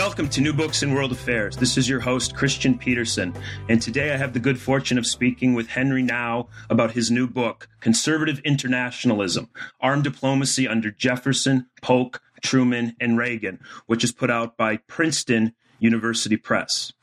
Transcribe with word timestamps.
Welcome 0.00 0.30
to 0.30 0.40
New 0.40 0.54
Books 0.54 0.82
in 0.82 0.94
World 0.94 1.12
Affairs. 1.12 1.58
This 1.58 1.76
is 1.76 1.86
your 1.86 2.00
host, 2.00 2.34
Christian 2.34 2.78
Peterson, 2.78 3.34
and 3.68 3.82
today 3.82 4.14
I 4.14 4.16
have 4.16 4.32
the 4.32 4.40
good 4.40 4.58
fortune 4.58 4.96
of 4.96 5.06
speaking 5.06 5.52
with 5.52 5.68
Henry 5.68 6.02
Nau 6.02 6.46
about 6.70 6.92
his 6.92 7.10
new 7.10 7.26
book, 7.26 7.68
Conservative 7.80 8.38
Internationalism 8.38 9.50
Armed 9.78 10.04
Diplomacy 10.04 10.66
Under 10.66 10.90
Jefferson, 10.90 11.66
Polk, 11.82 12.22
Truman, 12.42 12.96
and 12.98 13.18
Reagan, 13.18 13.60
which 13.84 14.02
is 14.02 14.10
put 14.10 14.30
out 14.30 14.56
by 14.56 14.78
Princeton 14.78 15.52
University 15.78 16.38
Press. 16.38 16.94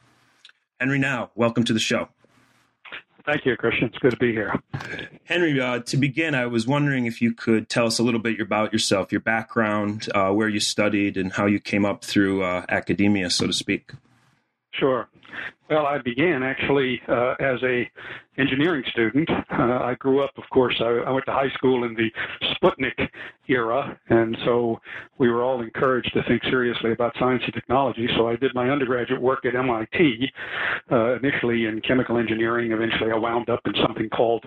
Henry 0.80 0.98
Nau, 0.98 1.30
welcome 1.36 1.64
to 1.66 1.74
the 1.74 1.80
show. 1.80 2.10
Thank 3.28 3.46
you, 3.46 3.58
Christian. 3.58 3.88
It's 3.90 3.98
good 3.98 4.12
to 4.12 4.18
be 4.18 4.32
here. 4.32 4.58
Henry, 5.26 5.60
uh, 5.60 5.80
to 5.80 5.98
begin, 5.98 6.34
I 6.34 6.46
was 6.46 6.66
wondering 6.66 7.08
if 7.08 7.22
you 7.22 7.34
could 7.34 7.68
tell 7.68 7.86
us 7.86 8.00
a 8.00 8.04
little 8.04 8.22
bit 8.22 8.40
about 8.40 8.72
yourself, 8.72 9.12
your 9.12 9.20
background, 9.20 10.08
uh, 10.16 10.32
where 10.32 10.48
you 10.48 10.62
studied, 10.62 11.18
and 11.18 11.34
how 11.34 11.46
you 11.46 11.60
came 11.60 11.84
up 11.84 12.06
through 12.06 12.44
uh, 12.44 12.66
academia, 12.70 13.30
so 13.30 13.46
to 13.46 13.52
speak. 13.52 13.92
Sure. 14.74 15.10
Well, 15.70 15.86
I 15.86 15.98
began 15.98 16.44
actually 16.44 17.02
uh, 17.10 17.36
as 17.40 17.62
a 17.64 17.90
engineering 18.38 18.84
student. 18.92 19.30
Uh, 19.30 19.80
I 19.82 19.96
grew 20.00 20.24
up, 20.24 20.32
of 20.38 20.44
course, 20.52 20.76
I, 20.80 20.86
I, 21.08 21.12
went 21.12 21.26
to 21.26 21.32
high 21.32 21.50
school 21.56 21.84
in 21.84 21.96
the 21.96 22.10
Sputnik 22.54 23.10
era, 23.48 24.00
and 24.10 24.38
so 24.46 24.80
we 25.18 25.30
were 25.30 25.44
all 25.44 25.62
encouraged 25.62 26.14
to 26.14 26.24
think 26.24 26.44
seriously 26.44 26.92
about 26.92 27.16
science 27.20 27.42
and 27.46 27.54
technology. 27.54 28.08
So 28.16 28.28
I 28.28 28.36
did 28.36 28.54
my 28.54 28.70
undergraduate 28.70 29.22
work 29.22 29.46
at 29.46 29.56
MIT, 29.56 30.32
uh, 30.92 31.16
initially 31.16 31.66
in 31.66 31.82
chemical 31.82 32.18
engineering. 32.18 32.72
Eventually, 32.72 33.12
I 33.12 33.18
wound 33.18 33.50
up 33.50 33.62
in 33.66 33.74
something 33.82 34.10
called 34.10 34.46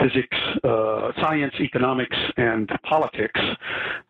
physics, 0.00 0.36
uh, 0.64 1.12
science, 1.20 1.54
economics, 1.60 2.16
and 2.36 2.70
politics, 2.84 3.40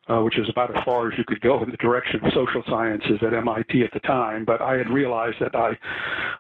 uh, 0.09 0.21
which 0.21 0.39
is 0.39 0.49
about 0.49 0.77
as 0.77 0.83
far 0.85 1.11
as 1.11 1.19
you 1.19 1.25
could 1.25 1.41
go 1.41 1.63
in 1.63 1.71
the 1.71 1.77
direction 1.79 2.25
of 2.25 2.33
social 2.33 2.63
sciences 2.69 3.19
at 3.23 3.33
MIT 3.33 3.83
at 3.83 3.93
the 3.93 4.01
time. 4.01 4.45
But 4.45 4.61
I 4.61 4.77
had 4.77 4.91
realized 4.91 5.37
that 5.41 5.55
I 5.55 5.77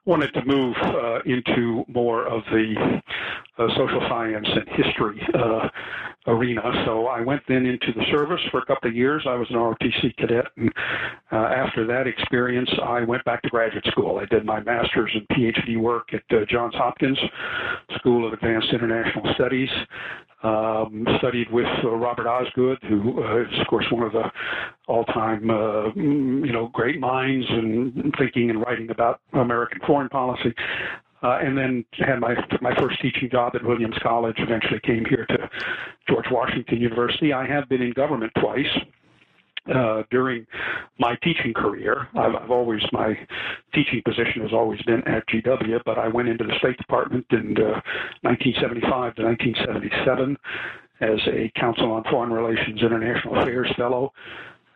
wanted 0.05 0.33
to 0.35 0.45
move 0.45 0.77
uh, 0.83 1.21
into 1.27 1.85
more 1.89 2.27
of 2.27 2.43
the 2.51 3.01
social 3.77 4.01
science 4.09 4.47
and 4.51 4.69
history 4.85 5.21
uh, 5.35 5.69
arena. 6.29 6.63
So 6.85 7.07
I 7.07 7.21
went 7.21 7.43
then 7.49 7.67
into 7.67 7.93
the 7.93 8.05
service 8.11 8.41
for 8.51 8.59
a 8.59 8.67
couple 8.67 8.91
of 8.91 8.97
years. 8.97 9.25
I 9.27 9.35
was 9.35 9.49
an 9.51 9.57
ROTC 9.57 10.17
cadet, 10.17 10.47
and 10.57 10.73
uh, 11.33 11.37
after 11.37 11.87
that 11.87 12.07
experience, 12.07 12.71
I 12.83 13.03
went 13.03 13.25
back 13.25 13.43
to 13.43 13.49
graduate 13.49 13.85
school. 13.87 14.19
I 14.19 14.27
did 14.27 14.45
my 14.45 14.61
master's 14.61 15.11
and 15.15 15.27
PhD 15.29 15.79
work 15.79 16.09
at 16.13 16.23
uh, 16.31 16.45
Johns 16.49 16.75
Hopkins 16.75 17.19
School 17.99 18.27
of 18.27 18.33
Advanced 18.33 18.69
International 18.73 19.33
Studies. 19.35 19.71
Um, 20.45 21.05
studied 21.19 21.51
with 21.51 21.67
uh, 21.83 21.91
Robert 21.91 22.29
Osgood, 22.29 22.79
who 22.89 23.25
uh, 23.25 23.41
is, 23.41 23.61
of 23.61 23.67
course, 23.67 23.85
one 23.91 24.05
of 24.05 24.13
the 24.13 24.31
all-time, 24.87 25.51
uh, 25.51 25.87
you 25.97 26.53
know, 26.53 26.71
great 26.73 27.01
minds 27.01 27.45
in 27.51 28.13
thinking 28.17 28.49
and 28.49 28.61
writing 28.61 28.89
about 28.91 29.21
American 29.33 29.81
foreign 29.85 30.09
policy. 30.09 30.55
Uh, 31.23 31.39
and 31.43 31.59
then 31.59 31.85
had 31.99 32.21
my 32.21 32.37
my 32.61 32.75
first 32.77 33.01
teaching 33.03 33.29
job 33.31 33.57
at 33.57 33.65
Williams 33.65 33.97
College. 34.03 34.37
Eventually 34.39 34.81
came 34.81 35.05
here 35.05 35.27
to 35.27 35.51
George 36.09 36.27
Washington 36.31 36.81
University. 36.81 37.33
I 37.33 37.47
have 37.47 37.69
been 37.69 37.83
in 37.83 37.93
government 37.93 38.33
twice. 38.41 38.67
Uh, 39.75 40.03
during 40.11 40.47
my 40.99 41.15
teaching 41.23 41.53
career. 41.53 42.09
I've, 42.17 42.35
I've, 42.35 42.51
always, 42.51 42.81
my 42.91 43.15
teaching 43.75 44.01
position 44.03 44.41
has 44.41 44.51
always 44.51 44.81
been 44.83 45.07
at 45.07 45.29
GW, 45.29 45.81
but 45.85 45.99
I 45.99 46.09
went 46.09 46.27
into 46.27 46.45
the 46.45 46.55
State 46.59 46.79
Department 46.79 47.27
in 47.33 47.55
uh, 47.59 47.77
1975 48.23 49.17
to 49.17 49.25
1977 49.25 50.39
as 51.01 51.19
a 51.29 51.53
Council 51.61 51.93
on 51.93 52.03
Foreign 52.05 52.33
Relations 52.33 52.81
International 52.81 53.39
Affairs 53.43 53.71
Fellow 53.77 54.13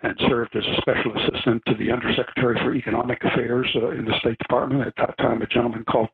and 0.02 0.14
served 0.28 0.54
as 0.56 0.64
a 0.64 0.80
special 0.80 1.12
assistant 1.16 1.62
to 1.66 1.74
the 1.76 1.90
Undersecretary 1.92 2.56
for 2.62 2.74
Economic 2.74 3.22
Affairs 3.24 3.68
uh, 3.76 3.90
in 3.90 4.04
the 4.04 4.18
State 4.20 4.38
Department. 4.38 4.86
At 4.86 4.94
that 4.96 5.16
time, 5.18 5.42
a 5.42 5.46
gentleman 5.46 5.84
called 5.84 6.08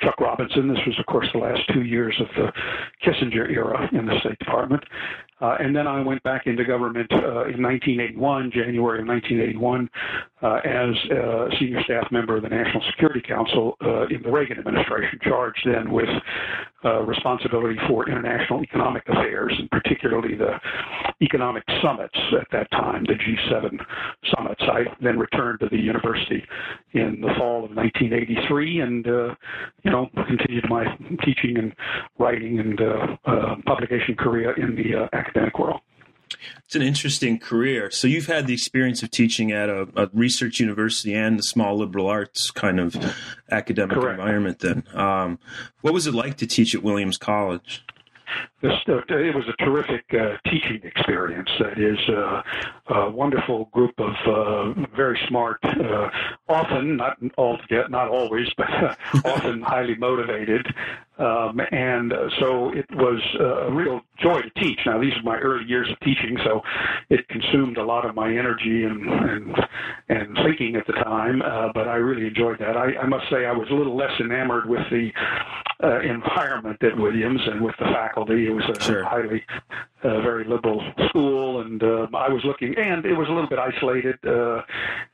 Chuck 0.00 0.18
Robinson. 0.20 0.68
This 0.68 0.78
was, 0.86 0.98
of 0.98 1.06
course, 1.06 1.28
the 1.32 1.40
last 1.40 1.60
two 1.72 1.82
years 1.82 2.16
of 2.20 2.28
the 2.36 2.52
Kissinger 3.04 3.50
era 3.50 3.88
in 3.92 4.06
the 4.06 4.18
State 4.20 4.38
Department. 4.38 4.82
Uh, 5.40 5.56
and 5.60 5.76
then 5.76 5.86
I 5.86 6.00
went 6.00 6.22
back 6.22 6.46
into 6.46 6.64
government 6.64 7.12
uh, 7.12 7.44
in 7.52 7.62
1981, 7.62 8.52
January 8.52 9.00
of 9.00 9.06
1981, 9.06 9.90
uh, 10.35 10.35
as 10.42 10.94
a 11.10 11.48
senior 11.58 11.82
staff 11.84 12.06
member 12.10 12.36
of 12.36 12.42
the 12.42 12.48
National 12.48 12.82
Security 12.90 13.22
Council 13.26 13.76
uh, 13.84 14.06
in 14.06 14.22
the 14.22 14.30
Reagan 14.30 14.58
administration, 14.58 15.18
charged 15.22 15.66
then 15.66 15.90
with 15.90 16.08
uh, 16.84 17.00
responsibility 17.02 17.76
for 17.88 18.08
international 18.08 18.62
economic 18.62 19.02
affairs, 19.08 19.54
and 19.58 19.70
particularly 19.70 20.36
the 20.36 20.52
economic 21.22 21.64
summits 21.82 22.16
at 22.38 22.46
that 22.52 22.70
time, 22.70 23.04
the 23.04 23.14
G7 23.14 23.78
summits. 24.34 24.62
I 24.62 24.84
then 25.02 25.18
returned 25.18 25.60
to 25.60 25.68
the 25.70 25.78
university 25.78 26.44
in 26.92 27.20
the 27.20 27.32
fall 27.38 27.64
of 27.64 27.74
1983 27.74 28.80
and, 28.80 29.08
uh, 29.08 29.34
you 29.82 29.90
know, 29.90 30.08
continued 30.26 30.66
my 30.68 30.84
teaching 31.24 31.56
and 31.58 31.72
writing 32.18 32.58
and 32.60 33.64
publication 33.64 34.14
career 34.16 34.52
in 34.52 34.76
the 34.76 35.08
academic 35.16 35.58
world. 35.58 35.80
It's 36.64 36.74
an 36.74 36.82
interesting 36.82 37.38
career. 37.38 37.90
So 37.90 38.08
you've 38.08 38.26
had 38.26 38.46
the 38.46 38.54
experience 38.54 39.02
of 39.02 39.10
teaching 39.10 39.52
at 39.52 39.68
a, 39.68 39.88
a 39.96 40.10
research 40.12 40.58
university 40.58 41.14
and 41.14 41.38
the 41.38 41.42
small 41.42 41.76
liberal 41.78 42.08
arts 42.08 42.50
kind 42.50 42.80
of 42.80 42.96
academic 43.50 43.96
Correct. 43.96 44.18
environment. 44.18 44.58
Then, 44.58 44.84
um, 44.94 45.38
what 45.82 45.94
was 45.94 46.06
it 46.06 46.14
like 46.14 46.36
to 46.38 46.46
teach 46.46 46.74
at 46.74 46.82
Williams 46.82 47.18
College? 47.18 47.84
This, 48.62 48.72
uh, 48.88 49.00
it 49.08 49.34
was 49.34 49.44
a 49.48 49.64
terrific 49.64 50.04
uh, 50.12 50.36
teaching 50.50 50.80
experience. 50.82 51.50
That 51.58 51.78
is 51.78 51.98
uh, 52.08 52.42
a 52.94 53.10
wonderful 53.10 53.66
group 53.66 53.92
of 53.98 54.14
uh, 54.26 54.86
very 54.96 55.18
smart, 55.28 55.58
uh, 55.62 56.08
often 56.48 56.96
not 56.96 57.18
altogether, 57.36 57.88
not 57.88 58.08
always, 58.08 58.48
but 58.56 58.66
often 59.24 59.60
highly 59.60 59.94
motivated 59.96 60.66
um, 61.18 61.60
and 61.70 62.12
uh, 62.12 62.28
so 62.40 62.70
it 62.74 62.86
was 62.92 63.22
uh, 63.40 63.68
a 63.68 63.72
real 63.72 64.00
joy 64.18 64.42
to 64.42 64.50
teach. 64.60 64.78
Now, 64.84 65.00
these 65.00 65.14
are 65.14 65.22
my 65.22 65.38
early 65.38 65.64
years 65.64 65.88
of 65.90 65.98
teaching, 66.00 66.36
so 66.44 66.60
it 67.08 67.26
consumed 67.28 67.78
a 67.78 67.84
lot 67.84 68.04
of 68.04 68.14
my 68.14 68.28
energy 68.28 68.84
and 68.84 69.08
and, 69.08 69.56
and 70.08 70.38
thinking 70.44 70.76
at 70.76 70.86
the 70.86 70.92
time. 70.92 71.40
Uh, 71.40 71.68
but 71.72 71.88
I 71.88 71.96
really 71.96 72.26
enjoyed 72.26 72.58
that. 72.58 72.76
I, 72.76 72.96
I 72.96 73.06
must 73.06 73.30
say 73.30 73.46
I 73.46 73.52
was 73.52 73.68
a 73.70 73.74
little 73.74 73.96
less 73.96 74.12
enamored 74.20 74.68
with 74.68 74.82
the 74.90 75.10
uh, 75.82 76.00
environment 76.00 76.82
at 76.82 76.96
Williams 76.96 77.40
and 77.46 77.62
with 77.62 77.74
the 77.78 77.86
faculty. 77.86 78.45
It 78.46 78.54
was 78.54 78.64
a 78.76 78.80
sure. 78.82 79.04
highly, 79.04 79.44
uh, 80.02 80.20
very 80.20 80.44
liberal 80.44 80.82
school, 81.08 81.60
and 81.60 81.82
uh, 81.82 82.06
I 82.14 82.28
was 82.28 82.42
looking, 82.44 82.76
and 82.76 83.04
it 83.04 83.14
was 83.14 83.28
a 83.28 83.32
little 83.32 83.48
bit 83.48 83.58
isolated, 83.58 84.18
uh, 84.26 84.62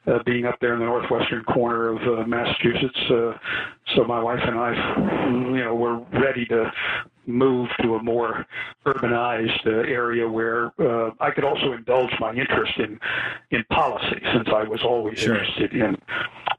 uh, 0.07 0.23
being 0.25 0.45
up 0.47 0.57
there 0.61 0.75
in 0.75 0.81
the 0.81 0.87
northwestern 0.87 1.45
corner 1.45 1.89
of 1.91 1.99
uh, 2.03 2.27
Massachusetts. 2.27 2.99
Uh, 3.11 3.33
so 3.95 4.05
my 4.05 4.23
wife 4.23 4.41
and 4.43 4.59
I, 4.59 4.73
you 5.31 5.65
know, 5.65 5.75
were 5.75 5.99
ready 6.21 6.45
to 6.47 6.71
move 7.27 7.69
to 7.81 7.95
a 7.95 8.03
more 8.03 8.45
urbanized 8.85 9.65
uh, 9.67 9.71
area 9.89 10.29
where 10.29 10.73
uh, 10.81 11.11
I 11.21 11.31
could 11.31 11.45
also 11.45 11.73
indulge 11.73 12.11
my 12.19 12.33
interest 12.35 12.73
in 12.79 12.99
in 13.51 13.65
policy, 13.71 14.21
since 14.35 14.49
I 14.49 14.65
was 14.65 14.83
always 14.83 15.19
Sure. 15.19 15.37
interested 15.37 15.73
in 15.73 15.97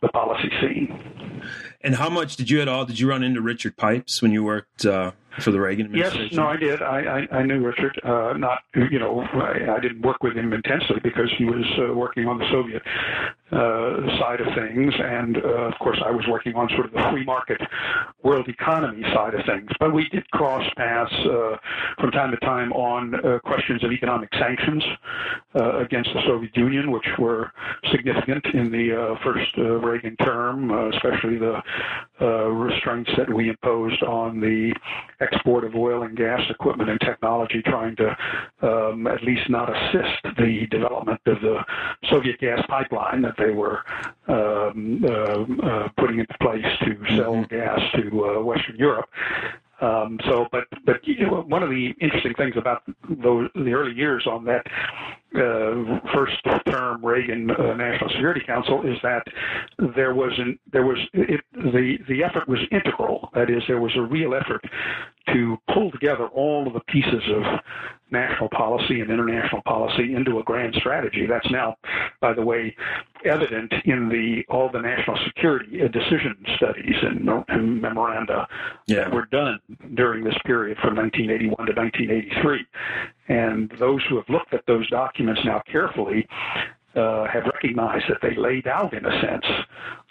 the 0.02 0.08
policy 0.10 0.50
scene. 0.62 1.42
And 1.82 1.96
how 1.96 2.10
much 2.10 2.38
did 2.38 2.50
you 2.50 2.62
at 2.62 2.70
all? 2.70 2.86
Did 2.86 3.00
you 3.00 3.10
run 3.10 3.24
into 3.24 3.42
Richard 3.42 3.76
Pipes 3.76 4.22
when 4.22 4.32
you 4.32 4.44
worked 4.44 4.86
uh, 4.86 5.12
for 5.40 5.52
the 5.52 5.60
Reagan 5.60 5.94
Yes, 5.94 6.16
no, 6.32 6.48
I 6.48 6.58
did. 6.58 6.82
I, 6.82 7.26
I, 7.32 7.38
I 7.38 7.44
knew 7.44 7.66
Richard. 7.66 8.00
Uh, 8.04 8.34
not, 8.38 8.60
you 8.76 9.00
know, 9.00 9.22
I, 9.22 9.76
I 9.76 9.80
didn't 9.80 10.02
work 10.02 10.24
with 10.24 10.36
him 10.36 10.54
intensely 10.54 11.00
because 11.02 11.32
he 11.38 11.46
was 11.46 11.66
uh, 11.80 11.94
working 11.94 12.28
on 12.28 12.38
the 12.38 12.46
Soviet 12.52 12.84
uh, 13.54 14.20
side 14.20 14.42
of 14.42 14.48
things, 14.56 14.94
and 14.98 15.38
uh, 15.38 15.70
of 15.70 15.74
course, 15.80 16.02
I 16.06 16.12
was 16.12 16.26
working 16.28 16.56
on 16.56 16.68
sort 16.70 16.88
of 16.88 16.92
the 16.92 17.08
free 17.12 17.24
market 17.24 17.62
world 18.24 18.48
economy 18.48 19.04
side 19.14 19.36
of 19.36 19.46
things. 19.46 19.70
But 19.80 19.94
we 19.94 20.10
did 20.10 20.30
cross 20.32 20.64
paths 20.76 21.14
uh, 21.26 21.58
from 22.00 22.12
time 22.12 22.32
to 22.32 22.38
time 22.38 22.72
on 22.74 23.14
uh, 23.16 23.40
questions 23.46 23.84
of 23.84 23.92
economic 23.92 24.30
sanctions 24.40 24.84
uh, 25.56 25.80
against 25.80 26.10
the 26.14 26.22
Soviet 26.26 26.56
Union, 26.58 26.92
which 26.92 27.06
were 27.20 27.52
significant 27.92 28.46
in 28.54 28.72
the 28.72 28.96
uh, 28.96 29.24
first 29.24 29.52
Reagan 29.58 30.16
term, 30.18 30.72
especially 30.94 31.38
the 31.38 31.62
uh, 32.22 32.46
restraints 32.48 33.12
that 33.18 33.32
we 33.32 33.50
imposed 33.50 34.02
on 34.04 34.40
the 34.40 34.74
export 35.22 35.64
of 35.64 35.76
oil 35.76 36.04
and 36.04 36.18
gas 36.18 36.42
equipment 36.50 36.90
and 36.90 37.00
technology, 37.02 37.62
trying 37.66 37.96
to 37.96 38.16
um, 38.62 39.08
at 39.08 39.22
least 39.24 39.50
not 39.50 39.70
assist 39.70 40.24
the 40.38 40.66
development 40.72 41.20
of 41.26 41.40
the 41.42 41.58
Soviet 42.10 42.40
gas 42.40 42.62
pipeline 42.68 43.22
that 43.22 43.36
they 43.44 43.52
were 43.52 43.84
um, 44.28 45.04
uh, 45.04 45.68
uh, 45.68 45.88
putting 45.98 46.20
into 46.20 46.36
place 46.42 46.66
to 46.84 47.18
sell 47.18 47.44
gas 47.50 47.80
to 47.96 48.26
uh, 48.26 48.42
Western 48.42 48.76
Europe. 48.78 49.10
Um, 49.82 50.18
so, 50.30 50.48
but 50.52 50.64
but 50.86 51.06
you 51.06 51.26
know, 51.26 51.42
one 51.42 51.62
of 51.62 51.70
the 51.70 51.94
interesting 52.00 52.34
things 52.36 52.56
about 52.56 52.84
those 53.10 53.50
the 53.54 53.74
early 53.74 53.94
years 53.94 54.26
on 54.28 54.46
that 54.46 54.66
uh, 55.36 56.00
first 56.14 56.38
term 56.68 57.04
Reagan 57.04 57.52
uh, 57.52 57.74
National 57.74 58.10
Security 58.12 58.42
Council 58.46 58.84
is 58.84 58.98
that 59.04 59.24
there 59.96 60.14
was 60.14 60.32
an, 60.38 60.58
there 60.72 60.86
was 60.86 61.00
it, 61.14 61.42
the 61.54 61.98
the 62.08 62.24
effort 62.24 62.48
was 62.48 62.60
integral. 62.72 63.30
That 63.34 63.50
is, 63.50 63.64
there 63.68 63.82
was 63.82 63.92
a 63.98 64.02
real 64.02 64.36
effort 64.36 64.64
to 65.28 65.58
pull 65.74 65.92
together 65.92 66.28
all 66.28 66.68
of 66.68 66.74
the 66.74 66.80
pieces 66.82 67.24
of 67.30 67.44
national 68.12 68.50
policy 68.50 69.02
and 69.02 69.10
international 69.10 69.62
policy 69.64 70.14
into 70.16 70.40
a 70.40 70.44
grand 70.44 70.76
strategy. 70.76 71.26
That's 71.26 71.50
now, 71.50 71.76
by 72.22 72.34
the 72.34 72.42
way, 72.42 72.76
evident 73.26 73.74
in 73.86 74.08
the 74.10 74.44
all 74.50 74.70
the 74.72 74.82
national 74.82 75.18
security 75.26 75.80
decision 75.90 76.36
studies 76.56 76.96
and, 77.02 77.28
and 77.48 77.82
memoranda 77.82 78.48
yeah. 78.88 79.06
that 79.06 79.14
were 79.14 79.26
done 79.26 79.60
during 79.96 80.24
this 80.24 80.38
period 80.46 80.78
from 80.78 80.96
1981 80.96 81.68
to 81.68 81.74
1983. 81.74 82.66
And 83.30 83.74
those 83.80 84.02
who 84.08 84.18
have 84.18 84.30
looked 84.30 84.54
at 84.54 84.66
those 84.68 84.88
documents 84.90 85.42
now 85.44 85.62
carefully 85.70 86.28
uh, 86.96 87.26
have 87.26 87.46
recognized 87.46 88.06
that 88.08 88.20
they 88.22 88.36
laid 88.36 88.68
out, 88.68 88.94
in 88.94 89.06
a 89.06 89.22
sense, 89.22 89.46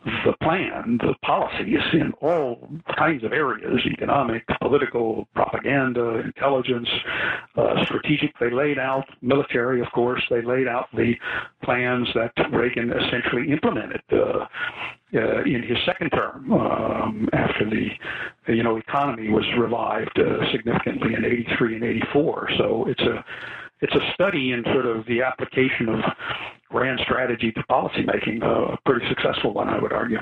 the 0.04 0.32
plan, 0.42 0.98
the 1.00 1.14
policies 1.24 1.80
in 1.92 2.12
all 2.20 2.68
kinds 2.96 3.24
of 3.24 3.32
areas 3.32 3.80
economic, 3.92 4.44
political, 4.60 5.28
propaganda, 5.34 6.20
intelligence, 6.24 6.88
uh, 7.56 7.84
strategic. 7.84 8.36
They 8.38 8.50
laid 8.50 8.78
out 8.78 9.04
military, 9.20 9.80
of 9.80 9.90
course, 9.92 10.22
they 10.30 10.42
laid 10.42 10.68
out 10.68 10.88
the 10.94 11.14
plans 11.62 12.08
that 12.14 12.32
Reagan 12.52 12.92
essentially 12.92 13.50
implemented. 13.50 14.02
Uh, 14.10 14.46
uh, 15.14 15.42
in 15.42 15.62
his 15.62 15.76
second 15.84 16.08
term, 16.08 16.50
um, 16.52 17.28
after 17.34 17.68
the 17.68 17.88
you 18.54 18.62
know 18.62 18.78
economy 18.78 19.28
was 19.28 19.44
revived 19.58 20.18
uh, 20.18 20.50
significantly 20.50 21.12
in 21.12 21.22
'83 21.22 21.74
and 21.74 21.84
'84, 21.84 22.48
so 22.56 22.86
it's 22.88 23.02
a 23.02 23.22
it's 23.82 23.94
a 23.94 24.12
study 24.14 24.52
in 24.52 24.64
sort 24.72 24.86
of 24.86 25.04
the 25.06 25.22
application 25.22 25.88
of 25.88 26.00
grand 26.70 27.00
strategy 27.04 27.52
to 27.52 27.62
policymaking, 27.64 28.42
uh, 28.42 28.72
a 28.72 28.78
pretty 28.86 29.06
successful 29.08 29.52
one, 29.52 29.68
I 29.68 29.78
would 29.80 29.92
argue. 29.92 30.18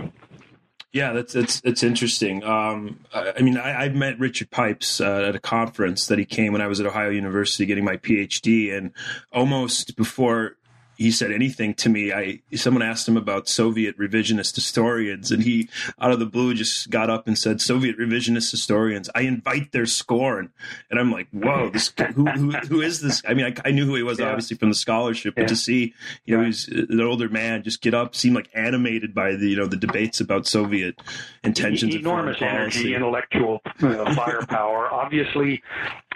Yeah, 0.93 1.13
that's 1.13 1.33
that's 1.33 1.61
that's 1.61 1.85
interesting. 1.85 2.43
Um, 2.43 2.99
I, 3.15 3.35
I, 3.39 3.43
mean, 3.43 3.57
I, 3.57 3.85
I 3.85 3.89
met 3.91 4.19
Richard 4.19 4.51
Pipes 4.51 5.01
uh, 5.01 5.27
at 5.29 5.37
a 5.37 5.39
conference 5.39 6.07
that 6.09 6.19
he 6.19 6.25
came 6.25 6.53
when 6.53 6.61
I 6.61 6.67
was 6.67 6.81
at 6.81 6.87
Ohio 6.87 7.11
University 7.11 7.65
getting 7.65 7.85
my 7.85 7.97
PhD, 7.97 8.77
and 8.77 8.91
almost 9.33 9.95
before 9.95 10.57
he 11.01 11.11
said 11.11 11.33
anything 11.33 11.73
to 11.73 11.89
me. 11.89 12.13
I 12.13 12.41
someone 12.55 12.83
asked 12.83 13.09
him 13.09 13.17
about 13.17 13.49
Soviet 13.49 13.99
revisionist 13.99 14.55
historians, 14.55 15.31
and 15.31 15.43
he 15.43 15.71
out 15.99 16.13
of 16.13 16.19
the 16.19 16.27
blue 16.27 16.53
just 16.53 16.91
got 16.91 17.09
up 17.09 17.27
and 17.27 17.39
said, 17.39 17.63
"Soviet 17.63 17.99
revisionist 17.99 18.51
historians, 18.51 19.09
I 19.15 19.23
invite 19.23 19.73
their 19.73 19.87
scorn." 19.87 20.51
And 20.91 21.01
I'm 21.01 21.11
like, 21.11 21.29
"Whoa, 21.31 21.71
this 21.71 21.91
who 22.15 22.27
who, 22.27 22.51
who 22.51 22.81
is 22.83 23.01
this?" 23.01 23.23
I 23.27 23.33
mean, 23.33 23.47
I, 23.47 23.69
I 23.69 23.71
knew 23.71 23.87
who 23.87 23.95
he 23.95 24.03
was 24.03 24.19
yeah. 24.19 24.29
obviously 24.29 24.59
from 24.59 24.69
the 24.69 24.75
scholarship, 24.75 25.37
but 25.37 25.43
yeah. 25.43 25.49
to 25.49 25.57
see 25.57 25.95
you 26.27 26.37
know 26.37 26.45
he's 26.45 26.69
an 26.69 27.01
older 27.01 27.31
man 27.31 27.63
just 27.63 27.81
get 27.81 27.95
up, 27.95 28.15
seem 28.15 28.35
like 28.35 28.51
animated 28.53 29.15
by 29.15 29.37
the 29.37 29.49
you 29.49 29.57
know 29.57 29.67
the 29.67 29.79
debates 29.79 30.21
about 30.21 30.47
Soviet 30.47 31.01
intentions, 31.43 31.95
enormous 31.95 32.43
energy, 32.43 32.95
intellectual 32.95 33.63
uh, 33.81 34.15
firepower. 34.15 34.93
Obviously, 34.93 35.63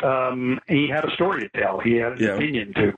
um, 0.02 0.60
he 0.69 0.88
had 0.88 1.04
a 1.04 1.10
story 1.12 1.48
to 1.48 1.60
tell. 1.60 1.78
He 1.81 1.96
had 1.96 2.20
an 2.20 2.31
opinion 2.31 2.75
to, 2.75 2.92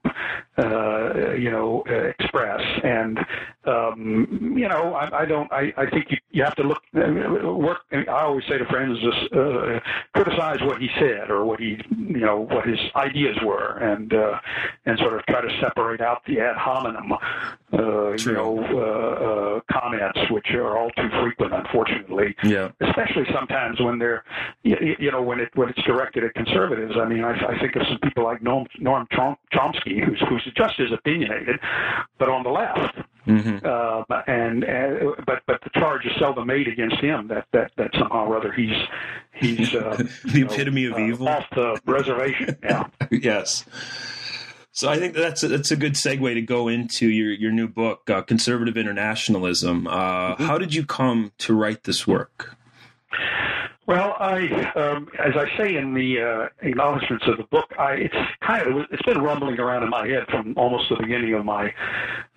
uh, 0.58 1.32
you 1.34 1.50
know, 1.50 1.75
uh, 1.88 2.12
express. 2.18 2.60
And 2.84 3.18
um, 3.64 4.54
you 4.56 4.68
know, 4.68 4.94
I, 4.94 5.22
I 5.22 5.24
don't. 5.24 5.52
I, 5.52 5.72
I 5.76 5.90
think 5.90 6.06
you, 6.10 6.18
you 6.30 6.44
have 6.44 6.54
to 6.56 6.62
look 6.62 6.82
uh, 6.94 7.52
work. 7.52 7.80
I 7.92 8.04
always 8.08 8.44
say 8.48 8.58
to 8.58 8.64
friends, 8.66 8.98
just 9.00 9.32
uh, 9.32 9.80
criticize 10.14 10.60
what 10.62 10.80
he 10.80 10.88
said 10.98 11.30
or 11.30 11.44
what 11.44 11.60
he, 11.60 11.78
you 11.96 12.20
know, 12.20 12.40
what 12.40 12.66
his 12.66 12.78
ideas 12.94 13.36
were, 13.44 13.78
and 13.78 14.12
uh, 14.14 14.38
and 14.84 14.98
sort 14.98 15.14
of 15.14 15.26
try 15.26 15.40
to 15.40 15.60
separate 15.60 16.00
out 16.00 16.22
the 16.26 16.40
ad 16.40 16.56
hominem, 16.56 17.12
uh, 17.72 18.12
you 18.12 18.32
know, 18.32 18.58
uh, 18.70 19.56
uh, 19.56 19.80
comments, 19.80 20.18
which 20.30 20.50
are 20.50 20.76
all 20.78 20.90
too 20.90 21.08
frequent, 21.22 21.52
unfortunately. 21.52 22.34
Yeah. 22.44 22.70
Especially 22.80 23.24
sometimes 23.32 23.80
when 23.80 23.98
they're, 23.98 24.24
you, 24.62 24.96
you 24.98 25.10
know, 25.10 25.22
when 25.22 25.40
it 25.40 25.50
when 25.54 25.68
it's 25.68 25.82
directed 25.82 26.24
at 26.24 26.34
conservatives. 26.34 26.94
I 26.96 27.06
mean, 27.06 27.24
I, 27.24 27.32
I 27.32 27.58
think 27.58 27.76
of 27.76 27.82
some 27.88 27.98
people 27.98 28.24
like 28.24 28.42
Norm, 28.42 28.66
Noam 28.80 29.06
Chomsky, 29.52 30.04
who's 30.04 30.22
who's 30.28 30.44
just 30.56 30.78
as 30.80 30.92
opinionated, 30.92 31.58
but 32.18 32.28
on 32.28 32.42
the 32.42 32.50
left. 32.50 32.98
Mm-hmm. 33.26 33.66
Uh, 33.66 34.22
and, 34.28 34.62
and 34.62 35.16
but 35.26 35.42
but 35.46 35.60
the 35.64 35.70
charge 35.80 36.06
is 36.06 36.12
seldom 36.18 36.46
made 36.46 36.68
against 36.68 36.96
him 36.98 37.26
that 37.28 37.46
that 37.52 37.72
that 37.76 37.90
somehow 37.94 38.26
or 38.26 38.36
other 38.36 38.52
he's 38.52 38.76
he's 39.34 39.74
uh, 39.74 39.96
the 40.24 40.42
epitome 40.42 40.84
know, 40.84 40.92
of 40.92 40.96
uh, 40.96 41.06
evil 41.06 41.28
off 41.28 41.44
the 41.52 41.80
reservation. 41.86 42.56
Yeah. 42.62 42.86
yes. 43.10 43.64
So 44.70 44.88
I 44.88 44.98
think 44.98 45.14
that's 45.14 45.42
a, 45.42 45.48
that's 45.48 45.70
a 45.70 45.76
good 45.76 45.94
segue 45.94 46.34
to 46.34 46.42
go 46.42 46.68
into 46.68 47.08
your 47.08 47.32
your 47.32 47.50
new 47.50 47.66
book, 47.66 48.08
uh, 48.08 48.22
Conservative 48.22 48.76
Internationalism. 48.76 49.88
Uh, 49.88 50.34
mm-hmm. 50.34 50.44
How 50.44 50.58
did 50.58 50.74
you 50.74 50.84
come 50.84 51.32
to 51.38 51.54
write 51.54 51.82
this 51.84 52.06
work? 52.06 52.56
Well, 53.86 54.16
I, 54.18 54.72
um, 54.74 55.08
as 55.16 55.34
I 55.36 55.46
say 55.56 55.76
in 55.76 55.94
the 55.94 56.20
uh, 56.20 56.48
acknowledgments 56.66 57.24
of 57.28 57.36
the 57.36 57.44
book, 57.44 57.70
I, 57.78 57.92
it's 57.92 58.16
kind 58.44 58.66
of 58.66 58.86
it's 58.90 59.02
been 59.02 59.22
rumbling 59.22 59.60
around 59.60 59.84
in 59.84 59.90
my 59.90 60.08
head 60.08 60.24
from 60.28 60.54
almost 60.56 60.88
the 60.88 60.96
beginning 60.96 61.34
of 61.34 61.44
my, 61.44 61.72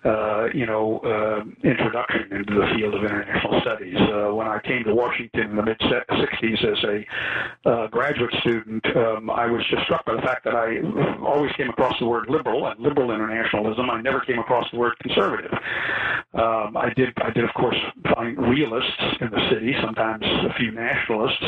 uh, 0.04 0.46
you 0.54 0.64
know, 0.64 1.00
uh, 1.00 1.42
introduction 1.68 2.28
into 2.30 2.54
the 2.54 2.72
field 2.76 2.94
of 2.94 3.02
international 3.02 3.60
studies. 3.62 3.96
Uh, 3.98 4.32
when 4.32 4.46
I 4.46 4.60
came 4.62 4.84
to 4.84 4.94
Washington 4.94 5.50
in 5.50 5.56
the 5.56 5.62
mid 5.64 5.78
'60s 5.80 6.64
as 6.64 6.84
a 6.84 7.68
uh, 7.68 7.86
graduate 7.88 8.32
student, 8.42 8.86
um, 8.96 9.28
I 9.28 9.46
was 9.46 9.66
just 9.68 9.82
struck 9.84 10.04
by 10.04 10.14
the 10.14 10.22
fact 10.22 10.44
that 10.44 10.54
I 10.54 10.78
always 11.26 11.50
came 11.56 11.70
across 11.70 11.98
the 11.98 12.06
word 12.06 12.26
liberal 12.28 12.68
and 12.68 12.78
liberal 12.78 13.10
internationalism. 13.10 13.90
I 13.90 14.00
never 14.00 14.20
came 14.20 14.38
across 14.38 14.70
the 14.70 14.78
word 14.78 14.96
conservative. 15.00 15.52
Um, 16.32 16.76
I 16.76 16.92
did, 16.94 17.08
I 17.20 17.30
did, 17.30 17.42
of 17.42 17.52
course, 17.54 17.76
find 18.14 18.38
realists 18.38 19.02
in 19.20 19.30
the 19.30 19.50
city, 19.50 19.74
sometimes 19.82 20.24
a 20.24 20.54
few 20.54 20.70
nationalists 20.70 21.39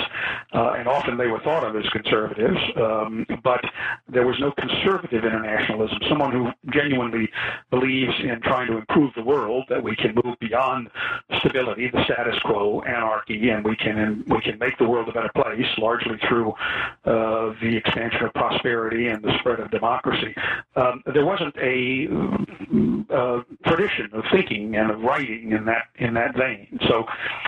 uh, 0.54 0.74
and 0.78 0.88
often 0.88 1.16
they 1.16 1.26
were 1.26 1.40
thought 1.40 1.64
of 1.64 1.76
as 1.76 1.88
conservatives, 1.90 2.58
um, 2.76 3.26
but 3.42 3.64
there 4.08 4.26
was 4.26 4.38
no 4.40 4.52
conservative 4.52 5.24
internationalism, 5.24 5.98
someone 6.08 6.32
who 6.32 6.50
genuinely 6.72 7.28
believes 7.70 8.12
in 8.20 8.40
trying 8.42 8.66
to 8.66 8.76
improve 8.78 9.12
the 9.14 9.22
world, 9.22 9.64
that 9.68 9.82
we 9.82 9.96
can 9.96 10.14
move 10.24 10.38
beyond 10.40 10.88
stability, 11.38 11.90
the 11.92 12.04
status 12.04 12.38
quo, 12.44 12.82
anarchy, 12.82 13.50
and 13.50 13.64
we 13.64 13.76
can 13.76 14.24
we 14.28 14.40
can 14.40 14.58
make 14.58 14.76
the 14.78 14.88
world 14.88 15.08
a 15.08 15.12
better 15.12 15.30
place, 15.34 15.66
largely 15.78 16.16
through 16.28 16.50
uh, 17.04 17.52
the 17.60 17.76
expansion 17.76 18.24
of 18.24 18.32
prosperity 18.34 19.08
and 19.08 19.22
the 19.22 19.36
spread 19.38 19.60
of 19.60 19.70
democracy. 19.70 20.34
Um, 20.76 21.02
there 21.12 21.24
wasn't 21.24 21.54
a 21.56 22.08
uh, 23.10 23.42
tradition 23.66 24.10
of 24.12 24.24
thinking 24.30 24.76
and 24.76 24.90
of 24.90 25.00
writing 25.00 25.52
in 25.52 25.64
that 25.64 25.84
in 25.96 26.14
that 26.14 26.36
vein. 26.36 26.78
So, 26.88 27.04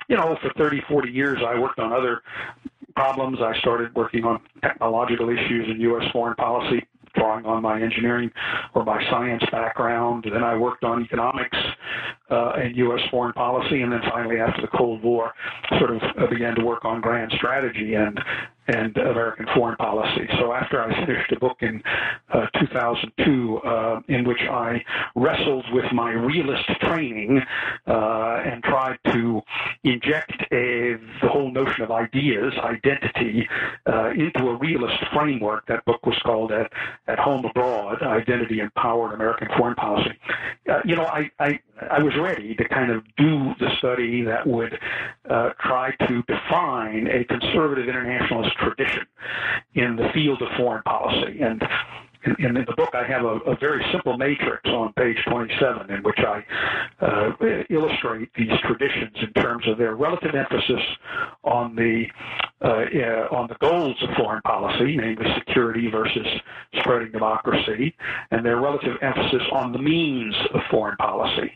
you 0.09 0.17
know, 0.17 0.37
for 0.43 0.53
30, 0.57 0.83
40 0.89 1.11
years, 1.11 1.39
I 1.47 1.59
worked 1.59 1.79
on 1.79 1.93
other 1.93 2.23
problems. 2.97 3.39
I 3.41 3.59
started 3.59 3.95
working 3.95 4.25
on 4.25 4.41
technological 4.63 5.31
issues 5.31 5.69
in 5.69 5.81
U.S. 5.81 6.05
foreign 6.13 6.35
policy, 6.37 6.87
drawing 7.15 7.45
on 7.45 7.63
my 7.63 7.81
engineering 7.81 8.31
or 8.75 8.85
my 8.85 9.03
science 9.11 9.43
background. 9.51 10.27
Then 10.33 10.43
I 10.43 10.57
worked 10.57 10.85
on 10.85 11.03
economics 11.03 11.57
uh, 12.31 12.53
and 12.57 12.77
U.S. 12.77 13.01
foreign 13.11 13.33
policy, 13.33 13.83
and 13.83 13.93
then 13.93 14.01
finally, 14.11 14.39
after 14.39 14.63
the 14.63 14.69
Cold 14.69 15.03
War, 15.03 15.33
sort 15.79 15.91
of 15.91 16.03
uh, 16.03 16.27
began 16.29 16.55
to 16.57 16.65
work 16.65 16.85
on 16.85 17.01
grand 17.01 17.33
strategy 17.37 17.95
and 17.95 18.19
and 18.69 18.97
American 18.97 19.47
foreign 19.55 19.77
policy. 19.77 20.27
So 20.39 20.53
after 20.53 20.83
I 20.83 21.07
finished 21.07 21.33
a 21.33 21.39
book 21.39 21.59
in 21.61 21.83
uh, 22.33 22.47
2002 22.61 23.59
uh, 23.59 24.01
in 24.09 24.25
which 24.25 24.41
I 24.41 24.83
wrestled 25.15 25.67
with 25.73 25.91
my 25.93 26.13
realist 26.13 26.65
training 26.81 27.43
uh, 27.87 28.43
and 28.45 28.63
tried 28.63 28.99
to 29.13 29.43
inject 29.85 30.33
a, 30.53 30.97
the 31.23 31.29
whole 31.29 31.51
notion 31.51 31.83
of 31.83 31.91
ideas, 31.91 32.53
identity, 32.59 33.47
uh, 33.87 34.11
into 34.11 34.49
a 34.49 34.57
realist 34.57 34.97
framework, 35.13 35.67
that 35.67 35.85
book 35.85 36.05
was 36.07 36.19
called 36.25 36.53
At, 36.53 36.73
At 37.07 37.19
Home 37.19 37.45
Abroad, 37.45 38.03
Identity 38.03 38.61
and 38.61 38.73
Power 38.75 39.09
in 39.09 39.15
American 39.15 39.49
Foreign 39.57 39.75
Policy. 39.75 40.19
Uh, 40.71 40.81
you 40.85 40.97
know, 40.97 41.05
I, 41.05 41.31
I, 41.39 41.59
I 41.91 42.03
was 42.03 42.15
ready 42.17 42.55
to 42.55 42.69
kind 42.69 42.91
of 42.91 43.05
do 43.17 43.55
the 43.59 43.69
study 43.79 44.23
that 44.23 44.47
would 44.47 44.79
uh, 45.29 45.51
try 45.61 45.95
to 46.07 46.23
define 46.23 47.09
a 47.09 47.25
conservative 47.25 47.89
internationalist 47.89 48.54
tradition 48.55 49.07
in 49.75 49.97
the 49.97 50.09
field 50.13 50.43
of 50.43 50.49
foreign 50.57 50.83
policy. 50.83 51.41
And 51.41 51.63
in, 52.25 52.57
in, 52.57 52.65
the 52.67 52.75
book, 52.77 52.91
I 52.95 53.05
have 53.05 53.25
a, 53.25 53.37
a, 53.47 53.57
very 53.57 53.85
simple 53.93 54.17
matrix 54.17 54.63
on 54.67 54.93
page 54.95 55.17
27 55.29 55.91
in 55.91 56.03
which 56.03 56.19
I 56.19 56.45
uh, 57.01 57.33
illustrate 57.71 58.31
these 58.37 58.53
traditions 58.63 59.17
in 59.21 59.33
terms 59.43 59.67
of 59.69 59.79
their 59.79 59.95
relative 59.95 60.35
emphasis 60.35 60.83
on 61.43 61.75
the 61.77 62.07
uh, 62.63 62.69
uh, 62.69 63.29
on 63.31 63.47
the 63.49 63.57
goals 63.61 63.97
of 64.03 64.09
foreign 64.17 64.41
policy, 64.43 64.97
namely 64.97 65.27
security 65.39 65.91
versus 65.91 66.27
spreading 66.81 67.11
democracy, 67.13 67.95
and 68.31 68.45
their 68.45 68.59
relative 68.59 68.97
emphasis 69.03 69.43
on 69.53 69.73
the 69.73 69.79
means 69.79 70.35
of 70.55 70.61
foreign 70.71 70.97
policy, 70.97 71.53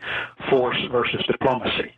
force 0.50 0.76
versus 0.92 1.24
diplomacy. 1.26 1.94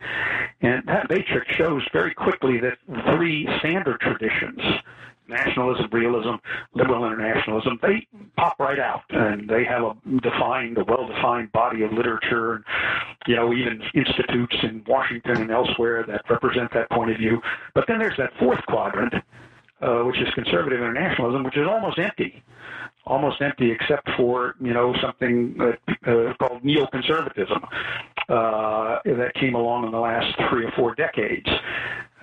And 0.61 0.83
that 0.87 1.09
matrix 1.09 1.53
shows 1.55 1.83
very 1.91 2.13
quickly 2.13 2.59
that 2.61 2.77
three 3.15 3.47
standard 3.59 3.99
traditions 3.99 4.61
nationalism, 5.31 5.87
realism, 5.91 6.35
liberal 6.73 7.05
internationalism, 7.05 7.79
they 7.81 8.07
pop 8.37 8.59
right 8.59 8.79
out 8.79 9.03
and 9.09 9.49
they 9.49 9.63
have 9.63 9.83
a 9.83 9.95
defined, 10.21 10.77
a 10.77 10.83
well-defined 10.83 11.51
body 11.51 11.83
of 11.83 11.91
literature, 11.91 12.55
and, 12.55 12.63
you 13.27 13.35
know, 13.35 13.53
even 13.53 13.81
institutes 13.93 14.55
in 14.63 14.83
Washington 14.87 15.37
and 15.37 15.51
elsewhere 15.51 16.03
that 16.07 16.21
represent 16.29 16.71
that 16.73 16.89
point 16.89 17.11
of 17.11 17.17
view. 17.17 17.41
But 17.73 17.85
then 17.87 17.99
there's 17.99 18.17
that 18.17 18.31
fourth 18.39 18.63
quadrant, 18.67 19.13
uh, 19.81 20.03
which 20.03 20.19
is 20.19 20.27
conservative 20.35 20.79
internationalism, 20.79 21.43
which 21.43 21.57
is 21.57 21.67
almost 21.67 21.97
empty 21.97 22.43
almost 23.05 23.41
empty 23.41 23.71
except 23.71 24.07
for 24.15 24.55
you 24.61 24.73
know 24.73 24.93
something 25.01 25.55
uh, 25.59 26.33
called 26.39 26.63
neoconservatism 26.63 27.63
uh, 28.29 28.99
that 29.05 29.31
came 29.35 29.55
along 29.55 29.85
in 29.85 29.91
the 29.91 29.99
last 29.99 30.27
three 30.49 30.65
or 30.65 30.71
four 30.75 30.95
decades. 30.95 31.49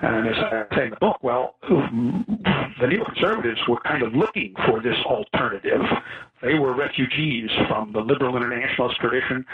And 0.01 0.29
as 0.29 0.37
I 0.37 0.77
say 0.77 0.85
in 0.85 0.91
the 0.91 0.97
book, 0.97 1.19
well, 1.23 1.57
the 1.63 2.87
neoconservatives 2.87 3.69
were 3.69 3.81
kind 3.81 4.03
of 4.03 4.15
looking 4.15 4.55
for 4.67 4.81
this 4.81 4.97
alternative. 5.05 5.81
They 6.41 6.55
were 6.55 6.73
refugees 6.73 7.51
from 7.67 7.93
the 7.93 8.01
liberal 8.01 8.37
internationalist 8.37 9.01
tradition, 9.01 9.45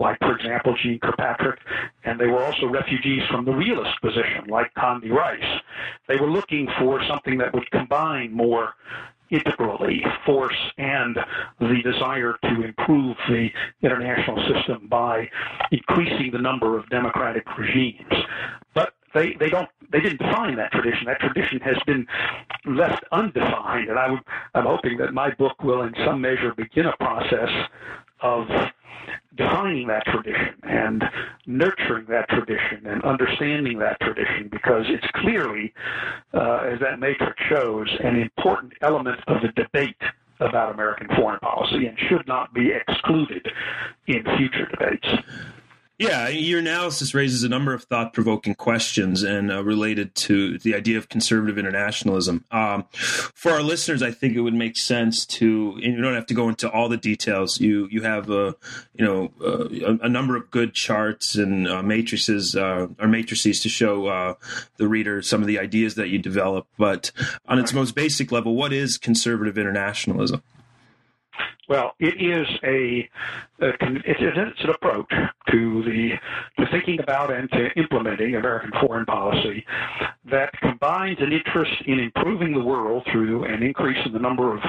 like, 0.00 0.18
for 0.18 0.36
example, 0.36 0.74
Jeane 0.82 0.98
Kirkpatrick, 0.98 1.60
and 2.04 2.18
they 2.18 2.26
were 2.26 2.42
also 2.42 2.66
refugees 2.66 3.22
from 3.30 3.44
the 3.44 3.52
realist 3.52 4.00
position, 4.00 4.46
like 4.48 4.74
Condi 4.74 5.10
Rice. 5.10 5.60
They 6.08 6.16
were 6.16 6.30
looking 6.30 6.68
for 6.80 7.00
something 7.06 7.38
that 7.38 7.54
would 7.54 7.70
combine 7.70 8.32
more 8.32 8.74
integrally 9.30 10.04
force 10.26 10.58
and 10.78 11.16
the 11.58 11.80
desire 11.82 12.34
to 12.42 12.62
improve 12.62 13.16
the 13.28 13.48
international 13.82 14.36
system 14.52 14.88
by 14.88 15.28
increasing 15.70 16.30
the 16.32 16.38
number 16.38 16.76
of 16.76 16.88
democratic 16.90 17.44
regimes. 17.56 18.12
But 18.74 18.94
they, 19.14 19.34
they 19.34 19.50
don't 19.50 19.68
they 19.90 20.00
didn't 20.00 20.18
define 20.18 20.56
that 20.56 20.72
tradition. 20.72 21.06
That 21.06 21.20
tradition 21.20 21.60
has 21.60 21.76
been 21.86 22.06
left 22.64 23.04
undefined, 23.12 23.88
and 23.88 23.98
I 23.98 24.10
would, 24.10 24.20
I'm 24.54 24.66
hoping 24.66 24.98
that 24.98 25.12
my 25.12 25.30
book 25.34 25.62
will, 25.62 25.82
in 25.82 25.94
some 26.04 26.20
measure, 26.20 26.54
begin 26.54 26.86
a 26.86 26.96
process 26.96 27.50
of 28.20 28.46
defining 29.36 29.88
that 29.88 30.04
tradition 30.06 30.54
and 30.62 31.02
nurturing 31.46 32.06
that 32.08 32.28
tradition 32.28 32.86
and 32.86 33.02
understanding 33.02 33.78
that 33.78 33.98
tradition 34.00 34.48
because 34.50 34.84
it's 34.88 35.06
clearly, 35.14 35.72
uh, 36.34 36.68
as 36.72 36.80
that 36.80 37.00
matrix 37.00 37.34
shows, 37.48 37.88
an 38.04 38.16
important 38.16 38.72
element 38.82 39.20
of 39.26 39.42
the 39.42 39.48
debate 39.48 39.96
about 40.40 40.74
American 40.74 41.08
foreign 41.16 41.38
policy 41.40 41.86
and 41.86 41.98
should 42.08 42.26
not 42.26 42.52
be 42.52 42.72
excluded 42.72 43.46
in 44.06 44.22
future 44.36 44.66
debates. 44.66 45.08
Yeah, 45.98 46.28
your 46.28 46.58
analysis 46.58 47.14
raises 47.14 47.44
a 47.44 47.48
number 47.48 47.74
of 47.74 47.84
thought 47.84 48.14
provoking 48.14 48.54
questions 48.54 49.22
and 49.22 49.52
uh, 49.52 49.62
related 49.62 50.14
to 50.16 50.58
the 50.58 50.74
idea 50.74 50.96
of 50.96 51.10
conservative 51.10 51.58
internationalism. 51.58 52.44
Um, 52.50 52.86
for 52.92 53.52
our 53.52 53.62
listeners, 53.62 54.02
I 54.02 54.10
think 54.10 54.34
it 54.34 54.40
would 54.40 54.54
make 54.54 54.78
sense 54.78 55.26
to, 55.26 55.74
and 55.74 55.94
you 55.94 56.00
don't 56.00 56.14
have 56.14 56.26
to 56.26 56.34
go 56.34 56.48
into 56.48 56.68
all 56.70 56.88
the 56.88 56.96
details. 56.96 57.60
You 57.60 57.88
you 57.90 58.02
have 58.02 58.30
a 58.30 58.56
you 58.94 59.04
know 59.04 59.32
uh, 59.40 59.68
a, 59.68 60.06
a, 60.06 60.08
number 60.08 60.34
of 60.34 60.50
good 60.50 60.72
charts 60.72 61.36
and 61.36 61.68
uh, 61.68 61.82
matrices 61.82 62.56
uh, 62.56 62.88
or 62.98 63.06
matrices 63.06 63.60
to 63.60 63.68
show 63.68 64.06
uh, 64.06 64.34
the 64.78 64.88
reader 64.88 65.20
some 65.20 65.42
of 65.42 65.46
the 65.46 65.58
ideas 65.58 65.94
that 65.96 66.08
you 66.08 66.18
develop. 66.18 66.66
But 66.78 67.12
on 67.46 67.58
its 67.58 67.72
most 67.74 67.94
basic 67.94 68.32
level, 68.32 68.56
what 68.56 68.72
is 68.72 68.96
conservative 68.96 69.58
internationalism? 69.58 70.42
Well, 71.68 71.94
it 71.98 72.20
is 72.20 72.46
a, 72.64 73.08
a 73.60 73.72
it's, 74.04 74.62
an 74.62 74.70
approach 74.70 75.10
to 75.50 75.82
the 75.84 76.12
to 76.58 76.70
thinking 76.70 77.00
about 77.00 77.32
and 77.32 77.50
to 77.52 77.70
implementing 77.78 78.34
American 78.34 78.72
foreign 78.80 79.06
policy 79.06 79.64
that 80.30 80.52
combines 80.60 81.18
an 81.20 81.32
interest 81.32 81.72
in 81.86 81.98
improving 81.98 82.52
the 82.52 82.64
world 82.64 83.06
through 83.10 83.44
an 83.44 83.62
increase 83.62 83.98
in 84.04 84.12
the 84.12 84.18
number 84.18 84.54
of 84.54 84.62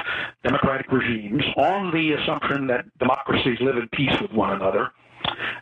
democratic 0.44 0.90
regimes 0.90 1.42
on 1.56 1.90
the 1.92 2.12
assumption 2.12 2.66
that 2.68 2.86
democracies 2.98 3.58
live 3.60 3.76
in 3.76 3.88
peace 3.88 4.16
with 4.20 4.32
one 4.32 4.52
another. 4.52 4.90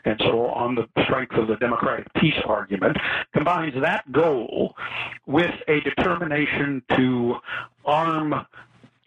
And 0.04 0.20
so, 0.20 0.46
on 0.46 0.74
the 0.74 0.88
strength 1.04 1.34
of 1.34 1.46
the 1.46 1.56
democratic 1.56 2.12
peace 2.14 2.40
argument, 2.46 2.96
combines 3.32 3.74
that 3.80 4.10
goal 4.10 4.74
with 5.26 5.54
a 5.68 5.80
determination 5.80 6.82
to 6.96 7.36
arm 7.84 8.46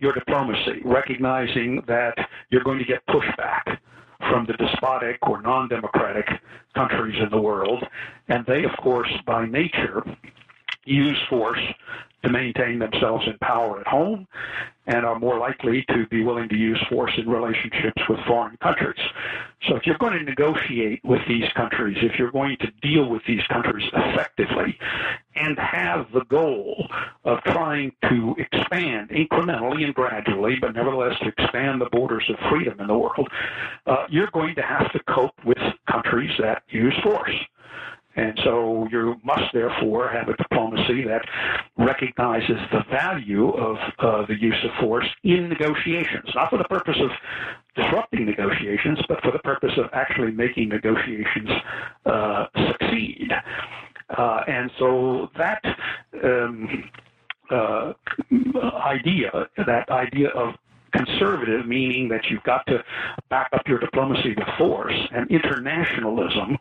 your 0.05 0.13
diplomacy, 0.13 0.81
recognizing 0.85 1.81
that 1.87 2.13
you're 2.51 2.63
going 2.63 2.77
to 2.77 2.85
get 2.85 3.03
pushback 3.07 3.79
from 4.29 4.45
the 4.45 4.53
despotic 4.53 5.17
or 5.23 5.41
non 5.41 5.67
democratic 5.67 6.27
countries 6.75 7.19
in 7.19 7.29
the 7.31 7.41
world. 7.41 7.83
And 8.27 8.45
they, 8.45 8.65
of 8.65 8.71
course, 8.83 9.11
by 9.25 9.47
nature, 9.47 10.03
use 10.83 11.17
force 11.27 11.59
to 12.23 12.29
maintain 12.29 12.79
themselves 12.79 13.25
in 13.27 13.37
power 13.39 13.79
at 13.79 13.87
home 13.87 14.27
and 14.87 15.05
are 15.05 15.17
more 15.19 15.39
likely 15.39 15.83
to 15.89 16.05
be 16.07 16.23
willing 16.23 16.47
to 16.49 16.55
use 16.55 16.79
force 16.89 17.11
in 17.17 17.27
relationships 17.27 18.01
with 18.07 18.19
foreign 18.27 18.55
countries. 18.57 18.99
So 19.67 19.75
if 19.75 19.85
you're 19.85 19.97
going 19.97 20.13
to 20.13 20.23
negotiate 20.23 21.03
with 21.03 21.21
these 21.27 21.51
countries, 21.55 21.97
if 22.01 22.19
you're 22.19 22.31
going 22.31 22.57
to 22.57 22.71
deal 22.81 23.09
with 23.09 23.23
these 23.27 23.41
countries 23.47 23.89
effectively 23.93 24.77
and 25.35 25.57
have 25.57 26.11
the 26.13 26.23
goal 26.25 26.87
of 27.23 27.41
trying 27.45 27.93
to 28.09 28.35
expand 28.37 29.09
incrementally 29.09 29.83
and 29.83 29.95
gradually, 29.95 30.57
but 30.61 30.75
nevertheless 30.75 31.17
to 31.21 31.29
expand 31.29 31.81
the 31.81 31.89
borders 31.91 32.23
of 32.29 32.35
freedom 32.49 32.79
in 32.79 32.87
the 32.87 32.97
world, 32.97 33.27
uh, 33.87 34.05
you're 34.09 34.29
going 34.31 34.53
to 34.55 34.61
have 34.61 34.91
to 34.91 34.99
cope 35.09 35.33
with 35.45 35.57
countries 35.91 36.31
that 36.39 36.61
use 36.69 36.95
force. 37.01 37.35
And 38.15 38.39
so 38.43 38.87
you 38.91 39.15
must 39.23 39.53
therefore 39.53 40.09
have 40.09 40.29
a 40.29 40.37
diplomacy 40.37 41.03
that 41.03 41.25
recognizes 41.77 42.57
the 42.71 42.83
value 42.89 43.49
of 43.49 43.77
uh, 43.99 44.25
the 44.25 44.35
use 44.39 44.57
of 44.63 44.71
force 44.79 45.07
in 45.23 45.49
negotiations, 45.49 46.29
not 46.33 46.49
for 46.49 46.57
the 46.57 46.63
purpose 46.65 46.97
of 47.01 47.11
disrupting 47.75 48.25
negotiations, 48.25 48.99
but 49.07 49.21
for 49.21 49.31
the 49.31 49.39
purpose 49.39 49.73
of 49.77 49.85
actually 49.93 50.31
making 50.31 50.69
negotiations 50.69 51.49
uh, 52.05 52.45
succeed. 52.71 53.29
Uh, 54.17 54.41
and 54.47 54.71
so 54.79 55.29
that 55.37 55.61
um, 56.23 56.89
uh, 57.51 57.93
idea, 58.85 59.29
that 59.57 59.89
idea 59.89 60.29
of 60.29 60.53
conservative, 60.95 61.67
meaning 61.67 62.09
that 62.09 62.25
you've 62.29 62.43
got 62.43 62.65
to 62.67 62.83
back 63.29 63.49
up 63.53 63.67
your 63.67 63.79
diplomacy 63.79 64.35
with 64.37 64.47
force, 64.57 64.95
and 65.11 65.29
internationalism, 65.29 66.57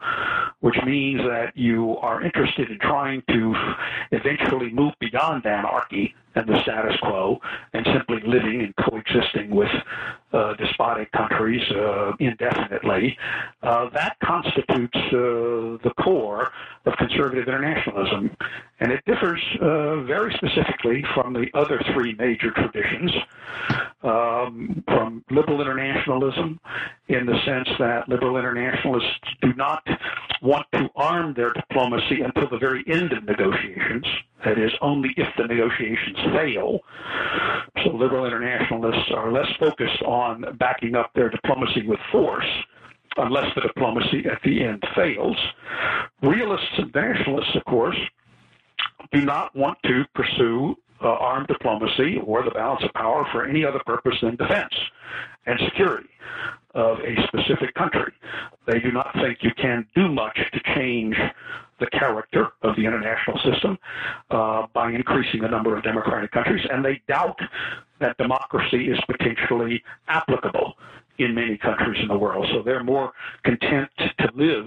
which 0.61 0.77
means 0.85 1.21
that 1.23 1.53
you 1.57 1.97
are 1.99 2.23
interested 2.23 2.71
in 2.71 2.79
trying 2.79 3.23
to 3.29 3.55
eventually 4.13 4.71
move 4.71 4.93
beyond 5.01 5.47
anarchy 5.47 6.15
and 6.35 6.49
the 6.49 6.61
status 6.63 6.97
quo 7.01 7.41
and 7.73 7.87
simply 7.93 8.21
living 8.27 8.63
and 8.63 8.75
coexisting 8.77 9.51
with 9.51 9.71
despotic 10.59 11.11
countries 11.13 11.63
uh, 11.73 12.13
indefinitely, 12.19 13.17
uh, 13.63 13.89
that 13.91 14.17
constitutes 14.23 14.97
uh, 14.97 15.79
the 15.83 15.93
core 16.01 16.51
of 16.87 16.97
conservative 16.97 17.47
internationalism. 17.47 18.31
And 18.81 18.93
it 18.93 19.03
differs 19.07 19.41
uh, 19.61 20.03
very 20.03 20.35
specifically 20.35 21.05
from 21.15 21.33
the 21.33 21.47
other 21.55 21.81
three 21.93 22.15
major 22.15 22.51
traditions, 22.51 23.13
um, 24.03 24.83
from 24.87 25.25
liberal 25.31 25.61
internationalism, 25.61 26.61
in 27.09 27.27
the 27.27 27.39
sense 27.45 27.69
that 27.79 28.09
liberal 28.09 28.37
internationalists 28.37 29.09
do 29.41 29.55
not 29.55 29.87
want 30.43 30.67
to 30.73 30.89
arm 30.97 31.35
their 31.35 31.53
diplomacy 31.53 32.23
until 32.23 32.49
the 32.49 32.59
very 32.59 32.85
end 32.89 33.13
of 33.13 33.25
negotiations. 33.25 34.05
That 34.45 34.59
is, 34.59 34.73
only 34.83 35.11
if 35.17 35.29
the 35.39 35.47
negotiations 35.47 36.19
fail. 36.35 36.81
So 37.83 37.91
liberal 37.91 38.27
internationalists 38.27 39.11
are 39.15 39.33
less 39.33 39.49
focused 39.59 40.03
on 40.03 40.45
backing 40.59 40.95
up 40.95 41.13
their 41.15 41.31
diplomacy 41.31 41.87
with 41.87 42.01
force 42.13 42.47
unless 43.17 43.47
the 43.55 43.63
diplomacy 43.63 44.25
at 44.31 44.41
the 44.45 44.65
end 44.65 44.83
fails. 44.95 45.37
Realists 46.23 46.79
and 46.79 46.93
nationalists, 46.95 47.55
of 47.55 47.65
course, 47.65 47.97
do 49.13 49.25
not 49.25 49.55
want 49.55 49.79
to 49.85 50.05
pursue 50.15 50.75
uh, 51.03 51.09
armed 51.09 51.47
diplomacy 51.49 52.19
or 52.25 52.43
the 52.43 52.51
balance 52.51 52.83
of 52.85 52.93
power 52.95 53.27
for 53.33 53.47
any 53.47 53.65
other 53.65 53.81
purpose 53.87 54.15
than 54.23 54.37
defense 54.37 54.75
and 55.47 55.59
security 55.65 56.09
of 56.75 56.99
a 57.01 57.15
specific 57.29 57.75
country. 57.75 58.13
They 58.67 58.81
do 58.81 58.91
not 58.91 59.13
think 59.15 59.39
you 59.43 59.51
can 59.57 59.87
do 59.95 60.09
much 60.09 60.39
to 60.53 60.75
change 60.75 61.17
the 61.81 61.87
character 61.87 62.49
of 62.63 62.77
the 62.77 62.85
international 62.85 63.39
system 63.39 63.79
uh, 64.31 64.67
by 64.73 64.91
increasing 64.91 65.43
the 65.43 65.49
number 65.49 65.77
of 65.77 65.83
democratic 65.83 66.31
countries, 66.31 66.65
and 66.71 66.85
they 66.85 67.03
doubt 67.09 67.39
that 68.01 68.17
democracy 68.19 68.91
is 68.91 68.99
potentially 69.07 69.83
applicable 70.09 70.75
in 71.19 71.35
many 71.35 71.57
countries 71.57 72.01
in 72.01 72.09
the 72.09 72.19
world. 72.19 72.47
So 72.53 72.63
they're 72.63 72.83
more 72.83 73.13
content 73.45 73.89
to 74.19 74.31
live 74.35 74.67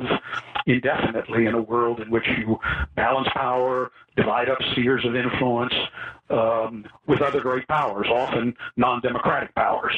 indefinitely 0.65 1.45
in 1.45 1.53
a 1.53 1.61
world 1.61 1.99
in 1.99 2.09
which 2.09 2.25
you 2.37 2.57
balance 2.95 3.27
power, 3.33 3.91
divide 4.15 4.49
up 4.49 4.57
spheres 4.71 5.05
of 5.05 5.15
influence 5.15 5.73
um, 6.29 6.85
with 7.05 7.21
other 7.21 7.41
great 7.41 7.67
powers, 7.67 8.07
often 8.09 8.55
non 8.75 9.01
democratic 9.01 9.53
powers. 9.55 9.95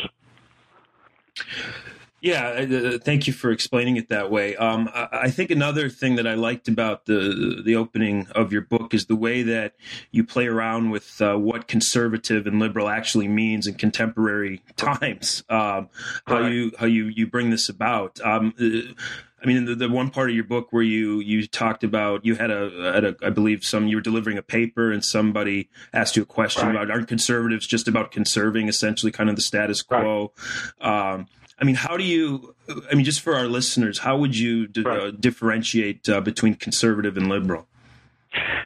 Yeah, 2.21 2.47
uh, 2.47 2.75
uh, 2.75 2.97
thank 2.99 3.27
you 3.27 3.33
for 3.33 3.51
explaining 3.51 3.97
it 3.97 4.09
that 4.09 4.29
way. 4.29 4.55
Um, 4.55 4.89
I, 4.93 5.07
I, 5.11 5.31
think 5.31 5.51
another 5.51 5.89
thing 5.89 6.15
that 6.15 6.27
I 6.27 6.33
liked 6.33 6.67
about 6.67 7.05
the 7.05 7.61
the 7.63 7.75
opening 7.75 8.27
of 8.31 8.51
your 8.51 8.61
book 8.61 8.93
is 8.93 9.05
the 9.05 9.15
way 9.15 9.41
that 9.43 9.73
you 10.11 10.23
play 10.23 10.47
around 10.47 10.89
with 10.89 11.21
uh, 11.21 11.35
what 11.35 11.67
conservative 11.67 12.45
and 12.45 12.59
liberal 12.59 12.89
actually 12.89 13.27
means 13.27 13.67
in 13.67 13.75
contemporary 13.75 14.61
times. 14.75 15.43
Um, 15.49 15.89
how 16.25 16.41
right. 16.41 16.51
you 16.51 16.71
how 16.77 16.85
you 16.85 17.05
you 17.05 17.27
bring 17.27 17.49
this 17.49 17.69
about. 17.69 18.19
Um, 18.21 18.53
uh, 18.59 18.93
I 19.41 19.45
mean, 19.45 19.65
the, 19.65 19.75
the 19.75 19.89
one 19.89 20.09
part 20.09 20.29
of 20.29 20.35
your 20.35 20.43
book 20.43 20.67
where 20.71 20.83
you 20.83 21.19
you 21.19 21.47
talked 21.47 21.83
about 21.83 22.25
you 22.25 22.35
had 22.35 22.51
a, 22.51 22.91
had 22.93 23.05
a 23.05 23.15
I 23.23 23.29
believe 23.29 23.63
some 23.63 23.87
you 23.87 23.95
were 23.95 24.01
delivering 24.01 24.37
a 24.37 24.41
paper 24.41 24.91
and 24.91 25.03
somebody 25.03 25.69
asked 25.93 26.17
you 26.17 26.23
a 26.23 26.25
question 26.25 26.67
right. 26.67 26.75
about 26.75 26.91
aren't 26.91 27.07
conservatives 27.07 27.65
just 27.65 27.87
about 27.87 28.11
conserving 28.11 28.67
essentially 28.67 29.11
kind 29.11 29.29
of 29.29 29.35
the 29.35 29.41
status 29.41 29.81
quo. 29.81 30.33
Right. 30.81 31.13
Um, 31.13 31.27
I 31.61 31.65
mean, 31.65 31.75
how 31.75 31.97
do 31.97 32.03
you? 32.03 32.55
I 32.91 32.95
mean, 32.95 33.05
just 33.05 33.21
for 33.21 33.35
our 33.35 33.47
listeners, 33.47 33.99
how 33.99 34.17
would 34.17 34.37
you 34.37 34.67
d- 34.67 34.81
right. 34.81 34.99
uh, 34.99 35.11
differentiate 35.11 36.07
uh, 36.07 36.21
between 36.21 36.55
conservative 36.55 37.17
and 37.17 37.27
liberal? 37.27 37.67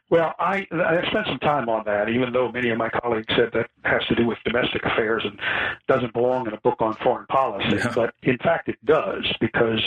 Well, 0.10 0.36
I, 0.38 0.68
I 0.72 1.08
spent 1.10 1.26
some 1.28 1.40
time 1.40 1.70
on 1.70 1.84
that, 1.86 2.10
even 2.10 2.34
though 2.34 2.52
many 2.52 2.70
of 2.70 2.78
my 2.78 2.90
colleagues 2.90 3.34
said 3.36 3.50
that 3.54 3.70
has 3.84 4.06
to 4.10 4.16
do 4.16 4.28
with 4.28 4.38
domestic 4.46 4.84
affairs 4.86 5.24
and 5.26 5.40
doesn't 5.88 6.14
belong 6.14 6.46
in 6.48 6.54
a 6.54 6.60
book 6.60 6.76
on 6.82 6.94
foreign 6.96 7.26
policy. 7.28 7.78
Yeah. 7.78 7.92
But 7.96 8.14
in 8.22 8.38
fact, 8.38 8.70
it 8.70 8.78
does 8.86 9.26
because 9.40 9.82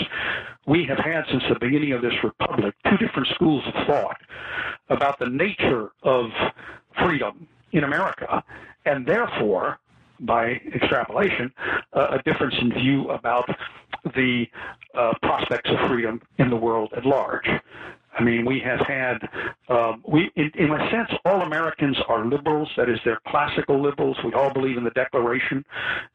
we 0.66 0.84
have 0.88 0.98
had 0.98 1.24
since 1.30 1.44
the 1.48 1.58
beginning 1.60 1.92
of 1.92 2.02
this 2.02 2.14
republic 2.24 2.74
two 2.90 2.96
different 2.96 3.28
schools 3.34 3.62
of 3.66 3.86
thought 3.86 4.20
about 4.88 5.18
the 5.18 5.28
nature 5.28 5.90
of 6.02 6.30
freedom 7.04 7.46
in 7.72 7.84
America, 7.84 8.42
and 8.84 9.06
therefore 9.06 9.78
by 10.20 10.60
extrapolation, 10.74 11.52
uh, 11.92 12.18
a 12.18 12.22
difference 12.22 12.54
in 12.60 12.72
view 12.72 13.10
about 13.10 13.48
the 14.14 14.46
uh, 14.94 15.12
prospects 15.22 15.70
of 15.70 15.88
freedom 15.88 16.20
in 16.38 16.50
the 16.50 16.56
world 16.56 16.92
at 16.96 17.04
large. 17.04 17.48
I 18.18 18.22
mean, 18.22 18.46
we 18.46 18.60
have 18.60 18.80
had, 18.80 19.28
um, 19.68 20.02
we, 20.08 20.30
in, 20.36 20.50
in 20.54 20.70
a 20.70 20.90
sense, 20.90 21.10
all 21.26 21.42
Americans 21.42 21.96
are 22.08 22.24
liberals. 22.24 22.70
That 22.76 22.88
is, 22.88 22.98
they're 23.04 23.20
classical 23.28 23.80
liberals. 23.80 24.16
We 24.24 24.32
all 24.32 24.52
believe 24.52 24.78
in 24.78 24.84
the 24.84 24.90
Declaration, 24.90 25.64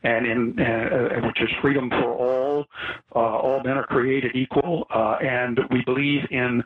and 0.03 0.25
in 0.25 0.59
uh, 0.59 0.63
uh, 0.63 1.27
which 1.27 1.41
is 1.41 1.49
freedom 1.61 1.89
for 1.89 2.11
all. 2.11 2.65
Uh, 3.15 3.19
all 3.19 3.61
men 3.63 3.77
are 3.77 3.85
created 3.85 4.35
equal, 4.35 4.87
uh, 4.89 5.17
and 5.21 5.59
we 5.69 5.83
believe 5.83 6.21
in 6.31 6.63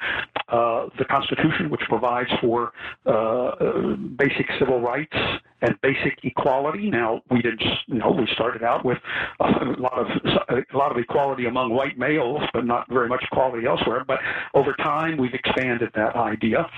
uh, 0.50 0.88
the 0.98 1.06
Constitution, 1.06 1.70
which 1.70 1.82
provides 1.89 2.30
for 2.39 2.72
uh, 3.06 3.96
basic 4.15 4.48
civil 4.58 4.80
rights 4.80 5.18
and 5.65 5.81
basic 5.81 6.19
equality. 6.24 6.89
Now, 6.91 7.22
we 7.31 7.41
didn't, 7.41 7.63
know, 7.88 8.12
we 8.12 8.27
started 8.34 8.63
out 8.63 8.86
with 8.86 9.00
a 9.39 9.45
lot 9.79 9.98
of 9.98 10.07
a 10.50 10.77
lot 10.77 10.91
of 10.91 10.98
equality 10.98 11.45
among 11.48 11.74
white 11.74 11.98
males, 11.98 12.41
but 12.53 12.65
not 12.65 12.88
very 12.89 13.10
much 13.10 13.24
equality 13.24 13.65
elsewhere. 13.65 14.03
But 14.05 14.19
over 14.53 14.74
time, 14.74 15.17
we've 15.17 15.34
expanded 15.34 15.89
that 15.95 16.15
idea. 16.15 16.69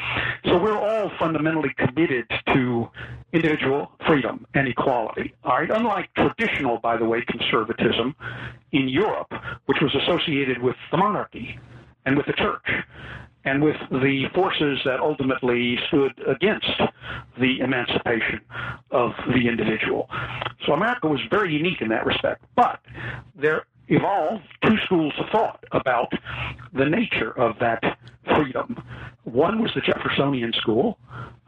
So 0.46 0.58
we're 0.58 0.78
all 0.78 1.12
fundamentally 1.20 1.74
committed 1.78 2.26
to 2.54 2.90
individual 3.34 3.92
freedom 4.08 4.46
and 4.54 4.68
equality. 4.68 5.34
All 5.44 5.58
right, 5.58 5.70
unlike 5.70 6.10
traditional, 6.16 6.78
by 6.78 6.98
the 6.98 7.06
way, 7.06 7.24
conservatism 7.28 8.16
in 8.72 8.88
Europe, 8.88 9.34
which 9.66 9.80
was 9.82 9.94
associated 9.96 10.62
with 10.62 10.76
the 10.92 10.98
monarchy 10.98 11.60
and 12.06 12.16
with 12.16 12.26
the 12.26 12.34
church 12.34 12.70
and 13.48 13.64
with 13.64 13.78
the 13.90 14.26
forces 14.36 14.80
that 14.84 15.00
ultimately 15.00 15.78
stood 15.88 16.12
against 16.28 16.82
the 17.40 17.60
emancipation 17.62 18.42
of 18.92 19.12
the 19.34 19.48
individual. 19.48 20.10
So 20.66 20.74
America 20.74 21.08
was 21.08 21.22
very 21.30 21.54
unique 21.54 21.80
in 21.80 21.88
that 21.90 22.06
respect. 22.06 22.44
But 22.58 22.82
there 23.36 23.66
evolved 23.88 24.44
two 24.66 24.76
schools 24.86 25.14
of 25.18 25.30
thought 25.32 25.64
about 25.72 26.12
the 26.74 26.86
nature 26.86 27.32
of 27.40 27.58
that 27.60 27.98
freedom. 28.36 28.84
One 29.28 29.62
was 29.62 29.72
the 29.76 29.82
Jeffersonian 29.82 30.54
school, 30.54 30.98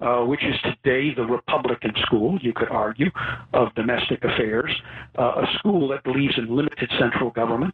uh, 0.02 0.26
which 0.26 0.44
is 0.44 0.56
today 0.64 1.14
the 1.16 1.24
Republican 1.24 1.94
school, 2.02 2.38
you 2.42 2.52
could 2.52 2.68
argue, 2.68 3.10
of 3.54 3.74
domestic 3.76 4.22
affairs, 4.22 4.70
uh, 5.18 5.44
a 5.44 5.46
school 5.58 5.88
that 5.88 6.04
believes 6.04 6.34
in 6.38 6.54
limited 6.54 6.92
central 7.00 7.30
government, 7.30 7.74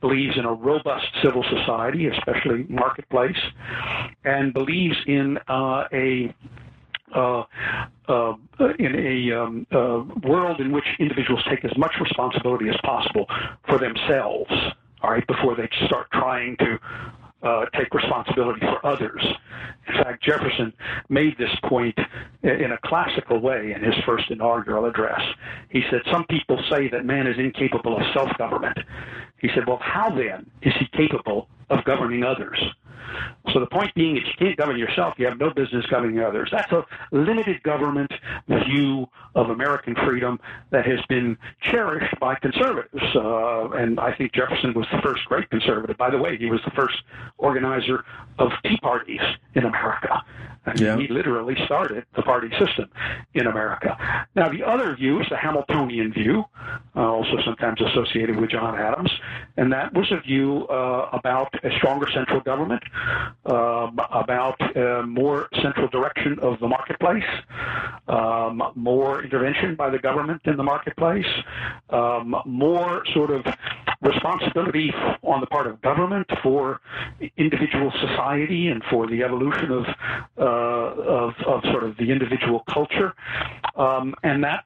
believes 0.00 0.38
in 0.38 0.46
a 0.46 0.52
robust 0.52 1.04
civil 1.22 1.44
society, 1.44 2.06
especially 2.06 2.64
marketplace, 2.70 3.36
and 4.24 4.54
believes 4.54 4.96
in 5.06 5.38
uh, 5.48 5.84
a 5.92 6.34
uh, 7.14 7.44
uh, 8.08 8.32
in 8.78 8.96
a 8.96 9.38
um, 9.38 9.66
uh, 9.72 10.02
world 10.26 10.60
in 10.60 10.72
which 10.72 10.84
individuals 10.98 11.42
take 11.50 11.64
as 11.66 11.76
much 11.76 11.92
responsibility 12.00 12.70
as 12.70 12.76
possible 12.82 13.26
for 13.68 13.78
themselves, 13.78 14.50
all 15.02 15.10
right, 15.10 15.26
before 15.26 15.54
they 15.54 15.68
start 15.86 16.10
trying 16.12 16.56
to 16.56 16.78
uh, 17.44 17.66
take 17.78 17.92
responsibility 17.94 18.60
for 18.60 18.84
others. 18.84 19.22
In 19.86 19.94
fact, 19.94 20.24
Jefferson 20.24 20.72
made 21.10 21.36
this 21.38 21.54
point 21.64 21.98
in 22.42 22.72
a 22.72 22.78
classical 22.84 23.38
way 23.38 23.72
in 23.72 23.82
his 23.82 23.94
first 24.06 24.30
inaugural 24.30 24.86
address. 24.86 25.20
He 25.68 25.82
said, 25.90 26.00
Some 26.10 26.24
people 26.24 26.58
say 26.70 26.88
that 26.88 27.04
man 27.04 27.26
is 27.26 27.38
incapable 27.38 27.96
of 27.96 28.02
self 28.14 28.30
government. 28.38 28.78
He 29.38 29.48
said, 29.54 29.66
Well, 29.66 29.80
how 29.82 30.08
then 30.10 30.50
is 30.62 30.72
he 30.78 30.86
capable 30.96 31.48
of 31.68 31.84
governing 31.84 32.24
others? 32.24 32.58
So 33.52 33.60
the 33.60 33.66
point 33.66 33.94
being, 33.94 34.16
if 34.16 34.24
you 34.24 34.32
can't 34.38 34.56
govern 34.56 34.76
yourself, 34.76 35.14
you 35.18 35.26
have 35.26 35.38
no 35.38 35.50
business 35.50 35.84
governing 35.86 36.20
others. 36.20 36.48
That's 36.50 36.70
a 36.72 36.84
limited 37.12 37.62
government 37.62 38.12
view 38.48 39.06
of 39.34 39.50
American 39.50 39.94
freedom 39.94 40.40
that 40.70 40.86
has 40.86 41.00
been 41.08 41.36
cherished 41.60 42.18
by 42.20 42.34
conservatives. 42.36 43.02
Uh, 43.14 43.70
and 43.70 44.00
I 44.00 44.14
think 44.14 44.32
Jefferson 44.32 44.74
was 44.74 44.86
the 44.92 45.00
first 45.02 45.24
great 45.26 45.50
conservative. 45.50 45.96
By 45.96 46.10
the 46.10 46.18
way, 46.18 46.36
he 46.36 46.46
was 46.46 46.60
the 46.64 46.72
first 46.72 46.96
organizer 47.38 48.04
of 48.38 48.50
tea 48.64 48.78
parties 48.78 49.20
in 49.54 49.64
America. 49.64 50.22
Yeah. 50.76 50.96
he 50.96 51.08
literally 51.08 51.56
started 51.66 52.04
the 52.16 52.22
party 52.22 52.48
system 52.58 52.90
in 53.34 53.46
America. 53.46 53.96
Now, 54.34 54.48
the 54.48 54.62
other 54.62 54.96
view 54.96 55.20
is 55.20 55.26
the 55.28 55.36
Hamiltonian 55.36 56.12
view, 56.12 56.44
uh, 56.96 57.00
also 57.00 57.36
sometimes 57.44 57.80
associated 57.80 58.40
with 58.40 58.50
John 58.50 58.78
Adams, 58.78 59.10
and 59.56 59.72
that 59.72 59.92
was 59.92 60.10
a 60.10 60.20
view 60.20 60.66
uh, 60.68 61.10
about 61.12 61.52
a 61.64 61.70
stronger 61.76 62.06
central 62.14 62.40
government, 62.40 62.82
um, 63.46 63.98
about 64.10 64.58
uh, 64.76 65.02
more 65.06 65.48
central 65.62 65.88
direction 65.88 66.38
of 66.40 66.58
the 66.60 66.68
marketplace, 66.68 67.24
um, 68.08 68.62
more 68.74 69.22
intervention 69.22 69.74
by 69.74 69.90
the 69.90 69.98
government 69.98 70.40
in 70.46 70.56
the 70.56 70.62
marketplace, 70.62 71.26
um, 71.90 72.34
more 72.46 73.04
sort 73.12 73.30
of 73.30 73.44
responsibility 74.04 74.92
on 75.22 75.40
the 75.40 75.46
part 75.46 75.66
of 75.66 75.80
government 75.82 76.28
for 76.42 76.80
individual 77.36 77.92
society 78.00 78.68
and 78.68 78.82
for 78.90 79.06
the 79.06 79.22
evolution 79.22 79.70
of 79.70 79.84
uh, 80.38 80.44
of, 80.44 81.34
of, 81.46 81.62
sort 81.72 81.84
of 81.84 81.96
the 81.96 82.10
individual 82.10 82.62
culture. 82.72 83.14
Um, 83.76 84.14
and 84.22 84.44
that 84.44 84.64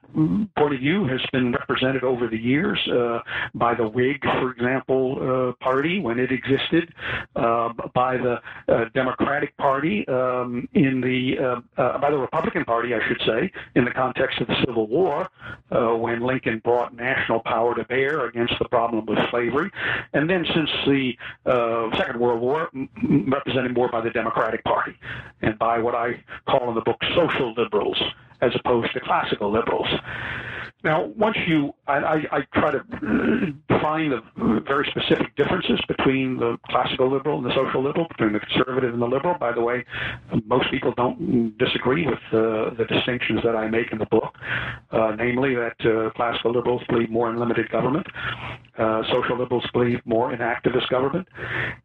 point 0.55 0.73
of 0.73 0.79
view 0.79 1.07
has 1.07 1.21
been 1.31 1.51
represented 1.53 2.03
over 2.03 2.27
the 2.27 2.37
years 2.37 2.79
uh, 2.87 3.19
by 3.55 3.73
the 3.73 3.87
Whig, 3.87 4.21
for 4.21 4.51
example, 4.51 5.17
uh, 5.59 5.63
party 5.63 5.99
when 5.99 6.19
it 6.19 6.31
existed, 6.31 6.93
uh, 7.35 7.69
by 7.93 8.17
the 8.17 8.39
uh, 8.67 8.85
Democratic 8.93 9.55
Party 9.57 10.07
um, 10.07 10.67
in 10.73 11.01
the 11.01 11.61
uh, 11.77 11.97
by 11.99 12.11
the 12.11 12.17
Republican 12.17 12.65
Party, 12.65 12.93
I 12.93 12.99
should 13.07 13.21
say, 13.25 13.51
in 13.75 13.85
the 13.85 13.91
context 13.91 14.39
of 14.41 14.47
the 14.47 14.55
Civil 14.65 14.87
War, 14.87 15.29
when 15.71 16.21
Lincoln 16.21 16.61
brought 16.63 16.95
national 16.95 17.39
power 17.39 17.75
to 17.75 17.83
bear 17.85 18.27
against 18.27 18.53
the 18.59 18.67
problem 18.67 19.07
of 19.07 19.17
slavery, 19.29 19.71
and 20.13 20.29
then 20.29 20.45
since 20.53 20.69
the 20.85 21.13
uh, 21.45 21.97
Second 21.97 22.19
World 22.19 22.41
War, 22.41 22.69
represented 23.27 23.73
more 23.73 23.89
by 23.89 24.01
the 24.01 24.09
Democratic 24.09 24.63
Party 24.63 24.95
and 25.41 25.57
by 25.59 25.79
what 25.79 25.95
I 25.95 26.23
call 26.47 26.69
in 26.69 26.75
the 26.75 26.81
book 26.81 26.97
social 27.15 27.53
liberals 27.53 28.01
as 28.41 28.51
opposed 28.55 28.93
to 28.93 28.99
classical 28.99 29.51
liberals. 29.51 29.87
Now, 30.81 31.07
once 31.17 31.35
you, 31.45 31.73
I, 31.87 31.97
I, 31.97 32.15
I, 32.31 32.41
try 32.53 32.71
to 32.71 32.79
define 33.67 34.11
the 34.11 34.21
very 34.65 34.87
specific 34.89 35.35
differences 35.35 35.77
between 35.89 36.37
the 36.37 36.57
classical 36.69 37.11
liberal 37.11 37.37
and 37.37 37.45
the 37.45 37.53
social 37.53 37.83
liberal, 37.83 38.07
between 38.07 38.31
the 38.31 38.39
conservative 38.39 38.93
and 38.93 39.01
the 39.01 39.05
liberal. 39.05 39.37
By 39.37 39.51
the 39.51 39.59
way, 39.59 39.83
most 40.45 40.71
people 40.71 40.93
don't 40.95 41.57
disagree 41.57 42.05
with 42.07 42.19
uh, 42.31 42.73
the 42.75 42.85
distinctions 42.87 43.41
that 43.43 43.57
I 43.57 43.67
make 43.67 43.91
in 43.91 43.97
the 43.97 44.05
book, 44.05 44.37
uh, 44.91 45.15
namely 45.17 45.53
that 45.55 45.75
uh, 45.85 46.11
classical 46.11 46.53
liberals 46.53 46.81
believe 46.87 47.09
more 47.09 47.29
in 47.29 47.37
limited 47.37 47.69
government, 47.69 48.07
uh, 48.77 49.03
social 49.11 49.37
liberals 49.37 49.65
believe 49.73 49.99
more 50.05 50.31
in 50.31 50.39
activist 50.39 50.87
government, 50.87 51.27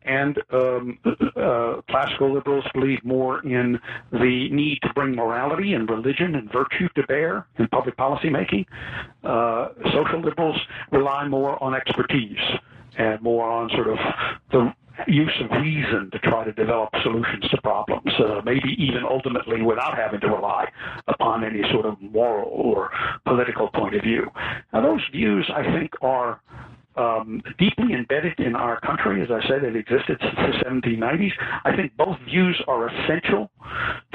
and 0.04 0.38
um, 0.52 0.98
uh, 1.04 1.80
classical 1.90 2.32
liberals 2.32 2.64
believe 2.72 3.04
more 3.04 3.44
in 3.44 3.80
the 4.12 4.48
need 4.50 4.78
to 4.82 4.92
bring 4.94 5.16
morality 5.16 5.74
and 5.74 5.90
religion 5.90 6.36
and 6.44 6.52
virtue 6.52 6.88
to 6.94 7.02
bear 7.06 7.46
in 7.58 7.66
public 7.68 7.96
policy 7.96 8.30
making. 8.30 8.66
Uh, 9.22 9.68
social 9.92 10.20
liberals 10.20 10.58
rely 10.92 11.26
more 11.26 11.62
on 11.62 11.74
expertise 11.74 12.38
and 12.98 13.20
more 13.22 13.48
on 13.50 13.68
sort 13.70 13.88
of 13.88 13.98
the 14.52 14.72
use 15.08 15.32
of 15.42 15.50
reason 15.60 16.08
to 16.12 16.18
try 16.20 16.44
to 16.44 16.52
develop 16.52 16.88
solutions 17.02 17.44
to 17.50 17.60
problems, 17.62 18.12
uh, 18.20 18.40
maybe 18.44 18.76
even 18.78 19.02
ultimately 19.08 19.60
without 19.60 19.96
having 19.96 20.20
to 20.20 20.28
rely 20.28 20.66
upon 21.08 21.42
any 21.42 21.62
sort 21.72 21.84
of 21.84 22.00
moral 22.00 22.48
or 22.48 22.90
political 23.26 23.68
point 23.68 23.96
of 23.96 24.02
view. 24.02 24.30
Now, 24.72 24.82
those 24.82 25.00
views, 25.10 25.50
I 25.52 25.64
think, 25.64 25.90
are 26.00 26.40
um, 26.96 27.42
deeply 27.58 27.94
embedded 27.94 28.38
in 28.38 28.54
our 28.54 28.80
country. 28.80 29.22
As 29.22 29.28
I 29.30 29.46
said, 29.48 29.64
it 29.64 29.76
existed 29.76 30.18
since 30.20 30.34
the 30.36 30.64
1790s. 30.64 31.32
I 31.64 31.76
think 31.76 31.96
both 31.96 32.18
views 32.20 32.60
are 32.68 32.88
essential 32.88 33.50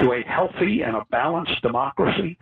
to 0.00 0.12
a 0.12 0.22
healthy 0.22 0.82
and 0.82 0.96
a 0.96 1.04
balanced 1.10 1.60
democracy. 1.62 2.38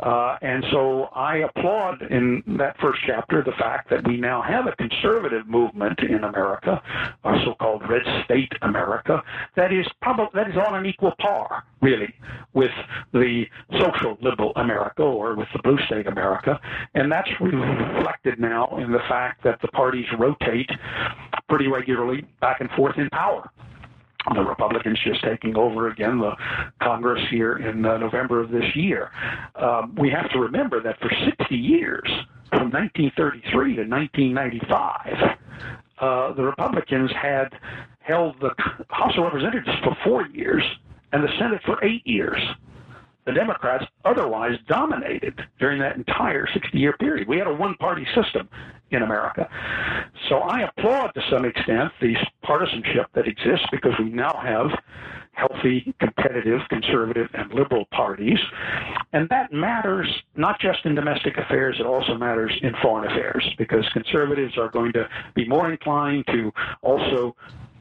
Uh, 0.00 0.36
and 0.42 0.64
so 0.70 1.04
I 1.14 1.38
applaud 1.38 2.02
in 2.02 2.42
that 2.58 2.76
first 2.80 3.00
chapter 3.06 3.42
the 3.42 3.52
fact 3.52 3.88
that 3.90 4.06
we 4.06 4.16
now 4.18 4.42
have 4.42 4.66
a 4.66 4.76
conservative 4.76 5.48
movement 5.48 6.00
in 6.00 6.24
America, 6.24 6.82
our 7.24 7.42
so-called 7.44 7.82
red 7.88 8.02
state 8.24 8.52
America, 8.62 9.22
that 9.56 9.72
is 9.72 9.86
probably 10.02 10.28
that 10.34 10.50
is 10.50 10.56
on 10.56 10.74
an 10.74 10.84
equal 10.84 11.14
par, 11.18 11.64
really, 11.80 12.12
with 12.52 12.72
the 13.12 13.44
social 13.80 14.18
liberal 14.20 14.52
America 14.56 15.02
or 15.02 15.36
with 15.36 15.48
the 15.54 15.62
blue 15.62 15.78
state 15.86 16.06
America, 16.06 16.60
and 16.94 17.10
that's 17.10 17.30
reflected 17.40 18.38
now 18.38 18.76
in 18.76 18.92
the 18.92 19.00
fact 19.08 19.42
that 19.44 19.60
the 19.64 19.68
parties 19.68 20.04
rotate 20.18 20.68
pretty 21.48 21.66
regularly 21.66 22.22
back 22.40 22.60
and 22.60 22.70
forth 22.72 22.98
in 22.98 23.08
power 23.10 23.50
the 24.34 24.42
Republicans 24.42 24.98
just 25.04 25.22
taking 25.22 25.54
over 25.54 25.88
again 25.88 26.18
the 26.18 26.32
Congress 26.82 27.20
here 27.30 27.56
in 27.56 27.84
uh, 27.84 27.98
November 27.98 28.40
of 28.40 28.50
this 28.50 28.64
year. 28.74 29.10
Um, 29.54 29.94
we 30.00 30.08
have 30.10 30.30
to 30.30 30.38
remember 30.38 30.82
that 30.82 30.98
for 30.98 31.10
60 31.38 31.54
years, 31.54 32.08
from 32.48 32.70
1933 32.70 33.76
to 33.76 33.84
1995, 33.84 35.38
uh, 35.98 36.32
the 36.32 36.42
Republicans 36.42 37.10
had 37.20 37.48
held 37.98 38.40
the 38.40 38.50
House 38.88 39.12
of 39.18 39.24
Representatives 39.24 39.76
for 39.82 39.94
four 40.02 40.26
years 40.28 40.62
and 41.12 41.22
the 41.22 41.28
Senate 41.38 41.60
for 41.66 41.84
eight 41.84 42.06
years 42.06 42.40
the 43.26 43.32
Democrats 43.32 43.84
otherwise 44.04 44.58
dominated 44.68 45.40
during 45.58 45.80
that 45.80 45.96
entire 45.96 46.46
60 46.52 46.78
year 46.78 46.92
period. 46.94 47.26
We 47.26 47.38
had 47.38 47.46
a 47.46 47.54
one 47.54 47.74
party 47.76 48.06
system 48.14 48.48
in 48.94 49.02
America. 49.02 49.48
So 50.28 50.38
I 50.38 50.62
applaud 50.62 51.08
to 51.14 51.22
some 51.30 51.44
extent 51.44 51.92
the 52.00 52.14
partisanship 52.42 53.06
that 53.14 53.26
exists 53.26 53.66
because 53.70 53.92
we 53.98 54.10
now 54.10 54.40
have 54.42 54.70
healthy, 55.32 55.94
competitive, 56.00 56.60
conservative, 56.68 57.28
and 57.34 57.52
liberal 57.52 57.84
parties. 57.90 58.38
And 59.12 59.28
that 59.30 59.52
matters 59.52 60.08
not 60.36 60.60
just 60.60 60.84
in 60.84 60.94
domestic 60.94 61.36
affairs, 61.36 61.76
it 61.80 61.86
also 61.86 62.14
matters 62.14 62.52
in 62.62 62.72
foreign 62.82 63.10
affairs 63.10 63.44
because 63.58 63.88
conservatives 63.92 64.56
are 64.56 64.68
going 64.68 64.92
to 64.92 65.08
be 65.34 65.46
more 65.46 65.70
inclined 65.70 66.24
to 66.28 66.52
also 66.82 67.34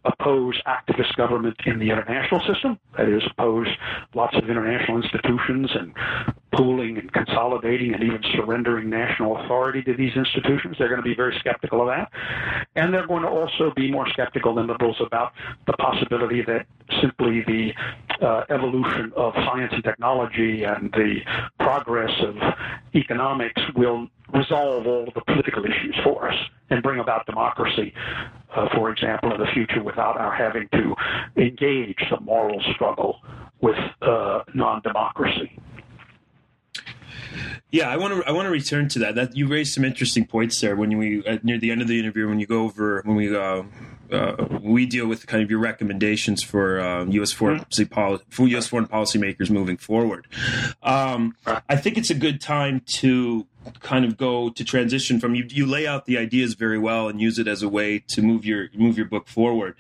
oppose 0.06 0.60
activist 0.68 1.16
government 1.16 1.56
in 1.66 1.80
the 1.80 1.90
international 1.90 2.42
system, 2.42 2.78
that 2.98 3.08
is, 3.08 3.24
oppose 3.32 3.68
lots 4.14 4.36
of 4.36 4.50
international 4.50 5.02
institutions 5.02 5.72
and 5.74 5.94
pooling 6.52 6.98
and 6.98 7.12
consolidating 7.14 7.94
and 7.94 8.04
even 8.04 8.22
surrendering 8.36 8.90
national 8.90 9.38
authority 9.38 9.82
to 9.82 9.94
these 9.96 10.14
institutions. 10.16 10.76
They're 10.78 10.90
going 10.90 11.02
to 11.02 11.08
be 11.08 11.16
very 11.16 11.36
skeptical 11.40 11.82
of 11.82 11.88
that. 11.88 12.12
And 12.76 12.94
they're 12.94 13.08
going 13.08 13.24
to 13.24 13.30
also 13.30 13.72
be 13.76 13.92
more 13.92 14.08
skeptical 14.10 14.56
than 14.56 14.68
liberals 14.68 14.98
about 15.06 15.34
the 15.68 15.74
possibility 15.74 16.42
that 16.44 16.66
simply 17.02 17.42
the 17.42 17.74
uh, 18.22 18.44
evolution 18.50 19.12
of 19.16 19.34
science 19.36 19.74
and 19.74 19.84
technology 19.84 20.64
and 20.64 20.92
the 20.92 21.20
progress 21.60 22.12
of 22.22 22.36
economics 22.96 23.62
will 23.76 24.08
resolve 24.34 24.86
all 24.88 25.06
the 25.14 25.22
political 25.22 25.64
issues 25.66 25.96
for 26.04 26.30
us 26.30 26.36
and 26.74 26.82
bring 26.82 27.00
about 27.00 27.26
democracy, 27.28 27.94
uh, 28.56 28.68
for 28.74 28.90
example, 28.90 29.32
in 29.32 29.40
the 29.40 29.46
future 29.54 29.84
without 29.84 30.18
our 30.18 30.34
having 30.34 30.68
to 30.72 30.96
engage 31.38 32.00
the 32.10 32.20
moral 32.20 32.60
struggle 32.74 33.20
with 33.62 33.78
uh, 34.02 34.42
non-democracy. 34.56 35.60
Yeah, 37.72 37.90
I 37.90 37.98
want 37.98 38.14
to 38.14 38.28
I 38.28 38.32
want 38.32 38.46
to 38.46 38.52
return 38.52 38.88
to 38.90 39.00
that. 39.00 39.16
That 39.16 39.36
you 39.36 39.48
raised 39.48 39.74
some 39.74 39.84
interesting 39.84 40.26
points 40.26 40.62
there 40.62 40.76
when 40.76 40.96
we 40.98 41.26
uh, 41.26 41.38
near 41.44 41.58
the 41.60 41.72
end 41.72 41.82
of 41.82 41.88
the 41.88 42.00
interview 42.00 42.28
when 42.28 42.40
you 42.40 42.46
go 42.46 42.64
over 42.64 43.02
when 43.06 43.16
we 43.16 43.36
uh, 43.36 43.64
uh, 44.12 44.60
we 44.62 44.86
deal 44.86 45.08
with 45.08 45.26
kind 45.26 45.42
of 45.42 45.50
your 45.50 45.60
recommendations 45.60 46.44
for 46.44 46.80
uh, 46.80 47.06
U.S. 47.06 47.32
foreign 47.32 47.62
mm-hmm. 47.62 47.94
policy, 47.94 48.24
for 48.30 48.48
U.S. 48.48 48.68
foreign 48.68 48.88
policymakers 48.88 49.50
moving 49.50 49.78
forward. 49.78 50.28
Um, 50.84 51.36
I 51.46 51.76
think 51.76 51.98
it's 51.98 52.12
a 52.12 52.16
good 52.16 52.40
time 52.42 52.84
to 53.00 53.48
kind 53.80 54.06
of 54.06 54.18
go 54.18 54.50
to 54.50 54.64
transition 54.64 55.20
from 55.20 55.36
you 55.36 55.46
you 55.50 55.66
lay 55.66 55.86
out 55.86 56.06
the 56.06 56.18
ideas 56.18 56.54
very 56.54 56.78
well 56.78 57.08
and 57.08 57.20
use 57.20 57.40
it 57.40 57.48
as 57.48 57.62
a 57.62 57.70
way 57.70 58.00
to 58.00 58.22
move 58.22 58.46
your 58.46 58.70
move 58.76 58.98
your 58.98 59.08
book 59.08 59.28
forward. 59.28 59.76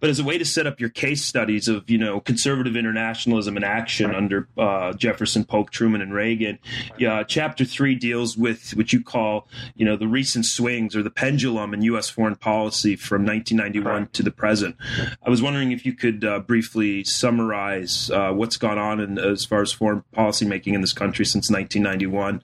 But 0.00 0.10
as 0.10 0.18
a 0.18 0.24
way 0.24 0.38
to 0.38 0.44
set 0.44 0.66
up 0.66 0.80
your 0.80 0.90
case 0.90 1.24
studies 1.24 1.68
of 1.68 1.88
you 1.88 1.98
know 1.98 2.20
conservative 2.20 2.76
internationalism 2.76 3.56
in 3.56 3.64
action 3.64 4.14
under 4.14 4.48
uh, 4.58 4.92
Jefferson 4.94 5.44
Polk 5.44 5.70
Truman 5.70 6.02
and 6.02 6.12
Reagan 6.12 6.58
yeah 6.98 7.22
chapter 7.22 7.64
3 7.64 7.94
deals 7.94 8.36
with 8.36 8.76
what 8.76 8.92
you 8.92 9.02
call 9.02 9.48
you 9.74 9.84
know 9.84 9.96
the 9.96 10.08
recent 10.08 10.46
swings 10.46 10.94
or 10.96 11.02
the 11.02 11.10
pendulum 11.10 11.74
in 11.74 11.82
US 11.82 12.08
foreign 12.08 12.36
policy 12.36 12.96
from 12.96 13.24
1991 13.24 14.08
to 14.12 14.22
the 14.22 14.30
present. 14.30 14.76
I 15.24 15.30
was 15.30 15.42
wondering 15.42 15.72
if 15.72 15.86
you 15.86 15.92
could 15.92 16.24
uh, 16.24 16.40
briefly 16.40 17.04
summarize 17.04 18.10
uh, 18.10 18.32
what's 18.32 18.56
gone 18.56 18.78
on 18.78 19.00
in, 19.00 19.18
as 19.18 19.44
far 19.44 19.62
as 19.62 19.72
foreign 19.72 20.02
policy 20.12 20.44
making 20.44 20.74
in 20.74 20.80
this 20.80 20.92
country 20.92 21.24
since 21.24 21.50
1991 21.50 22.42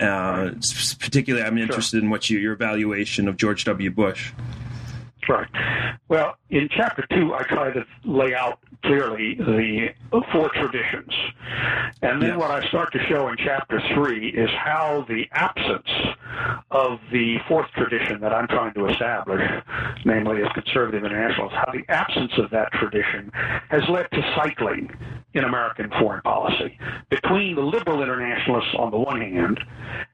uh, 0.00 0.27
Uh, 0.28 0.50
particularly, 1.00 1.46
I'm 1.46 1.56
interested 1.56 2.02
in 2.02 2.10
what 2.10 2.28
you, 2.28 2.38
your 2.38 2.52
evaluation 2.52 3.28
of 3.28 3.36
George 3.36 3.64
W. 3.64 3.90
Bush. 3.90 4.32
Right. 5.28 5.48
Well, 6.08 6.36
in 6.48 6.70
chapter 6.70 7.06
two, 7.10 7.34
I 7.34 7.42
try 7.42 7.70
to 7.70 7.84
lay 8.04 8.34
out 8.34 8.60
clearly 8.82 9.34
the 9.34 9.88
four 10.32 10.48
traditions. 10.50 11.12
And 12.00 12.22
then 12.22 12.38
what 12.38 12.50
I 12.50 12.66
start 12.68 12.92
to 12.92 12.98
show 13.08 13.28
in 13.28 13.36
chapter 13.36 13.82
three 13.94 14.28
is 14.28 14.48
how 14.50 15.04
the 15.08 15.26
absence 15.32 15.88
of 16.70 17.00
the 17.12 17.38
fourth 17.46 17.70
tradition 17.72 18.20
that 18.20 18.32
I'm 18.32 18.46
trying 18.46 18.72
to 18.74 18.86
establish, 18.86 19.42
namely 20.04 20.42
as 20.42 20.48
conservative 20.52 21.04
internationalists, 21.04 21.56
how 21.56 21.72
the 21.72 21.84
absence 21.90 22.32
of 22.38 22.50
that 22.50 22.72
tradition 22.72 23.30
has 23.68 23.82
led 23.88 24.10
to 24.12 24.22
cycling 24.36 24.90
in 25.34 25.44
American 25.44 25.90
foreign 25.90 26.22
policy 26.22 26.78
between 27.10 27.54
the 27.54 27.62
liberal 27.62 28.02
internationalists 28.02 28.74
on 28.78 28.90
the 28.90 28.98
one 28.98 29.20
hand 29.20 29.60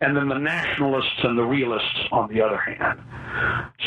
and 0.01 0.17
then 0.17 0.29
the 0.29 0.39
nationalists 0.39 1.21
and 1.23 1.39
the 1.39 1.43
realists 1.43 2.09
on 2.11 2.33
the 2.33 2.41
other 2.41 2.59
hand. 2.59 3.01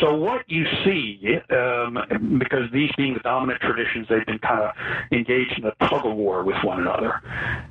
So 0.01 0.13
what 0.15 0.49
you 0.49 0.65
see, 0.83 1.16
um, 1.51 2.39
because 2.39 2.71
these 2.71 2.91
being 2.97 3.13
the 3.13 3.19
dominant 3.19 3.61
traditions, 3.61 4.07
they've 4.09 4.25
been 4.25 4.39
kind 4.39 4.61
of 4.61 4.71
engaged 5.11 5.57
in 5.57 5.65
a 5.65 5.75
tug 5.87 6.05
of 6.05 6.15
war 6.15 6.43
with 6.43 6.57
one 6.63 6.79
another. 6.79 7.21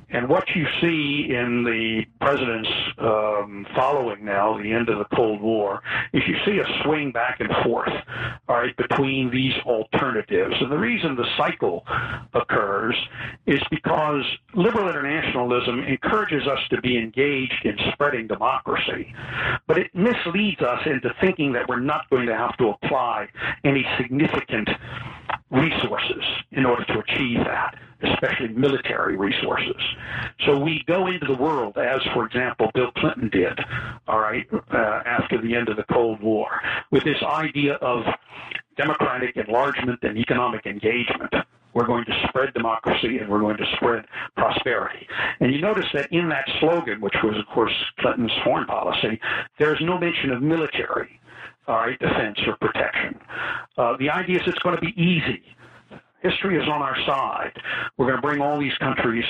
And 0.09 0.29
what 0.29 0.45
you 0.55 0.65
see 0.81 1.33
in 1.33 1.63
the 1.63 2.05
president's 2.21 2.69
um, 2.97 3.67
following 3.75 4.23
now, 4.23 4.57
the 4.57 4.71
end 4.71 4.89
of 4.89 4.99
the 4.99 5.15
Cold 5.15 5.41
War, 5.41 5.81
is 6.13 6.23
you 6.27 6.35
see 6.45 6.59
a 6.59 6.83
swing 6.83 7.11
back 7.11 7.39
and 7.39 7.49
forth, 7.63 7.91
all 8.47 8.57
right, 8.57 8.75
between 8.77 9.29
these 9.29 9.53
alternatives. 9.65 10.55
And 10.59 10.71
the 10.71 10.77
reason 10.77 11.15
the 11.15 11.27
cycle 11.37 11.85
occurs 12.33 12.95
is 13.45 13.59
because 13.69 14.23
liberal 14.53 14.87
internationalism 14.89 15.83
encourages 15.83 16.47
us 16.47 16.59
to 16.69 16.81
be 16.81 16.97
engaged 16.97 17.65
in 17.65 17.77
spreading 17.93 18.27
democracy, 18.27 19.13
but 19.67 19.77
it 19.77 19.93
misleads 19.93 20.61
us 20.61 20.81
into 20.85 21.13
thinking 21.21 21.53
that 21.53 21.67
we're 21.67 21.79
not 21.79 22.09
going 22.09 22.27
to 22.27 22.35
have 22.35 22.55
to 22.57 22.69
apply 22.69 23.27
any 23.63 23.85
significant 23.97 24.69
resources 25.51 26.23
in 26.51 26.65
order 26.65 26.83
to 26.85 26.99
achieve 26.99 27.39
that, 27.45 27.75
especially 28.03 28.49
military 28.49 29.17
resources. 29.17 29.81
So 30.45 30.59
we 30.59 30.83
go 30.87 31.07
into 31.07 31.25
the 31.25 31.35
world 31.35 31.77
as, 31.77 32.01
for 32.13 32.25
example, 32.25 32.71
Bill 32.73 32.91
Clinton 32.91 33.29
did, 33.29 33.59
all 34.07 34.19
right, 34.19 34.45
uh, 34.71 35.01
after 35.05 35.41
the 35.41 35.55
end 35.55 35.69
of 35.69 35.77
the 35.77 35.85
Cold 35.91 36.21
War, 36.21 36.61
with 36.91 37.03
this 37.03 37.21
idea 37.23 37.75
of 37.75 38.03
democratic 38.77 39.35
enlargement 39.35 39.99
and 40.03 40.17
economic 40.17 40.65
engagement. 40.65 41.33
We're 41.73 41.85
going 41.85 42.05
to 42.05 42.27
spread 42.27 42.53
democracy 42.53 43.19
and 43.19 43.29
we're 43.29 43.39
going 43.39 43.57
to 43.57 43.65
spread 43.75 44.05
prosperity. 44.35 45.07
And 45.39 45.53
you 45.53 45.61
notice 45.61 45.85
that 45.93 46.11
in 46.11 46.29
that 46.29 46.45
slogan, 46.59 47.01
which 47.01 47.15
was, 47.23 47.37
of 47.37 47.45
course, 47.53 47.73
Clinton's 47.99 48.31
foreign 48.43 48.65
policy, 48.65 49.19
there's 49.59 49.79
no 49.81 49.99
mention 49.99 50.31
of 50.31 50.41
military 50.41 51.19
all 51.67 51.77
right, 51.77 51.99
defense 51.99 52.39
or 52.47 52.55
protection. 52.57 53.19
Uh, 53.77 53.95
the 53.97 54.09
idea 54.09 54.37
is 54.37 54.43
it's 54.47 54.59
going 54.59 54.75
to 54.75 54.81
be 54.81 54.93
easy. 55.01 55.43
History 56.29 56.57
is 56.61 56.67
on 56.67 56.81
our 56.81 56.95
side. 57.05 57.53
We're 57.97 58.07
going 58.07 58.17
to 58.17 58.21
bring 58.21 58.41
all 58.41 58.59
these 58.59 58.75
countries, 58.79 59.25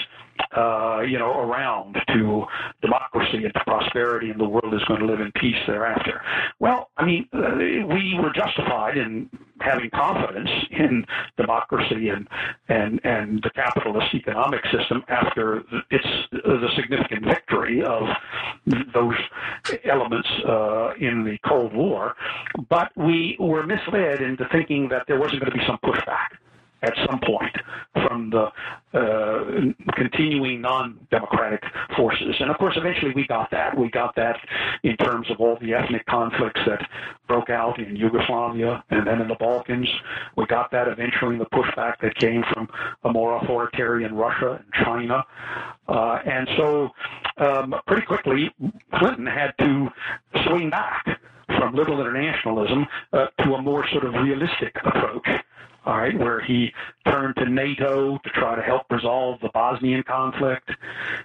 uh, 0.56 1.02
you 1.02 1.20
know, 1.20 1.40
around 1.40 1.98
to 2.08 2.46
democracy 2.82 3.44
and 3.44 3.54
to 3.54 3.64
prosperity, 3.66 4.30
and 4.32 4.40
the 4.40 4.48
world 4.48 4.74
is 4.74 4.84
going 4.86 5.02
to 5.02 5.06
live 5.06 5.20
in 5.20 5.32
peace 5.34 5.58
thereafter. 5.68 6.22
Well, 6.60 6.90
I 6.98 7.06
mean, 7.06 7.28
uh, 7.34 7.56
we 7.58 8.18
were 8.20 8.32
justified 8.34 8.98
in 8.98 9.30
having 9.60 9.90
confidence 9.90 10.50
in 10.72 11.06
democracy 11.38 12.10
and 12.10 12.28
and 12.70 13.00
and 13.04 13.42
the 13.44 13.50
capitalist 13.52 14.14
economic 14.14 14.62
system 14.72 15.04
after 15.08 15.64
its 15.90 16.06
the 16.32 16.70
significant 16.76 17.26
victory 17.26 17.84
of 17.84 18.04
those 18.94 19.16
elements 19.86 20.28
uh, 20.48 20.94
in 21.00 21.24
the 21.24 21.38
Cold 21.48 21.74
War, 21.74 22.16
but 22.70 22.92
we 22.96 23.36
were 23.40 23.66
misled 23.66 24.22
into 24.22 24.48
thinking 24.52 24.90
that 24.90 25.06
there 25.08 25.20
wasn't 25.20 25.42
going 25.42 25.52
to 25.52 25.58
be 25.58 25.66
some 25.66 25.78
pushback 25.84 26.38
at 26.82 26.94
some 27.08 27.20
point 27.20 27.56
from 27.94 28.30
the 28.30 28.52
uh, 28.98 29.94
continuing 29.96 30.62
non-democratic 30.62 31.64
forces. 31.96 32.36
And 32.40 32.50
of 32.50 32.58
course, 32.58 32.76
eventually 32.78 33.12
we 33.16 33.26
got 33.28 33.50
that. 33.52 33.78
We 33.78 33.90
got 33.90 34.16
that 34.16 34.38
in 34.84 34.96
terms 34.98 35.30
of 35.30 35.40
all 35.40 35.58
the 35.60 35.74
ethnic 35.74 36.06
conflicts 36.06 36.62
that 36.66 36.88
broke 37.28 37.50
out 37.50 37.80
in 37.80 37.96
Yugoslavia 37.96 38.84
and 38.90 39.06
then 39.08 39.22
in 39.22 39.28
the 39.28 39.36
Balkans. 39.36 39.90
We 40.36 40.46
got 40.46 40.72
that 40.72 40.88
eventually 40.88 41.34
in 41.34 41.40
the 41.40 41.46
pushback 41.46 42.00
that 42.02 42.16
came 42.16 42.44
from 42.54 42.70
a 43.04 43.12
more 43.12 43.38
authoritarian 43.44 44.16
Russia 44.16 44.62
and 44.64 44.86
China. 44.86 45.24
Uh, 45.88 46.20
and 46.26 46.48
so 46.58 46.90
um, 47.38 47.76
pretty 47.88 48.06
quickly, 48.06 48.52
Clinton 48.96 49.26
had 49.26 49.54
to 49.60 49.90
swing 50.46 50.70
back 50.70 51.20
from 51.48 51.76
liberal 51.76 52.00
internationalism 52.00 52.86
uh, 53.14 53.28
to 53.44 53.56
a 53.56 53.62
more 53.62 53.86
sort 53.92 54.06
of 54.06 54.14
realistic 54.16 54.76
approach 54.84 55.28
all 55.88 55.98
right, 55.98 56.20
where 56.20 56.42
he 56.42 56.74
turned 57.06 57.36
to 57.38 57.46
NATO 57.50 58.18
to 58.18 58.30
try 58.32 58.56
to 58.56 58.62
help 58.62 58.92
resolve 58.92 59.40
the 59.42 59.50
Bosnian 59.54 60.04
conflict. 60.04 60.70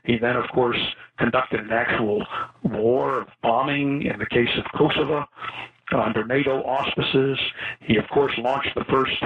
He 0.05 0.18
then, 0.18 0.37
of 0.37 0.48
course, 0.51 0.79
conducted 1.18 1.61
an 1.61 1.72
actual 1.72 2.25
war 2.62 3.22
of 3.22 3.29
bombing 3.42 4.03
in 4.03 4.20
the 4.20 4.27
case 4.27 4.51
of 4.57 4.64
Kosovo 4.79 5.27
under 5.92 6.25
NATO 6.25 6.62
auspices. 6.62 7.38
He, 7.81 7.96
of 7.96 8.09
course, 8.09 8.33
launched 8.38 8.75
the 8.77 8.85
first 8.85 9.20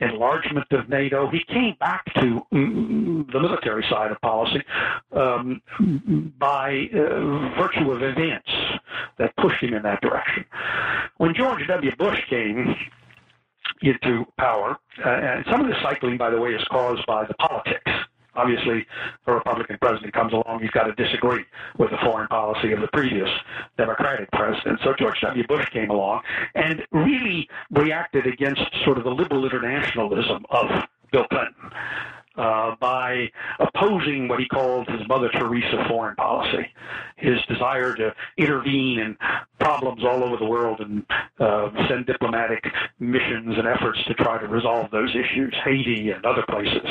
enlargement 0.00 0.70
of 0.70 0.88
NATO. 0.88 1.28
He 1.30 1.42
came 1.48 1.74
back 1.80 2.04
to 2.14 2.46
mm, 2.52 3.32
the 3.32 3.40
military 3.40 3.84
side 3.90 4.12
of 4.12 4.20
policy 4.20 4.62
um, 5.12 5.60
by 6.38 6.88
uh, 6.94 7.60
virtue 7.60 7.90
of 7.90 8.02
events 8.02 8.50
that 9.18 9.34
pushed 9.36 9.62
him 9.62 9.74
in 9.74 9.82
that 9.82 10.00
direction. 10.00 10.44
When 11.16 11.34
George 11.34 11.66
W. 11.66 11.96
Bush 11.96 12.20
came, 12.30 12.76
into 13.82 14.24
power. 14.38 14.78
Uh, 15.04 15.08
and 15.08 15.44
some 15.50 15.60
of 15.60 15.66
this 15.66 15.76
cycling, 15.82 16.16
by 16.16 16.30
the 16.30 16.40
way, 16.40 16.50
is 16.50 16.64
caused 16.70 17.04
by 17.06 17.24
the 17.26 17.34
politics. 17.34 17.90
Obviously, 18.34 18.86
a 19.26 19.32
Republican 19.32 19.78
president 19.80 20.12
comes 20.12 20.32
along, 20.32 20.60
you've 20.62 20.72
got 20.72 20.84
to 20.84 20.92
disagree 21.02 21.42
with 21.78 21.90
the 21.90 21.96
foreign 22.04 22.28
policy 22.28 22.72
of 22.72 22.80
the 22.82 22.88
previous 22.88 23.30
Democratic 23.78 24.30
president. 24.32 24.78
So 24.84 24.92
George 24.98 25.18
W. 25.22 25.46
Bush 25.46 25.66
came 25.70 25.88
along 25.88 26.20
and 26.54 26.82
really 26.92 27.48
reacted 27.70 28.26
against 28.26 28.60
sort 28.84 28.98
of 28.98 29.04
the 29.04 29.10
liberal 29.10 29.44
internationalism 29.44 30.44
of 30.50 30.66
Bill 31.12 31.24
Clinton 31.28 31.72
uh, 32.36 32.74
by 32.80 33.30
opposing 33.58 34.28
what 34.28 34.38
he 34.38 34.46
called 34.48 34.88
his 34.88 35.06
Mother 35.08 35.28
Teresa 35.30 35.84
foreign 35.88 36.16
policy, 36.16 36.66
his 37.16 37.38
desire 37.48 37.94
to 37.94 38.14
intervene 38.36 38.98
in 38.98 39.16
problems 39.58 40.04
all 40.04 40.22
over 40.22 40.36
the 40.36 40.44
world 40.44 40.80
and 40.80 41.04
uh, 41.40 41.70
send 41.88 42.06
diplomatic 42.06 42.64
missions 42.98 43.56
and 43.56 43.66
efforts 43.66 43.98
to 44.06 44.14
try 44.14 44.38
to 44.40 44.46
resolve 44.46 44.90
those 44.90 45.10
issues, 45.10 45.54
Haiti 45.64 46.10
and 46.10 46.24
other 46.24 46.44
places. 46.48 46.88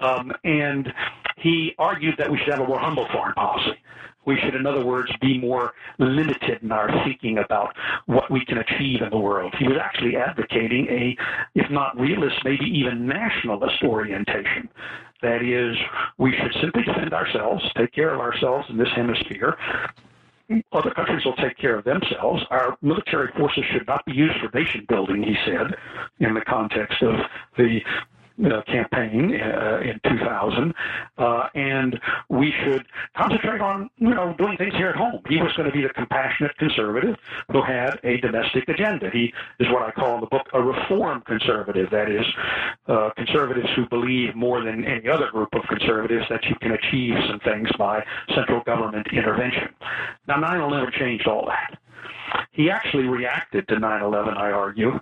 Um, 0.00 0.32
and 0.44 0.92
he 1.36 1.74
argued 1.78 2.16
that 2.18 2.30
we 2.30 2.38
should 2.38 2.54
have 2.54 2.60
a 2.60 2.66
more 2.66 2.80
humble 2.80 3.06
foreign 3.12 3.34
policy. 3.34 3.78
We 4.24 4.38
should, 4.38 4.54
in 4.54 4.66
other 4.66 4.84
words, 4.84 5.10
be 5.20 5.38
more 5.38 5.72
limited 5.98 6.62
in 6.62 6.70
our 6.70 6.88
thinking 7.04 7.38
about 7.38 7.74
what 8.06 8.30
we 8.30 8.44
can 8.44 8.58
achieve 8.58 9.02
in 9.02 9.10
the 9.10 9.18
world. 9.18 9.54
He 9.58 9.66
was 9.66 9.76
actually 9.82 10.16
advocating 10.16 10.86
a, 10.88 11.16
if 11.54 11.70
not 11.70 11.98
realist, 11.98 12.36
maybe 12.44 12.64
even 12.66 13.06
nationalist 13.06 13.82
orientation. 13.82 14.68
That 15.22 15.42
is, 15.42 15.76
we 16.18 16.32
should 16.32 16.54
simply 16.60 16.82
defend 16.82 17.12
ourselves, 17.12 17.64
take 17.76 17.92
care 17.92 18.12
of 18.14 18.20
ourselves 18.20 18.66
in 18.70 18.76
this 18.76 18.88
hemisphere. 18.94 19.56
Other 20.72 20.90
countries 20.90 21.24
will 21.24 21.36
take 21.36 21.56
care 21.56 21.78
of 21.78 21.84
themselves. 21.84 22.42
Our 22.50 22.76
military 22.82 23.32
forces 23.38 23.64
should 23.72 23.86
not 23.86 24.04
be 24.04 24.12
used 24.12 24.34
for 24.40 24.50
nation 24.56 24.84
building, 24.88 25.22
he 25.22 25.36
said, 25.46 25.74
in 26.20 26.34
the 26.34 26.42
context 26.42 27.02
of 27.02 27.14
the 27.56 27.80
campaign 28.66 29.40
uh, 29.40 29.80
in 29.80 30.00
2000, 30.04 30.74
uh, 31.18 31.48
and 31.54 31.98
we 32.28 32.52
should 32.64 32.86
concentrate 33.16 33.60
on 33.60 33.90
you 33.96 34.14
know 34.14 34.34
doing 34.38 34.56
things 34.56 34.74
here 34.74 34.88
at 34.88 34.96
home. 34.96 35.20
He 35.28 35.36
was 35.38 35.52
going 35.56 35.70
to 35.70 35.72
be 35.72 35.82
the 35.82 35.90
compassionate 35.90 36.56
conservative 36.58 37.16
who 37.50 37.62
had 37.62 37.98
a 38.04 38.18
domestic 38.18 38.68
agenda. 38.68 39.10
He 39.12 39.32
is 39.60 39.68
what 39.70 39.82
I 39.82 39.90
call 39.90 40.14
in 40.16 40.20
the 40.20 40.26
book 40.26 40.48
a 40.52 40.60
reform 40.60 41.22
conservative. 41.26 41.90
That 41.90 42.10
is, 42.10 42.26
uh, 42.88 43.10
conservatives 43.16 43.68
who 43.76 43.88
believe 43.88 44.34
more 44.34 44.62
than 44.62 44.84
any 44.84 45.08
other 45.08 45.30
group 45.30 45.54
of 45.54 45.62
conservatives 45.68 46.26
that 46.30 46.44
you 46.44 46.56
can 46.60 46.72
achieve 46.72 47.14
some 47.28 47.40
things 47.40 47.68
by 47.78 48.04
central 48.34 48.62
government 48.64 49.06
intervention. 49.12 49.68
Now, 50.26 50.36
9/11 50.36 50.92
changed 50.92 51.26
all 51.26 51.46
that. 51.46 51.78
He 52.52 52.70
actually 52.70 53.04
reacted 53.04 53.68
to 53.68 53.76
9/11, 53.76 54.36
I 54.36 54.50
argue, 54.52 55.00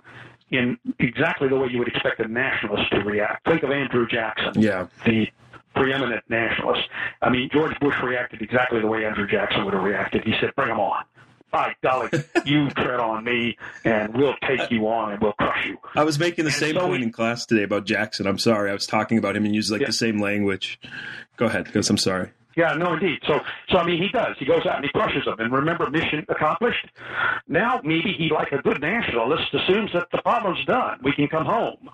in 0.51 0.77
exactly 0.99 1.47
the 1.47 1.55
way 1.55 1.69
you 1.71 1.79
would 1.79 1.87
expect 1.87 2.19
a 2.19 2.27
nationalist 2.27 2.91
to 2.91 2.99
react. 2.99 3.45
Think 3.47 3.63
of 3.63 3.71
Andrew 3.71 4.05
Jackson, 4.07 4.61
yeah. 4.61 4.87
the 5.05 5.27
preeminent 5.75 6.23
nationalist. 6.29 6.87
I 7.21 7.29
mean, 7.29 7.49
George 7.51 7.77
Bush 7.79 7.95
reacted 8.03 8.41
exactly 8.41 8.81
the 8.81 8.87
way 8.87 9.05
Andrew 9.05 9.27
Jackson 9.27 9.65
would 9.65 9.73
have 9.73 9.83
reacted. 9.83 10.23
He 10.23 10.33
said, 10.39 10.53
"Bring 10.55 10.69
them 10.69 10.79
on." 10.79 11.03
By 11.51 11.75
golly, 11.83 12.09
you 12.45 12.69
tread 12.69 13.01
on 13.01 13.25
me, 13.25 13.57
and 13.83 14.15
we'll 14.15 14.35
take 14.47 14.71
you 14.71 14.87
on, 14.87 15.13
and 15.13 15.21
we'll 15.21 15.33
crush 15.33 15.65
you. 15.65 15.77
I 15.95 16.05
was 16.05 16.17
making 16.17 16.45
the 16.45 16.51
and 16.51 16.59
same 16.59 16.75
so 16.75 16.81
point 16.81 16.99
we, 16.99 17.03
in 17.03 17.11
class 17.11 17.45
today 17.45 17.63
about 17.63 17.85
Jackson. 17.85 18.25
I'm 18.25 18.39
sorry, 18.39 18.69
I 18.69 18.73
was 18.73 18.87
talking 18.87 19.17
about 19.17 19.35
him 19.35 19.43
and 19.43 19.53
used 19.53 19.69
like 19.69 19.81
yeah. 19.81 19.87
the 19.87 19.93
same 19.93 20.19
language. 20.19 20.79
Go 21.35 21.47
ahead, 21.47 21.65
because 21.65 21.89
I'm 21.89 21.97
sorry. 21.97 22.31
Yeah, 22.55 22.73
no, 22.73 22.93
indeed. 22.93 23.19
So, 23.25 23.39
so 23.69 23.77
I 23.77 23.85
mean, 23.85 24.01
he 24.01 24.09
does. 24.09 24.35
He 24.37 24.45
goes 24.45 24.65
out 24.65 24.75
and 24.77 24.85
he 24.85 24.91
crushes 24.91 25.25
them. 25.25 25.39
And 25.39 25.51
remember, 25.51 25.89
mission 25.89 26.25
accomplished. 26.29 26.85
Now, 27.47 27.81
maybe 27.83 28.13
he, 28.13 28.29
like 28.29 28.51
a 28.51 28.61
good 28.61 28.81
nationalist, 28.81 29.53
assumes 29.53 29.91
that 29.93 30.07
the 30.11 30.21
problem's 30.21 30.63
done. 30.65 30.99
We 31.03 31.13
can 31.13 31.27
come 31.27 31.45
home. 31.45 31.89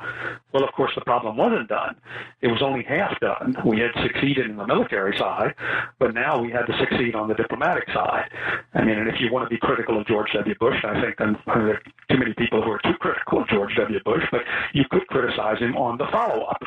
Well, 0.53 0.63
of 0.63 0.71
course, 0.73 0.91
the 0.95 1.01
problem 1.01 1.37
wasn't 1.37 1.69
done. 1.69 1.95
It 2.41 2.47
was 2.47 2.61
only 2.61 2.83
half 2.83 3.19
done. 3.19 3.55
We 3.65 3.79
had 3.79 3.91
succeeded 4.01 4.49
in 4.49 4.57
the 4.57 4.65
military 4.65 5.17
side, 5.17 5.53
but 5.99 6.13
now 6.13 6.41
we 6.41 6.51
had 6.51 6.65
to 6.65 6.77
succeed 6.79 7.15
on 7.15 7.27
the 7.27 7.35
diplomatic 7.35 7.87
side. 7.93 8.29
I 8.73 8.83
mean, 8.83 8.97
and 8.97 9.07
if 9.07 9.15
you 9.19 9.31
want 9.31 9.45
to 9.45 9.49
be 9.49 9.59
critical 9.59 9.99
of 9.99 10.07
George 10.07 10.31
W. 10.33 10.55
Bush, 10.59 10.83
I 10.83 10.99
think 11.01 11.17
then 11.17 11.35
uh, 11.47 11.55
there 11.55 11.75
are 11.75 11.81
too 12.09 12.17
many 12.17 12.33
people 12.33 12.63
who 12.63 12.71
are 12.71 12.79
too 12.79 12.97
critical 12.99 13.41
of 13.41 13.47
George 13.47 13.75
W. 13.75 13.99
Bush, 14.03 14.23
but 14.31 14.41
you 14.73 14.83
could 14.89 15.05
criticize 15.07 15.59
him 15.59 15.75
on 15.77 15.97
the 15.97 16.07
follow-up 16.11 16.63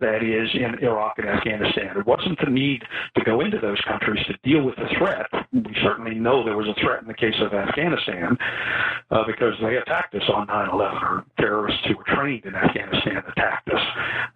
that 0.00 0.22
is 0.22 0.48
in 0.54 0.82
Iraq 0.82 1.18
and 1.18 1.28
Afghanistan. 1.28 1.96
It 1.96 2.06
wasn't 2.06 2.38
the 2.42 2.50
need 2.50 2.82
to 3.16 3.24
go 3.24 3.40
into 3.40 3.58
those 3.58 3.80
countries 3.86 4.24
to 4.26 4.36
deal 4.48 4.64
with 4.64 4.76
the 4.76 4.88
threat. 4.98 5.26
We 5.52 5.74
certainly 5.82 6.14
know 6.14 6.44
there 6.44 6.56
was 6.56 6.68
a 6.68 6.80
threat 6.80 7.02
in 7.02 7.08
the 7.08 7.14
case 7.14 7.34
of 7.40 7.52
Afghanistan 7.52 8.36
uh, 9.10 9.24
because 9.26 9.54
they 9.62 9.76
attacked 9.76 10.14
us 10.14 10.28
on 10.32 10.46
9/11, 10.46 11.02
or 11.02 11.24
terrorists 11.38 11.80
who 11.86 11.96
were 11.96 12.04
trained 12.04 12.44
in 12.44 12.54
Afghanistan 12.54 13.22
attacked 13.28 13.68
us. 13.70 13.82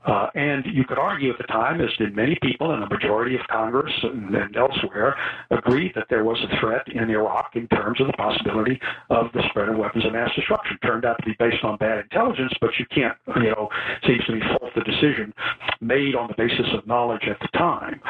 Uh, 0.04 0.28
and 0.34 0.64
you 0.66 0.84
could 0.84 0.98
argue 0.98 1.30
at 1.30 1.38
the 1.38 1.44
time, 1.44 1.80
as 1.80 1.90
did 1.98 2.16
many 2.16 2.36
people 2.42 2.72
and 2.72 2.82
a 2.82 2.88
majority 2.88 3.36
of 3.36 3.46
Congress 3.48 3.92
and, 4.02 4.34
and 4.34 4.56
elsewhere, 4.56 5.14
agreed 5.50 5.92
that 5.94 6.06
there 6.10 6.24
was 6.24 6.38
a 6.42 6.60
threat 6.60 6.86
in 6.88 7.10
Iraq 7.10 7.54
in 7.54 7.68
terms 7.68 8.00
of 8.00 8.06
the 8.06 8.12
possibility 8.14 8.80
of 9.10 9.26
the 9.32 9.42
spread 9.50 9.68
of 9.68 9.76
weapons 9.76 10.04
of 10.04 10.12
mass 10.12 10.30
destruction. 10.34 10.78
Turned 10.84 11.04
out 11.04 11.16
to 11.18 11.24
be 11.24 11.36
based 11.38 11.62
on 11.64 11.76
bad 11.76 11.98
intelligence, 11.98 12.52
but 12.60 12.70
you 12.78 12.86
can't, 12.86 13.16
you 13.36 13.50
know, 13.50 13.68
seems 14.06 14.24
to 14.26 14.32
me 14.32 14.40
fault 14.40 14.72
the 14.74 14.82
decision 14.82 15.32
made 15.80 16.14
on 16.14 16.28
the 16.28 16.34
basis 16.34 16.66
of 16.74 16.86
knowledge 16.86 17.22
at 17.28 17.38
the 17.40 17.48
time. 17.58 18.00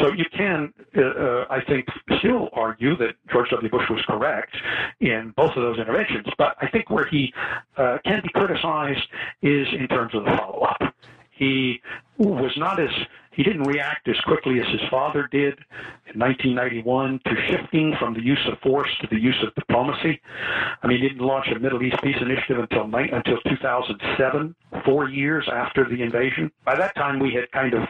So 0.00 0.12
you 0.12 0.24
can, 0.36 0.72
uh, 0.96 1.02
uh, 1.02 1.44
I 1.50 1.60
think, 1.68 1.86
still 2.18 2.48
argue 2.52 2.96
that 2.96 3.14
George 3.32 3.50
W. 3.50 3.70
Bush 3.70 3.88
was 3.90 4.02
correct 4.06 4.54
in 5.00 5.32
both 5.36 5.50
of 5.56 5.62
those 5.62 5.78
interventions, 5.78 6.03
but 6.38 6.56
I 6.60 6.68
think 6.68 6.90
where 6.90 7.06
he 7.06 7.32
uh, 7.76 7.98
can 8.04 8.20
be 8.22 8.30
criticized 8.30 9.06
is 9.42 9.66
in 9.78 9.88
terms 9.88 10.14
of 10.14 10.24
the 10.24 10.36
follow-up. 10.36 10.94
He 11.30 11.80
was 12.18 12.52
not 12.56 12.80
as 12.80 12.90
he 13.34 13.42
didn't 13.42 13.64
react 13.64 14.08
as 14.08 14.18
quickly 14.20 14.60
as 14.60 14.66
his 14.68 14.80
father 14.90 15.28
did 15.30 15.58
in 16.12 16.20
1991 16.20 17.20
to 17.26 17.34
shifting 17.48 17.94
from 17.98 18.14
the 18.14 18.22
use 18.22 18.40
of 18.50 18.58
force 18.60 18.88
to 19.00 19.08
the 19.08 19.18
use 19.18 19.36
of 19.44 19.54
diplomacy. 19.54 20.20
I 20.82 20.86
mean, 20.86 21.00
he 21.00 21.08
didn't 21.08 21.24
launch 21.26 21.48
a 21.54 21.58
Middle 21.58 21.82
East 21.82 21.96
peace 22.02 22.16
initiative 22.20 22.58
until 22.58 22.84
until 22.84 23.38
2007, 23.48 24.54
four 24.84 25.08
years 25.08 25.48
after 25.52 25.88
the 25.88 26.02
invasion. 26.02 26.50
By 26.64 26.76
that 26.76 26.94
time, 26.94 27.18
we 27.18 27.34
had 27.34 27.50
kind 27.50 27.74
of, 27.74 27.82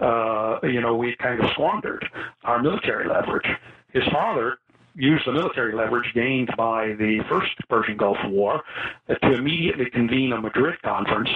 uh, 0.00 0.66
you 0.66 0.80
know, 0.80 0.94
we 0.94 1.10
had 1.10 1.18
kind 1.18 1.42
of 1.42 1.50
squandered 1.52 2.04
our 2.44 2.62
military 2.62 3.08
leverage. 3.08 3.48
His 3.92 4.04
father 4.12 4.58
used 4.94 5.26
the 5.26 5.32
military 5.32 5.74
leverage 5.74 6.12
gained 6.14 6.50
by 6.56 6.94
the 6.98 7.20
first 7.28 7.52
Persian 7.68 7.96
Gulf 7.96 8.18
War 8.26 8.62
to 9.08 9.32
immediately 9.32 9.90
convene 9.90 10.32
a 10.32 10.40
Madrid 10.40 10.80
conference 10.82 11.30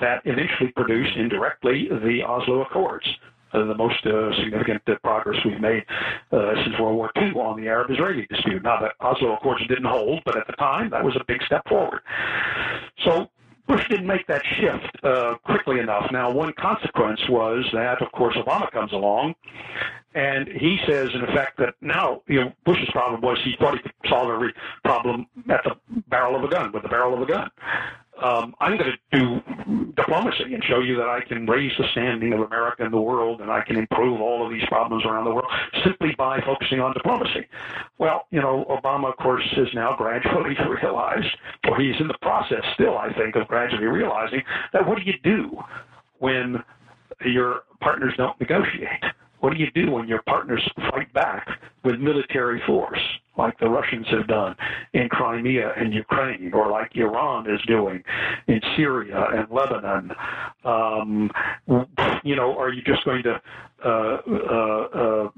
that 0.00 0.22
eventually 0.24 0.72
produced 0.72 1.16
indirectly 1.16 1.88
the 1.88 2.22
Oslo 2.22 2.62
Accords. 2.62 3.06
Uh, 3.50 3.64
the 3.64 3.74
most 3.74 4.04
uh, 4.04 4.30
significant 4.42 4.82
uh, 4.88 4.94
progress 5.02 5.42
we've 5.42 5.58
made 5.58 5.82
uh, 6.32 6.52
since 6.62 6.78
World 6.78 6.96
War 6.96 7.10
II 7.16 7.32
on 7.40 7.58
the 7.58 7.66
Arab-Israeli 7.66 8.26
dispute. 8.28 8.62
Now, 8.62 8.78
the 8.78 8.90
Oslo 9.00 9.36
Accords 9.36 9.66
didn't 9.68 9.86
hold, 9.86 10.20
but 10.26 10.36
at 10.36 10.46
the 10.46 10.52
time, 10.52 10.90
that 10.90 11.02
was 11.02 11.16
a 11.16 11.24
big 11.26 11.42
step 11.44 11.66
forward. 11.66 12.00
So 13.06 13.30
Bush 13.68 13.86
didn't 13.88 14.06
make 14.06 14.26
that 14.26 14.42
shift 14.58 15.04
uh, 15.04 15.34
quickly 15.44 15.78
enough. 15.78 16.10
Now, 16.10 16.30
one 16.30 16.52
consequence 16.58 17.20
was 17.28 17.64
that, 17.74 18.00
of 18.00 18.10
course, 18.12 18.34
Obama 18.36 18.70
comes 18.70 18.92
along, 18.92 19.34
and 20.14 20.48
he 20.48 20.78
says, 20.86 21.10
in 21.14 21.22
effect, 21.22 21.58
that 21.58 21.74
now, 21.82 22.22
you 22.26 22.40
know, 22.40 22.52
Bush's 22.64 22.88
problem 22.90 23.20
was 23.20 23.38
he 23.44 23.54
thought 23.58 23.74
he 23.74 23.82
could 23.82 23.92
solve 24.08 24.30
every 24.30 24.54
problem 24.84 25.26
at 25.50 25.62
the 25.64 25.76
barrel 26.08 26.34
of 26.34 26.44
a 26.44 26.48
gun, 26.48 26.72
with 26.72 26.82
the 26.82 26.88
barrel 26.88 27.14
of 27.14 27.20
a 27.20 27.26
gun. 27.26 27.50
Um, 28.22 28.54
I'm 28.60 28.76
going 28.76 28.92
to 28.92 29.18
do 29.18 29.92
diplomacy 29.96 30.54
and 30.54 30.62
show 30.64 30.80
you 30.80 30.96
that 30.96 31.08
I 31.08 31.20
can 31.26 31.46
raise 31.46 31.72
the 31.78 31.84
standing 31.92 32.32
of 32.32 32.40
America 32.40 32.84
in 32.84 32.90
the 32.90 33.00
world 33.00 33.40
and 33.40 33.50
I 33.50 33.62
can 33.62 33.76
improve 33.76 34.20
all 34.20 34.44
of 34.44 34.52
these 34.52 34.64
problems 34.66 35.04
around 35.04 35.24
the 35.24 35.30
world 35.30 35.50
simply 35.84 36.14
by 36.16 36.40
focusing 36.40 36.80
on 36.80 36.92
diplomacy. 36.94 37.46
Well, 37.98 38.26
you 38.30 38.40
know, 38.40 38.64
Obama, 38.68 39.10
of 39.10 39.16
course, 39.16 39.44
has 39.56 39.68
now 39.74 39.94
gradually 39.96 40.56
realized, 40.82 41.36
or 41.68 41.80
he's 41.80 42.00
in 42.00 42.08
the 42.08 42.18
process 42.20 42.62
still, 42.74 42.98
I 42.98 43.12
think, 43.12 43.36
of 43.36 43.46
gradually 43.48 43.86
realizing 43.86 44.42
that 44.72 44.86
what 44.86 44.98
do 44.98 45.04
you 45.04 45.14
do 45.22 45.58
when 46.18 46.62
your 47.24 47.62
partners 47.80 48.14
don't 48.16 48.38
negotiate? 48.40 49.04
What 49.40 49.52
do 49.52 49.58
you 49.58 49.70
do 49.70 49.92
when 49.92 50.08
your 50.08 50.22
partners 50.22 50.68
fight 50.90 51.12
back 51.12 51.46
with 51.84 52.00
military 52.00 52.60
force? 52.66 53.00
Like 53.38 53.58
the 53.60 53.68
Russians 53.68 54.06
have 54.10 54.26
done 54.26 54.56
in 54.92 55.08
Crimea 55.08 55.72
and 55.76 55.94
Ukraine, 55.94 56.52
or 56.52 56.70
like 56.70 56.94
Iran 56.96 57.48
is 57.48 57.60
doing 57.66 58.02
in 58.48 58.60
Syria 58.76 59.28
and 59.32 59.48
Lebanon. 59.50 60.12
Um, 60.64 61.30
you 62.24 62.36
know, 62.36 62.58
are 62.58 62.72
you 62.72 62.82
just 62.82 63.04
going 63.04 63.22
to 63.22 63.40
uh, 63.84 63.88
uh, 63.88 64.88
uh, 64.92 65.28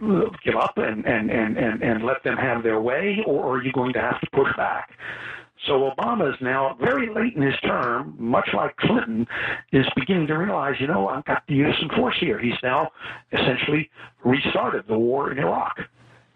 give 0.44 0.56
up 0.56 0.72
and, 0.78 1.04
and, 1.06 1.30
and, 1.30 1.58
and, 1.58 1.82
and 1.82 2.04
let 2.04 2.24
them 2.24 2.36
have 2.36 2.62
their 2.62 2.80
way, 2.80 3.18
or 3.26 3.56
are 3.56 3.62
you 3.62 3.72
going 3.72 3.92
to 3.92 4.00
have 4.00 4.18
to 4.20 4.26
push 4.32 4.48
back? 4.56 4.90
So 5.66 5.90
Obama 5.90 6.32
is 6.32 6.40
now 6.40 6.74
very 6.80 7.12
late 7.14 7.36
in 7.36 7.42
his 7.42 7.58
term, 7.60 8.14
much 8.18 8.48
like 8.54 8.74
Clinton, 8.78 9.26
is 9.72 9.84
beginning 9.94 10.26
to 10.28 10.34
realize, 10.38 10.76
you 10.80 10.86
know, 10.86 11.08
I've 11.08 11.24
got 11.26 11.46
to 11.48 11.54
use 11.54 11.76
some 11.78 11.90
force 11.90 12.16
here. 12.18 12.38
He's 12.38 12.56
now 12.62 12.90
essentially 13.32 13.90
restarted 14.24 14.86
the 14.88 14.98
war 14.98 15.30
in 15.30 15.38
Iraq 15.38 15.80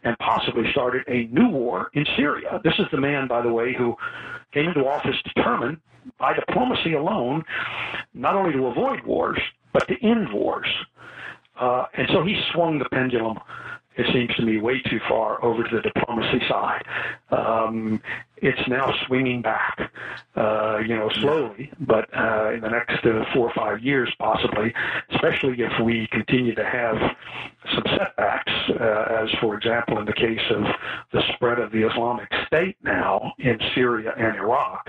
and 0.05 0.17
possibly 0.19 0.65
started 0.71 1.03
a 1.09 1.25
new 1.33 1.49
war 1.49 1.91
in 1.95 2.05
Syria. 2.17 2.61
This 2.63 2.75
is 2.79 2.87
the 2.93 3.01
man, 3.01 3.27
by 3.27 3.43
the 3.43 3.53
way, 3.53 3.75
who 3.77 3.97
came 4.53 4.69
into 4.69 4.81
office 4.87 5.17
determined 5.35 5.79
by 6.19 6.35
diplomacy 6.35 6.93
alone 6.93 7.43
not 8.13 8.35
only 8.35 8.53
to 8.53 8.67
avoid 8.67 9.05
wars, 9.05 9.39
but 9.73 9.89
to 9.89 9.95
end 10.07 10.33
wars. 10.33 10.69
Uh, 11.59 11.87
and 11.95 12.09
so 12.13 12.23
he 12.25 12.41
swung 12.53 12.79
the 12.79 12.85
pendulum 12.91 13.39
it 13.97 14.07
seems 14.13 14.35
to 14.37 14.43
me 14.43 14.59
way 14.59 14.81
too 14.91 14.99
far 15.09 15.43
over 15.45 15.63
to 15.63 15.77
the 15.77 15.83
diplomacy 15.83 16.41
side. 16.49 16.83
Um, 17.35 18.01
it's 18.37 18.69
now 18.69 18.93
swinging 19.07 19.41
back, 19.41 19.91
uh, 20.37 20.79
you 20.87 20.95
know, 20.95 21.09
slowly, 21.21 21.71
but 21.81 22.07
uh, 22.15 22.53
in 22.53 22.61
the 22.61 22.69
next 22.69 23.05
uh, 23.07 23.25
four 23.33 23.49
or 23.49 23.53
five 23.55 23.81
years, 23.81 24.13
possibly, 24.19 24.73
especially 25.15 25.57
if 25.63 25.73
we 25.83 26.07
continue 26.13 26.55
to 26.55 26.65
have 26.65 26.97
some 27.73 27.85
setbacks, 27.97 28.53
uh, 28.79 29.23
as 29.23 29.31
for 29.41 29.57
example 29.57 29.99
in 29.99 30.05
the 30.05 30.13
case 30.13 30.43
of 30.51 30.63
the 31.13 31.23
spread 31.35 31.59
of 31.59 31.73
the 31.73 31.89
Islamic 31.89 32.29
State 32.47 32.77
now 32.83 33.33
in 33.39 33.59
Syria 33.75 34.13
and 34.19 34.37
Iraq. 34.37 34.87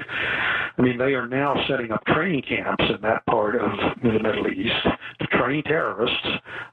I 0.78 0.82
mean, 0.82 0.98
they 0.98 1.14
are 1.14 1.28
now 1.28 1.56
setting 1.70 1.92
up 1.92 2.04
training 2.08 2.42
camps 2.42 2.84
in 2.90 3.00
that 3.02 3.26
part 3.28 3.56
of 3.56 3.72
the 4.04 4.20
Middle 4.20 4.48
East 4.50 4.86
to 5.20 5.28
train 5.28 5.64
terrorists 5.64 6.28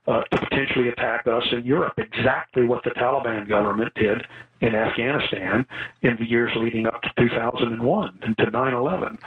uh, 0.09 0.23
to 0.23 0.39
potentially 0.39 0.89
attack 0.89 1.29
us 1.29 1.45
in 1.53 1.65
Europe. 1.65 1.95
Exactly 1.99 2.67
what 2.67 2.83
the 2.83 2.91
Taliban 2.91 3.49
government 3.49 3.93
did 3.95 4.27
in 4.61 4.75
Afghanistan 4.75 5.62
in 6.03 6.17
the 6.19 6.29
years 6.29 6.53
leading 6.57 6.87
up 6.87 7.03
to 7.03 7.11
2001 7.17 8.19
and 8.23 8.37
to 8.39 8.47
9/11. 8.47 9.19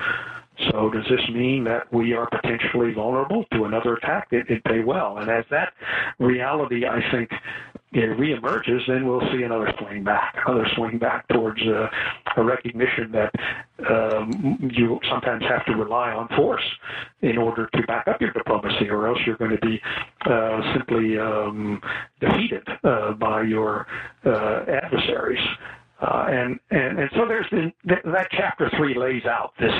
So 0.72 0.90
does 0.90 1.04
this 1.10 1.28
mean 1.34 1.66
that 1.66 1.92
we 1.92 2.14
are 2.14 2.30
potentially 2.30 2.94
vulnerable 2.94 3.44
to 3.54 3.66
another 3.66 3.96
attack? 3.96 4.28
It, 4.32 4.50
it 4.50 4.62
may 4.70 4.84
well. 4.84 5.18
And 5.18 5.30
as 5.30 5.44
that 5.52 5.74
reality, 6.18 6.86
I 6.86 7.02
think, 7.12 7.30
it 7.96 8.18
reemerges, 8.18 8.86
then 8.88 9.08
we'll 9.08 9.22
see 9.32 9.44
another 9.44 9.72
swing 9.80 10.04
back, 10.04 10.36
another 10.46 10.68
swing 10.76 10.98
back 10.98 11.26
towards 11.30 11.62
uh, 11.62 11.88
a 12.36 12.44
recognition 12.44 13.10
that 13.14 13.32
um, 13.90 14.70
you 14.76 15.00
sometimes 15.10 15.44
have 15.48 15.66
to 15.66 15.74
rely 15.74 16.12
on 16.12 16.28
force 16.36 16.64
in 17.22 17.38
order 17.38 17.70
to 17.74 17.82
back 17.84 18.10
up 18.10 18.20
your 18.20 18.32
diplomacy, 18.32 18.90
or 18.90 19.08
else 19.08 19.18
you're 19.26 19.38
going 19.38 19.58
to 19.58 19.66
be 19.66 19.82
uh, 20.26 20.74
simply 20.74 21.18
um, 21.18 21.82
defeated 22.20 22.68
uh, 22.84 23.14
by 23.14 23.44
your 23.44 23.88
uh, 24.26 24.66
adversaries. 24.68 25.40
Uh, 26.02 26.26
and, 26.30 26.60
and 26.72 27.00
and 27.00 27.10
so 27.16 27.26
there's 27.26 27.48
been 27.50 27.72
that 27.86 28.28
chapter 28.32 28.70
three 28.76 28.94
lays 28.94 29.26
out 29.26 29.54
this 29.58 29.74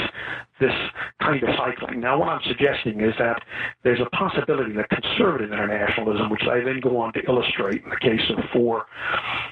this 0.62 0.74
kind 1.20 1.44
of 1.44 1.50
cycling. 1.58 2.00
Now, 2.00 2.18
what 2.18 2.30
I'm 2.30 2.42
suggesting 2.48 3.02
is 3.02 3.14
that 3.20 3.42
there's 3.84 4.00
a 4.00 4.06
possibility 4.16 4.72
that 4.74 4.90
conservative 4.90 5.52
internationalism, 5.52 6.30
which 6.30 6.44
I 6.44 6.62
then 6.62 6.80
go 6.80 6.98
on 6.98 7.12
to 7.14 7.20
illustrate 7.28 7.84
in 7.84 7.90
the 7.90 7.98
case 7.98 8.22
of 8.30 8.44
four, 8.54 8.86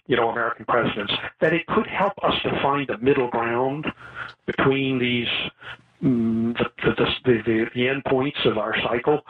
you 0.08 0.16
know, 0.16 0.30
American 0.30 0.64
presidents, 0.64 1.12
that 1.42 1.52
it 1.52 1.66
could 1.68 1.88
help 1.88 2.14
us 2.24 2.42
to 2.44 2.52
find 2.62 2.90
a 2.90 2.98
middle 3.00 3.28
ground 3.28 3.86
between 4.46 5.00
these 5.00 5.28
the, 6.04 6.66
the, 6.84 7.34
the, 7.46 7.66
the 7.76 7.88
end 7.88 8.04
points 8.06 8.38
of 8.46 8.58
our 8.58 8.76
cycle. 8.84 9.22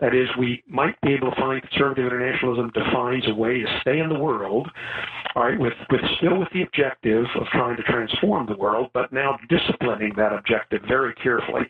That 0.00 0.14
is, 0.14 0.28
we 0.38 0.62
might 0.68 1.00
be 1.00 1.14
able 1.14 1.30
to 1.30 1.36
find 1.36 1.62
conservative 1.62 2.06
internationalism 2.06 2.70
defines 2.74 3.24
a 3.28 3.34
way 3.34 3.60
to 3.60 3.78
stay 3.80 4.00
in 4.00 4.08
the 4.08 4.18
world, 4.18 4.68
all 5.34 5.44
right, 5.44 5.58
with, 5.58 5.72
with 5.90 6.00
still 6.18 6.38
with 6.38 6.48
the 6.52 6.62
objective 6.62 7.24
of 7.40 7.46
trying 7.48 7.76
to 7.76 7.82
transform 7.84 8.46
the 8.46 8.56
world, 8.56 8.90
but 8.92 9.12
now 9.12 9.38
disciplining 9.48 10.12
that 10.16 10.32
objective 10.32 10.82
very 10.86 11.14
carefully, 11.14 11.62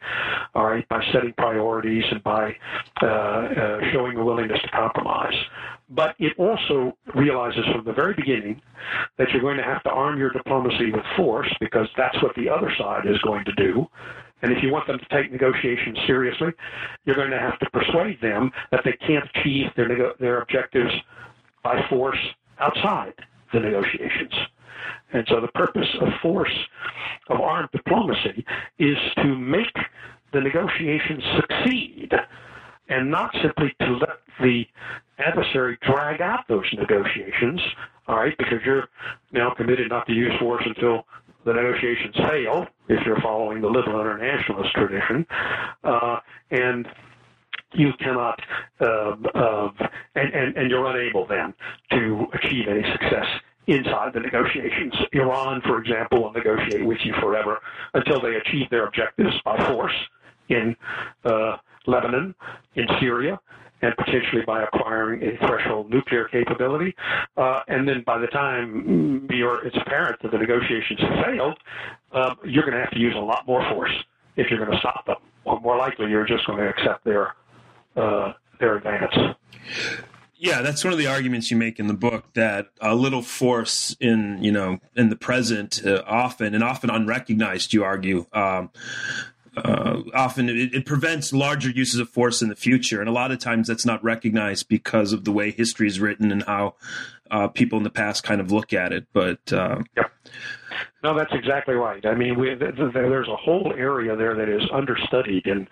all 0.54 0.64
right, 0.64 0.88
by 0.88 1.02
setting 1.12 1.32
priorities 1.34 2.04
and 2.10 2.22
by 2.22 2.54
uh, 3.02 3.06
uh, 3.06 3.78
showing 3.92 4.16
a 4.16 4.24
willingness 4.24 4.60
to 4.62 4.68
compromise. 4.68 5.34
But 5.90 6.14
it 6.18 6.32
also 6.38 6.96
realizes 7.14 7.64
from 7.72 7.84
the 7.84 7.92
very 7.92 8.14
beginning 8.14 8.62
that 9.18 9.30
you're 9.30 9.42
going 9.42 9.56
to 9.56 9.64
have 9.64 9.82
to 9.82 9.90
arm 9.90 10.18
your 10.18 10.30
diplomacy 10.30 10.92
with 10.92 11.04
force 11.16 11.52
because 11.60 11.88
that's 11.96 12.20
what 12.22 12.34
the 12.36 12.48
other 12.48 12.72
side 12.78 13.06
is 13.06 13.18
going 13.18 13.44
to 13.44 13.52
do. 13.52 13.86
And 14.42 14.52
if 14.52 14.62
you 14.62 14.72
want 14.72 14.86
them 14.86 14.98
to 14.98 15.04
take 15.06 15.30
negotiations 15.32 15.98
seriously, 16.06 16.52
you're 17.04 17.16
going 17.16 17.30
to 17.30 17.38
have 17.38 17.58
to 17.58 17.70
persuade 17.70 18.20
them 18.20 18.50
that 18.70 18.82
they 18.84 18.92
can't 19.06 19.28
achieve 19.34 19.66
their, 19.76 19.88
nego- 19.88 20.14
their 20.18 20.40
objectives 20.40 20.92
by 21.62 21.84
force 21.88 22.18
outside 22.58 23.12
the 23.52 23.60
negotiations. 23.60 24.32
And 25.12 25.26
so 25.28 25.40
the 25.40 25.48
purpose 25.48 25.88
of 26.00 26.08
force, 26.22 26.54
of 27.28 27.40
armed 27.40 27.68
diplomacy, 27.72 28.44
is 28.78 28.96
to 29.16 29.36
make 29.36 29.76
the 30.32 30.40
negotiations 30.40 31.22
succeed 31.36 32.12
and 32.90 33.10
not 33.10 33.34
simply 33.40 33.74
to 33.80 33.92
let 33.92 34.18
the 34.40 34.66
adversary 35.18 35.78
drag 35.82 36.20
out 36.20 36.46
those 36.48 36.66
negotiations, 36.74 37.60
all 38.08 38.16
right, 38.16 38.36
because 38.36 38.58
you're 38.64 38.88
now 39.32 39.54
committed 39.54 39.88
not 39.88 40.06
to 40.06 40.12
use 40.12 40.32
force 40.38 40.62
until 40.66 41.06
the 41.44 41.52
negotiations 41.52 42.14
fail, 42.16 42.66
if 42.88 43.04
you're 43.06 43.20
following 43.20 43.62
the 43.62 43.68
liberal 43.68 44.00
internationalist 44.00 44.72
tradition, 44.74 45.26
uh, 45.84 46.18
and 46.50 46.86
you 47.72 47.92
cannot, 48.00 48.38
uh, 48.80 49.14
uh, 49.34 49.70
and, 50.16 50.34
and, 50.34 50.56
and 50.56 50.70
you're 50.70 50.84
unable 50.86 51.26
then 51.26 51.54
to 51.92 52.26
achieve 52.34 52.66
any 52.68 52.82
success 52.92 53.26
inside 53.68 54.12
the 54.12 54.20
negotiations. 54.20 54.92
Iran, 55.12 55.62
for 55.62 55.78
example, 55.78 56.24
will 56.24 56.32
negotiate 56.32 56.84
with 56.84 56.98
you 57.04 57.14
forever 57.20 57.60
until 57.94 58.20
they 58.20 58.34
achieve 58.34 58.68
their 58.70 58.86
objectives 58.86 59.34
by 59.44 59.56
force 59.68 59.94
in 60.48 60.76
uh, 61.24 61.56
Lebanon, 61.86 62.34
in 62.74 62.86
Syria, 63.00 63.40
and 63.82 63.96
potentially 63.96 64.42
by 64.46 64.62
acquiring 64.62 65.22
a 65.22 65.36
threshold 65.46 65.90
nuclear 65.90 66.28
capability. 66.28 66.94
Uh, 67.36 67.60
and 67.68 67.88
then 67.88 68.02
by 68.06 68.18
the 68.18 68.26
time 68.26 69.26
you're, 69.30 69.64
it's 69.66 69.76
apparent 69.76 70.20
that 70.22 70.30
the 70.30 70.38
negotiations 70.38 71.00
have 71.00 71.24
failed, 71.24 71.58
uh, 72.12 72.34
you're 72.44 72.64
going 72.64 72.74
to 72.74 72.80
have 72.80 72.90
to 72.90 72.98
use 72.98 73.14
a 73.16 73.20
lot 73.20 73.46
more 73.46 73.66
force 73.70 73.92
if 74.36 74.50
you're 74.50 74.58
going 74.58 74.70
to 74.70 74.78
stop 74.78 75.06
them. 75.06 75.16
Or 75.44 75.58
more 75.60 75.76
likely, 75.78 76.10
you're 76.10 76.26
just 76.26 76.46
going 76.46 76.58
to 76.58 76.68
accept 76.68 77.04
their 77.04 77.34
uh, 77.96 78.34
their 78.60 78.76
advance. 78.76 79.14
Yeah, 80.36 80.62
that's 80.62 80.84
one 80.84 80.92
of 80.92 80.98
the 80.98 81.06
arguments 81.06 81.50
you 81.50 81.56
make 81.56 81.78
in 81.78 81.86
the 81.86 81.94
book 81.94 82.32
that 82.34 82.68
a 82.80 82.94
little 82.94 83.22
force 83.22 83.96
in 84.00 84.42
you 84.42 84.52
know 84.52 84.78
in 84.94 85.08
the 85.08 85.16
present, 85.16 85.84
uh, 85.84 86.02
often 86.06 86.54
and 86.54 86.62
often 86.62 86.90
unrecognized, 86.90 87.72
you 87.72 87.84
argue, 87.84 88.26
um, 88.32 88.70
uh, 89.56 90.02
often 90.14 90.48
it, 90.48 90.74
it, 90.74 90.86
prevents 90.86 91.32
larger 91.32 91.70
uses 91.70 92.00
of 92.00 92.08
force 92.08 92.42
in 92.42 92.48
the 92.48 92.56
future. 92.56 93.00
And 93.00 93.08
a 93.08 93.12
lot 93.12 93.32
of 93.32 93.38
times 93.38 93.68
that's 93.68 93.86
not 93.86 94.02
recognized 94.02 94.68
because 94.68 95.12
of 95.12 95.24
the 95.24 95.32
way 95.32 95.50
history 95.50 95.88
is 95.88 96.00
written 96.00 96.30
and 96.30 96.42
how 96.44 96.74
uh, 97.30 97.48
people 97.48 97.78
in 97.78 97.84
the 97.84 97.90
past 97.90 98.22
kind 98.22 98.40
of 98.40 98.52
look 98.52 98.72
at 98.72 98.92
it. 98.92 99.06
But 99.12 99.52
uh. 99.52 99.82
No, 101.02 101.16
that's 101.16 101.32
exactly 101.32 101.74
right. 101.74 102.04
I 102.04 102.14
mean, 102.14 102.38
we, 102.38 102.54
there's 102.54 103.28
a 103.28 103.36
whole 103.36 103.72
area 103.76 104.14
there 104.16 104.34
that 104.34 104.48
is 104.48 104.62
understudied, 104.72 105.46
and 105.46 105.66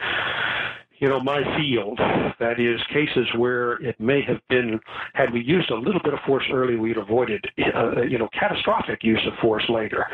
you 1.01 1.09
know, 1.09 1.21
my 1.21 1.43
field, 1.57 1.99
that 2.41 2.59
is 2.59 2.81
cases 2.93 3.27
where 3.37 3.75
it 3.75 3.99
may 4.01 4.21
have 4.23 4.41
been, 4.49 4.81
had 5.15 5.33
we 5.33 5.43
used 5.43 5.71
a 5.71 5.77
little 5.77 6.01
bit 6.03 6.15
of 6.15 6.21
force 6.27 6.45
early, 6.53 6.77
we'd 6.77 6.97
avoided, 6.97 7.45
uh, 7.75 8.03
you 8.03 8.19
know, 8.19 8.29
catastrophic 8.39 9.05
use 9.05 9.21
of 9.27 9.33
force 9.41 9.65
later. 9.69 10.07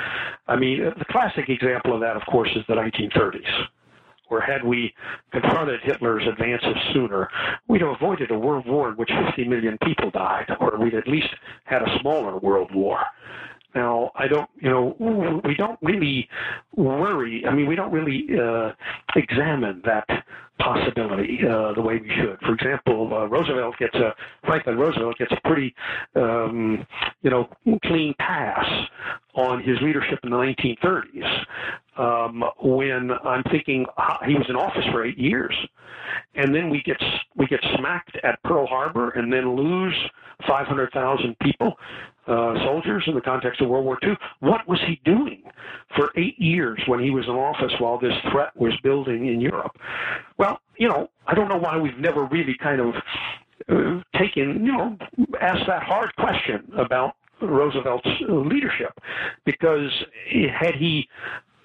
I 0.46 0.56
mean, 0.56 0.80
the 0.98 1.04
classic 1.10 1.48
example 1.48 1.94
of 1.94 2.00
that, 2.00 2.16
of 2.16 2.22
course, 2.30 2.50
is 2.54 2.64
the 2.68 2.74
1930s 2.74 3.68
where 4.28 4.40
had 4.40 4.64
we 4.64 4.92
confronted 5.32 5.80
Hitler's 5.82 6.26
advances 6.26 6.74
sooner, 6.92 7.28
we'd 7.68 7.82
have 7.82 7.90
avoided 7.90 8.30
a 8.30 8.38
world 8.38 8.66
war 8.66 8.88
in 8.88 8.96
which 8.96 9.10
50 9.26 9.44
million 9.44 9.78
people 9.84 10.10
died, 10.10 10.46
or 10.60 10.78
we'd 10.78 10.94
at 10.94 11.06
least 11.06 11.28
had 11.64 11.82
a 11.82 11.98
smaller 12.00 12.38
world 12.38 12.74
war. 12.74 12.98
Now, 13.74 14.12
I 14.14 14.28
don't, 14.28 14.48
you 14.60 14.70
know, 14.70 15.40
we 15.44 15.54
don't 15.56 15.78
really 15.82 16.28
worry. 16.76 17.44
I 17.46 17.54
mean, 17.54 17.66
we 17.66 17.74
don't 17.74 17.92
really 17.92 18.26
uh, 18.40 18.72
examine 19.16 19.82
that 19.84 20.06
possibility 20.58 21.40
uh, 21.42 21.72
the 21.74 21.82
way 21.82 21.98
we 21.98 22.08
should. 22.08 22.38
For 22.40 22.54
example, 22.54 23.12
uh, 23.12 23.26
Roosevelt 23.26 23.76
gets 23.78 23.94
a 23.96 24.14
Franklin 24.46 24.78
Roosevelt 24.78 25.18
gets 25.18 25.32
a 25.32 25.48
pretty, 25.48 25.74
um, 26.14 26.86
you 27.22 27.30
know, 27.30 27.48
clean 27.84 28.14
pass 28.18 28.64
on 29.34 29.62
his 29.62 29.76
leadership 29.82 30.20
in 30.22 30.30
the 30.30 30.36
1930s. 30.36 31.44
Um, 31.96 32.44
when 32.62 33.10
I'm 33.24 33.42
thinking 33.50 33.86
uh, 33.96 34.18
he 34.26 34.34
was 34.34 34.46
in 34.48 34.56
office 34.56 34.84
for 34.92 35.04
eight 35.04 35.18
years, 35.18 35.54
and 36.34 36.54
then 36.54 36.70
we 36.70 36.82
get 36.82 37.02
we 37.36 37.46
get 37.46 37.60
smacked 37.76 38.16
at 38.22 38.42
Pearl 38.44 38.66
Harbor, 38.66 39.10
and 39.10 39.32
then 39.32 39.56
lose 39.56 39.94
500,000 40.46 41.36
people 41.40 41.74
uh, 42.26 42.54
soldiers 42.64 43.04
in 43.06 43.14
the 43.14 43.20
context 43.20 43.60
of 43.60 43.68
World 43.68 43.84
War 43.84 43.98
II. 44.02 44.16
What 44.40 44.66
was 44.66 44.80
he 44.86 45.00
doing 45.04 45.42
for 45.96 46.10
eight 46.16 46.38
years 46.38 46.80
when 46.86 47.00
he 47.00 47.10
was 47.10 47.26
in 47.26 47.32
office 47.32 47.72
while 47.78 47.98
this 47.98 48.14
threat 48.30 48.56
was 48.56 48.72
building 48.82 49.28
in 49.28 49.40
Europe? 49.40 49.76
Well, 50.38 50.60
you 50.78 50.88
know, 50.88 51.10
I 51.26 51.34
don't 51.34 51.48
know 51.48 51.58
why 51.58 51.76
we've 51.76 51.98
never 51.98 52.24
really 52.24 52.56
kind 52.62 52.80
of 52.80 52.94
uh, 53.68 54.02
taken, 54.18 54.64
you 54.64 54.72
know, 54.72 54.96
asked 55.40 55.66
that 55.66 55.82
hard 55.82 56.14
question 56.16 56.70
about 56.76 57.16
Roosevelt's 57.40 58.08
leadership, 58.28 58.98
because 59.44 59.90
had 60.58 60.74
he 60.74 61.08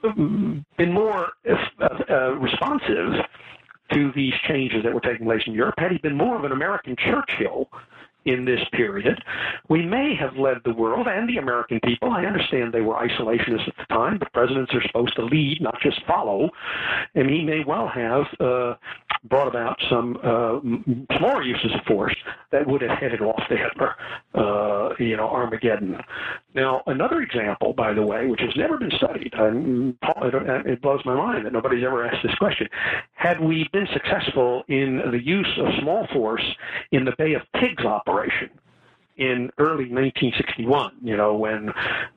um, 0.04 0.66
been 0.78 0.92
more 0.92 1.30
uh, 1.50 1.88
uh, 2.10 2.32
responsive 2.34 3.26
to 3.92 4.12
these 4.16 4.34
changes 4.48 4.84
that 4.84 4.94
were 4.94 5.02
taking 5.02 5.26
place 5.26 5.42
in 5.48 5.54
Europe, 5.54 5.76
had 5.78 5.92
he 5.92 5.98
been 5.98 6.16
more 6.16 6.36
of 6.36 6.44
an 6.44 6.52
American 6.52 6.96
Churchill, 6.96 7.70
in 8.30 8.46
this 8.46 8.60
period. 8.74 9.18
We 9.70 9.86
may 9.86 10.16
have 10.16 10.36
led 10.38 10.58
the 10.64 10.74
world 10.74 11.08
and 11.08 11.28
the 11.28 11.38
American 11.38 11.80
people. 11.84 12.12
I 12.12 12.26
understand 12.26 12.72
they 12.72 12.82
were 12.82 12.96
isolationists 12.96 13.68
at 13.68 13.76
the 13.78 13.86
time, 13.94 14.20
but 14.20 14.32
presidents 14.34 14.72
are 14.74 14.84
supposed 14.88 15.16
to 15.16 15.24
lead, 15.24 15.58
not 15.62 15.80
just 15.82 16.00
follow. 16.06 16.50
And 17.16 17.30
he 17.30 17.44
may 17.44 17.64
well 17.66 17.88
have 17.88 18.26
uh, 18.40 18.76
brought 19.24 19.48
about 19.48 19.78
some 19.90 20.18
uh, 20.24 20.60
smaller 21.18 21.44
uses 21.44 21.72
of 21.74 21.82
force 21.88 22.16
that 22.52 22.68
would 22.68 22.82
have 22.82 22.98
headed 23.00 23.22
off 23.22 23.42
the 23.50 23.58
Hitler, 23.58 23.96
uh, 24.36 24.94
you 25.00 25.18
know, 25.18 25.28
Armageddon. 25.30 25.98
Now, 26.54 26.84
another 26.88 27.22
example, 27.22 27.74
by 27.74 27.94
the 27.94 28.02
way, 28.02 28.28
which 28.28 28.42
has 28.42 28.56
never 28.56 28.78
been 28.78 28.92
studied, 28.98 29.34
and 29.34 29.96
it 30.66 30.82
blows 30.82 31.02
my 31.06 31.16
mind 31.16 31.46
that 31.46 31.54
nobody's 31.54 31.84
ever 31.84 32.06
asked 32.06 32.24
this 32.24 32.36
question. 32.36 32.68
Had 33.14 33.40
we 33.40 33.68
been 33.74 33.88
successful 33.94 34.64
in 34.68 35.02
the 35.12 35.24
use 35.24 35.52
of 35.60 35.68
small 35.82 36.08
force 36.14 36.46
in 36.92 37.06
the 37.06 37.14
Bay 37.18 37.34
of 37.34 37.42
Pigs 37.60 37.86
operation, 37.86 38.19
in 39.20 39.52
early 39.60 39.92
1961, 39.92 40.94
you 41.04 41.18
know, 41.18 41.36
when 41.36 41.70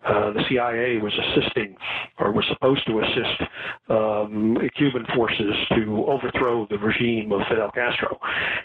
uh, 0.07 0.33
the 0.33 0.43
CIA 0.49 0.99
was 0.99 1.13
assisting 1.19 1.77
or 2.19 2.31
was 2.31 2.45
supposed 2.49 2.87
to 2.87 3.01
assist 3.01 3.43
um, 3.89 4.57
Cuban 4.77 5.05
forces 5.15 5.53
to 5.71 6.05
overthrow 6.07 6.67
the 6.71 6.79
regime 6.79 7.33
of 7.33 7.41
Fidel 7.49 7.73
Castro. 7.73 8.19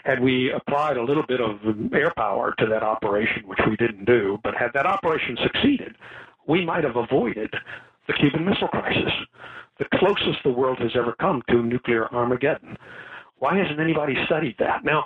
Had 0.04 0.20
we 0.20 0.52
applied 0.52 0.96
a 0.96 1.02
little 1.02 1.26
bit 1.26 1.40
of 1.40 1.58
air 1.92 2.12
power 2.16 2.54
to 2.60 2.66
that 2.66 2.84
operation, 2.84 3.42
which 3.46 3.58
we 3.68 3.76
didn't 3.76 4.04
do, 4.04 4.38
but 4.44 4.54
had 4.54 4.70
that 4.72 4.86
operation 4.86 5.36
succeeded, 5.42 5.96
we 6.46 6.64
might 6.64 6.84
have 6.84 6.96
avoided 6.96 7.52
the 8.06 8.14
Cuban 8.14 8.44
Missile 8.44 8.68
Crisis, 8.68 9.12
the 9.80 9.86
closest 9.94 10.38
the 10.44 10.50
world 10.50 10.78
has 10.78 10.92
ever 10.94 11.14
come 11.20 11.42
to 11.50 11.62
nuclear 11.62 12.12
Armageddon. 12.14 12.76
Why 13.38 13.56
hasn't 13.56 13.78
anybody 13.78 14.16
studied 14.26 14.56
that? 14.58 14.84
Now, 14.84 15.04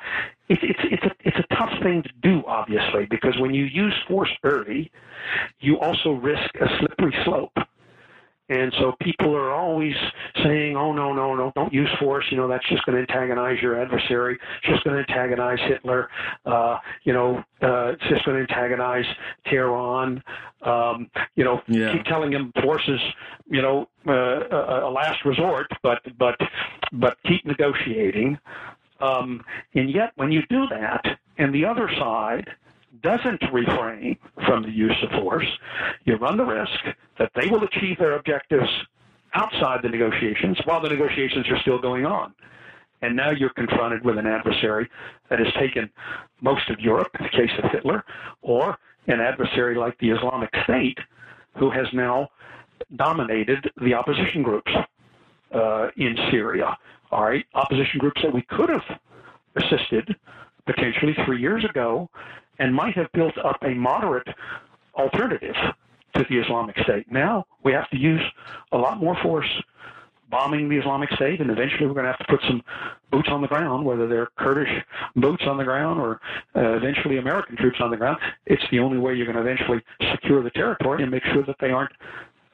it's 0.49 0.62
it's 0.62 0.80
it's 0.85 1.03
a 1.05 1.11
it's 1.20 1.37
a 1.39 1.55
tough 1.55 1.72
thing 1.83 2.03
to 2.03 2.11
do, 2.22 2.43
obviously, 2.47 3.07
because 3.07 3.39
when 3.39 3.53
you 3.55 3.64
use 3.64 3.95
force 4.09 4.30
early, 4.43 4.91
you 5.61 5.78
also 5.78 6.12
risk 6.12 6.55
a 6.61 6.66
slippery 6.78 7.14
slope. 7.24 7.53
And 8.53 8.70
so 8.78 8.92
people 9.00 9.34
are 9.34 9.50
always 9.50 9.94
saying, 10.44 10.76
"Oh 10.76 10.92
no, 10.92 11.14
no, 11.14 11.34
no! 11.34 11.53
Don't 11.55 11.72
use 11.72 11.88
force. 11.98 12.26
You 12.30 12.36
know 12.36 12.48
that's 12.48 12.68
just 12.68 12.84
going 12.84 12.96
to 12.96 13.00
antagonize 13.00 13.62
your 13.62 13.80
adversary. 13.80 14.38
It's 14.59 14.72
just 14.72 14.84
going 14.84 15.03
to 15.03 15.11
antagonize 15.11 15.59
Hitler. 15.66 16.11
Uh, 16.44 16.76
you 17.05 17.14
know, 17.14 17.38
uh, 17.62 17.92
it's 17.92 18.03
just 18.11 18.26
going 18.26 18.36
to 18.36 18.53
antagonize 18.53 19.07
Tehran. 19.46 20.22
Um, 20.61 21.11
you 21.34 21.44
know, 21.44 21.62
yeah. 21.66 21.94
keep 21.94 22.05
telling 22.05 22.30
him 22.30 22.53
force 22.62 22.86
is, 22.88 23.00
you 23.46 23.62
know, 23.62 23.88
uh, 24.07 24.12
a, 24.12 24.88
a 24.88 24.90
last 24.90 25.24
resort, 25.24 25.68
but 25.82 26.03
but 26.18 26.38
but 26.92 27.16
keep 27.24 27.46
negotiating. 27.46 28.38
Um, 29.00 29.42
and 29.74 29.88
yet, 29.88 30.12
when 30.16 30.30
you 30.30 30.42
do 30.50 30.66
that, 30.68 31.18
and 31.38 31.55
the 31.55 31.64
other 31.64 31.88
side 31.98 32.50
doesn't 33.03 33.40
refrain 33.53 34.16
from 34.47 34.62
the 34.62 34.70
use 34.70 34.97
of 35.03 35.22
force, 35.22 35.47
you 36.05 36.16
run 36.16 36.36
the 36.36 36.45
risk 36.45 36.97
that 37.18 37.30
they 37.34 37.49
will 37.49 37.64
achieve 37.64 37.99
their 37.99 38.16
objectives 38.16 38.68
outside 39.34 39.80
the 39.82 39.88
negotiations 39.88 40.59
while 40.64 40.80
the 40.80 40.88
negotiations 40.88 41.47
are 41.49 41.59
still 41.62 41.78
going 41.78 42.05
on. 42.05 42.34
And 43.01 43.16
now 43.16 43.30
you're 43.30 43.51
confronted 43.51 44.05
with 44.05 44.18
an 44.18 44.26
adversary 44.26 44.88
that 45.28 45.38
has 45.38 45.49
taken 45.55 45.90
most 46.40 46.68
of 46.70 46.78
Europe, 46.78 47.09
in 47.18 47.24
the 47.24 47.30
case 47.30 47.51
of 47.62 47.70
Hitler, 47.70 48.05
or 48.43 48.76
an 49.09 49.20
adversary 49.20 49.76
like 49.76 49.99
the 49.99 50.11
Islamic 50.11 50.51
State, 50.64 50.99
who 51.59 51.70
has 51.70 51.86
now 51.93 52.28
dominated 52.97 53.70
the 53.82 53.95
opposition 53.95 54.43
groups 54.43 54.70
uh, 55.55 55.88
in 55.97 56.16
Syria. 56.30 56.76
All 57.11 57.24
right, 57.24 57.45
opposition 57.55 57.99
groups 57.99 58.20
that 58.22 58.32
we 58.32 58.43
could 58.43 58.68
have 58.68 58.99
assisted 59.57 60.14
potentially 60.66 61.14
three 61.26 61.40
years 61.40 61.64
ago 61.64 62.09
and 62.59 62.74
might 62.74 62.94
have 62.94 63.11
built 63.12 63.36
up 63.38 63.59
a 63.62 63.74
moderate 63.74 64.28
alternative 64.94 65.55
to 66.14 66.24
the 66.28 66.38
Islamic 66.38 66.76
State. 66.84 67.11
Now 67.11 67.46
we 67.64 67.72
have 67.72 67.88
to 67.90 67.96
use 67.96 68.22
a 68.72 68.76
lot 68.76 69.00
more 69.00 69.16
force 69.22 69.48
bombing 70.30 70.68
the 70.68 70.78
Islamic 70.78 71.11
State, 71.12 71.40
and 71.40 71.50
eventually 71.50 71.86
we're 71.86 71.92
going 71.92 72.07
to 72.07 72.11
have 72.11 72.18
to 72.18 72.24
put 72.28 72.40
some 72.48 72.62
boots 73.11 73.28
on 73.30 73.42
the 73.42 73.48
ground, 73.48 73.84
whether 73.84 74.09
they're 74.09 74.28
Kurdish 74.38 74.70
boots 75.14 75.44
on 75.46 75.59
the 75.59 75.64
ground 75.64 76.00
or 76.00 76.20
uh, 76.57 76.76
eventually 76.76 77.18
American 77.18 77.57
troops 77.57 77.76
on 77.80 77.90
the 77.90 77.96
ground. 77.98 78.18
It's 78.46 78.62
the 78.70 78.78
only 78.78 78.98
way 78.98 79.14
you're 79.14 79.30
going 79.30 79.36
to 79.36 79.42
eventually 79.42 79.82
secure 80.11 80.42
the 80.42 80.50
territory 80.50 81.03
and 81.03 81.12
make 81.12 81.22
sure 81.32 81.44
that 81.44 81.57
they 81.61 81.70
aren't 81.70 81.92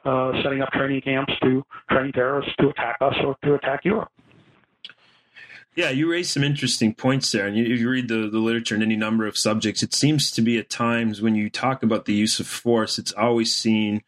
uh, 0.04 0.32
setting 0.42 0.60
up 0.60 0.70
training 0.72 1.02
camps 1.02 1.32
to 1.42 1.64
train 1.90 2.12
terrorists 2.12 2.52
to 2.60 2.68
attack 2.68 2.96
us 3.00 3.14
or 3.24 3.36
to 3.44 3.54
attack 3.54 3.84
Europe. 3.84 4.10
Yeah, 5.78 5.90
you 5.90 6.10
raised 6.10 6.32
some 6.32 6.42
interesting 6.42 6.92
points 6.92 7.30
there. 7.30 7.46
And 7.46 7.56
you, 7.56 7.72
if 7.72 7.78
you 7.78 7.88
read 7.88 8.08
the, 8.08 8.28
the 8.28 8.40
literature 8.40 8.74
in 8.74 8.82
any 8.82 8.96
number 8.96 9.28
of 9.28 9.38
subjects, 9.38 9.80
it 9.80 9.94
seems 9.94 10.32
to 10.32 10.42
be 10.42 10.58
at 10.58 10.68
times 10.68 11.22
when 11.22 11.36
you 11.36 11.48
talk 11.48 11.84
about 11.84 12.04
the 12.04 12.14
use 12.14 12.40
of 12.40 12.48
force, 12.48 12.98
it's 12.98 13.12
always 13.12 13.54
seen, 13.54 14.02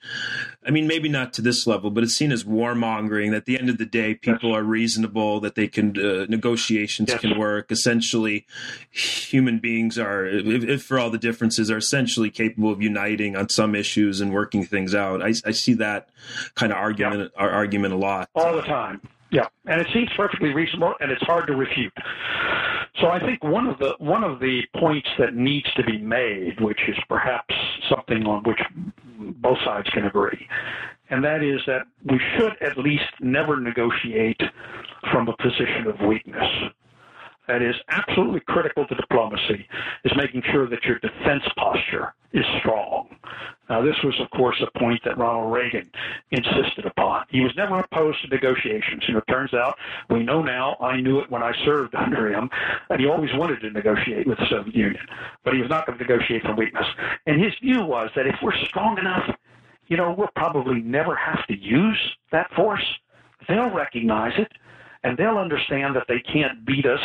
I 0.67 0.73
mean, 0.73 0.89
maybe 0.89 1.09
not 1.09 1.33
to 1.35 1.43
this 1.43 1.69
level, 1.69 1.93
but 1.93 2.03
it's 2.03 2.13
seen 2.13 2.33
as 2.33 2.43
warmongering. 2.43 3.31
That 3.31 3.37
at 3.37 3.45
the 3.45 3.57
end 3.57 3.71
of 3.71 3.79
the 3.79 3.87
day, 3.87 4.17
people 4.17 4.53
are 4.53 4.65
reasonable, 4.65 5.39
that 5.39 5.55
they 5.55 5.69
can, 5.69 5.97
uh, 5.97 6.27
negotiations 6.29 7.15
can 7.15 7.39
work. 7.39 7.71
Essentially, 7.71 8.49
human 8.91 9.61
beings 9.61 9.97
are, 9.97 10.27
if, 10.27 10.65
if, 10.65 10.83
for 10.83 10.99
all 10.99 11.11
the 11.11 11.19
differences, 11.19 11.71
are 11.71 11.79
essentially 11.79 12.31
capable 12.31 12.73
of 12.73 12.83
uniting 12.83 13.37
on 13.37 13.49
some 13.49 13.77
issues 13.77 14.21
and 14.21 14.35
working 14.35 14.65
things 14.65 14.93
out. 14.93 15.23
I, 15.23 15.35
I 15.45 15.53
see 15.53 15.75
that 15.75 16.09
kind 16.57 16.73
of 16.73 16.79
argument, 16.79 17.31
yeah. 17.33 17.47
argument 17.47 17.95
a 17.95 17.97
lot. 17.97 18.29
All 18.35 18.57
the 18.57 18.63
time. 18.63 19.01
Yeah, 19.33 19.47
and 19.67 19.81
it 19.81 19.87
seems 19.95 20.09
perfectly 20.17 20.53
reasonable, 20.53 20.95
and 21.01 21.11
it's 21.11 21.23
hard 21.23 21.47
to 21.47 21.55
refute. 21.55 21.93
So 23.01 23.09
I 23.09 23.21
think 23.21 23.45
one 23.45 23.67
of 23.69 23.79
the 23.79 23.95
one 23.99 24.25
of 24.25 24.41
the 24.41 24.63
points 24.77 25.09
that 25.19 25.35
needs 25.35 25.73
to 25.75 25.85
be 25.85 25.99
made, 25.99 26.61
which 26.61 26.81
is 26.89 26.97
perhaps 27.09 27.55
something 27.89 28.27
on 28.27 28.43
which 28.43 28.59
both 29.41 29.59
sides 29.65 29.89
can 29.91 30.07
agree, 30.07 30.47
and 31.11 31.23
that 31.25 31.43
is 31.43 31.61
that 31.67 31.83
we 32.05 32.21
should 32.37 32.53
at 32.61 32.77
least 32.77 33.05
never 33.21 33.61
negotiate 33.61 34.41
from 35.13 35.29
a 35.29 35.37
position 35.37 35.87
of 35.87 36.07
weakness 36.09 36.71
that 37.51 37.63
is 37.63 37.75
absolutely 37.89 38.41
critical 38.47 38.87
to 38.87 38.95
diplomacy 38.95 39.67
is 40.05 40.13
making 40.17 40.41
sure 40.53 40.69
that 40.69 40.85
your 40.85 41.01
defense 41.01 41.43
posture 41.57 42.15
is 42.33 42.45
strong. 42.61 43.09
Now, 43.71 43.81
this 43.81 43.95
was, 44.03 44.19
of 44.21 44.29
course, 44.31 44.61
a 44.61 44.79
point 44.79 45.01
that 45.05 45.17
Ronald 45.17 45.53
Reagan 45.53 45.89
insisted 46.33 46.87
upon. 46.87 47.25
He 47.31 47.41
was 47.41 47.53
never 47.57 47.79
opposed 47.79 48.21
to 48.23 48.29
negotiations. 48.29 49.05
You 49.07 49.15
know, 49.15 49.21
it 49.21 49.31
turns 49.31 49.55
out 49.55 49.79
we 50.11 50.25
know 50.25 50.43
now, 50.43 50.77
I 50.81 51.01
knew 51.01 51.21
it 51.21 51.31
when 51.31 51.45
I 51.45 51.53
served 51.65 51.95
under 51.95 52.33
him, 52.33 52.51
that 52.89 52.99
he 52.99 53.07
always 53.07 53.31
wanted 53.35 53.61
to 53.61 53.71
negotiate 53.71 54.27
with 54.27 54.39
the 54.39 54.47
Soviet 54.51 54.75
Union, 54.75 55.07
but 55.45 55.55
he 55.55 55.61
was 55.61 55.71
not 55.71 55.87
going 55.87 55.97
to 55.97 56.05
negotiate 56.05 56.43
from 56.43 56.57
weakness. 56.57 56.87
And 57.27 57.41
his 57.41 57.53
view 57.63 57.85
was 57.85 58.11
that 58.17 58.27
if 58.27 58.35
we're 58.43 58.57
strong 58.67 58.99
enough, 58.99 59.37
you 59.87 59.97
know, 59.97 60.13
we'll 60.19 60.31
probably 60.35 60.81
never 60.81 61.15
have 61.15 61.47
to 61.47 61.57
use 61.57 61.99
that 62.33 62.53
force. 62.55 62.85
They'll 63.49 63.71
recognize 63.71 64.33
it 64.37 64.51
and 65.05 65.17
they'll 65.17 65.39
understand 65.39 65.95
that 65.95 66.07
they 66.09 66.19
can't 66.21 66.65
beat 66.67 66.87
us 66.87 67.01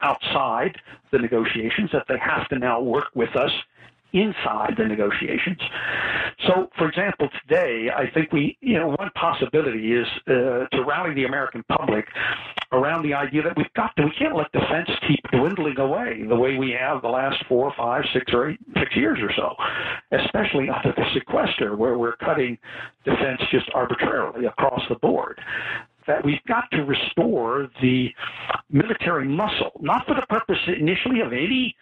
outside 0.00 0.80
the 1.10 1.18
negotiations, 1.18 1.90
that 1.92 2.06
they 2.08 2.18
have 2.18 2.48
to 2.48 2.58
now 2.58 2.80
work 2.80 3.06
with 3.14 3.34
us 3.34 3.50
inside 4.14 4.74
the 4.78 4.84
negotiations. 4.84 5.58
So, 6.46 6.70
for 6.78 6.88
example, 6.88 7.28
today, 7.42 7.88
I 7.94 8.08
think 8.14 8.32
we, 8.32 8.56
you 8.60 8.78
know, 8.78 8.88
one 8.88 9.10
possibility 9.16 9.92
is 9.92 10.06
uh, 10.28 10.66
to 10.70 10.84
rally 10.86 11.14
the 11.14 11.24
American 11.24 11.64
public 11.68 12.06
around 12.72 13.02
the 13.02 13.12
idea 13.12 13.42
that 13.42 13.56
we've 13.56 13.72
got 13.74 13.94
to, 13.96 14.04
we 14.04 14.12
can't 14.16 14.36
let 14.36 14.50
defense 14.52 14.88
keep 15.06 15.20
dwindling 15.32 15.78
away 15.78 16.24
the 16.28 16.36
way 16.36 16.56
we 16.56 16.70
have 16.70 17.02
the 17.02 17.08
last 17.08 17.44
four, 17.48 17.72
five, 17.76 18.04
six, 18.12 18.32
or 18.32 18.50
eight, 18.50 18.60
six 18.78 18.94
years 18.96 19.18
or 19.20 19.32
so, 19.36 19.54
especially 20.16 20.68
under 20.70 20.92
the 20.96 21.04
sequester, 21.12 21.76
where 21.76 21.98
we're 21.98 22.16
cutting 22.16 22.56
defense 23.04 23.40
just 23.50 23.68
arbitrarily 23.74 24.46
across 24.46 24.80
the 24.88 24.96
board 24.96 25.40
that 26.06 26.22
we've 26.22 26.44
got 26.46 26.64
to 26.70 26.84
restore 26.84 27.68
the 27.80 28.08
military 28.70 29.26
muscle, 29.26 29.72
not 29.80 30.06
for 30.06 30.14
the 30.14 30.26
purpose 30.28 30.58
initially 30.78 31.20
of 31.20 31.32
any 31.32 31.74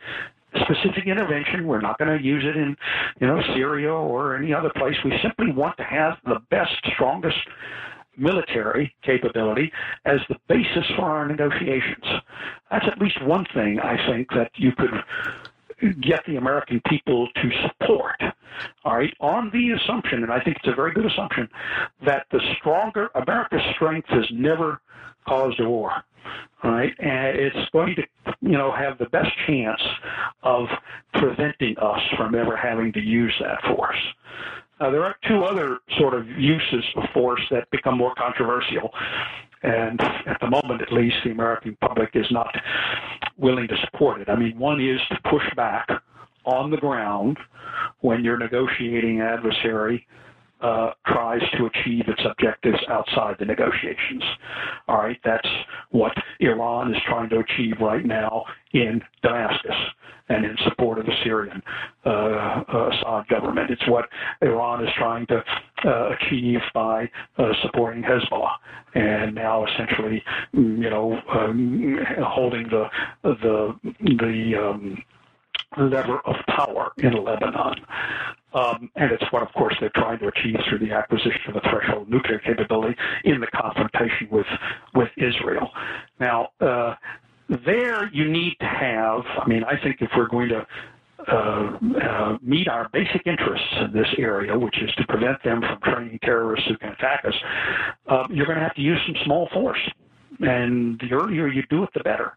specific 0.61 1.07
intervention. 1.07 1.67
We're 1.67 1.81
not 1.81 1.99
going 1.99 2.17
to 2.17 2.23
use 2.23 2.45
it 2.45 2.57
in, 2.57 2.77
you 3.21 3.27
know, 3.27 3.41
Syria 3.55 3.93
or 3.93 4.37
any 4.37 4.53
other 4.53 4.71
place. 4.77 4.97
We 5.05 5.13
simply 5.23 5.53
want 5.53 5.77
to 5.79 5.85
have 5.85 6.19
the 6.25 6.41
best, 6.51 6.73
strongest 6.95 7.39
military 8.17 8.95
capability 9.03 9.73
as 10.05 10.21
the 10.29 10.37
basis 10.49 10.85
for 10.97 11.05
our 11.05 11.27
negotiations. 11.27 12.05
That's 12.71 12.87
at 12.87 12.99
least 13.01 13.23
one 13.25 13.47
thing 13.55 13.81
I 13.81 13.97
think 14.11 14.29
that 14.31 14.51
you 14.57 14.73
could 14.73 16.01
get 16.01 16.21
the 16.27 16.37
American 16.37 16.81
people 16.87 17.29
to 17.35 17.51
support. 17.63 18.21
All 18.85 18.97
right, 18.97 19.13
on 19.21 19.51
the 19.53 19.73
assumption, 19.73 20.23
and 20.23 20.31
I 20.31 20.39
think 20.41 20.59
it's 20.59 20.69
a 20.69 20.75
very 20.75 20.93
good 20.93 21.07
assumption, 21.07 21.49
that 22.05 22.27
the 22.31 22.41
stronger 22.59 23.09
America's 23.15 23.63
strength 23.75 24.09
has 24.11 24.27
never 24.31 24.81
caused 25.27 25.59
a 25.61 25.69
war. 25.69 26.05
Right, 26.65 26.93
and 27.01 27.37
it's 27.37 27.71
going 27.73 27.97
to, 27.97 28.03
you 28.41 28.57
know, 28.57 28.73
have 28.73 28.97
the 28.99 29.07
best 29.07 29.31
chance 29.47 29.81
of 30.45 30.67
preventing 31.15 31.77
us 31.79 32.01
from 32.17 32.37
ever 32.37 32.57
having 32.57 32.93
to 32.93 33.01
use 33.01 33.35
that 33.41 33.61
force. 33.75 33.99
There 34.79 35.05
are 35.05 35.17
two 35.29 35.45
other 35.45 35.79
sort 35.99 36.15
of 36.15 36.27
uses 36.29 36.85
of 36.97 37.05
force 37.15 37.41
that 37.51 37.71
become 37.71 37.97
more 37.97 38.15
controversial. 38.17 38.91
And 39.65 40.01
at 40.01 40.39
the 40.41 40.51
moment, 40.51 40.83
at 40.83 40.93
least, 40.93 41.17
the 41.25 41.31
American 41.31 41.77
public 41.81 42.11
is 42.15 42.27
not 42.31 42.53
willing 43.37 43.69
to 43.69 43.77
support 43.85 44.21
it. 44.21 44.29
I 44.29 44.37
mean, 44.37 44.59
one 44.59 44.81
is 44.81 45.01
to 45.11 45.31
push 45.31 45.45
back 45.55 45.89
on 46.45 46.71
the 46.71 46.77
ground 46.77 47.39
when 48.01 48.25
your 48.25 48.37
negotiating 48.37 49.21
adversary 49.21 50.07
uh, 50.63 50.93
tries 51.07 51.43
to 51.59 51.67
achieve 51.67 52.05
its 52.09 52.23
objectives 52.25 52.79
outside 52.89 53.37
the 53.39 53.45
negotiations. 53.45 54.23
All 54.89 54.99
right, 54.99 55.19
that's 55.25 55.49
what 55.91 56.13
Iran 56.41 56.95
is 56.95 57.01
trying 57.07 57.29
to 57.31 57.39
achieve 57.39 57.75
right 57.81 58.05
now 58.05 58.45
in 58.73 59.01
Damascus 59.23 59.77
and 60.29 60.45
in 60.45 60.57
support 60.65 60.99
of 60.99 61.07
the 61.07 61.13
Syrian 61.25 61.63
uh, 62.07 62.09
uh, 62.09 62.91
Assad 62.91 63.29
government. 63.29 63.71
It's 63.71 63.87
what 63.89 64.07
Iran 64.41 64.85
is 64.85 64.91
trying 64.97 65.27
to 65.27 65.43
uh, 65.85 66.11
achieve 66.15 66.61
by 66.73 67.11
uh, 67.39 67.49
supporting 67.63 68.03
Hezbollah 68.03 68.53
and 68.95 69.35
now 69.35 69.65
essentially, 69.67 70.23
you 70.53 70.91
know, 70.91 71.19
um, 71.35 71.99
holding 72.21 72.69
the 72.69 72.85
the 73.23 73.75
the 74.01 74.53
um, 74.61 75.03
lever 75.79 76.21
of 76.25 76.37
power 76.49 76.93
in 76.99 77.13
Lebanon. 77.13 77.75
Um, 78.55 78.91
and 78.97 79.11
it's 79.13 79.25
what, 79.33 79.43
of 79.43 79.53
course, 79.55 79.75
they're 79.81 79.91
trying 79.95 80.19
to 80.19 80.29
achieve 80.29 80.57
through 80.69 80.81
the 80.81 80.93
acquisition 80.93 81.41
of 81.49 81.57
a 81.57 81.61
threshold 81.71 82.11
nuclear 82.11 82.39
capability 82.39 82.97
in 83.25 83.41
the 83.41 83.47
confrontation 83.47 84.29
with 84.31 84.47
with 84.95 85.09
Israel. 85.17 85.71
Now, 86.21 86.49
uh, 86.61 86.95
there 87.65 88.11
you 88.13 88.31
need 88.31 88.57
to 88.61 88.67
have. 88.67 89.23
I 89.39 89.49
mean, 89.49 89.65
I 89.65 89.83
think 89.83 89.97
if 90.01 90.11
we're 90.17 90.29
going 90.29 90.51
to 90.51 90.67
uh, 91.29 91.79
uh, 92.03 92.39
meet 92.43 92.69
our 92.69 92.89
basic 92.93 93.27
interests 93.27 93.75
in 93.81 93.93
this 93.93 94.09
area, 94.19 94.59
which 94.59 94.83
is 94.83 94.93
to 94.97 95.07
prevent 95.07 95.43
them 95.45 95.61
from 95.61 95.79
training 95.81 96.19
terrorists 96.23 96.67
who 96.69 96.77
can 96.77 96.91
attack 96.91 97.25
us, 97.25 97.35
uh, 98.09 98.27
you're 98.31 98.47
going 98.47 98.59
to 98.59 98.65
have 98.65 98.75
to 98.75 98.83
use 98.83 98.99
some 99.07 99.17
small 99.25 99.49
force. 99.53 99.79
And 100.41 100.99
the 100.99 101.15
earlier 101.15 101.47
you 101.47 101.63
do 101.71 101.85
it, 101.85 101.91
the 101.95 102.01
better. 102.01 102.33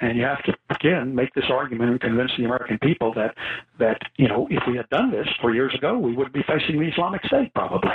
And 0.00 0.18
you 0.18 0.24
have 0.24 0.42
to 0.44 0.54
again 0.70 1.14
make 1.14 1.32
this 1.34 1.46
argument 1.50 1.90
and 1.90 2.00
convince 2.00 2.30
the 2.36 2.44
American 2.44 2.78
people 2.78 3.14
that 3.14 3.34
that 3.78 4.00
you 4.16 4.28
know 4.28 4.46
if 4.50 4.62
we 4.68 4.76
had 4.76 4.88
done 4.90 5.10
this 5.10 5.26
four 5.40 5.54
years 5.54 5.74
ago, 5.74 5.98
we 5.98 6.14
would 6.14 6.32
be 6.32 6.42
facing 6.42 6.78
the 6.80 6.88
Islamic 6.88 7.24
State 7.24 7.52
probably. 7.54 7.94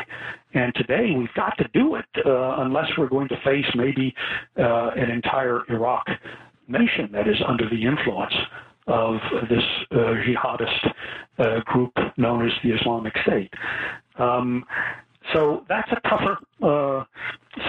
And 0.54 0.74
today 0.76 1.14
we've 1.16 1.34
got 1.36 1.58
to 1.58 1.68
do 1.74 1.96
it 1.96 2.06
uh, 2.26 2.62
unless 2.62 2.90
we're 2.98 3.10
going 3.10 3.28
to 3.30 3.38
face 3.44 3.66
maybe 3.76 4.14
uh, 4.58 4.92
an 4.96 5.10
entire 5.12 5.62
Iraq 5.70 6.08
nation 6.68 7.10
that 7.14 7.28
is 7.28 7.38
under 7.48 7.70
the 7.70 7.86
influence 7.86 8.34
of 8.88 9.16
this 9.50 9.64
uh, 9.92 9.96
jihadist 10.26 10.94
uh, 11.40 11.60
group 11.66 11.94
known 12.18 12.46
as 12.46 12.54
the 12.64 12.72
Islamic 12.72 13.14
State. 13.24 13.54
Um, 14.18 14.66
so 15.34 15.66
that's 15.68 15.92
a 15.92 16.00
tougher 16.08 16.38
uh, 16.62 17.04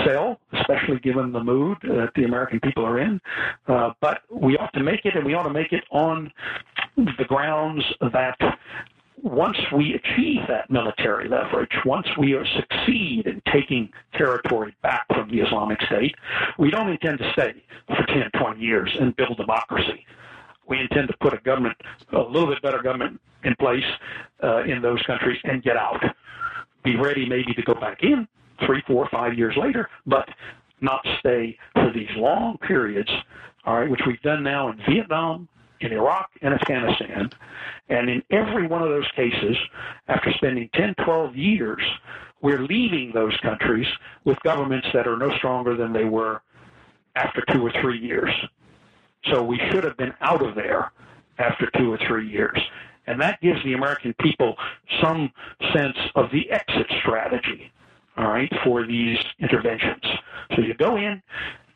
sell, 0.04 0.40
especially 0.52 0.98
given 1.00 1.32
the 1.32 1.42
mood 1.42 1.78
that 1.82 2.10
the 2.14 2.24
American 2.24 2.60
people 2.60 2.84
are 2.84 2.98
in. 2.98 3.20
Uh, 3.66 3.92
but 4.00 4.22
we 4.30 4.56
ought 4.56 4.72
to 4.74 4.82
make 4.82 5.04
it, 5.04 5.16
and 5.16 5.24
we 5.24 5.34
ought 5.34 5.44
to 5.44 5.52
make 5.52 5.72
it 5.72 5.84
on 5.90 6.32
the 6.96 7.24
grounds 7.26 7.84
that 8.12 8.36
once 9.22 9.56
we 9.72 9.94
achieve 9.94 10.40
that 10.48 10.70
military 10.70 11.28
leverage, 11.28 11.70
once 11.84 12.06
we 12.18 12.36
succeed 12.56 13.26
in 13.26 13.40
taking 13.52 13.88
territory 14.14 14.74
back 14.82 15.06
from 15.14 15.30
the 15.30 15.40
Islamic 15.40 15.80
State, 15.82 16.14
we 16.58 16.70
don't 16.70 16.88
intend 16.88 17.18
to 17.18 17.32
stay 17.32 17.62
for 17.86 18.04
10, 18.06 18.30
20 18.36 18.60
years 18.60 18.90
and 19.00 19.14
build 19.14 19.36
democracy. 19.36 20.04
We 20.66 20.80
intend 20.80 21.08
to 21.08 21.16
put 21.20 21.34
a 21.34 21.38
government, 21.38 21.76
a 22.12 22.18
little 22.18 22.48
bit 22.48 22.62
better 22.62 22.82
government 22.82 23.20
in 23.44 23.54
place 23.56 23.84
uh, 24.42 24.62
in 24.64 24.82
those 24.82 25.00
countries 25.02 25.38
and 25.44 25.62
get 25.62 25.76
out. 25.76 26.02
Be 26.84 26.96
ready 26.96 27.28
maybe 27.28 27.54
to 27.54 27.62
go 27.62 27.74
back 27.74 28.02
in 28.02 28.26
three, 28.66 28.82
four, 28.86 29.08
five 29.10 29.34
years 29.34 29.56
later, 29.56 29.88
but 30.06 30.28
not 30.80 31.04
stay 31.20 31.56
for 31.74 31.92
these 31.92 32.10
long 32.16 32.58
periods, 32.58 33.10
all 33.64 33.78
right, 33.78 33.90
which 33.90 34.00
we've 34.06 34.20
done 34.22 34.42
now 34.42 34.70
in 34.70 34.80
Vietnam, 34.88 35.48
in 35.80 35.92
Iraq, 35.92 36.30
and 36.42 36.54
Afghanistan. 36.54 37.30
And 37.88 38.08
in 38.08 38.22
every 38.30 38.66
one 38.66 38.82
of 38.82 38.88
those 38.88 39.08
cases, 39.14 39.56
after 40.08 40.32
spending 40.32 40.68
10, 40.74 40.94
12 41.04 41.36
years, 41.36 41.82
we're 42.40 42.62
leaving 42.62 43.12
those 43.14 43.36
countries 43.42 43.86
with 44.24 44.38
governments 44.42 44.88
that 44.92 45.06
are 45.06 45.16
no 45.16 45.34
stronger 45.36 45.76
than 45.76 45.92
they 45.92 46.04
were 46.04 46.42
after 47.14 47.44
two 47.52 47.64
or 47.64 47.72
three 47.80 47.98
years. 47.98 48.30
So 49.26 49.42
we 49.42 49.60
should 49.70 49.84
have 49.84 49.96
been 49.96 50.12
out 50.20 50.44
of 50.44 50.56
there 50.56 50.90
after 51.38 51.70
two 51.76 51.92
or 51.92 51.98
three 52.08 52.28
years. 52.28 52.58
And 53.06 53.20
that 53.20 53.40
gives 53.40 53.62
the 53.64 53.74
American 53.74 54.14
people 54.20 54.56
some 55.00 55.32
sense 55.72 55.96
of 56.14 56.30
the 56.30 56.50
exit 56.50 56.86
strategy, 57.00 57.72
all 58.16 58.28
right, 58.28 58.52
for 58.64 58.86
these 58.86 59.18
interventions. 59.40 60.04
So 60.54 60.62
you 60.62 60.74
go 60.74 60.96
in, 60.96 61.22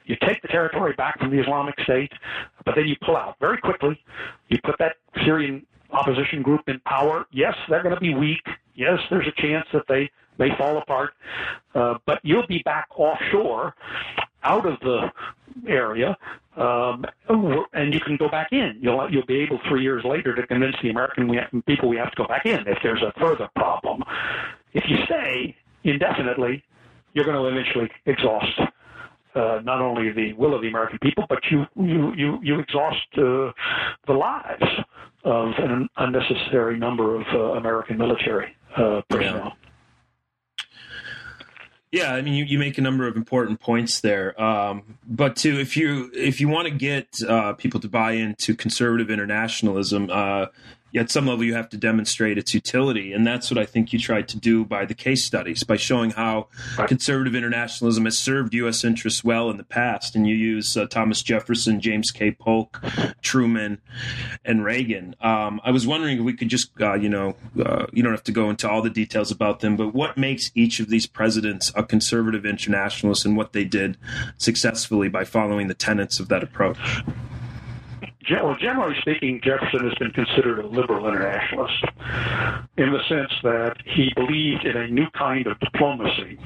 you 0.05 0.17
take 0.23 0.41
the 0.43 0.49
territory 0.49 0.95
back 0.95 1.19
from 1.19 1.31
the 1.31 1.41
Islamic 1.41 1.79
State, 1.81 2.13
but 2.65 2.75
then 2.77 2.87
you 2.87 2.97
pull 3.05 3.17
out 3.17 3.37
very 3.41 3.59
quickly. 3.59 4.01
You 4.49 4.59
put 4.65 4.77
that 4.79 4.97
Syrian 5.25 5.67
opposition 5.91 6.43
group 6.43 6.69
in 6.69 6.79
power. 6.81 7.27
Yes, 7.33 7.55
they're 7.69 7.83
going 7.83 7.95
to 7.95 8.01
be 8.01 8.15
weak. 8.15 8.47
Yes, 8.75 9.01
there's 9.11 9.27
a 9.27 9.41
chance 9.41 9.67
that 9.73 9.85
they 9.89 10.11
may 10.39 10.57
fall 10.57 10.79
apart, 10.79 11.15
uh, 11.75 11.95
but 12.05 12.21
you'll 12.23 12.47
be 12.47 12.61
back 12.65 12.89
offshore, 12.97 13.75
out 14.43 14.67
of 14.67 14.79
the 14.81 15.11
area, 15.67 16.17
um, 16.57 17.05
and 17.73 17.93
you 17.93 18.01
can 18.01 18.17
go 18.17 18.29
back 18.29 18.49
in. 18.53 18.79
You'll 18.81 19.11
you'll 19.11 19.27
be 19.27 19.41
able 19.41 19.61
three 19.69 19.83
years 19.83 20.05
later 20.05 20.35
to 20.35 20.47
convince 20.47 20.77
the 20.83 20.91
American 20.91 21.29
we 21.29 21.37
have, 21.37 21.49
people 21.67 21.89
we 21.89 21.97
have 21.97 22.11
to 22.11 22.17
go 22.17 22.27
back 22.27 22.47
in 22.47 22.67
if 22.67 22.79
there's 22.83 23.03
a 23.03 23.13
further 23.21 23.49
problem. 23.57 24.03
If 24.73 24.85
you 24.89 24.97
stay 25.05 25.57
indefinitely, 25.85 26.65
you're 27.13 27.25
going 27.25 27.37
to 27.37 27.47
eventually 27.47 27.91
exhaust 28.07 28.61
uh, 29.37 29.61
not 29.65 29.81
only 29.81 30.13
the 30.13 30.33
will 30.35 30.55
of 30.55 30.63
the 30.63 30.69
American 30.69 30.99
people, 30.99 31.27
but 31.29 31.41
you 31.51 31.67
you 31.77 32.13
you, 32.15 32.39
you 32.43 32.59
exhaust 32.59 33.07
uh, 33.19 33.53
the 34.07 34.13
lives 34.13 34.65
of 35.25 35.49
an 35.59 35.89
unnecessary 35.97 36.79
number 36.79 37.17
of 37.17 37.27
uh, 37.35 37.59
American 37.59 37.99
military 37.99 38.57
uh, 38.77 39.03
personnel. 39.09 39.53
Yeah. 39.55 39.76
I 42.13 42.21
mean, 42.21 42.35
you, 42.35 42.45
you 42.45 42.59
make 42.59 42.79
a 42.79 42.81
number 42.81 43.07
of 43.07 43.17
important 43.17 43.61
points 43.61 44.01
there. 44.01 44.41
Um, 44.43 44.99
but 45.07 45.37
to 45.37 45.61
if 45.61 45.77
you 45.77 46.11
if 46.15 46.41
you 46.41 46.49
want 46.49 46.69
to 46.69 46.75
get 46.75 47.09
uh, 47.27 47.53
people 47.55 47.81
to 47.81 47.89
buy 47.89 48.13
into 48.13 48.55
conservative 48.55 49.11
internationalism, 49.11 50.11
uh, 50.11 50.47
at 50.97 51.11
some 51.11 51.27
level 51.27 51.45
you 51.45 51.55
have 51.55 51.69
to 51.69 51.77
demonstrate 51.77 52.39
its 52.39 52.55
utility. 52.55 53.13
And 53.13 53.27
that's 53.27 53.51
what 53.51 53.59
i 53.59 53.65
think 53.65 53.93
you 53.93 53.99
tried 53.99 54.29
to 54.29 54.39
do 54.39 54.65
by 54.65 54.85
the 54.85 54.95
case 54.95 55.25
studies 55.25 55.63
by 55.65 55.77
showing 55.77 56.11
how 56.11 56.49
right. 56.79 56.89
conservative 56.89 57.35
internationalism 57.35 58.05
has 58.05 58.19
served 58.19 58.55
u.s 58.55 58.85
interests 58.85 59.23
well 59.23 59.51
in 59.51 59.57
the 59.57 59.65
past. 59.65 60.17
And 60.17 60.27
you 60.27 60.35
use 60.35 60.77
uh, 60.77 60.87
thomas 60.87 61.23
jefferson 61.23 61.81
james 61.81 62.11
k. 62.11 62.31
Polk 62.31 62.83
truman 63.23 63.81
and 64.45 64.65
reagan. 64.65 65.15
Um, 65.21 65.61
i 65.65 65.71
was 65.71 65.87
wondering 65.87 66.19
if 66.19 66.25
we 66.25 66.33
could 66.33 66.49
just 66.49 66.71
uh, 66.81 66.95
you 66.95 67.09
know 67.09 67.37
uh, 67.65 67.87
you 67.93 68.03
don't 68.03 68.13
have 68.13 68.25
to 68.25 68.33
go 68.33 68.51
into 68.51 68.69
all 68.69 68.83
the 68.83 68.91
details 68.91 69.31
about 69.31 69.61
them 69.61 69.77
but 69.77 69.95
what 69.95 70.17
makes 70.17 70.51
each 70.55 70.81
of 70.81 70.89
these 70.89 71.07
presidents 71.07 71.73
a 71.75 71.83
conservative 71.83 72.45
internationalist 72.45 73.25
and 73.25 73.37
what 73.37 73.53
they 73.53 73.65
did 73.65 73.97
successfully 74.39 75.09
by 75.09 75.25
following 75.25 75.69
the 75.69 75.75
tenets 75.75 76.21
of 76.21 76.29
that 76.29 76.43
approach 76.43 77.03
well, 78.31 78.57
generally 78.57 78.97
speaking, 79.01 79.41
Jefferson 79.43 79.89
has 79.89 79.95
been 79.95 80.11
considered 80.11 80.59
a 80.59 80.67
liberal 80.67 81.07
internationalist 81.07 81.85
in 82.77 82.93
the 82.93 83.01
sense 83.09 83.33
that 83.43 83.77
he 83.85 84.13
believed 84.15 84.65
in 84.65 84.77
a 84.77 84.89
new 84.89 85.09
kind 85.11 85.47
of 85.47 85.59
diplomacy 85.61 86.39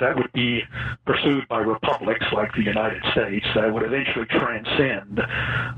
that 0.00 0.16
would 0.16 0.32
be 0.32 0.62
pursued 1.04 1.46
by 1.48 1.58
republics 1.58 2.24
like 2.32 2.52
the 2.54 2.62
United 2.62 3.02
States 3.12 3.46
that 3.54 3.72
would 3.72 3.82
eventually 3.82 4.26
transcend 4.26 5.20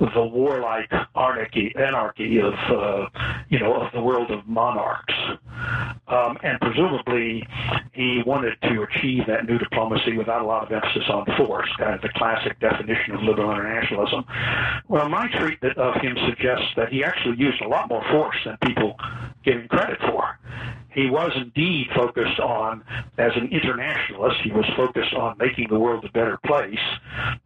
the 0.00 0.24
warlike 0.24 0.90
anarchy, 1.16 1.74
anarchy 1.76 2.38
of, 2.38 2.54
uh, 2.70 3.06
you 3.48 3.58
know, 3.58 3.74
of 3.74 3.92
the 3.92 4.00
world 4.00 4.30
of 4.30 4.46
monarchs. 4.46 5.14
Um, 6.12 6.36
and 6.42 6.60
presumably, 6.60 7.42
he 7.92 8.22
wanted 8.26 8.54
to 8.62 8.82
achieve 8.82 9.26
that 9.28 9.46
new 9.46 9.58
diplomacy 9.58 10.18
without 10.18 10.42
a 10.42 10.44
lot 10.44 10.64
of 10.64 10.70
emphasis 10.70 11.08
on 11.08 11.24
force, 11.38 11.68
kind 11.78 11.94
of 11.94 12.02
the 12.02 12.10
classic 12.16 12.60
definition 12.60 13.14
of 13.14 13.22
liberal 13.22 13.50
internationalism. 13.50 14.24
Well, 14.88 15.08
my 15.08 15.26
treatment 15.40 15.78
of 15.78 15.94
him 16.02 16.16
suggests 16.28 16.68
that 16.76 16.90
he 16.90 17.02
actually 17.02 17.38
used 17.38 17.62
a 17.62 17.68
lot 17.68 17.88
more 17.88 18.04
force 18.10 18.36
than 18.44 18.58
people 18.62 18.94
give 19.42 19.54
him 19.54 19.68
credit 19.68 19.98
for 20.00 20.38
he 20.94 21.10
was 21.10 21.32
indeed 21.36 21.88
focused 21.94 22.40
on, 22.40 22.84
as 23.18 23.32
an 23.36 23.48
internationalist, 23.50 24.40
he 24.42 24.52
was 24.52 24.64
focused 24.76 25.14
on 25.14 25.36
making 25.38 25.68
the 25.68 25.78
world 25.78 26.04
a 26.04 26.12
better 26.12 26.38
place 26.46 26.78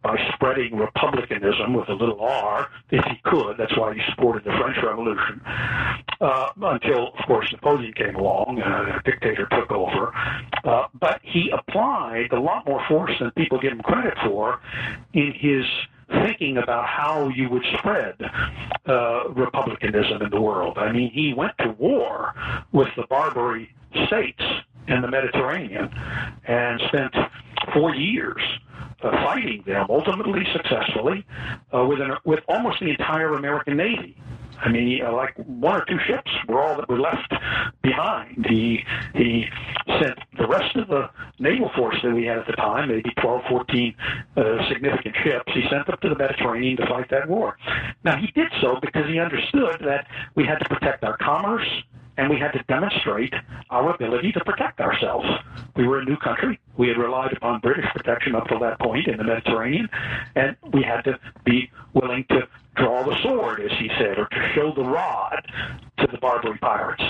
by 0.01 0.17
spreading 0.33 0.77
republicanism 0.77 1.73
with 1.73 1.89
a 1.89 1.93
little 1.93 2.19
r, 2.21 2.67
if 2.91 3.03
he 3.05 3.19
could. 3.23 3.57
That's 3.57 3.75
why 3.77 3.93
he 3.93 4.01
supported 4.11 4.43
the 4.43 4.57
French 4.57 4.77
Revolution. 4.83 5.41
Uh, 6.19 6.49
until, 6.61 7.09
of 7.09 7.25
course, 7.25 7.47
Napoleon 7.51 7.93
came 7.93 8.15
along, 8.15 8.61
uh, 8.61 8.99
a 8.99 9.01
dictator 9.03 9.47
took 9.51 9.71
over. 9.71 10.13
Uh, 10.63 10.87
but 10.99 11.19
he 11.23 11.51
applied 11.51 12.31
a 12.31 12.39
lot 12.39 12.65
more 12.65 12.83
force 12.87 13.11
than 13.19 13.31
people 13.31 13.59
give 13.59 13.71
him 13.71 13.81
credit 13.81 14.13
for 14.25 14.59
in 15.13 15.33
his 15.33 15.65
thinking 16.09 16.57
about 16.57 16.85
how 16.85 17.29
you 17.29 17.49
would 17.49 17.63
spread 17.77 18.15
uh, 18.87 19.29
republicanism 19.29 20.21
in 20.21 20.29
the 20.29 20.41
world. 20.41 20.77
I 20.77 20.91
mean, 20.91 21.11
he 21.11 21.33
went 21.33 21.53
to 21.59 21.69
war 21.71 22.33
with 22.71 22.87
the 22.95 23.05
Barbary 23.09 23.69
states 24.07 24.41
in 24.87 25.01
the 25.01 25.07
Mediterranean 25.07 25.89
and 26.45 26.81
spent 26.87 27.13
four 27.73 27.93
years 27.93 28.41
uh, 29.03 29.11
fighting 29.23 29.63
them, 29.65 29.85
ultimately 29.89 30.43
successfully, 30.53 31.25
uh, 31.73 31.85
with, 31.85 31.99
an, 32.01 32.11
with 32.25 32.39
almost 32.47 32.79
the 32.79 32.89
entire 32.89 33.33
American 33.35 33.77
Navy. 33.77 34.17
I 34.59 34.69
mean, 34.69 35.01
uh, 35.03 35.13
like 35.13 35.35
one 35.37 35.81
or 35.81 35.85
two 35.85 35.99
ships 36.07 36.31
were 36.47 36.61
all 36.61 36.77
that 36.77 36.89
were 36.89 36.99
left 36.99 37.33
behind. 37.81 38.45
He 38.49 38.83
he 39.13 39.45
sent 39.99 40.17
the 40.37 40.47
rest 40.47 40.75
of 40.75 40.87
the 40.87 41.09
naval 41.39 41.69
force 41.75 41.95
that 42.03 42.13
we 42.13 42.25
had 42.25 42.39
at 42.39 42.47
the 42.47 42.53
time, 42.53 42.89
maybe 42.89 43.11
12, 43.21 43.41
14 43.49 43.95
uh, 44.35 44.69
significant 44.69 45.15
ships. 45.23 45.51
He 45.53 45.63
sent 45.69 45.87
them 45.87 45.97
to 46.01 46.09
the 46.09 46.15
Mediterranean 46.15 46.77
to 46.77 46.85
fight 46.87 47.09
that 47.09 47.27
war. 47.27 47.57
Now 48.03 48.17
he 48.17 48.27
did 48.27 48.51
so 48.61 48.77
because 48.81 49.07
he 49.07 49.19
understood 49.19 49.77
that 49.81 50.07
we 50.35 50.45
had 50.45 50.57
to 50.59 50.65
protect 50.69 51.03
our 51.03 51.17
commerce 51.17 51.67
and 52.17 52.29
we 52.29 52.39
had 52.39 52.51
to 52.51 52.63
demonstrate 52.67 53.33
our 53.69 53.93
ability 53.93 54.31
to 54.31 54.43
protect 54.43 54.79
ourselves. 54.79 55.27
We 55.75 55.87
were 55.87 55.99
a 55.99 56.05
new 56.05 56.17
country. 56.17 56.59
We 56.75 56.87
had 56.87 56.97
relied 56.97 57.33
upon 57.33 57.61
British 57.61 57.85
protection 57.95 58.35
up 58.35 58.47
to 58.47 58.57
that 58.59 58.79
point 58.79 59.07
in 59.07 59.17
the 59.17 59.23
Mediterranean, 59.23 59.87
and 60.35 60.55
we 60.73 60.81
had 60.81 61.01
to 61.03 61.19
be 61.45 61.71
willing 61.93 62.25
to 62.29 62.47
draw 62.77 63.03
the 63.03 63.15
sword, 63.23 63.59
as 63.59 63.71
he 63.79 63.89
said, 63.97 64.17
or 64.17 64.27
to 64.27 64.51
show 64.55 64.73
the 64.75 64.83
rod 64.83 65.45
to 65.99 66.07
the 66.11 66.17
Barbary 66.17 66.57
pirates. 66.59 67.03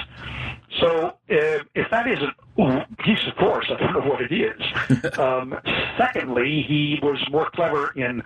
So 0.79 1.07
uh, 1.07 1.13
if 1.29 1.89
that 1.91 2.07
isn't 2.07 2.33
use 3.05 3.27
of 3.27 3.35
force, 3.35 3.65
I 3.69 3.77
don't 3.79 3.93
know 3.93 4.09
what 4.09 4.21
it 4.21 4.31
is. 4.31 4.61
um, 5.19 5.57
secondly, 5.97 6.63
he 6.67 6.99
was 7.01 7.19
more 7.31 7.49
clever 7.51 7.91
in 7.95 8.21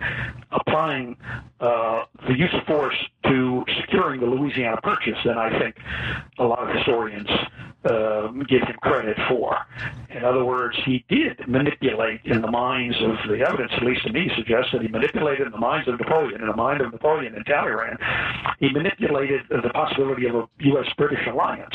applying 0.50 1.16
uh, 1.60 2.04
the 2.26 2.36
use 2.36 2.52
of 2.52 2.64
force 2.66 2.96
to 3.24 3.64
securing 3.80 4.20
the 4.20 4.26
Louisiana 4.26 4.80
Purchase 4.82 5.18
than 5.24 5.38
I 5.38 5.58
think 5.58 5.76
a 6.38 6.44
lot 6.44 6.68
of 6.68 6.76
historians 6.76 7.28
uh, 7.84 8.28
give 8.48 8.62
him 8.62 8.76
credit 8.82 9.16
for. 9.28 9.56
In 10.10 10.24
other 10.24 10.44
words, 10.44 10.76
he 10.84 11.04
did 11.08 11.46
manipulate 11.48 12.20
in 12.24 12.40
the 12.40 12.50
minds 12.50 12.96
of 13.00 13.16
the 13.28 13.40
evidence, 13.46 13.72
at 13.76 13.82
least 13.82 14.04
to 14.06 14.12
me, 14.12 14.30
suggests 14.36 14.72
that 14.72 14.82
he 14.82 14.88
manipulated 14.88 15.46
in 15.46 15.52
the 15.52 15.58
minds 15.58 15.88
of 15.88 15.98
Napoleon, 15.98 16.40
in 16.40 16.46
the 16.46 16.56
mind 16.56 16.80
of 16.80 16.92
Napoleon 16.92 17.34
and 17.34 17.44
Talleyrand, 17.44 17.98
he 18.58 18.70
manipulated 18.70 19.42
the 19.48 19.70
possibility 19.70 20.26
of 20.26 20.34
a 20.36 20.48
U.S.-British 20.60 21.30
alliance 21.30 21.74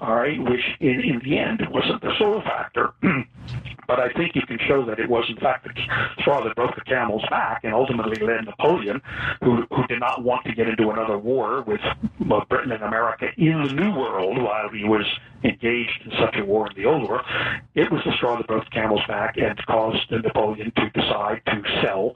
all 0.00 0.14
right, 0.14 0.38
which 0.38 0.64
in, 0.80 1.00
in 1.00 1.20
the 1.24 1.38
end 1.38 1.62
wasn't 1.70 2.00
the 2.00 2.12
sole 2.18 2.40
factor. 2.42 2.92
but 3.86 3.98
I 3.98 4.12
think 4.12 4.34
you 4.34 4.42
can 4.42 4.58
show 4.68 4.84
that 4.86 4.98
it 4.98 5.08
was, 5.08 5.24
in 5.28 5.36
fact, 5.36 5.66
the 5.66 6.22
straw 6.22 6.42
that 6.44 6.54
broke 6.54 6.74
the 6.74 6.82
camel's 6.82 7.24
back 7.28 7.64
and 7.64 7.74
ultimately 7.74 8.24
led 8.24 8.44
Napoleon, 8.44 9.02
who, 9.42 9.66
who 9.70 9.86
did 9.88 10.00
not 10.00 10.22
want 10.22 10.44
to 10.46 10.54
get 10.54 10.68
into 10.68 10.90
another 10.90 11.18
war 11.18 11.62
with 11.62 11.80
uh, 11.82 12.44
Britain 12.48 12.72
and 12.72 12.82
America 12.82 13.26
in 13.36 13.64
the 13.64 13.72
New 13.74 13.92
World 13.94 14.40
while 14.42 14.68
he 14.68 14.84
was 14.84 15.04
engaged 15.44 16.02
in 16.04 16.12
such 16.18 16.36
a 16.36 16.44
war 16.44 16.68
in 16.68 16.76
the 16.76 16.88
Old 16.88 17.08
World. 17.08 17.24
It 17.74 17.90
was 17.90 18.02
the 18.04 18.12
straw 18.16 18.36
that 18.36 18.46
broke 18.46 18.64
the 18.64 18.70
camel's 18.70 19.06
back 19.08 19.36
and 19.36 19.56
caused 19.66 20.10
Napoleon 20.10 20.72
to 20.76 20.90
decide 20.90 21.42
to 21.46 21.62
sell 21.82 22.14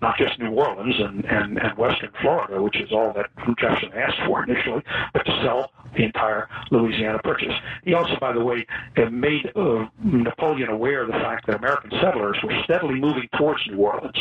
not 0.00 0.16
just 0.16 0.38
New 0.38 0.52
Orleans 0.52 0.94
and, 0.98 1.24
and, 1.24 1.58
and 1.58 1.76
Western 1.76 2.10
Florida, 2.20 2.62
which 2.62 2.80
is 2.80 2.92
all 2.92 3.12
that 3.14 3.30
Jefferson 3.58 3.92
asked 3.94 4.18
for 4.26 4.44
initially, 4.44 4.82
but 5.12 5.24
to 5.26 5.42
sell 5.44 5.72
the 5.96 6.04
entire 6.04 6.48
Louisiana 6.70 7.18
Purchase. 7.22 7.54
He 7.84 7.94
also, 7.94 8.16
by 8.20 8.32
the 8.32 8.44
way, 8.44 8.66
made 9.10 9.50
uh, 9.56 9.86
Napoleon 10.02 10.68
aware 10.68 11.02
of 11.02 11.08
the 11.08 11.14
fact 11.14 11.46
that 11.46 11.56
American 11.56 11.90
settlers 12.00 12.38
were 12.42 12.56
steadily 12.64 12.94
moving 13.00 13.28
towards 13.36 13.60
New 13.66 13.78
Orleans, 13.78 14.18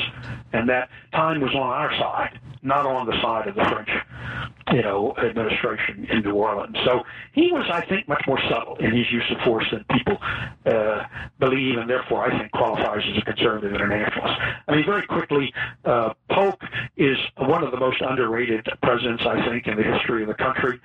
and 0.54 0.68
that 0.70 0.90
time 1.14 1.42
was 1.42 1.54
on 1.54 1.62
our 1.62 1.92
side, 1.98 2.40
not 2.64 2.86
on 2.86 3.06
the 3.06 3.22
side 3.22 3.48
of 3.48 3.56
the 3.56 3.64
French, 3.64 3.90
you 4.72 4.82
know, 4.82 5.14
administration 5.18 6.08
in 6.10 6.22
New 6.22 6.34
Orleans. 6.34 6.78
So 6.86 7.04
he 7.34 7.52
was, 7.52 7.66
I 7.72 7.82
think, 7.86 8.08
much 8.08 8.24
more 8.28 8.40
subtle 8.50 8.76
in 8.78 8.96
his 8.96 9.12
use 9.12 9.24
of 9.32 9.42
force 9.44 9.66
than 9.72 9.84
people 9.92 10.18
uh, 10.66 11.06
believe, 11.40 11.78
and 11.78 11.90
therefore 11.90 12.32
I 12.32 12.38
think 12.38 12.52
qualifies 12.52 13.04
as 13.12 13.18
a 13.18 13.26
conservative 13.26 13.74
internationalist. 13.74 14.40
I 14.68 14.76
mean, 14.76 14.86
very 14.86 15.06
quickly, 15.08 15.54
uh, 15.86 16.14
Polk 16.32 16.62
is 16.98 17.18
one 17.38 17.64
of 17.64 17.72
the 17.72 17.80
most 17.80 18.02
underrated 18.02 18.68
presidents, 18.84 19.24
I 19.26 19.48
think, 19.48 19.68
in 19.68 19.76
the 19.78 19.84
history 19.84 20.22
of 20.22 20.28
the 20.28 20.36
country. 20.36 20.80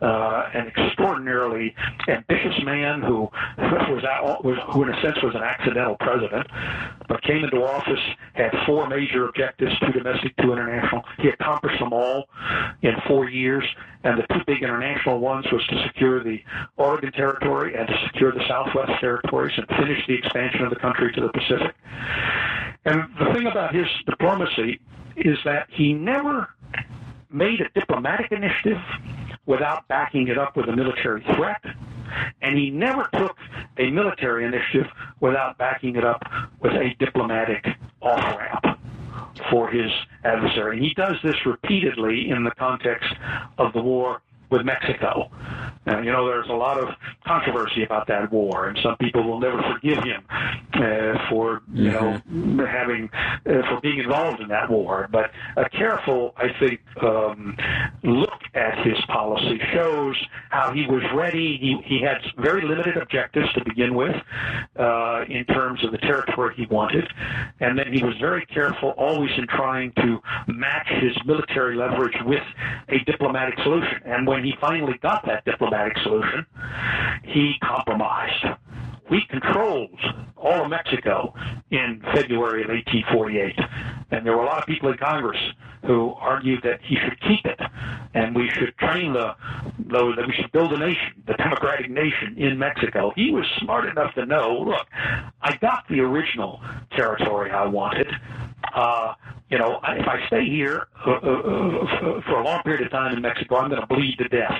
Uh, 0.00 0.50
an 0.52 0.66
extraordinarily 0.68 1.74
ambitious 2.08 2.62
man 2.64 3.00
who 3.02 3.30
was, 3.58 4.04
out, 4.04 4.44
was, 4.44 4.58
who, 4.72 4.82
in 4.82 4.90
a 4.90 5.02
sense, 5.02 5.22
was 5.22 5.34
an 5.34 5.42
accidental 5.42 5.96
president, 6.00 6.46
but 7.08 7.22
came 7.22 7.44
into 7.44 7.64
office, 7.64 8.00
had 8.34 8.52
four 8.66 8.88
major 8.88 9.28
objectives: 9.28 9.72
two 9.80 9.92
domestic, 9.92 10.36
two 10.36 10.52
international. 10.52 11.02
He 11.18 11.28
accomplished 11.28 11.78
them 11.78 11.92
all 11.92 12.28
in 12.82 12.94
four 13.06 13.29
years, 13.32 13.64
and 14.04 14.18
the 14.18 14.26
two 14.34 14.40
big 14.46 14.62
international 14.62 15.20
ones 15.20 15.46
was 15.52 15.66
to 15.68 15.82
secure 15.86 16.22
the 16.22 16.42
Oregon 16.76 17.12
Territory 17.12 17.74
and 17.76 17.86
to 17.88 17.94
secure 18.06 18.32
the 18.32 18.46
Southwest 18.48 18.92
Territories 19.00 19.52
and 19.56 19.66
finish 19.68 20.06
the 20.06 20.14
expansion 20.14 20.62
of 20.62 20.70
the 20.70 20.76
country 20.76 21.12
to 21.12 21.20
the 21.20 21.28
Pacific. 21.28 21.74
And 22.84 23.04
the 23.18 23.32
thing 23.34 23.46
about 23.46 23.74
his 23.74 23.86
diplomacy 24.06 24.80
is 25.16 25.38
that 25.44 25.68
he 25.70 25.92
never 25.92 26.48
made 27.30 27.60
a 27.60 27.68
diplomatic 27.78 28.32
initiative 28.32 28.80
without 29.46 29.86
backing 29.88 30.28
it 30.28 30.38
up 30.38 30.56
with 30.56 30.68
a 30.68 30.74
military 30.74 31.22
threat, 31.36 31.62
and 32.42 32.56
he 32.56 32.70
never 32.70 33.08
took 33.12 33.36
a 33.78 33.90
military 33.90 34.44
initiative 34.44 34.86
without 35.20 35.58
backing 35.58 35.96
it 35.96 36.04
up 36.04 36.22
with 36.60 36.72
a 36.72 36.94
diplomatic 36.98 37.66
off 38.00 38.36
ramp 38.38 38.79
for 39.50 39.68
his 39.70 39.90
adversary. 40.24 40.80
He 40.80 40.94
does 40.94 41.16
this 41.22 41.36
repeatedly 41.46 42.30
in 42.30 42.44
the 42.44 42.50
context 42.52 43.12
of 43.58 43.72
the 43.72 43.82
war 43.82 44.22
with 44.50 44.64
Mexico. 44.64 45.30
Uh, 45.86 46.00
you 46.00 46.12
know, 46.12 46.26
there's 46.26 46.48
a 46.48 46.52
lot 46.52 46.78
of 46.78 46.90
controversy 47.26 47.82
about 47.84 48.06
that 48.06 48.30
war, 48.30 48.68
and 48.68 48.78
some 48.82 48.96
people 48.96 49.22
will 49.22 49.40
never 49.40 49.62
forgive 49.72 50.02
him 50.04 50.22
uh, 50.74 51.28
for 51.30 51.62
you 51.72 51.90
mm-hmm. 51.90 52.56
know 52.56 52.66
having 52.66 53.08
uh, 53.14 53.62
for 53.68 53.80
being 53.82 53.98
involved 53.98 54.40
in 54.40 54.48
that 54.48 54.70
war. 54.70 55.08
But 55.10 55.30
a 55.56 55.68
careful, 55.70 56.34
I 56.36 56.48
think, 56.58 56.80
um, 57.02 57.56
look 58.02 58.40
at 58.54 58.84
his 58.86 58.98
policy 59.06 59.58
shows 59.72 60.16
how 60.50 60.72
he 60.72 60.86
was 60.86 61.02
ready. 61.14 61.56
He 61.56 61.80
he 61.86 62.02
had 62.02 62.18
very 62.36 62.62
limited 62.62 62.98
objectives 62.98 63.50
to 63.54 63.64
begin 63.64 63.94
with 63.94 64.14
uh, 64.76 65.24
in 65.28 65.46
terms 65.46 65.82
of 65.82 65.92
the 65.92 65.98
territory 65.98 66.54
he 66.56 66.66
wanted, 66.66 67.10
and 67.60 67.78
then 67.78 67.90
he 67.92 68.02
was 68.02 68.16
very 68.18 68.44
careful, 68.46 68.90
always 68.90 69.30
in 69.38 69.46
trying 69.46 69.92
to 69.92 70.20
match 70.46 70.88
his 71.00 71.16
military 71.24 71.74
leverage 71.74 72.16
with 72.26 72.42
a 72.90 72.98
diplomatic 73.04 73.58
solution. 73.60 74.00
And 74.04 74.26
when 74.26 74.39
he 74.44 74.54
finally 74.60 74.98
got 75.02 75.24
that 75.26 75.44
diplomatic 75.44 75.96
solution, 76.02 76.46
he 77.24 77.54
compromised. 77.62 78.46
We 79.10 79.26
controlled 79.28 79.98
all 80.36 80.64
of 80.64 80.70
Mexico 80.70 81.34
in 81.70 82.00
February 82.14 82.62
of 82.62 82.70
1848. 82.70 83.58
And 84.12 84.26
there 84.26 84.36
were 84.36 84.42
a 84.42 84.46
lot 84.46 84.58
of 84.58 84.66
people 84.66 84.90
in 84.90 84.98
Congress 84.98 85.38
who 85.86 86.14
argued 86.18 86.62
that 86.62 86.80
he 86.82 86.96
should 86.96 87.20
keep 87.20 87.44
it 87.44 87.58
and 88.14 88.34
we 88.34 88.50
should 88.50 88.76
train 88.78 89.12
the, 89.12 89.34
the 89.78 90.14
that 90.16 90.26
we 90.26 90.32
should 90.34 90.52
build 90.52 90.72
a 90.72 90.78
nation, 90.78 91.22
the 91.26 91.34
democratic 91.34 91.90
nation 91.90 92.36
in 92.36 92.58
Mexico. 92.58 93.12
He 93.16 93.30
was 93.30 93.46
smart 93.60 93.86
enough 93.86 94.14
to 94.14 94.26
know, 94.26 94.64
look, 94.66 94.86
I 95.42 95.56
got 95.60 95.84
the 95.88 96.00
original 96.00 96.60
territory 96.92 97.50
I 97.50 97.66
wanted. 97.66 98.08
Uh, 98.74 99.14
you 99.50 99.58
know, 99.58 99.80
if 99.82 100.06
I 100.06 100.26
stay 100.28 100.44
here 100.44 100.86
uh, 101.06 101.10
uh, 101.10 101.14
uh, 101.14 102.20
for 102.22 102.40
a 102.40 102.44
long 102.44 102.62
period 102.62 102.86
of 102.86 102.92
time 102.92 103.16
in 103.16 103.22
Mexico, 103.22 103.56
I'm 103.56 103.68
going 103.68 103.80
to 103.80 103.86
bleed 103.86 104.18
to 104.18 104.28
death. 104.28 104.58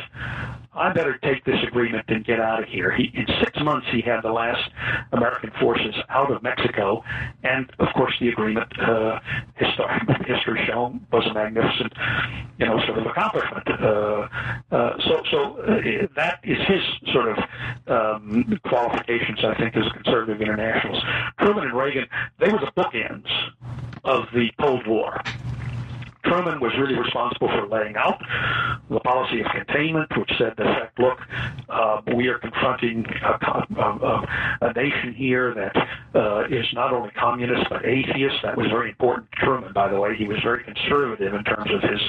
I 0.73 0.93
better 0.93 1.19
take 1.19 1.45
this 1.45 1.61
agreement 1.67 2.05
and 2.09 2.25
get 2.25 2.41
out 2.41 2.63
of 2.63 2.69
here. 2.69 2.93
He, 2.93 3.11
in 3.15 3.27
six 3.43 3.59
months, 3.61 3.89
he 3.91 4.01
had 4.03 4.23
the 4.23 4.31
last 4.31 4.71
American 5.13 5.51
forces 5.61 5.97
out 6.09 6.31
of 6.31 6.43
Mexico, 6.45 7.03
and 7.43 7.71
of 7.81 7.89
course, 7.95 8.15
the 8.21 8.29
agreement, 8.29 8.73
uh, 8.81 9.19
history, 9.57 9.85
history 10.27 10.65
shown, 10.67 11.05
was 11.13 11.27
a 11.27 11.35
magnificent, 11.35 11.93
you 12.59 12.67
know, 12.67 12.79
sort 12.87 12.99
of 12.99 13.07
accomplishment. 13.07 13.69
Uh, 13.69 14.29
uh, 14.71 14.99
so, 15.09 15.23
so 15.31 15.57
uh, 15.59 16.07
that 16.15 16.39
is 16.45 16.59
his 16.69 16.83
sort 17.13 17.29
of 17.31 17.39
um, 17.89 18.61
qualifications, 18.65 19.41
I 19.45 19.55
think, 19.57 19.77
as 19.77 19.87
a 19.87 19.91
conservative 19.91 20.41
internationalist. 20.41 21.05
Truman 21.41 21.65
and 21.65 21.77
Reagan, 21.77 22.07
they 22.39 22.49
were 22.49 22.61
the 22.61 22.73
bookends 22.77 23.29
of 24.05 24.27
the 24.33 24.51
Cold 24.61 24.87
War. 24.87 25.21
Truman 26.25 26.61
was 26.61 26.73
really 26.79 26.95
responsible 26.95 27.49
for 27.49 27.67
laying 27.67 27.97
out 27.97 28.21
the 28.91 29.01
policy 29.01 29.41
of 29.41 29.47
containment, 29.53 30.11
which 30.17 30.31
said, 30.39 30.55
in 30.59 30.67
effect, 30.67 30.99
look, 30.99 31.19
uh, 31.69 32.01
we 32.17 32.29
are 32.29 32.39
confronting 32.39 33.07
a, 33.23 33.77
a, 33.81 34.29
a 34.63 34.73
nation 34.73 35.15
here 35.15 35.55
that 35.55 35.77
uh, 36.15 36.45
is 36.51 36.67
not 36.73 36.93
only 36.93 37.11
communist 37.11 37.69
but 37.71 37.85
atheist. 37.85 38.37
That 38.43 38.57
was 38.57 38.67
very 38.67 38.91
important 38.91 39.31
to 39.33 39.39
Truman, 39.45 39.73
by 39.73 39.89
the 39.89 39.99
way. 39.99 40.17
He 40.17 40.25
was 40.25 40.39
very 40.43 40.65
conservative 40.65 41.35
in 41.35 41.45
terms 41.45 41.71
of 41.71 41.83
his, 41.89 42.01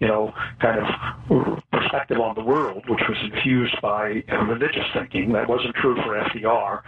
you 0.00 0.08
know, 0.08 0.32
kind 0.60 0.80
of 0.80 1.62
perspective 1.72 2.20
on 2.20 2.34
the 2.34 2.42
world, 2.42 2.84
which 2.88 3.02
was 3.08 3.18
infused 3.32 3.80
by 3.80 4.22
religious 4.48 4.86
thinking. 4.92 5.32
That 5.32 5.48
wasn't 5.48 5.74
true 5.76 5.96
for 5.96 6.14
FDR. 6.14 6.82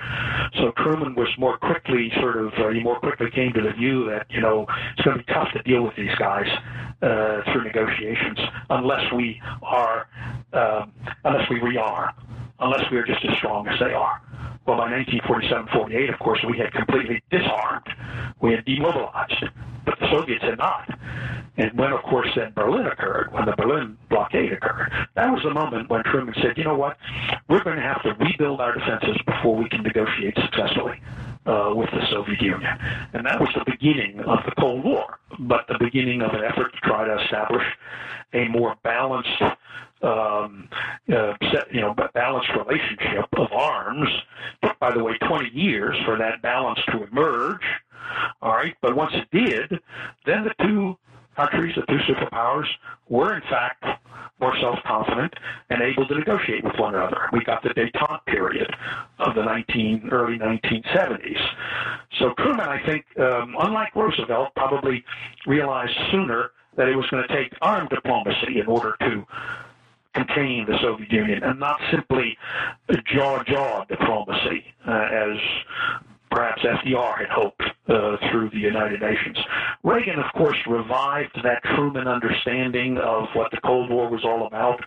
So 0.55 0.73
Truman 0.79 1.15
was 1.15 1.29
more 1.39 1.59
quickly 1.59 2.11
sort 2.21 2.37
of, 2.37 2.53
uh, 2.55 2.69
he 2.71 2.81
more 2.81 2.99
quickly 3.01 3.31
came 3.31 3.53
to 3.53 3.61
the 3.61 3.73
view 3.73 4.09
that, 4.11 4.27
you 4.31 4.41
know, 4.41 4.67
it's 4.97 5.05
going 5.05 5.19
to 5.19 5.25
be 5.25 5.33
tough 5.33 5.49
to 5.53 5.63
deal 5.63 5.83
with 5.83 5.97
these 5.97 6.15
guys 6.17 6.47
uh, 7.03 7.43
through 7.53 7.65
negotiations 7.65 8.39
unless 8.71 9.13
we 9.13 9.41
are, 9.63 10.09
um, 10.53 10.93
unless 11.25 11.49
we 11.51 11.61
rearm, 11.61 12.13
unless 12.61 12.91
we 12.91 12.99
are 12.99 13.05
just 13.07 13.25
as 13.25 13.37
strong 13.39 13.69
as 13.69 13.79
they 13.79 13.93
are. 13.93 14.21
Well, 14.67 14.79
by 14.79 14.91
1947-48, 14.91 16.13
of 16.13 16.19
course, 16.19 16.41
we 16.49 16.59
had 16.59 16.73
completely 16.73 17.23
disarmed. 17.31 17.87
We 18.41 18.53
had 18.53 18.65
demobilized, 18.65 19.45
but 19.85 19.99
the 20.01 20.11
Soviets 20.11 20.43
had 20.43 20.59
not. 20.59 20.99
And 21.57 21.73
when, 21.79 21.93
of 21.93 22.03
course, 22.03 22.29
then 22.35 22.53
Berlin 22.55 22.87
occurred, 22.87 23.33
when 23.33 23.47
the 23.47 23.55
Berlin 23.57 23.97
blockade 24.11 24.53
occurred, 24.53 24.91
that 25.15 25.31
was 25.31 25.43
the 25.43 25.55
moment 25.55 25.89
when 25.89 26.03
Truman 26.05 26.35
said, 26.43 26.59
you 26.59 26.65
know 26.65 26.77
what, 26.77 26.97
we're 27.49 27.63
going 27.63 27.77
to 27.77 27.83
have 27.83 28.03
to 28.03 28.13
rebuild 28.15 28.61
our 28.61 28.75
defenses 28.75 29.17
before 29.25 29.57
we 29.57 29.69
can 29.69 29.83
negotiate 29.83 30.35
successfully 30.37 31.01
uh, 31.47 31.73
with 31.75 31.89
the 31.93 32.05
Soviet 32.11 32.43
Union. 32.43 32.71
And 33.15 33.25
that 33.25 33.41
was 33.41 33.49
the 33.55 33.65
beginning 33.65 34.21
of 34.21 34.41
the 34.45 34.53
Cold 34.59 34.85
War, 34.85 35.19
but 35.39 35.67
the 35.69 35.79
beginning 35.79 36.21
of 36.23 36.33
an 36.33 36.43
effort 36.45 36.73
to 36.73 36.81
try 36.83 37.07
to 37.07 37.23
establish 37.23 37.65
a 38.35 38.49
more 38.49 38.75
balanced 38.83 39.43
um, 40.03 40.69
uh, 41.13 41.35
you 41.73 41.81
know, 41.81 41.95
balanced 42.15 42.51
relationship 42.57 43.27
of 43.37 43.53
arms. 43.53 44.09
By 44.81 44.93
the 44.93 45.03
way, 45.03 45.17
20 45.27 45.51
years 45.51 45.97
for 46.05 46.19
that 46.19 46.43
balance 46.43 46.81
to 46.93 47.05
emerge. 47.05 47.63
All 48.41 48.53
right, 48.53 48.75
but 48.83 48.95
once 48.95 49.13
it 49.15 49.29
did, 49.33 49.81
then 50.27 50.45
the 50.45 50.55
two 50.65 50.97
countries, 51.37 51.75
the 51.75 51.83
two 51.83 51.99
superpowers, 52.13 52.67
were 53.09 53.35
in 53.35 53.43
fact 53.43 53.85
more 54.41 54.55
self-confident 54.61 55.33
and 55.71 55.81
able 55.83 56.07
to 56.07 56.15
negotiate 56.15 56.63
with 56.63 56.75
one 56.79 56.95
another. 56.95 57.29
We 57.33 57.43
got 57.45 57.63
the 57.63 57.71
détente 57.71 58.25
period 58.27 58.71
of 59.19 59.35
the 59.35 59.43
19 59.43 60.09
early 60.13 60.39
1970s. 60.39 61.41
So 62.19 62.35
Truman, 62.39 62.69
I 62.69 62.85
think, 62.85 63.05
um, 63.19 63.55
unlike 63.59 63.95
Roosevelt, 63.95 64.51
probably 64.55 65.05
realized 65.47 65.93
sooner 66.11 66.51
that 66.77 66.89
it 66.89 66.97
was 66.97 67.07
going 67.11 67.27
to 67.27 67.35
take 67.35 67.53
armed 67.63 67.89
diplomacy 67.89 68.61
in 68.61 68.67
order 68.67 68.95
to 69.01 69.27
contain 70.17 70.67
the 70.67 70.79
Soviet 70.83 71.13
Union 71.13 71.43
and 71.43 71.61
not 71.61 71.79
simply 71.91 72.37
jaw-jaw 73.15 73.85
diplomacy, 73.85 74.65
uh, 74.89 75.09
as 75.13 75.37
perhaps 76.31 76.63
FDR 76.63 77.19
had 77.19 77.29
hoped 77.31 77.63
uh, 77.89 78.17
through 78.31 78.51
the 78.51 78.59
United 78.59 79.01
Nations. 79.01 79.39
Reagan, 79.85 80.19
of 80.19 80.33
course, 80.35 80.57
revived 80.67 81.39
that 81.43 81.63
Truman 81.75 82.09
understanding 82.09 82.99
of 82.99 83.29
what 83.35 83.51
the 83.51 83.61
Cold 83.65 83.91
War 83.91 84.11
was 84.11 84.25
all 84.25 84.47
about, 84.47 84.81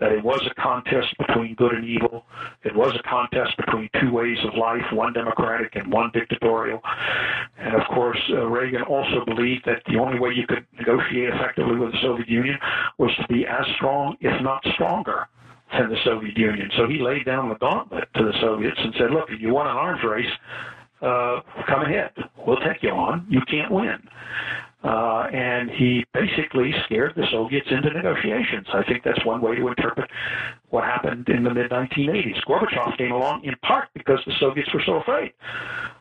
that 0.00 0.12
it 0.12 0.24
was 0.24 0.40
a 0.50 0.54
contest 0.60 1.14
between 1.18 1.54
good 1.54 1.72
and 1.72 1.84
evil. 1.84 2.24
It 2.64 2.74
was 2.74 2.94
a 2.98 3.08
contest 3.08 3.56
between 3.56 3.90
two 4.00 4.10
ways 4.10 4.38
of 4.44 4.58
life, 4.58 4.84
one 4.92 5.12
democratic 5.12 5.76
and 5.76 5.92
one 5.92 6.10
dictatorial. 6.14 6.80
And 7.58 7.74
of 7.74 7.86
course, 7.88 8.20
uh, 8.30 8.46
Reagan 8.46 8.82
also 8.82 9.24
believed 9.26 9.64
that 9.66 9.82
the 9.86 9.98
only 9.98 10.18
way 10.18 10.30
you 10.34 10.46
could 10.46 10.66
negotiate 10.78 11.30
effectively 11.34 11.76
with 11.76 11.92
the 11.92 11.98
Soviet 12.02 12.28
Union 12.28 12.58
was 12.98 13.10
to 13.20 13.26
be 13.28 13.46
as 13.46 13.66
strong, 13.76 14.16
if 14.20 14.42
not 14.42 14.64
stronger, 14.74 15.28
than 15.72 15.90
the 15.90 15.98
Soviet 16.04 16.36
Union. 16.36 16.70
So 16.76 16.88
he 16.88 16.98
laid 16.98 17.26
down 17.26 17.48
the 17.48 17.56
gauntlet 17.56 18.08
to 18.14 18.24
the 18.24 18.32
Soviets 18.40 18.78
and 18.78 18.94
said, 18.98 19.10
look, 19.10 19.28
if 19.30 19.40
you 19.40 19.52
want 19.52 19.68
an 19.68 19.76
arms 19.76 20.00
race, 20.02 20.32
uh, 21.02 21.40
come 21.68 21.82
ahead. 21.82 22.10
We'll 22.46 22.60
take 22.60 22.82
you 22.82 22.90
on. 22.90 23.26
You 23.28 23.40
can't 23.48 23.70
win. 23.70 23.98
Uh, 24.84 25.26
and 25.32 25.70
he 25.70 26.04
basically 26.14 26.72
scared 26.84 27.12
the 27.16 27.26
Soviets 27.32 27.66
into 27.70 27.90
negotiations. 27.92 28.66
I 28.72 28.84
think 28.84 29.02
that's 29.04 29.24
one 29.26 29.40
way 29.40 29.56
to 29.56 29.68
interpret 29.68 30.08
what 30.70 30.84
happened 30.84 31.28
in 31.28 31.44
the 31.44 31.52
mid 31.52 31.70
1980s. 31.70 32.42
Gorbachev 32.44 32.96
came 32.98 33.12
along 33.12 33.44
in 33.44 33.54
part 33.62 33.88
because 33.94 34.20
the 34.26 34.32
Soviets 34.38 34.72
were 34.72 34.82
so 34.84 34.94
afraid 34.96 35.32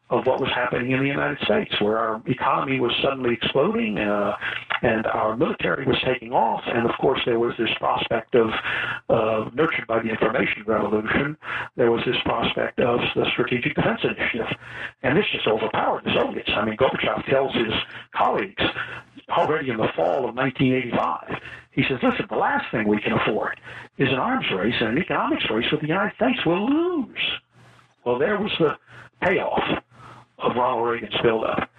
of 0.10 0.26
what 0.26 0.40
was 0.40 0.50
happening 0.56 0.92
in 0.92 1.00
the 1.00 1.08
United 1.08 1.38
States, 1.44 1.74
where 1.82 1.98
our 1.98 2.22
economy 2.28 2.80
was 2.80 2.94
suddenly 3.04 3.34
exploding 3.34 3.98
uh, 3.98 4.34
and 4.82 5.06
our 5.08 5.36
military 5.36 5.86
was 5.86 5.98
taking 6.06 6.32
off. 6.32 6.62
And 6.66 6.90
of 6.90 6.96
course, 7.00 7.20
there 7.26 7.40
was 7.40 7.54
this 7.58 7.70
prospect 7.78 8.34
of, 8.36 8.50
uh, 9.10 9.50
nurtured 9.54 9.86
by 9.88 10.00
the 10.02 10.10
information 10.10 10.64
revolution, 10.66 11.36
there 11.76 11.92
was 11.92 12.02
this 12.06 12.16
prospect 12.24 12.80
of 12.80 13.00
the 13.16 13.26
Strategic 13.34 13.76
Defense 13.76 14.00
Initiative. 14.04 14.48
And 15.04 15.18
this 15.18 15.26
just 15.34 15.48
overpowered 15.48 16.06
the 16.06 16.14
Soviets. 16.14 16.50
I 16.56 16.64
mean, 16.64 16.78
Gorbachev 16.78 17.26
tells 17.30 17.54
his 17.54 17.74
colleagues 18.16 18.64
already 19.30 19.72
in 19.72 19.78
the 19.78 19.90
fall 19.96 20.30
of 20.30 20.36
1985, 20.36 21.42
he 21.78 21.84
says, 21.84 22.00
listen, 22.02 22.26
the 22.28 22.36
last 22.36 22.66
thing 22.72 22.88
we 22.88 23.00
can 23.00 23.14
afford 23.14 23.60
is 24.00 24.10
an 24.10 24.16
arms 24.16 24.48
race 24.52 24.74
and 24.80 24.90
an 24.90 24.98
economics 24.98 25.46
race 25.54 25.72
with 25.72 25.82
the 25.82 25.88
United 25.88 26.16
States. 26.16 26.40
We'll 26.44 26.68
lose. 26.68 27.40
Well, 28.04 28.18
there 28.18 28.40
was 28.40 28.52
the 28.58 28.76
payoff 29.22 29.62
of 30.40 30.56
Ronald 30.56 30.90
Reagan's 30.90 31.14
buildup. 31.22 31.70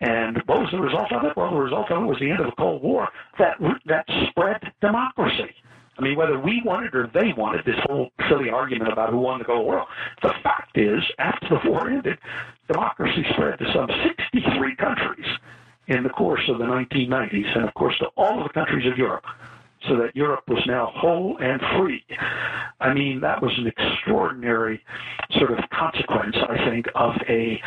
And 0.00 0.36
what 0.46 0.60
was 0.60 0.68
the 0.70 0.78
result 0.78 1.12
of 1.12 1.24
it? 1.24 1.36
Well, 1.36 1.50
the 1.50 1.56
result 1.56 1.90
of 1.90 2.00
it 2.00 2.06
was 2.06 2.18
the 2.20 2.30
end 2.30 2.38
of 2.38 2.46
the 2.46 2.56
Cold 2.56 2.80
War 2.80 3.08
that 3.40 3.56
that 3.86 4.06
spread 4.28 4.72
democracy. 4.80 5.52
I 5.98 6.02
mean, 6.02 6.16
whether 6.16 6.38
we 6.38 6.62
wanted 6.64 6.94
or 6.94 7.10
they 7.12 7.32
wanted 7.36 7.64
this 7.66 7.78
whole 7.82 8.10
silly 8.28 8.50
argument 8.50 8.92
about 8.92 9.10
who 9.10 9.18
won 9.18 9.40
the 9.40 9.44
Cold 9.44 9.66
War, 9.66 9.84
the 10.22 10.32
fact 10.44 10.78
is, 10.78 11.02
after 11.18 11.48
the 11.48 11.68
war 11.68 11.90
ended, 11.90 12.18
democracy 12.68 13.26
spread 13.32 13.58
to 13.58 13.66
some 13.74 13.88
63 14.06 14.76
countries 14.76 15.26
in 15.90 16.04
the 16.04 16.08
course 16.08 16.48
of 16.48 16.58
the 16.58 16.64
1990s, 16.64 17.56
and 17.56 17.68
of 17.68 17.74
course 17.74 17.98
to 17.98 18.06
all 18.16 18.40
of 18.40 18.48
the 18.48 18.52
countries 18.54 18.86
of 18.86 18.96
Europe 18.96 19.24
so 19.88 19.96
that 19.96 20.14
Europe 20.14 20.44
was 20.46 20.62
now 20.66 20.92
whole 20.94 21.38
and 21.40 21.60
free. 21.76 22.04
I 22.80 22.92
mean, 22.92 23.20
that 23.20 23.42
was 23.42 23.52
an 23.56 23.66
extraordinary 23.66 24.82
sort 25.38 25.52
of 25.52 25.58
consequence, 25.70 26.36
I 26.36 26.70
think, 26.70 26.86
of 26.94 27.14
a, 27.28 27.60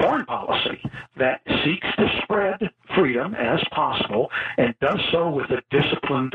foreign 0.00 0.24
policy 0.26 0.80
that 1.18 1.40
seeks 1.64 1.86
to 1.98 2.20
spread 2.22 2.70
freedom 2.94 3.34
as 3.34 3.60
possible 3.70 4.30
and 4.56 4.74
does 4.80 5.00
so 5.12 5.30
with 5.30 5.50
a 5.50 5.62
disciplined 5.70 6.34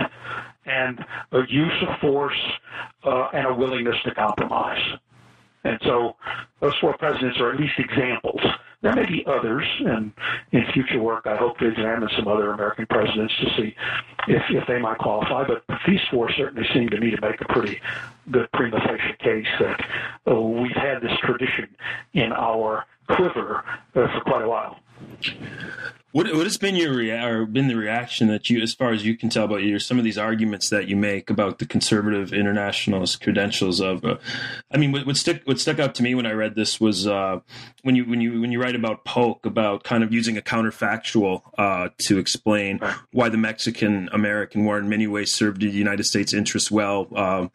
and 0.66 1.04
a 1.32 1.42
use 1.50 1.84
of 1.88 2.00
force 2.00 2.38
uh, 3.04 3.30
and 3.34 3.48
a 3.48 3.54
willingness 3.54 3.96
to 4.06 4.14
compromise. 4.14 4.82
And 5.64 5.80
so 5.84 6.16
those 6.60 6.76
four 6.80 6.96
presidents 6.98 7.40
are 7.40 7.52
at 7.52 7.60
least 7.60 7.74
examples 7.80 8.42
there 8.82 8.96
may 8.96 9.06
be 9.06 9.24
others, 9.28 9.66
and 9.86 10.12
in 10.52 10.66
future 10.74 11.02
work, 11.02 11.28
I 11.28 11.36
hope 11.36 11.58
to 11.60 11.68
examine 11.68 12.10
some 12.16 12.28
other 12.28 12.52
American 12.52 12.88
presidents 12.88 13.34
to 13.42 13.46
see 13.58 13.76
if, 14.28 14.42
if 14.50 14.68
they 14.68 14.80
might 14.80 14.98
qualify. 14.98 15.46
But 15.48 15.64
these 15.88 16.00
four 16.10 16.32
certainly 16.32 16.68
seem 16.74 16.90
to 16.90 17.00
me 17.00 17.12
to 17.12 17.22
make 17.22 17.40
a 17.42 17.46
pretty 17.54 17.80
good 18.32 18.52
prima 18.54 18.80
facie 18.80 19.18
case 19.20 19.48
that 19.60 19.86
uh, 20.30 20.40
we've 20.40 20.72
had 20.76 21.02
this 21.02 21.18
tradition 21.24 21.70
in 22.14 22.32
our 22.32 22.86
quiver 23.08 23.64
uh, 23.96 24.08
for 24.14 24.22
quite 24.26 24.44
a 24.44 24.50
while. 24.50 24.80
What 26.12 26.34
what 26.36 26.46
has 26.46 26.58
been 26.58 26.76
your 26.76 26.94
rea- 26.94 27.24
or 27.24 27.46
been 27.46 27.68
the 27.68 27.76
reaction 27.76 28.28
that 28.28 28.50
you, 28.50 28.62
as 28.62 28.74
far 28.74 28.92
as 28.92 29.06
you 29.06 29.16
can 29.16 29.30
tell, 29.30 29.46
about 29.46 29.64
your 29.64 29.80
some 29.80 29.98
of 29.98 30.04
these 30.04 30.18
arguments 30.18 30.70
that 30.70 30.88
you 30.88 30.98
make 30.98 31.30
about 31.30 31.60
the 31.60 31.66
conservative 31.66 32.34
internationalist 32.34 33.22
credentials 33.22 33.80
of? 33.80 34.04
Uh, 34.04 34.18
I 34.72 34.78
mean, 34.78 34.92
what, 34.92 35.06
what 35.06 35.16
stuck 35.16 35.38
what 35.46 35.60
stuck 35.60 35.80
out 35.80 35.96
to 35.96 36.04
me 36.04 36.14
when 36.14 36.26
I 36.26 36.32
read 36.32 36.56
this 36.56 36.82
was 36.82 37.08
uh, 37.08 37.40
when 37.84 37.96
you 37.96 38.04
when 38.06 38.20
you 38.20 38.42
when 38.42 38.52
you 38.52 38.62
write 38.62 38.76
about 38.76 39.06
Polk 39.06 39.46
about 39.46 39.84
kind 39.86 40.04
of 40.04 40.12
using 40.12 40.38
a 40.38 40.42
counterfactual 40.42 41.44
uh, 41.58 41.90
to 42.00 42.20
explain 42.20 42.82
why 43.12 43.30
the 43.30 43.38
Mexican 43.38 44.10
American 44.12 44.66
War 44.66 44.78
in 44.78 44.90
many 44.90 45.08
ways 45.08 45.34
served 45.34 45.62
the 45.62 45.70
United 45.70 46.04
States 46.04 46.34
interests 46.34 46.70
well 46.70 47.08
um, 47.16 47.52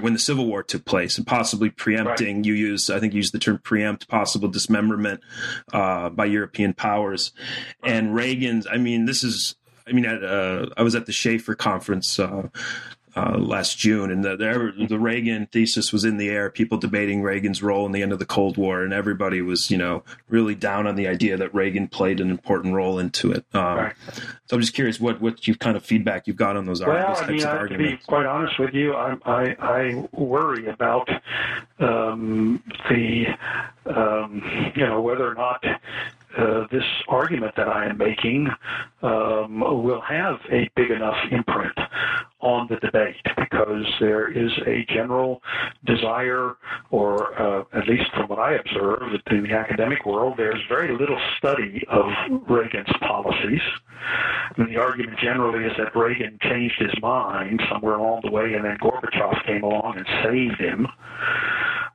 when 0.00 0.12
the 0.12 0.18
Civil 0.18 0.46
War 0.46 0.64
took 0.64 0.84
place, 0.84 1.18
and 1.18 1.26
possibly 1.26 1.70
preempting. 1.70 2.38
Right. 2.38 2.46
You 2.46 2.54
use 2.54 2.90
I 2.90 2.98
think 2.98 3.12
you 3.12 3.18
used 3.18 3.32
the 3.32 3.38
term 3.38 3.58
preempt 3.58 4.08
possible 4.08 4.48
dismemberment 4.48 5.20
uh, 5.72 6.08
by 6.10 6.24
European 6.24 6.74
powers. 6.74 7.32
and 7.84 7.91
Reagan's. 8.14 8.66
I 8.66 8.78
mean, 8.78 9.04
this 9.06 9.24
is. 9.24 9.54
I 9.84 9.90
mean, 9.90 10.04
at, 10.04 10.22
uh, 10.22 10.66
I 10.76 10.82
was 10.82 10.94
at 10.94 11.06
the 11.06 11.12
SHAFR 11.12 11.58
conference 11.58 12.18
uh, 12.20 12.48
uh, 13.14 13.36
last 13.36 13.78
June, 13.78 14.10
and 14.10 14.24
the, 14.24 14.36
the, 14.36 14.86
the 14.86 14.98
Reagan 14.98 15.46
thesis 15.46 15.92
was 15.92 16.04
in 16.04 16.16
the 16.16 16.30
air. 16.30 16.50
People 16.50 16.78
debating 16.78 17.22
Reagan's 17.22 17.62
role 17.62 17.84
in 17.84 17.92
the 17.92 18.02
end 18.02 18.12
of 18.12 18.18
the 18.18 18.24
Cold 18.24 18.56
War, 18.56 18.82
and 18.82 18.92
everybody 18.92 19.42
was, 19.42 19.70
you 19.70 19.76
know, 19.76 20.02
really 20.28 20.54
down 20.54 20.86
on 20.86 20.96
the 20.96 21.06
idea 21.06 21.36
that 21.36 21.54
Reagan 21.54 21.88
played 21.88 22.20
an 22.20 22.30
important 22.30 22.74
role 22.74 22.98
into 22.98 23.30
it. 23.32 23.44
Um, 23.52 23.62
right. 23.76 23.94
So 24.46 24.56
I'm 24.56 24.60
just 24.60 24.72
curious 24.72 24.98
what 24.98 25.20
what 25.20 25.46
you 25.46 25.54
kind 25.54 25.76
of 25.76 25.84
feedback 25.84 26.26
you've 26.26 26.36
got 26.36 26.56
on 26.56 26.64
those, 26.64 26.80
well, 26.80 27.08
those 27.08 27.18
types 27.18 27.44
I 27.44 27.62
mean, 27.64 27.68
To 27.68 27.78
be 27.78 27.96
quite 28.06 28.26
honest 28.26 28.58
with 28.58 28.72
you, 28.72 28.94
I 28.94 29.16
I, 29.26 29.56
I 29.60 30.08
worry 30.12 30.68
about 30.68 31.08
um, 31.80 32.62
the 32.88 33.26
um, 33.86 34.72
you 34.74 34.86
know 34.86 35.02
whether 35.02 35.28
or 35.28 35.34
not 35.34 35.62
uh, 36.38 36.66
this 36.70 36.84
argument 37.08 37.54
that 37.56 37.68
I 37.68 37.86
am 37.86 37.98
making 37.98 38.48
um, 39.02 39.60
will 39.60 40.00
have 40.00 40.36
a 40.50 40.70
big 40.76 40.90
enough 40.90 41.16
imprint 41.30 41.78
on 42.40 42.66
the 42.68 42.76
debate 42.76 43.24
because 43.36 43.84
there 44.00 44.28
is 44.28 44.50
a 44.66 44.84
general 44.92 45.42
desire, 45.84 46.56
or 46.90 47.40
uh, 47.40 47.64
at 47.72 47.86
least 47.86 48.10
from 48.14 48.28
what 48.28 48.38
I 48.38 48.54
observe 48.54 49.02
in 49.30 49.42
the 49.44 49.52
academic 49.52 50.04
world, 50.04 50.34
there's 50.36 50.60
very 50.68 50.96
little 50.96 51.20
study 51.38 51.84
of 51.88 52.06
Reagan's 52.48 52.92
policies. 53.00 53.60
The 54.58 54.76
argument 54.76 55.18
generally 55.18 55.64
is 55.64 55.72
that 55.78 55.94
Reagan 55.94 56.38
changed 56.42 56.80
his 56.80 56.92
mind 57.00 57.62
somewhere 57.70 57.94
along 57.94 58.22
the 58.24 58.30
way, 58.30 58.54
and 58.54 58.64
then 58.64 58.76
Gorbachev 58.78 59.46
came 59.46 59.62
along 59.62 59.96
and 59.96 60.06
saved 60.24 60.60
him. 60.60 60.86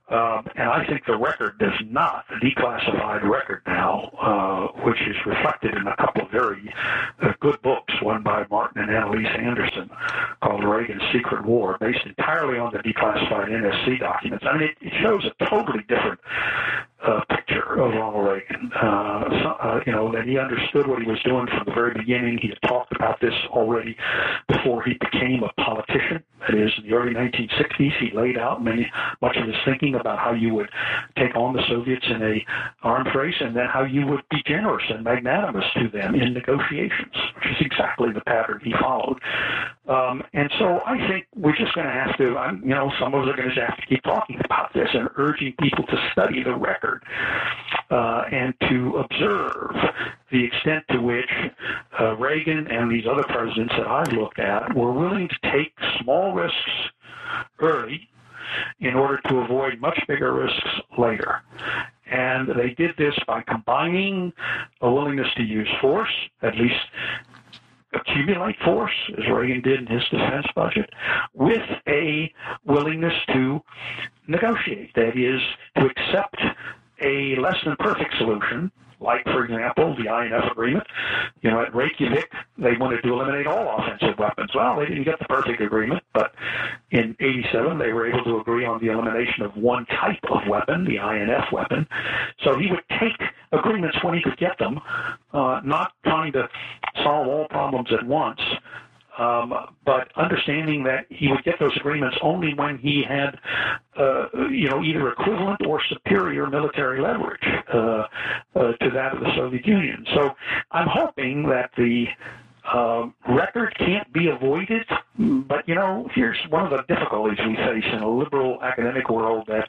Um, 0.09 0.47
and 0.55 0.69
I 0.69 0.85
think 0.87 1.05
the 1.05 1.17
record 1.17 1.59
does 1.59 1.73
not, 1.89 2.25
the 2.29 2.35
declassified 2.35 3.23
record 3.23 3.61
now, 3.67 4.09
uh, 4.21 4.81
which 4.83 5.01
is 5.01 5.17
reflected 5.25 5.75
in 5.75 5.85
a 5.85 5.95
couple 5.97 6.23
of 6.23 6.31
very 6.31 6.73
uh, 7.21 7.33
good 7.41 7.61
books, 7.61 7.93
one 8.01 8.23
by 8.23 8.45
Martin 8.49 8.83
and 8.83 8.91
Annelise 8.91 9.27
Anderson 9.37 9.89
called 10.41 10.63
Reagan's 10.63 11.01
Secret 11.11 11.45
War, 11.45 11.77
based 11.81 12.05
entirely 12.05 12.57
on 12.57 12.71
the 12.71 12.79
declassified 12.79 13.49
NSC 13.49 13.99
documents. 13.99 14.45
I 14.47 14.57
mean, 14.57 14.69
it, 14.69 14.77
it 14.79 14.93
shows 15.01 15.25
a 15.25 15.45
totally 15.45 15.83
different 15.89 16.19
uh, 17.05 17.21
picture 17.29 17.73
of 17.73 17.93
Ronald 17.93 18.27
Reagan. 18.27 18.71
Uh, 18.73 19.29
so, 19.43 19.49
uh, 19.49 19.79
you 19.85 19.91
know, 19.91 20.11
that 20.13 20.25
he 20.25 20.37
understood 20.37 20.87
what 20.87 21.01
he 21.01 21.07
was 21.07 21.21
doing 21.23 21.47
from 21.47 21.63
the 21.65 21.73
very 21.73 21.93
beginning. 21.93 22.37
He 22.41 22.47
had 22.49 22.61
talked 22.67 22.95
about 22.95 23.19
this 23.19 23.33
already 23.49 23.97
before 24.47 24.83
he 24.83 24.93
became 24.93 25.43
a 25.43 25.51
politician. 25.61 26.23
That 26.41 26.55
is, 26.55 26.71
in 26.77 26.89
the 26.89 26.95
early 26.95 27.13
1960s, 27.13 27.97
he 27.99 28.15
laid 28.15 28.37
out 28.37 28.63
many, 28.63 28.89
much 29.21 29.35
of 29.37 29.47
his 29.47 29.55
thinking 29.65 29.95
about 29.95 30.19
how 30.19 30.33
you 30.33 30.53
would 30.53 30.69
take 31.17 31.35
on 31.35 31.53
the 31.53 31.63
Soviets 31.67 32.05
in 32.09 32.21
a 32.21 32.45
arms 32.83 33.09
race 33.15 33.35
and 33.39 33.55
then 33.55 33.65
how 33.65 33.83
you 33.83 34.05
would 34.05 34.21
be 34.29 34.43
generous 34.45 34.83
and 34.89 35.03
magnanimous 35.03 35.65
to 35.75 35.89
them 35.89 36.15
in 36.15 36.33
negotiations, 36.33 37.13
which 37.35 37.45
is 37.45 37.65
exactly 37.65 38.11
the 38.13 38.21
pattern 38.21 38.61
he 38.63 38.73
followed. 38.79 39.19
Um, 39.87 40.21
and 40.33 40.51
so 40.59 40.81
I 40.85 40.97
think 41.07 41.27
we're 41.35 41.55
just 41.55 41.73
going 41.73 41.87
to 41.87 41.93
have 41.93 42.17
to, 42.17 42.37
I'm, 42.37 42.61
you 42.61 42.75
know, 42.75 42.91
some 42.99 43.13
of 43.13 43.23
us 43.23 43.29
are 43.29 43.37
going 43.37 43.55
to 43.55 43.65
have 43.65 43.77
to 43.77 43.85
keep 43.87 44.03
talking 44.03 44.39
about 44.43 44.73
this 44.73 44.89
and 44.93 45.09
urging 45.15 45.53
people 45.61 45.85
to 45.85 46.09
study 46.11 46.43
the 46.43 46.55
record 46.55 47.03
uh, 47.89 48.23
and 48.31 48.53
to 48.69 48.97
observe 48.97 49.75
the 50.31 50.43
extent 50.43 50.83
to 50.91 50.99
which 50.99 51.29
uh, 51.99 52.15
Reagan 52.17 52.67
and 52.69 52.91
these 52.91 53.05
other 53.09 53.23
presidents 53.23 53.73
that 53.77 53.87
I've 53.87 54.11
looked 54.11 54.39
at 54.39 54.75
were 54.75 54.91
willing 54.91 55.29
to 55.29 55.51
take 55.51 55.73
small 56.01 56.33
risks 56.33 56.71
early 57.59 58.09
in 58.79 58.93
order 58.93 59.19
to 59.29 59.37
avoid 59.37 59.79
much 59.79 59.99
bigger 60.07 60.33
risks 60.33 60.69
later. 60.97 61.41
And 62.09 62.49
they 62.57 62.69
did 62.69 62.91
this 62.97 63.13
by 63.25 63.41
combining 63.41 64.33
a 64.81 64.91
willingness 64.91 65.27
to 65.35 65.43
use 65.43 65.69
force, 65.81 66.13
at 66.41 66.55
least 66.55 66.75
accumulate 67.97 68.55
force, 68.63 68.93
as 69.17 69.29
Reagan 69.31 69.61
did 69.61 69.81
in 69.81 69.87
his 69.87 70.03
defense 70.09 70.47
budget, 70.55 70.89
with 71.33 71.63
a 71.87 72.31
willingness 72.65 73.13
to 73.33 73.61
negotiate. 74.27 74.93
That 74.95 75.17
is, 75.17 75.41
to 75.77 75.85
accept 75.85 76.41
a 77.01 77.35
less 77.37 77.57
than 77.63 77.75
perfect 77.77 78.15
solution 78.17 78.71
like, 78.99 79.23
for 79.25 79.45
example, 79.45 79.95
the 79.95 80.11
INF 80.13 80.51
agreement. 80.51 80.85
You 81.41 81.51
know, 81.51 81.61
at 81.61 81.73
Reykjavik, 81.73 82.31
they 82.57 82.77
wanted 82.77 83.01
to 83.03 83.13
eliminate 83.13 83.47
all 83.47 83.77
offensive 83.77 84.17
weapons. 84.17 84.51
Well, 84.55 84.79
they 84.79 84.85
didn't 84.85 85.03
get 85.03 85.19
the 85.19 85.25
perfect 85.25 85.61
agreement, 85.61 86.03
but 86.13 86.33
in 86.91 87.15
87, 87.19 87.77
they 87.77 87.93
were 87.93 88.07
able 88.07 88.23
to 88.23 88.39
agree 88.39 88.65
on 88.65 88.79
the 88.79 88.91
elimination 88.91 89.43
of 89.43 89.55
one 89.55 89.85
type 89.85 90.23
of 90.31 90.47
weapon, 90.47 90.85
the 90.85 90.97
INF 90.97 91.51
weapon. 91.51 91.87
So 92.43 92.57
he 92.57 92.71
would 92.71 92.83
take 92.99 93.21
agreements 93.51 93.97
when 94.03 94.15
he 94.15 94.21
could 94.21 94.37
get 94.37 94.57
them, 94.57 94.79
uh, 95.33 95.61
not 95.63 95.93
trying 96.03 96.33
to 96.33 96.49
solve 97.03 97.27
all 97.27 97.47
problems 97.49 97.89
at 97.91 98.05
once, 98.05 98.41
um, 99.17 99.53
but 99.85 100.09
understanding 100.15 100.83
that 100.83 101.05
he 101.09 101.27
would 101.29 101.43
get 101.43 101.59
those 101.59 101.75
agreements 101.77 102.17
only 102.21 102.53
when 102.53 102.77
he 102.77 103.03
had, 103.03 103.39
uh, 103.97 104.27
you 104.49 104.69
know, 104.69 104.83
either 104.83 105.11
equivalent 105.11 105.65
or 105.65 105.81
superior 105.89 106.47
military 106.47 107.01
leverage 107.01 107.41
uh, 107.73 107.77
uh, 107.77 108.71
to 108.73 108.89
that 108.91 109.13
of 109.13 109.21
the 109.21 109.31
Soviet 109.35 109.65
Union. 109.65 110.05
So 110.13 110.31
I'm 110.71 110.87
hoping 110.87 111.43
that 111.49 111.71
the 111.77 112.05
uh, 112.71 113.07
record 113.29 113.73
can't 113.77 114.11
be 114.11 114.27
avoided, 114.27 114.85
but 115.17 115.67
you 115.67 115.75
know, 115.75 116.07
here's 116.13 116.37
one 116.49 116.65
of 116.65 116.69
the 116.71 116.83
difficulties 116.93 117.37
we 117.47 117.55
face 117.55 117.85
in 117.93 117.99
a 117.99 118.09
liberal 118.09 118.61
academic 118.61 119.09
world 119.09 119.47
that 119.47 119.67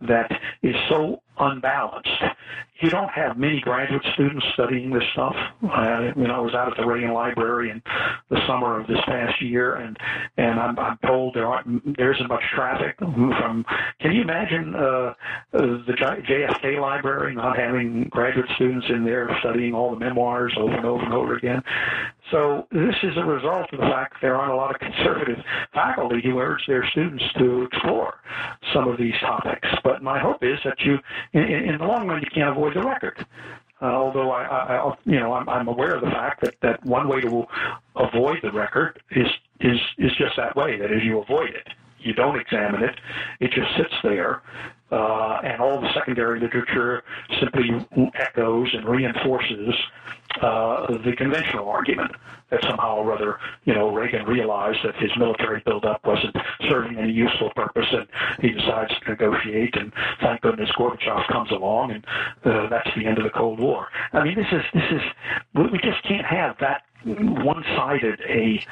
that 0.00 0.30
is 0.62 0.76
so 0.88 1.20
unbalanced. 1.38 2.22
You 2.80 2.90
don't 2.90 3.10
have 3.10 3.38
many 3.38 3.60
graduate 3.60 4.04
students 4.14 4.44
studying 4.52 4.90
this 4.90 5.02
stuff. 5.12 5.34
Uh, 5.62 6.12
you 6.16 6.26
know, 6.26 6.34
I 6.34 6.40
was 6.40 6.54
out 6.54 6.70
at 6.70 6.76
the 6.76 6.86
Reagan 6.86 7.12
Library 7.12 7.70
in 7.70 7.82
the 8.28 8.38
summer 8.46 8.80
of 8.80 8.86
this 8.86 8.98
past 9.06 9.40
year, 9.40 9.76
and 9.76 9.96
and 10.36 10.60
I'm, 10.60 10.78
I'm 10.78 10.98
told 11.06 11.34
there 11.34 11.46
aren't 11.46 11.96
there 11.96 12.12
isn't 12.12 12.28
much 12.28 12.42
traffic 12.54 12.98
from. 12.98 13.64
Can 14.00 14.12
you 14.12 14.22
imagine 14.22 14.74
uh, 14.74 15.14
the 15.52 15.94
JFK 16.28 16.80
Library 16.80 17.34
not 17.34 17.58
having 17.58 18.04
graduate 18.10 18.48
students 18.56 18.86
in 18.90 19.04
there 19.04 19.28
studying 19.40 19.72
all 19.72 19.90
the 19.90 19.98
memoirs 19.98 20.54
over 20.58 20.74
and 20.74 20.84
over 20.84 21.04
and 21.04 21.14
over 21.14 21.36
again? 21.36 21.62
So 22.30 22.66
this 22.72 22.94
is 23.04 23.16
a 23.16 23.24
result 23.24 23.72
of 23.72 23.78
the 23.78 23.86
fact 23.86 24.14
that 24.14 24.18
there 24.20 24.36
aren't 24.36 24.52
a 24.52 24.56
lot 24.56 24.74
of 24.74 24.80
conservative 24.80 25.38
faculty 25.72 26.20
who 26.22 26.38
urge 26.40 26.66
their 26.66 26.84
students 26.90 27.24
to 27.38 27.62
explore 27.62 28.14
some 28.74 28.88
of 28.88 28.98
these 28.98 29.14
topics. 29.20 29.68
But 29.84 30.02
my 30.02 30.18
hope 30.18 30.42
is 30.42 30.58
that 30.64 30.80
you 30.80 30.98
in, 31.32 31.42
in 31.42 31.78
the 31.78 31.84
long 31.84 32.08
run, 32.08 32.20
you 32.20 32.30
can't 32.34 32.50
avoid 32.50 32.65
the 32.74 32.82
record. 32.82 33.26
Uh, 33.80 33.86
although 33.86 34.30
I, 34.30 34.44
I, 34.44 34.94
you 35.04 35.20
know, 35.20 35.34
I'm, 35.34 35.48
I'm 35.48 35.68
aware 35.68 35.94
of 35.96 36.00
the 36.02 36.10
fact 36.10 36.40
that, 36.42 36.54
that 36.62 36.84
one 36.84 37.08
way 37.08 37.20
to 37.20 37.46
avoid 37.96 38.38
the 38.42 38.50
record 38.50 39.02
is 39.10 39.28
is 39.60 39.78
is 39.98 40.12
just 40.16 40.36
that 40.36 40.56
way. 40.56 40.78
That 40.78 40.90
is, 40.92 41.02
you 41.04 41.20
avoid 41.20 41.50
it. 41.50 41.68
You 41.98 42.14
don't 42.14 42.38
examine 42.38 42.82
it. 42.82 42.98
It 43.40 43.50
just 43.50 43.76
sits 43.76 43.94
there, 44.02 44.42
uh, 44.90 45.40
and 45.42 45.60
all 45.60 45.80
the 45.80 45.92
secondary 45.92 46.40
literature 46.40 47.02
simply 47.40 47.70
echoes 48.14 48.68
and 48.72 48.88
reinforces 48.88 49.74
uh, 50.42 50.86
the 51.04 51.14
conventional 51.16 51.68
argument 51.68 52.12
that 52.50 52.62
somehow 52.62 52.96
or 52.96 53.12
other, 53.12 53.38
you 53.64 53.74
know, 53.74 53.92
Reagan 53.92 54.24
realized 54.24 54.78
that 54.84 54.94
his 54.96 55.10
military 55.18 55.62
buildup 55.64 56.04
wasn't 56.06 56.36
serving 56.68 56.96
any 56.96 57.12
useful 57.12 57.50
purpose, 57.56 57.86
and 57.92 58.06
he 58.40 58.50
decides 58.50 58.92
to 59.00 59.10
negotiate. 59.10 59.76
And 59.76 59.92
thank 60.20 60.42
goodness 60.42 60.70
Gorbachev 60.78 61.26
comes 61.28 61.50
along, 61.50 61.92
and 61.92 62.04
uh, 62.44 62.68
that's 62.68 62.88
the 62.96 63.06
end 63.06 63.18
of 63.18 63.24
the 63.24 63.30
Cold 63.30 63.58
War. 63.58 63.88
I 64.12 64.22
mean, 64.22 64.36
this 64.36 64.46
is 64.52 64.62
this 64.72 64.90
is 64.92 65.02
we 65.72 65.78
just 65.78 66.02
can't 66.04 66.26
have 66.26 66.56
that 66.60 66.82
one-sided 67.04 68.20
a 68.28 68.64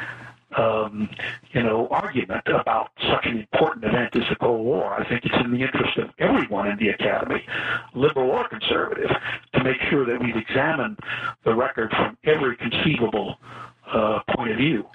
um, 0.57 1.09
you 1.53 1.63
know, 1.63 1.89
argument 1.91 2.47
about 2.47 2.91
such 3.11 3.27
an 3.27 3.39
important 3.39 3.85
event 3.85 4.15
as 4.17 4.29
the 4.29 4.37
Cold 4.37 4.65
War. 4.65 4.95
I 4.95 5.09
think 5.09 5.25
it's 5.25 5.35
in 5.45 5.51
the 5.53 5.63
interest 5.63 5.97
of 5.99 6.11
everyone 6.19 6.69
in 6.69 6.79
the 6.79 6.89
Academy, 6.89 7.45
liberal 7.95 8.31
or 8.31 8.49
conservative, 8.49 9.11
to 9.55 9.65
make 9.65 9.81
sure 9.91 10.05
that 10.07 10.21
we've 10.21 10.37
examined 10.37 10.99
the 11.45 11.55
record 11.55 11.91
from 11.91 12.17
every 12.25 12.57
conceivable 12.57 13.37
uh, 13.87 14.21
point 14.35 14.53
of 14.53 14.59
view. 14.59 14.87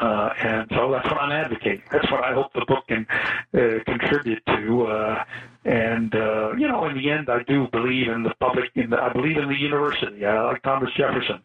Uh, 0.00 0.32
and 0.40 0.68
so 0.70 0.92
that's 0.92 1.06
what 1.06 1.20
I'm 1.20 1.32
advocating. 1.32 1.82
That's 1.90 2.08
what 2.10 2.22
I 2.22 2.32
hope 2.32 2.52
the 2.52 2.64
book 2.66 2.86
can 2.86 3.04
uh, 3.52 3.82
contribute 3.84 4.42
to. 4.46 4.86
Uh, 4.86 5.24
and 5.64 6.14
uh, 6.14 6.37
you 6.58 6.68
know, 6.68 6.86
in 6.86 6.96
the 6.96 7.10
end, 7.10 7.28
I 7.30 7.42
do 7.44 7.68
believe 7.68 8.08
in 8.08 8.22
the 8.22 8.34
public. 8.40 8.70
In 8.74 8.90
the, 8.90 9.00
I 9.00 9.12
believe 9.12 9.36
in 9.36 9.48
the 9.48 9.56
university. 9.56 10.24
I 10.24 10.42
like 10.42 10.62
Thomas 10.62 10.90
Jefferson. 10.96 11.40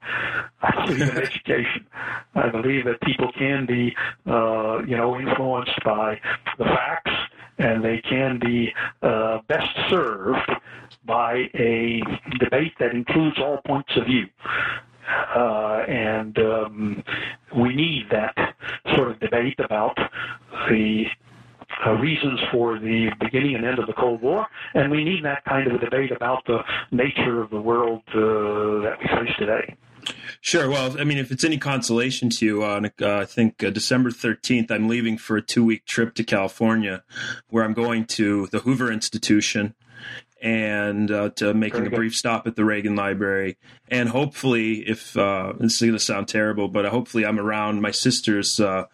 I 0.61 0.85
believe 0.85 1.01
in 1.01 1.17
education. 1.17 1.87
I 2.35 2.49
believe 2.49 2.85
that 2.85 3.01
people 3.01 3.31
can 3.37 3.65
be, 3.65 3.95
uh, 4.25 4.79
you 4.87 4.97
know, 4.97 5.19
influenced 5.19 5.83
by 5.83 6.19
the 6.57 6.65
facts, 6.65 7.11
and 7.57 7.83
they 7.83 7.99
can 7.99 8.39
be 8.39 8.73
uh, 9.01 9.39
best 9.47 9.69
served 9.89 10.51
by 11.05 11.49
a 11.53 12.01
debate 12.39 12.73
that 12.79 12.91
includes 12.91 13.37
all 13.39 13.59
points 13.65 13.91
of 13.95 14.05
view. 14.05 14.27
Uh, 15.35 15.83
and 15.87 16.37
um, 16.39 17.03
we 17.55 17.75
need 17.75 18.07
that 18.09 18.55
sort 18.95 19.11
of 19.11 19.19
debate 19.19 19.59
about 19.59 19.97
the 20.69 21.05
uh, 21.85 21.91
reasons 21.93 22.39
for 22.51 22.79
the 22.79 23.09
beginning 23.19 23.55
and 23.55 23.65
end 23.65 23.79
of 23.79 23.87
the 23.87 23.93
Cold 23.93 24.21
War, 24.21 24.47
and 24.73 24.91
we 24.91 25.03
need 25.03 25.23
that 25.25 25.43
kind 25.45 25.67
of 25.67 25.73
a 25.73 25.77
debate 25.77 26.11
about 26.11 26.45
the 26.45 26.59
nature 26.91 27.41
of 27.41 27.49
the 27.49 27.61
world 27.61 28.01
uh, 28.09 28.83
that 28.83 28.97
we 28.99 29.07
face 29.07 29.35
today. 29.37 29.75
Sure. 30.41 30.69
Well, 30.69 30.99
I 30.99 31.05
mean, 31.05 31.17
if 31.17 31.31
it's 31.31 31.43
any 31.43 31.57
consolation 31.57 32.29
to 32.31 32.45
you, 32.45 32.63
uh, 32.63 32.81
uh, 33.01 33.17
I 33.17 33.25
think 33.25 33.63
uh, 33.63 33.69
December 33.69 34.09
13th, 34.09 34.69
I'm 34.71 34.89
leaving 34.89 35.17
for 35.17 35.37
a 35.37 35.41
two 35.41 35.63
week 35.63 35.85
trip 35.85 36.15
to 36.15 36.23
California 36.23 37.03
where 37.49 37.63
I'm 37.63 37.73
going 37.73 38.05
to 38.07 38.47
the 38.47 38.59
Hoover 38.59 38.91
Institution 38.91 39.75
and 40.41 41.09
uh, 41.09 41.29
to 41.29 41.53
making 41.53 41.87
a 41.87 41.89
brief 41.89 42.13
stop 42.13 42.45
at 42.45 42.57
the 42.57 42.65
Reagan 42.65 42.97
Library. 42.97 43.57
And 43.87 44.09
hopefully, 44.09 44.79
if 44.79 45.15
uh, 45.15 45.53
this 45.57 45.75
is 45.75 45.79
going 45.79 45.93
to 45.93 45.99
sound 45.99 46.27
terrible, 46.27 46.67
but 46.67 46.83
hopefully 46.85 47.25
I'm 47.25 47.39
around. 47.39 47.81
My 47.81 47.91
sister's 47.91 48.59
uh, 48.59 48.85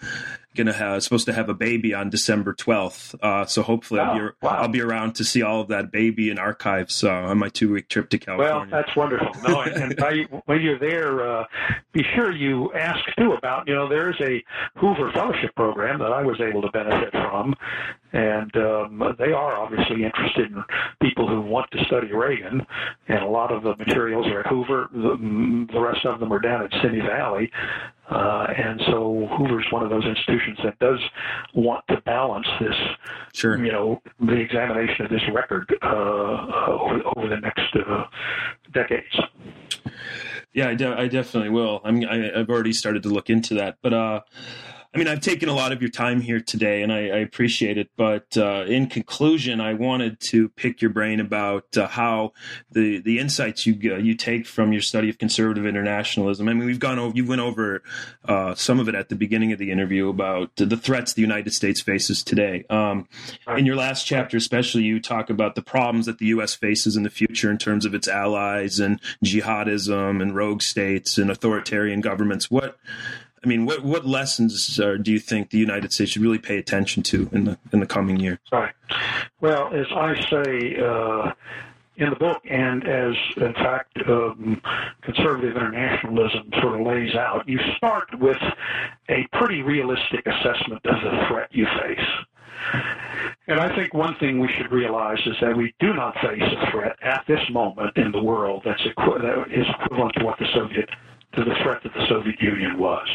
gonna 0.55 0.73
have 0.73 1.03
supposed 1.03 1.25
to 1.25 1.33
have 1.33 1.49
a 1.49 1.53
baby 1.53 1.93
on 1.93 2.09
December 2.09 2.53
12th. 2.53 3.15
Uh, 3.21 3.45
so 3.45 3.61
hopefully 3.61 3.99
I'll 3.99 4.17
be 4.17 4.25
wow. 4.41 4.49
I'll 4.49 4.67
be 4.67 4.81
around 4.81 5.13
to 5.15 5.23
see 5.23 5.41
all 5.41 5.61
of 5.61 5.67
that 5.69 5.91
baby 5.91 6.29
in 6.29 6.39
archives 6.39 7.03
uh, 7.03 7.09
on 7.09 7.37
my 7.37 7.49
two 7.49 7.71
week 7.71 7.87
trip 7.89 8.09
to 8.09 8.17
California. 8.17 8.71
Well, 8.71 8.81
that's 8.81 8.95
wonderful. 8.95 9.31
No, 9.47 9.61
and 9.61 9.95
by, 9.95 10.25
when 10.45 10.61
you're 10.61 10.79
there, 10.79 11.39
uh, 11.39 11.45
be 11.91 12.03
sure 12.15 12.31
you 12.31 12.73
ask 12.73 12.99
too 13.17 13.33
about 13.33 13.67
you 13.67 13.75
know 13.75 13.87
there's 13.87 14.19
a 14.21 14.43
Hoover 14.79 15.11
Fellowship 15.13 15.55
program 15.55 15.99
that 15.99 16.11
I 16.11 16.23
was 16.23 16.39
able 16.41 16.61
to 16.61 16.71
benefit 16.71 17.11
from, 17.11 17.55
and 18.13 18.55
um, 18.57 19.15
they 19.19 19.31
are 19.31 19.57
obviously 19.57 20.03
interested 20.03 20.51
in 20.51 20.63
people 21.01 21.27
who 21.27 21.41
want 21.41 21.69
to 21.71 21.83
study 21.85 22.11
Reagan, 22.11 22.65
and 23.07 23.19
a 23.19 23.27
lot 23.27 23.51
of 23.51 23.63
the 23.63 23.75
materials 23.77 24.27
are 24.27 24.41
at 24.41 24.47
Hoover. 24.47 24.89
The, 24.91 25.67
the 25.71 25.79
rest 25.79 26.05
of 26.05 26.19
them 26.19 26.33
are 26.33 26.39
down 26.39 26.63
at 26.63 26.71
Simi 26.81 27.01
Valley. 27.01 27.51
Uh, 28.09 28.47
and 28.57 28.81
so 28.87 29.27
Hoover's 29.37 29.67
one 29.71 29.83
of 29.83 29.89
those 29.89 30.05
institutions 30.05 30.57
that 30.63 30.79
does 30.79 30.99
want 31.53 31.85
to 31.89 32.01
balance 32.01 32.47
this, 32.59 32.75
sure. 33.33 33.63
you 33.63 33.71
know, 33.71 34.01
the 34.19 34.37
examination 34.37 35.05
of 35.05 35.11
this 35.11 35.21
record 35.33 35.71
uh, 35.83 35.87
over, 35.87 37.01
over, 37.15 37.29
the 37.29 37.39
next 37.39 37.75
uh, 37.75 38.05
decades. 38.73 39.15
Yeah, 40.53 40.69
I, 40.69 40.75
de- 40.75 40.99
I, 40.99 41.07
definitely 41.07 41.51
will. 41.51 41.81
I 41.83 41.91
mean, 41.91 42.07
I, 42.07 42.39
have 42.39 42.49
already 42.49 42.73
started 42.73 43.03
to 43.03 43.09
look 43.09 43.29
into 43.29 43.53
that, 43.55 43.77
but 43.83 43.93
uh, 43.93 44.21
I 44.91 44.97
mean, 44.97 45.07
I've 45.07 45.21
taken 45.21 45.49
a 45.49 45.53
lot 45.53 45.71
of 45.71 45.81
your 45.83 45.91
time 45.91 46.19
here 46.19 46.39
today, 46.39 46.81
and 46.81 46.91
I, 46.91 47.09
I 47.09 47.17
appreciate 47.17 47.77
it. 47.77 47.91
But 47.95 48.35
uh, 48.35 48.65
in 48.67 48.87
conclusion, 48.87 49.61
I 49.61 49.75
wanted 49.75 50.19
to 50.31 50.49
pick 50.49 50.81
your 50.81 50.89
brain 50.89 51.19
about 51.19 51.77
uh, 51.77 51.87
how 51.87 52.33
the 52.71 52.99
the 52.99 53.19
insights 53.19 53.67
you 53.67 53.93
uh, 53.93 53.97
you 53.97 54.15
take 54.15 54.47
from 54.47 54.71
your 54.73 54.81
study 54.81 55.07
of 55.07 55.19
conservative 55.19 55.67
internationalism. 55.67 56.49
I 56.49 56.53
mean, 56.53 56.65
we've 56.65 56.79
gone 56.79 56.97
over 56.97 57.15
you 57.15 57.23
went 57.23 57.39
over 57.39 57.83
uh, 58.25 58.55
some 58.55 58.79
of 58.79 58.89
it 58.89 58.95
at 58.95 59.09
the 59.09 59.15
beginning 59.15 59.51
of 59.51 59.59
the 59.59 59.69
interview 59.69 60.09
about 60.09 60.55
the 60.55 60.75
threats 60.75 61.13
the 61.13 61.21
United 61.21 61.53
States 61.53 61.81
faces 61.81 62.23
today. 62.23 62.65
Um, 62.71 63.07
in 63.47 63.67
your 63.67 63.75
last 63.75 64.07
chapter, 64.07 64.37
especially, 64.37 64.83
you 64.83 64.99
talk 64.99 65.29
about 65.29 65.53
the 65.53 65.61
problems 65.61 66.07
that 66.07 66.17
the 66.17 66.27
U.S. 66.27 66.55
faces 66.55 66.97
in 66.97 67.03
the 67.03 67.11
future 67.11 67.51
in 67.51 67.59
terms 67.59 67.85
of 67.85 67.93
its 67.93 68.07
allies 68.07 68.79
and 68.79 68.99
jihadism 69.23 70.19
and 70.19 70.35
rogue 70.35 70.63
states 70.63 71.19
and 71.19 71.29
authoritarian 71.29 72.01
governments. 72.01 72.49
What 72.49 72.79
I 73.43 73.47
mean, 73.47 73.65
what 73.65 73.83
what 73.83 74.05
lessons 74.05 74.79
uh, 74.79 74.97
do 75.01 75.11
you 75.11 75.19
think 75.19 75.49
the 75.49 75.57
United 75.57 75.93
States 75.93 76.11
should 76.11 76.21
really 76.21 76.39
pay 76.39 76.57
attention 76.57 77.03
to 77.03 77.29
in 77.31 77.45
the 77.45 77.57
in 77.71 77.79
the 77.79 77.85
coming 77.85 78.19
year? 78.19 78.39
Right. 78.51 78.73
Well, 79.41 79.73
as 79.73 79.85
I 79.91 80.15
say 80.29 80.77
uh, 80.77 81.31
in 81.97 82.09
the 82.09 82.15
book, 82.15 82.41
and 82.49 82.87
as 82.87 83.13
in 83.37 83.53
fact 83.53 83.97
um, 84.07 84.61
conservative 85.01 85.55
internationalism 85.55 86.49
sort 86.61 86.79
of 86.79 86.87
lays 86.87 87.15
out, 87.15 87.47
you 87.47 87.59
start 87.77 88.07
with 88.19 88.41
a 89.09 89.27
pretty 89.33 89.61
realistic 89.61 90.25
assessment 90.25 90.85
of 90.85 91.01
the 91.01 91.27
threat 91.27 91.49
you 91.51 91.65
face. 91.81 92.07
And 93.47 93.59
I 93.59 93.73
think 93.75 93.93
one 93.93 94.15
thing 94.15 94.39
we 94.39 94.49
should 94.57 94.71
realize 94.71 95.17
is 95.25 95.35
that 95.41 95.55
we 95.55 95.73
do 95.79 95.93
not 95.93 96.13
face 96.15 96.41
a 96.41 96.71
threat 96.71 96.95
at 97.01 97.23
this 97.27 97.39
moment 97.49 97.97
in 97.97 98.11
the 98.11 98.21
world 98.21 98.61
that's 98.63 98.81
equi- 98.85 99.21
that 99.21 99.51
is 99.51 99.65
equivalent 99.81 100.13
to 100.15 100.25
what 100.25 100.37
the 100.39 100.45
Soviet 100.53 100.89
to 101.33 101.43
the 101.43 101.55
threat 101.63 101.81
that 101.83 101.93
the 101.93 102.07
Soviet 102.07 102.41
Union 102.41 102.77
was. 102.79 103.07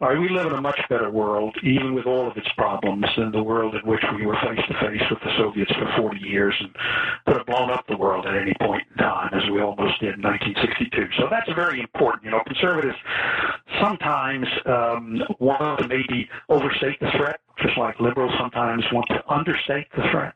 All 0.00 0.08
right, 0.08 0.18
we 0.18 0.28
live 0.28 0.46
in 0.46 0.52
a 0.52 0.60
much 0.60 0.80
better 0.88 1.10
world, 1.10 1.56
even 1.62 1.94
with 1.94 2.06
all 2.06 2.28
of 2.28 2.36
its 2.36 2.48
problems, 2.56 3.06
than 3.16 3.30
the 3.32 3.42
world 3.42 3.74
in 3.74 3.82
which 3.82 4.02
we 4.16 4.26
were 4.26 4.36
face 4.42 4.60
to 4.68 4.74
face 4.80 5.02
with 5.10 5.20
the 5.20 5.36
Soviets 5.38 5.72
for 5.72 5.90
40 5.96 6.18
years 6.18 6.54
and 6.60 6.74
could 7.26 7.36
have 7.36 7.46
blown 7.46 7.70
up 7.70 7.86
the 7.88 7.96
world 7.96 8.26
at 8.26 8.34
any 8.34 8.54
point 8.60 8.82
in 8.90 8.96
time, 8.96 9.30
as 9.32 9.48
we 9.50 9.60
almost 9.60 10.00
did 10.00 10.14
in 10.14 10.22
1962. 10.22 11.08
So 11.18 11.28
that's 11.30 11.50
very 11.52 11.80
important. 11.80 12.24
You 12.24 12.30
know, 12.32 12.42
conservatives 12.46 12.96
sometimes 13.80 14.46
um, 14.66 15.22
want 15.38 15.80
to 15.80 15.88
maybe 15.88 16.28
overstate 16.48 16.98
the 17.00 17.10
threat 17.16 17.40
just 17.62 17.78
like 17.78 17.98
liberals 18.00 18.32
sometimes 18.38 18.84
want 18.92 19.06
to 19.08 19.22
understate 19.32 19.86
the 19.96 20.02
threat. 20.10 20.34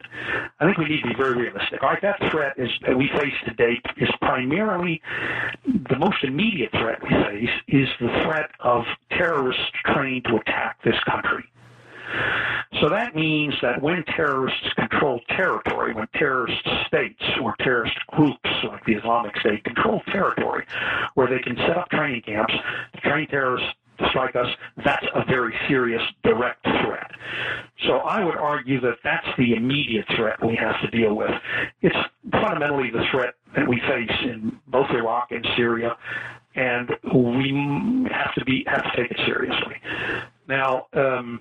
I 0.60 0.64
think 0.64 0.78
we 0.78 0.86
need 0.86 1.02
to 1.02 1.08
be 1.08 1.14
very 1.14 1.36
realistic. 1.36 1.82
All 1.82 1.90
right, 1.90 2.02
that 2.02 2.18
threat 2.30 2.54
is 2.56 2.70
that 2.86 2.96
we 2.96 3.08
face 3.18 3.34
to 3.46 3.54
date 3.54 3.84
is 3.96 4.08
primarily 4.20 5.00
the 5.90 5.98
most 5.98 6.22
immediate 6.22 6.70
threat 6.72 7.02
we 7.02 7.10
face 7.10 7.50
is 7.68 7.88
the 8.00 8.08
threat 8.24 8.50
of 8.60 8.84
terrorists 9.10 9.62
trained 9.84 10.24
to 10.24 10.36
attack 10.36 10.78
this 10.84 10.96
country. 11.08 11.44
So 12.80 12.88
that 12.88 13.14
means 13.14 13.54
that 13.62 13.82
when 13.82 14.04
terrorists 14.04 14.72
control 14.74 15.20
territory, 15.36 15.94
when 15.94 16.06
terrorist 16.14 16.62
states 16.86 17.22
or 17.42 17.54
terrorist 17.60 17.96
groups 18.08 18.50
like 18.68 18.84
the 18.84 18.94
Islamic 18.94 19.36
State 19.38 19.64
control 19.64 20.02
territory, 20.12 20.66
where 21.14 21.26
they 21.26 21.38
can 21.38 21.56
set 21.56 21.76
up 21.76 21.88
training 21.90 22.22
camps 22.22 22.54
to 22.94 23.00
train 23.00 23.26
terrorists 23.28 23.68
strike 24.10 24.36
us, 24.36 24.48
that's 24.84 25.06
a 25.14 25.24
very 25.24 25.54
serious 25.68 26.02
direct 26.22 26.62
threat. 26.64 27.10
So 27.86 27.98
I 27.98 28.24
would 28.24 28.36
argue 28.36 28.80
that 28.80 28.96
that's 29.04 29.26
the 29.38 29.54
immediate 29.54 30.06
threat 30.16 30.44
we 30.44 30.56
have 30.56 30.80
to 30.82 30.88
deal 30.96 31.14
with. 31.14 31.30
It's 31.82 31.96
fundamentally 32.32 32.90
the 32.90 33.04
threat 33.10 33.34
that 33.54 33.66
we 33.68 33.80
face 33.80 34.18
in 34.22 34.58
both 34.68 34.90
Iraq 34.90 35.30
and 35.30 35.46
Syria, 35.56 35.96
and 36.54 36.90
we 37.14 38.08
have 38.10 38.34
to 38.34 38.44
be 38.44 38.64
have 38.66 38.82
to 38.84 38.90
take 38.96 39.10
it 39.10 39.20
seriously. 39.26 39.76
Now, 40.48 40.86
um, 40.94 41.40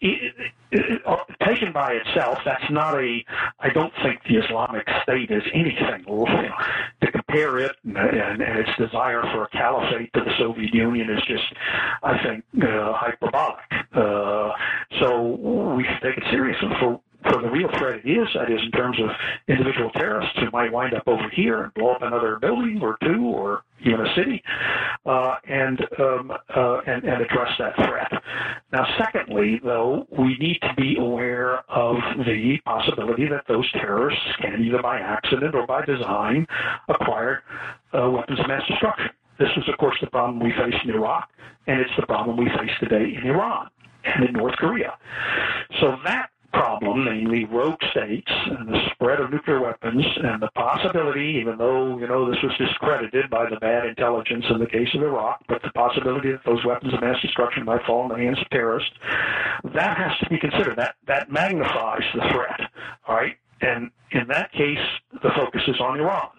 it, 0.00 0.34
it, 0.72 1.02
taken 1.46 1.72
by 1.72 1.92
itself, 1.92 2.38
that's 2.44 2.70
not 2.70 2.94
a. 2.94 3.24
I 3.60 3.70
don't 3.70 3.92
think 4.02 4.20
the 4.28 4.36
Islamic 4.36 4.86
State 5.02 5.30
is 5.30 5.42
anything. 5.52 6.04
To 6.06 7.12
compare 7.12 7.58
it 7.58 7.76
and, 7.84 7.96
and, 7.96 8.42
and, 8.42 8.58
its 8.58 8.70
desire 8.78 9.22
for 9.32 9.44
a 9.44 9.48
caliphate 9.50 10.12
to 10.14 10.20
the 10.20 10.32
Soviet 10.38 10.72
Union 10.72 11.10
is 11.10 11.22
just, 11.26 11.44
I 12.02 12.22
think, 12.22 12.44
uh, 12.62 12.92
hyperbolic. 12.94 13.64
Uh, 13.94 14.52
so 15.00 15.74
we 15.76 15.84
should 15.84 16.02
take 16.02 16.18
it 16.18 16.24
seriously 16.30 16.68
for 16.80 17.00
for 17.30 17.42
the 17.42 17.50
real 17.50 17.68
threat 17.78 18.00
it 18.04 18.08
is, 18.08 18.28
that 18.34 18.50
is 18.50 18.60
in 18.62 18.70
terms 18.72 18.98
of 19.00 19.10
individual 19.48 19.90
terrorists 19.90 20.38
who 20.38 20.50
might 20.50 20.72
wind 20.72 20.94
up 20.94 21.06
over 21.06 21.28
here 21.30 21.64
and 21.64 21.74
blow 21.74 21.92
up 21.92 22.02
another 22.02 22.38
building 22.40 22.80
or 22.82 22.96
two 23.02 23.24
or 23.24 23.62
even 23.84 24.00
a 24.00 24.14
city, 24.14 24.42
uh, 25.04 25.36
and, 25.48 25.80
um, 25.98 26.32
uh, 26.54 26.78
and 26.86 27.04
and 27.04 27.22
address 27.22 27.50
that 27.58 27.74
threat. 27.76 28.10
Now, 28.72 28.86
secondly, 28.98 29.60
though, 29.62 30.06
we 30.18 30.36
need 30.38 30.58
to 30.62 30.72
be 30.76 30.96
aware 30.98 31.58
of 31.70 31.96
the 32.24 32.56
possibility 32.64 33.28
that 33.28 33.44
those 33.48 33.70
terrorists 33.72 34.24
can, 34.40 34.62
either 34.64 34.82
by 34.82 34.98
accident 34.98 35.54
or 35.54 35.66
by 35.66 35.84
design, 35.84 36.46
acquire 36.88 37.42
uh, 37.92 38.10
weapons 38.10 38.40
of 38.40 38.48
mass 38.48 38.62
destruction. 38.66 39.10
This 39.38 39.50
is, 39.56 39.64
of 39.68 39.76
course, 39.78 39.96
the 40.00 40.06
problem 40.06 40.40
we 40.40 40.52
face 40.52 40.74
in 40.82 40.90
Iraq, 40.90 41.28
and 41.66 41.80
it's 41.80 41.90
the 41.98 42.06
problem 42.06 42.36
we 42.36 42.46
face 42.46 42.70
today 42.80 43.14
in 43.14 43.28
Iran 43.28 43.68
and 44.04 44.24
in 44.24 44.32
North 44.32 44.56
Korea. 44.56 44.96
So 45.80 45.96
that 46.04 46.30
problem, 46.56 47.04
namely 47.04 47.44
rogue 47.44 47.80
states 47.90 48.30
and 48.46 48.68
the 48.68 48.80
spread 48.92 49.20
of 49.20 49.30
nuclear 49.30 49.60
weapons 49.60 50.04
and 50.24 50.40
the 50.42 50.48
possibility, 50.54 51.36
even 51.40 51.58
though, 51.58 51.98
you 51.98 52.06
know, 52.06 52.30
this 52.30 52.42
was 52.42 52.52
discredited 52.56 53.28
by 53.28 53.48
the 53.48 53.56
bad 53.56 53.84
intelligence 53.84 54.44
in 54.50 54.58
the 54.58 54.66
case 54.66 54.88
of 54.94 55.02
Iraq, 55.02 55.44
but 55.48 55.62
the 55.62 55.70
possibility 55.72 56.32
that 56.32 56.44
those 56.44 56.64
weapons 56.64 56.94
of 56.94 57.00
mass 57.00 57.20
destruction 57.20 57.64
might 57.64 57.84
fall 57.84 58.04
in 58.04 58.08
the 58.08 58.24
hands 58.24 58.38
of 58.40 58.48
terrorists, 58.50 58.92
that 59.74 59.96
has 59.98 60.12
to 60.20 60.30
be 60.30 60.38
considered. 60.38 60.76
That, 60.76 60.96
that 61.06 61.30
magnifies 61.30 62.04
the 62.14 62.22
threat, 62.32 62.60
all 63.06 63.16
right? 63.16 63.36
And 63.60 63.90
in 64.12 64.26
that 64.28 64.52
case, 64.52 64.78
the 65.22 65.30
focus 65.36 65.62
is 65.68 65.76
on 65.80 66.00
Iran. 66.00 66.30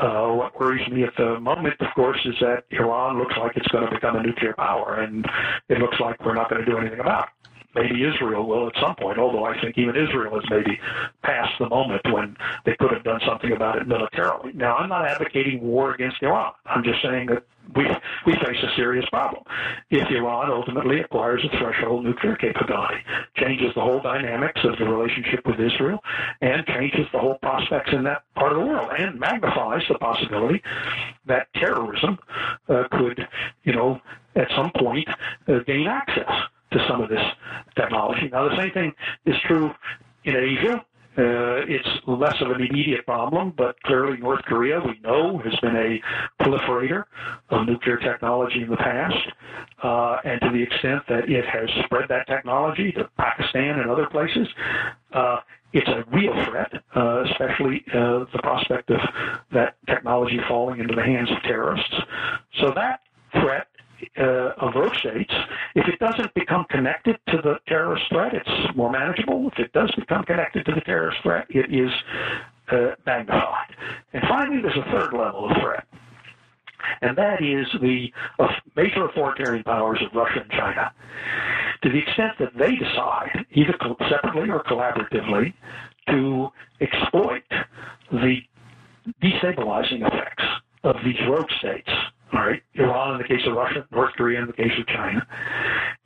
Uh, 0.00 0.32
what 0.34 0.58
worries 0.58 0.88
me 0.88 1.02
at 1.02 1.16
the 1.16 1.40
moment, 1.40 1.74
of 1.80 1.88
course, 1.94 2.18
is 2.24 2.34
that 2.40 2.64
Iran 2.70 3.18
looks 3.18 3.34
like 3.36 3.56
it's 3.56 3.68
going 3.68 3.84
to 3.84 3.90
become 3.90 4.16
a 4.16 4.22
nuclear 4.22 4.54
power, 4.54 5.00
and 5.00 5.26
it 5.68 5.78
looks 5.78 5.98
like 5.98 6.24
we're 6.24 6.34
not 6.34 6.48
going 6.48 6.64
to 6.64 6.70
do 6.70 6.78
anything 6.78 7.00
about 7.00 7.24
it 7.24 7.41
maybe 7.74 8.04
Israel 8.04 8.46
will 8.46 8.68
at 8.68 8.74
some 8.80 8.94
point, 8.96 9.18
although 9.18 9.44
I 9.44 9.60
think 9.60 9.78
even 9.78 9.96
Israel 9.96 10.34
has 10.34 10.44
maybe 10.50 10.78
passed 11.22 11.58
the 11.58 11.68
moment 11.68 12.02
when 12.10 12.36
they 12.64 12.74
could 12.76 12.92
have 12.92 13.04
done 13.04 13.20
something 13.26 13.52
about 13.52 13.76
it 13.78 13.86
militarily. 13.86 14.52
Now, 14.54 14.76
I'm 14.76 14.88
not 14.88 15.06
advocating 15.06 15.60
war 15.62 15.94
against 15.94 16.22
Iran. 16.22 16.52
I'm 16.66 16.84
just 16.84 17.02
saying 17.02 17.26
that 17.26 17.44
we, 17.76 17.84
we 18.26 18.32
face 18.34 18.62
a 18.62 18.76
serious 18.76 19.08
problem. 19.08 19.44
If 19.90 20.10
Iran 20.10 20.50
ultimately 20.50 21.00
acquires 21.00 21.42
a 21.44 21.58
threshold 21.58 22.04
nuclear 22.04 22.36
capability, 22.36 22.98
changes 23.36 23.72
the 23.74 23.80
whole 23.80 24.00
dynamics 24.00 24.60
of 24.64 24.78
the 24.78 24.84
relationship 24.84 25.46
with 25.46 25.60
Israel, 25.60 26.00
and 26.40 26.66
changes 26.66 27.06
the 27.12 27.18
whole 27.18 27.36
prospects 27.36 27.90
in 27.92 28.02
that 28.04 28.24
part 28.34 28.52
of 28.52 28.58
the 28.58 28.66
world, 28.66 28.90
and 28.98 29.18
magnifies 29.18 29.82
the 29.88 29.98
possibility 29.98 30.62
that 31.26 31.46
terrorism 31.54 32.18
uh, 32.68 32.84
could, 32.90 33.26
you 33.64 33.72
know, 33.72 34.00
at 34.34 34.48
some 34.56 34.70
point 34.76 35.08
uh, 35.48 35.58
gain 35.66 35.86
access 35.86 36.30
to 36.72 36.86
some 36.88 37.00
of 37.00 37.08
this 37.08 37.22
technology. 37.76 38.28
Now, 38.42 38.48
the 38.48 38.56
same 38.56 38.72
thing 38.72 38.92
is 39.24 39.36
true 39.46 39.70
in 40.24 40.34
Asia 40.36 40.84
Uh, 41.14 41.60
it's 41.68 41.88
less 42.06 42.40
of 42.40 42.50
an 42.50 42.62
immediate 42.62 43.04
problem, 43.04 43.52
but 43.54 43.78
clearly 43.82 44.16
North 44.16 44.42
Korea, 44.46 44.80
we 44.80 44.98
know, 45.00 45.36
has 45.44 45.54
been 45.60 45.76
a 45.76 46.00
proliferator 46.42 47.04
of 47.50 47.66
nuclear 47.66 47.98
technology 47.98 48.62
in 48.62 48.70
the 48.70 48.78
past. 48.78 49.28
Uh, 49.82 50.16
and 50.24 50.40
to 50.40 50.48
the 50.48 50.62
extent 50.62 51.02
that 51.10 51.28
it 51.28 51.44
has 51.44 51.68
spread 51.84 52.08
that 52.08 52.26
technology 52.26 52.92
to 52.92 53.04
Pakistan 53.18 53.80
and 53.80 53.90
other 53.90 54.06
places, 54.06 54.48
uh, 55.12 55.40
it's 55.74 55.88
a 55.88 56.02
real 56.16 56.32
threat, 56.46 56.72
uh, 56.96 57.24
especially 57.24 57.84
uh, 57.92 58.24
the 58.32 58.40
prospect 58.42 58.88
of 58.88 59.00
that 59.52 59.76
technology 59.86 60.40
falling 60.48 60.80
into 60.80 60.94
the 60.94 61.02
hands 61.02 61.30
of 61.30 61.42
terrorists. 61.42 61.94
So 62.58 62.72
that 62.74 63.00
threat 63.32 63.68
uh, 64.18 64.92
states, 64.98 65.32
if 65.74 65.88
it 65.88 65.98
doesn't 65.98 66.32
become 66.34 66.64
connected 66.70 67.18
to 67.28 67.38
the 67.38 67.58
terrorist 67.66 68.04
threat, 68.10 68.34
it's 68.34 68.76
more 68.76 68.90
manageable. 68.90 69.48
If 69.52 69.58
it 69.58 69.72
does 69.72 69.90
become 69.94 70.24
connected 70.24 70.66
to 70.66 70.72
the 70.72 70.80
terrorist 70.82 71.18
threat, 71.22 71.46
it 71.48 71.72
is 71.72 71.90
uh, 72.70 72.94
magnified. 73.06 73.74
And 74.12 74.22
finally, 74.28 74.60
there's 74.62 74.76
a 74.76 74.90
third 74.90 75.12
level 75.12 75.50
of 75.50 75.56
threat, 75.62 75.86
and 77.00 77.16
that 77.16 77.42
is 77.42 77.66
the 77.80 78.12
uh, 78.38 78.48
major 78.76 79.06
authoritarian 79.06 79.64
powers 79.64 80.00
of 80.02 80.14
Russia 80.14 80.40
and 80.42 80.50
China. 80.50 80.92
To 81.82 81.90
the 81.90 81.98
extent 81.98 82.32
that 82.38 82.56
they 82.56 82.76
decide, 82.76 83.46
either 83.52 83.74
separately 84.08 84.50
or 84.50 84.62
collaboratively, 84.62 85.52
to 86.08 86.48
exploit 86.80 87.42
the 88.10 88.38
destabilizing 89.22 90.06
effects 90.06 90.44
of 90.84 90.96
these 91.04 91.18
rogue 91.28 91.50
states 91.58 91.90
all 92.32 92.40
right, 92.40 92.62
Iran 92.74 93.14
in 93.14 93.18
the 93.18 93.28
case 93.28 93.46
of 93.46 93.54
Russia, 93.54 93.86
North 93.90 94.14
Korea 94.14 94.40
in 94.40 94.46
the 94.46 94.52
case 94.52 94.72
of 94.78 94.86
China, 94.86 95.26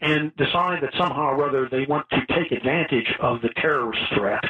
and 0.01 0.35
decide 0.37 0.83
that 0.83 0.93
somehow 0.99 1.37
or 1.37 1.49
other 1.49 1.69
they 1.71 1.87
want 1.87 2.09
to 2.11 2.21
take 2.35 2.51
advantage 2.53 3.15
of 3.21 3.41
the 3.43 3.51
terrorist 3.57 4.03
threat 4.15 4.43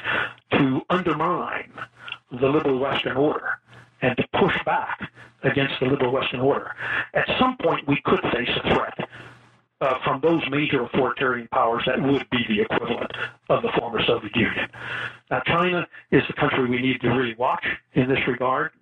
to 0.52 0.80
undermine 0.88 1.72
the 2.30 2.48
liberal 2.48 2.78
Western 2.78 3.16
order 3.16 3.58
and 4.02 4.16
to 4.16 4.24
push 4.38 4.54
back 4.64 5.10
against 5.42 5.74
the 5.80 5.86
liberal 5.86 6.12
Western 6.12 6.40
order. 6.40 6.72
At 7.14 7.28
some 7.38 7.56
point, 7.58 7.86
we 7.86 8.00
could 8.04 8.20
face 8.32 8.48
a 8.64 8.74
threat 8.74 9.08
uh, 9.80 9.94
from 10.02 10.20
those 10.22 10.42
major 10.50 10.82
authoritarian 10.82 11.48
powers 11.48 11.82
that 11.86 12.02
would 12.02 12.28
be 12.30 12.44
the 12.48 12.62
equivalent 12.62 13.10
of 13.50 13.62
the 13.62 13.70
former 13.78 14.02
Soviet 14.06 14.34
Union. 14.34 14.68
Now, 15.30 15.40
China 15.46 15.86
is 16.10 16.22
the 16.26 16.32
country 16.32 16.68
we 16.68 16.80
need 16.80 17.00
to 17.02 17.08
really 17.08 17.34
watch 17.34 17.64
in 17.94 18.08
this 18.08 18.26
regard 18.26 18.72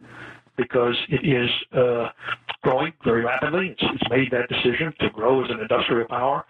because 0.56 0.96
it 1.08 1.26
is 1.26 1.50
uh, 1.72 2.10
growing 2.64 2.92
very 3.04 3.24
rapidly. 3.24 3.68
It's, 3.68 3.82
it's, 3.82 4.10
made 4.10 4.30
that 4.32 4.48
decision 4.48 4.92
to 5.00 5.10
grow 5.10 5.44
as 5.44 5.50
an 5.50 5.60
industrial 5.60 6.08
power. 6.08 6.44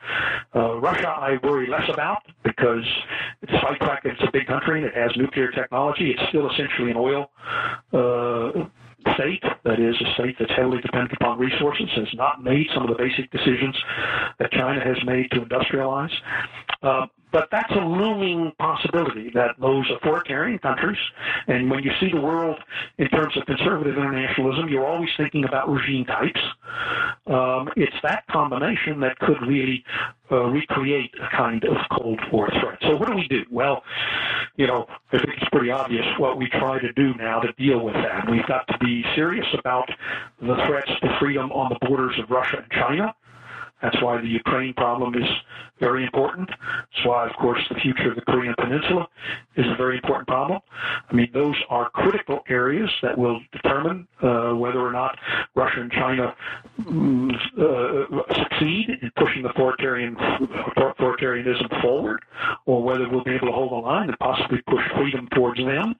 Uh, 0.54 0.78
Russia, 0.80 1.08
I 1.08 1.38
worry 1.42 1.68
less 1.68 1.88
about 1.92 2.22
because 2.42 2.84
despite 3.46 3.78
the 3.78 3.86
fact 3.86 4.06
it's 4.06 4.22
a 4.22 4.30
big 4.32 4.46
country 4.46 4.78
and 4.78 4.86
it 4.86 4.94
has 4.94 5.10
nuclear 5.16 5.50
technology, 5.50 6.10
it's 6.10 6.28
still 6.28 6.50
essentially 6.50 6.90
an 6.90 6.96
oil 6.96 7.30
uh, 7.92 8.66
state, 9.14 9.42
that 9.64 9.80
is 9.80 9.94
a 10.00 10.14
state 10.14 10.36
that's 10.38 10.52
heavily 10.56 10.80
dependent 10.80 11.12
upon 11.20 11.38
resources, 11.38 11.88
has 11.96 12.08
not 12.14 12.42
made 12.42 12.66
some 12.74 12.82
of 12.82 12.88
the 12.88 12.96
basic 12.96 13.30
decisions 13.30 13.76
that 14.38 14.50
China 14.52 14.80
has 14.82 14.96
made 15.04 15.30
to 15.32 15.40
industrialize. 15.40 16.12
Uh, 16.82 17.06
but 17.34 17.48
that's 17.50 17.72
a 17.72 17.84
looming 17.84 18.52
possibility 18.60 19.28
that 19.34 19.56
those 19.60 19.90
authoritarian 19.90 20.56
countries, 20.60 20.96
and 21.48 21.68
when 21.68 21.82
you 21.82 21.90
see 21.98 22.08
the 22.08 22.20
world 22.20 22.56
in 22.98 23.08
terms 23.08 23.36
of 23.36 23.44
conservative 23.44 23.98
internationalism, 23.98 24.68
you're 24.68 24.86
always 24.86 25.10
thinking 25.16 25.44
about 25.44 25.68
regime 25.68 26.04
types. 26.04 26.40
Um, 27.26 27.70
it's 27.76 27.96
that 28.04 28.24
combination 28.28 29.00
that 29.00 29.18
could 29.18 29.42
really 29.42 29.84
uh, 30.30 30.44
recreate 30.44 31.12
a 31.20 31.36
kind 31.36 31.64
of 31.64 31.76
Cold 31.90 32.20
War 32.30 32.48
threat. 32.60 32.78
So 32.82 32.94
what 32.94 33.08
do 33.08 33.16
we 33.16 33.26
do? 33.26 33.42
Well, 33.50 33.82
you 34.54 34.68
know, 34.68 34.86
I 35.12 35.18
think 35.18 35.30
it's 35.36 35.48
pretty 35.50 35.72
obvious 35.72 36.06
what 36.18 36.38
we 36.38 36.48
try 36.48 36.78
to 36.78 36.92
do 36.92 37.14
now 37.14 37.40
to 37.40 37.50
deal 37.54 37.84
with 37.84 37.94
that. 37.94 38.30
We've 38.30 38.46
got 38.46 38.68
to 38.68 38.78
be 38.78 39.04
serious 39.16 39.46
about 39.58 39.90
the 40.40 40.54
threats 40.68 40.90
to 41.02 41.16
freedom 41.18 41.50
on 41.50 41.68
the 41.68 41.84
borders 41.84 42.16
of 42.20 42.30
Russia 42.30 42.58
and 42.58 42.70
China. 42.70 43.12
That's 43.84 44.00
why 44.02 44.18
the 44.18 44.26
Ukraine 44.26 44.72
problem 44.72 45.14
is 45.14 45.28
very 45.78 46.04
important. 46.04 46.48
That's 46.48 47.06
why, 47.06 47.28
of 47.28 47.36
course, 47.36 47.60
the 47.68 47.74
future 47.74 48.08
of 48.08 48.14
the 48.14 48.22
Korean 48.22 48.54
Peninsula 48.58 49.06
is 49.56 49.66
a 49.66 49.76
very 49.76 49.96
important 49.96 50.26
problem. 50.26 50.60
I 51.10 51.14
mean, 51.14 51.28
those 51.34 51.56
are 51.68 51.90
critical 51.90 52.42
areas 52.48 52.90
that 53.02 53.18
will 53.18 53.40
determine 53.52 54.08
uh, 54.22 54.52
whether 54.54 54.80
or 54.80 54.90
not 54.90 55.18
Russia 55.54 55.82
and 55.82 55.92
China 55.92 56.34
mm, 56.80 57.30
uh, 57.60 58.34
succeed 58.34 58.88
in 59.02 59.10
pushing 59.16 59.44
authoritarian, 59.44 60.16
authoritarianism 60.16 61.82
forward, 61.82 62.20
or 62.64 62.82
whether 62.82 63.06
we'll 63.10 63.24
be 63.24 63.32
able 63.32 63.48
to 63.48 63.52
hold 63.52 63.72
the 63.72 63.86
line 63.86 64.08
and 64.08 64.18
possibly 64.18 64.62
push 64.66 64.82
freedom 64.96 65.28
towards 65.34 65.60
them. 65.60 65.94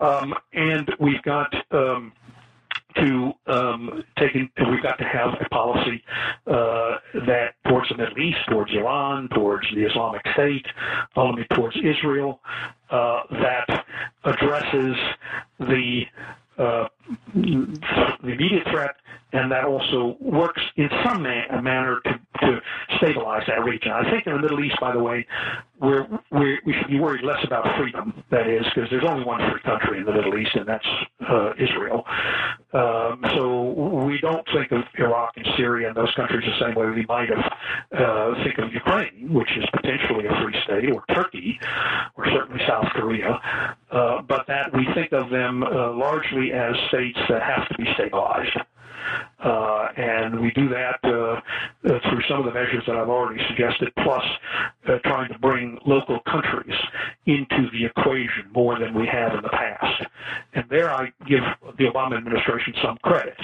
Um, 0.00 0.32
and 0.52 0.88
we've 1.00 1.22
got 1.22 1.52
um, 1.72 2.12
to 2.96 3.32
um, 3.46 4.04
taking, 4.18 4.50
we've 4.70 4.82
got 4.82 4.98
to 4.98 5.04
have 5.04 5.34
a 5.40 5.48
policy 5.48 6.02
uh, 6.46 6.96
that 7.26 7.54
towards 7.68 7.88
the 7.88 7.96
Middle 7.96 8.18
East, 8.18 8.38
towards 8.48 8.72
Iran, 8.72 9.28
towards 9.34 9.66
the 9.74 9.84
Islamic 9.84 10.22
State, 10.32 10.66
ultimately 11.16 11.56
towards 11.56 11.76
Israel, 11.76 12.40
uh, 12.90 13.22
that 13.30 13.84
addresses 14.24 14.96
the 15.60 16.02
uh, 16.56 16.86
the 17.34 17.76
immediate 18.22 18.66
threat, 18.70 18.94
and 19.32 19.50
that 19.50 19.64
also 19.64 20.16
works 20.20 20.62
in 20.76 20.88
some 21.02 21.22
ma- 21.22 21.60
manner 21.60 22.00
to, 22.04 22.20
to 22.46 22.60
stabilize 22.98 23.44
that 23.46 23.64
region. 23.64 23.92
I 23.92 24.10
think 24.10 24.26
in 24.26 24.32
the 24.34 24.38
Middle 24.38 24.62
East, 24.62 24.76
by 24.80 24.92
the 24.92 25.02
way, 25.02 25.26
we're, 25.80 26.06
we're, 26.30 26.58
we 26.64 26.72
should 26.72 26.88
be 26.88 27.00
worried 27.00 27.24
less 27.24 27.44
about 27.44 27.64
freedom, 27.78 28.22
that 28.30 28.46
is, 28.46 28.64
because 28.74 28.88
there's 28.90 29.04
only 29.04 29.24
one 29.24 29.40
free 29.50 29.60
country 29.62 29.98
in 29.98 30.04
the 30.04 30.12
Middle 30.12 30.36
East, 30.38 30.54
and 30.54 30.66
that's 30.66 30.86
uh, 31.28 31.52
Israel. 31.58 32.04
Um, 32.72 33.20
so 33.34 34.04
we 34.06 34.18
don't 34.20 34.46
think 34.54 34.72
of 34.72 34.82
Iraq 34.98 35.32
and 35.36 35.46
Syria 35.56 35.88
and 35.88 35.96
those 35.96 36.12
countries 36.14 36.44
the 36.46 36.66
same 36.66 36.74
way 36.74 36.86
we 36.90 37.04
might 37.06 37.28
have 37.28 37.44
uh, 37.92 38.44
think 38.44 38.58
of 38.58 38.72
Ukraine, 38.72 39.32
which 39.32 39.50
is 39.56 39.64
potentially 39.72 40.26
a 40.26 40.42
free 40.42 40.56
state, 40.64 40.90
or 40.90 41.04
Turkey, 41.14 41.58
or 42.16 42.26
certainly 42.26 42.62
South 42.66 42.86
Korea, 42.94 43.40
uh, 43.90 44.22
but 44.22 44.46
that 44.46 44.72
we 44.72 44.86
think 44.94 45.12
of 45.12 45.30
them 45.30 45.62
uh, 45.62 45.92
largely 45.92 46.52
as 46.52 46.74
states 46.88 47.18
that 47.28 47.42
have 47.42 47.68
to 47.68 47.74
be 47.76 47.86
stabilized. 47.94 48.56
Uh, 49.44 49.88
and 49.98 50.40
we 50.40 50.50
do 50.52 50.68
that 50.70 50.98
uh, 51.04 51.10
uh, 51.10 51.40
through 51.84 52.22
some 52.28 52.38
of 52.38 52.46
the 52.46 52.52
measures 52.52 52.82
that 52.86 52.96
I've 52.96 53.10
already 53.10 53.42
suggested, 53.48 53.92
plus 54.02 54.24
uh, 54.88 54.96
trying 55.04 55.30
to 55.32 55.38
bring 55.38 55.78
local 55.84 56.20
countries 56.20 56.74
into 57.26 57.68
the 57.70 57.84
equation 57.84 58.50
more 58.54 58.78
than 58.78 58.94
we 58.94 59.06
have 59.06 59.34
in 59.34 59.42
the 59.42 59.50
past. 59.50 60.04
And 60.54 60.64
there 60.70 60.90
I 60.90 61.12
give 61.28 61.42
the 61.76 61.84
Obama 61.84 62.16
administration 62.16 62.72
some 62.82 62.96
credit. 63.02 63.36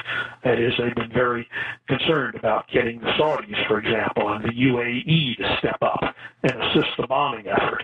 That 0.43 0.59
is, 0.59 0.73
they've 0.79 0.95
been 0.95 1.13
very 1.13 1.47
concerned 1.87 2.35
about 2.35 2.67
getting 2.73 3.01
the 3.01 3.13
Saudis, 3.19 3.69
for 3.69 3.79
example, 3.79 4.33
and 4.33 4.43
the 4.43 4.53
UAE 4.53 5.37
to 5.37 5.57
step 5.59 5.79
up 5.83 6.01
and 6.43 6.53
assist 6.63 6.97
the 6.99 7.07
bombing 7.07 7.47
effort 7.47 7.83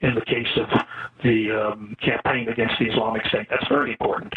in 0.00 0.14
the 0.14 0.22
case 0.22 0.48
of 0.56 0.68
the 1.22 1.50
um, 1.50 1.94
campaign 2.02 2.48
against 2.48 2.74
the 2.78 2.86
Islamic 2.86 3.24
State. 3.26 3.46
That's 3.50 3.68
very 3.68 3.90
important. 3.92 4.32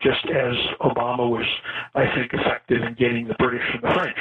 Just 0.00 0.24
as 0.26 0.54
Obama 0.80 1.28
was, 1.28 1.46
I 1.94 2.06
think, 2.14 2.32
effective 2.32 2.61
in 2.68 2.94
getting 2.98 3.28
the 3.28 3.34
British 3.38 3.64
and 3.74 3.82
the 3.82 3.94
French 3.94 4.16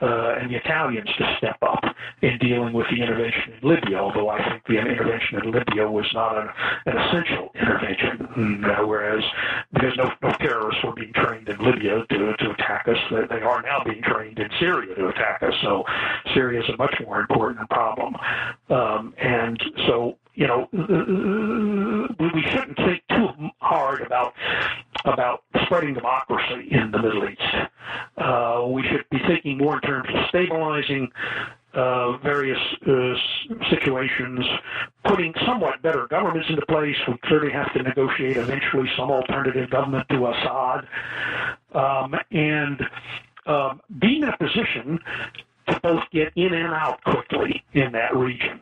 uh, 0.00 0.36
and 0.40 0.50
the 0.50 0.56
Italians 0.56 1.08
to 1.18 1.34
step 1.38 1.56
up 1.62 1.82
in 2.22 2.38
dealing 2.38 2.72
with 2.72 2.86
the 2.90 3.02
intervention 3.02 3.54
in 3.60 3.68
Libya, 3.68 3.98
although 3.98 4.28
I 4.28 4.38
think 4.48 4.62
the 4.66 4.78
intervention 4.78 5.40
in 5.42 5.50
Libya 5.50 5.90
was 5.90 6.06
not 6.14 6.38
an, 6.38 6.48
an 6.86 6.96
essential 6.96 7.50
intervention, 7.54 8.28
mm, 8.36 8.64
uh, 8.64 8.86
whereas 8.86 9.22
because 9.72 9.96
no, 9.96 10.10
no 10.22 10.32
terrorists 10.38 10.82
were 10.84 10.94
being 10.94 11.12
trained 11.14 11.48
in 11.48 11.58
Libya 11.58 12.04
to, 12.10 12.36
to 12.36 12.50
attack 12.50 12.86
us, 12.88 12.96
they 13.10 13.42
are 13.42 13.62
now 13.62 13.82
being 13.84 14.02
trained 14.02 14.38
in 14.38 14.48
Syria 14.60 14.94
to 14.94 15.08
attack 15.08 15.42
us. 15.42 15.54
So 15.62 15.84
Syria 16.34 16.60
is 16.60 16.68
a 16.72 16.76
much 16.76 16.94
more 17.04 17.20
important 17.20 17.68
problem. 17.70 18.14
Um, 18.70 19.14
and 19.18 19.60
so 19.86 20.16
you 20.38 20.46
know, 20.46 20.68
we 20.72 22.42
shouldn't 22.42 22.76
think 22.76 23.02
too 23.10 23.28
hard 23.60 24.02
about 24.02 24.34
about 25.04 25.42
spreading 25.64 25.94
democracy 25.94 26.68
in 26.70 26.92
the 26.92 27.02
Middle 27.02 27.28
East. 27.28 27.42
Uh, 28.16 28.64
we 28.68 28.84
should 28.84 29.04
be 29.10 29.18
thinking 29.26 29.58
more 29.58 29.74
in 29.74 29.80
terms 29.80 30.08
of 30.14 30.28
stabilizing 30.28 31.10
uh, 31.74 32.18
various 32.18 32.58
uh, 32.86 33.14
situations, 33.68 34.46
putting 35.04 35.34
somewhat 35.44 35.82
better 35.82 36.06
governments 36.06 36.48
into 36.48 36.64
place. 36.66 36.96
We 37.08 37.18
clearly 37.24 37.50
have 37.50 37.72
to 37.72 37.82
negotiate 37.82 38.36
eventually 38.36 38.88
some 38.96 39.10
alternative 39.10 39.68
government 39.70 40.08
to 40.10 40.28
Assad, 40.28 40.86
um, 41.74 42.14
and 42.30 42.80
um, 43.46 43.80
being 43.98 44.22
in 44.22 44.28
a 44.28 44.36
position 44.36 45.00
to 45.66 45.80
both 45.80 46.04
get 46.12 46.32
in 46.36 46.54
and 46.54 46.72
out 46.72 47.02
quickly 47.02 47.64
in 47.72 47.90
that 47.90 48.16
region 48.16 48.60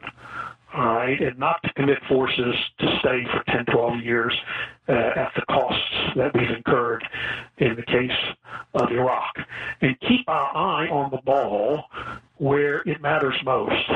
right, 0.85 1.21
and 1.21 1.39
not 1.39 1.63
to 1.63 1.73
commit 1.75 1.99
forces 2.09 2.55
to 2.79 2.99
stay 3.01 3.25
for 3.33 3.43
10, 3.53 3.67
12 3.67 4.01
years 4.03 4.35
uh, 4.89 4.93
at 4.93 5.33
the 5.35 5.43
costs 5.49 5.81
that 6.17 6.35
we've 6.35 6.51
incurred 6.51 7.03
in 7.59 7.77
the 7.77 7.83
case 7.83 8.11
of 8.75 8.91
Iraq. 8.91 9.35
And 9.81 9.99
keep 10.01 10.29
our 10.29 10.55
eye 10.57 10.89
on 10.89 11.11
the 11.11 11.23
ball 11.25 11.85
where 12.37 12.79
it 12.89 13.01
matters 13.01 13.37
most. 13.45 13.91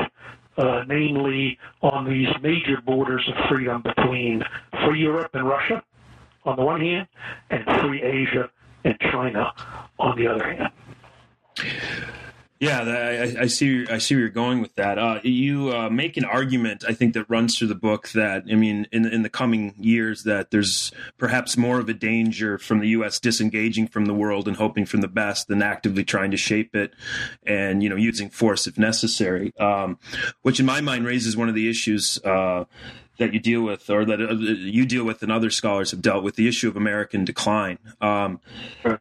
uh, 0.57 0.83
namely 0.87 1.57
on 1.81 2.09
these 2.09 2.27
major 2.41 2.81
borders 2.85 3.27
of 3.27 3.49
freedom 3.49 3.81
between 3.81 4.43
free 4.85 5.01
Europe 5.01 5.31
and 5.33 5.47
Russia 5.47 5.83
on 6.43 6.55
the 6.55 6.63
one 6.63 6.81
hand, 6.81 7.07
and 7.51 7.63
free 7.81 8.01
Asia 8.01 8.49
and 8.83 8.97
China 9.11 9.53
on 9.99 10.17
the 10.17 10.27
other 10.27 10.43
hand. 10.43 10.71
Yeah, 12.61 12.81
I, 12.81 13.41
I, 13.41 13.47
see. 13.47 13.87
I 13.87 13.97
see 13.97 14.13
where 14.13 14.19
you're 14.19 14.29
going 14.29 14.61
with 14.61 14.75
that. 14.75 14.99
Uh, 14.99 15.19
you 15.23 15.75
uh, 15.75 15.89
make 15.89 16.15
an 16.15 16.25
argument, 16.25 16.83
I 16.87 16.93
think, 16.93 17.15
that 17.15 17.27
runs 17.27 17.57
through 17.57 17.69
the 17.69 17.75
book. 17.75 18.09
That 18.09 18.43
I 18.51 18.53
mean, 18.53 18.87
in 18.91 19.07
in 19.07 19.23
the 19.23 19.31
coming 19.31 19.73
years, 19.79 20.25
that 20.25 20.51
there's 20.51 20.91
perhaps 21.17 21.57
more 21.57 21.79
of 21.79 21.89
a 21.89 21.95
danger 21.95 22.59
from 22.59 22.77
the 22.77 22.89
U.S. 22.89 23.19
disengaging 23.19 23.87
from 23.87 24.05
the 24.05 24.13
world 24.13 24.47
and 24.47 24.55
hoping 24.55 24.85
for 24.85 24.97
the 24.97 25.07
best 25.07 25.47
than 25.47 25.63
actively 25.63 26.03
trying 26.03 26.29
to 26.29 26.37
shape 26.37 26.75
it, 26.75 26.93
and 27.47 27.81
you 27.81 27.89
know, 27.89 27.95
using 27.95 28.29
force 28.29 28.67
if 28.67 28.77
necessary. 28.77 29.55
Um, 29.59 29.97
which, 30.43 30.59
in 30.59 30.67
my 30.67 30.81
mind, 30.81 31.03
raises 31.03 31.35
one 31.35 31.49
of 31.49 31.55
the 31.55 31.67
issues. 31.67 32.19
Uh, 32.23 32.65
that 33.21 33.33
you 33.35 33.39
deal 33.39 33.61
with, 33.61 33.87
or 33.89 34.03
that 34.03 34.19
uh, 34.19 34.33
you 34.33 34.85
deal 34.85 35.03
with, 35.03 35.21
and 35.21 35.31
other 35.31 35.51
scholars 35.51 35.91
have 35.91 36.01
dealt 36.01 36.23
with 36.23 36.35
the 36.35 36.47
issue 36.47 36.67
of 36.67 36.75
American 36.75 37.23
decline. 37.23 37.77
Um, 38.01 38.39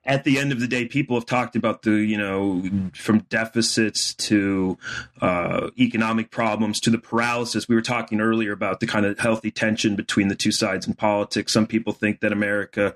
at 0.05 0.25
the 0.25 0.39
end 0.39 0.53
of 0.53 0.61
the 0.61 0.69
day, 0.69 0.85
people 0.85 1.17
have 1.17 1.25
talked 1.25 1.57
about 1.57 1.83
the, 1.83 1.93
you 1.93 2.19
know, 2.19 2.63
from 2.95 3.21
deficits 3.31 4.13
to 4.15 4.77
uh, 5.23 5.71
economic 5.79 6.31
problems 6.31 6.81
to 6.81 6.91
the 6.91 6.99
paralysis. 6.99 7.67
We 7.67 7.75
were 7.75 7.83
talking 7.83 8.21
earlier 8.21 8.53
about 8.53 8.81
the 8.81 8.87
kind 8.87 9.07
of 9.07 9.19
healthy 9.19 9.51
tension 9.51 9.97
between 9.97 10.29
the 10.29 10.37
two 10.37 10.53
sides 10.53 10.87
in 10.87 10.93
politics. 10.93 11.53
Some 11.53 11.67
people 11.67 11.95
think 11.95 12.21
that 12.21 12.31
America 12.31 12.95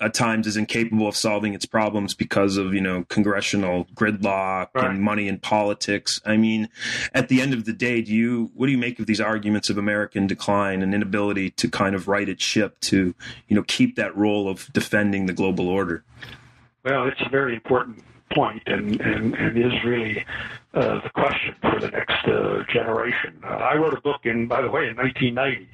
at 0.00 0.14
times 0.14 0.46
is 0.46 0.56
incapable 0.56 1.08
of 1.08 1.16
solving 1.16 1.54
its 1.54 1.66
problems 1.66 2.14
because 2.14 2.56
of 2.56 2.74
you 2.74 2.80
know 2.80 3.04
congressional 3.08 3.86
gridlock 3.94 4.68
right. 4.74 4.90
and 4.90 5.02
money 5.02 5.28
and 5.28 5.42
politics. 5.42 6.20
I 6.24 6.36
mean, 6.36 6.68
at 7.14 7.28
the 7.28 7.40
end 7.40 7.54
of 7.54 7.64
the 7.64 7.72
day, 7.72 8.02
do 8.02 8.12
you 8.12 8.50
what 8.54 8.66
do 8.66 8.72
you 8.72 8.78
make 8.78 8.98
of 8.98 9.06
these 9.06 9.20
arguments 9.20 9.70
of 9.70 9.78
American 9.78 10.26
decline 10.26 10.82
and 10.82 10.94
inability 10.94 11.50
to 11.50 11.68
kind 11.68 11.94
of 11.94 12.08
right 12.08 12.28
its 12.28 12.42
ship 12.42 12.78
to 12.80 13.14
you 13.48 13.56
know 13.56 13.62
keep 13.62 13.96
that 13.96 14.16
role 14.16 14.48
of 14.48 14.72
defending 14.72 15.26
the 15.26 15.32
global 15.32 15.68
order? 15.68 16.04
Well, 16.84 17.06
it's 17.08 17.20
a 17.20 17.28
very 17.28 17.54
important 17.54 18.04
point 18.32 18.62
and, 18.66 19.00
and, 19.00 19.34
and 19.34 19.58
is 19.58 19.72
really 19.84 20.24
uh, 20.74 21.00
the 21.00 21.10
question 21.10 21.54
for 21.62 21.80
the 21.80 21.88
next 21.88 22.26
uh, 22.26 22.62
generation. 22.72 23.40
Uh, 23.42 23.48
I 23.48 23.76
wrote 23.76 23.94
a 23.94 24.00
book 24.00 24.20
in, 24.24 24.46
by 24.46 24.60
the 24.60 24.70
way, 24.70 24.88
in 24.88 24.96
1990, 24.96 25.68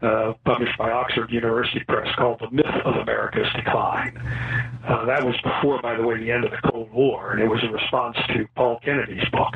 uh, 0.00 0.34
published 0.44 0.78
by 0.78 0.90
Oxford 0.90 1.30
University 1.30 1.84
Press 1.84 2.08
called 2.16 2.40
The 2.40 2.50
Myth 2.50 2.66
of 2.84 2.94
America's 2.96 3.48
Decline. 3.54 4.16
Uh, 4.86 5.04
that 5.06 5.24
was 5.24 5.34
before, 5.42 5.80
by 5.82 5.96
the 5.96 6.02
way, 6.02 6.18
the 6.18 6.30
end 6.30 6.44
of 6.44 6.50
the 6.50 6.70
Cold 6.70 6.92
War, 6.92 7.32
and 7.32 7.42
it 7.42 7.48
was 7.48 7.62
a 7.64 7.68
response 7.68 8.16
to 8.28 8.46
Paul 8.54 8.80
Kennedy's 8.84 9.28
book, 9.30 9.54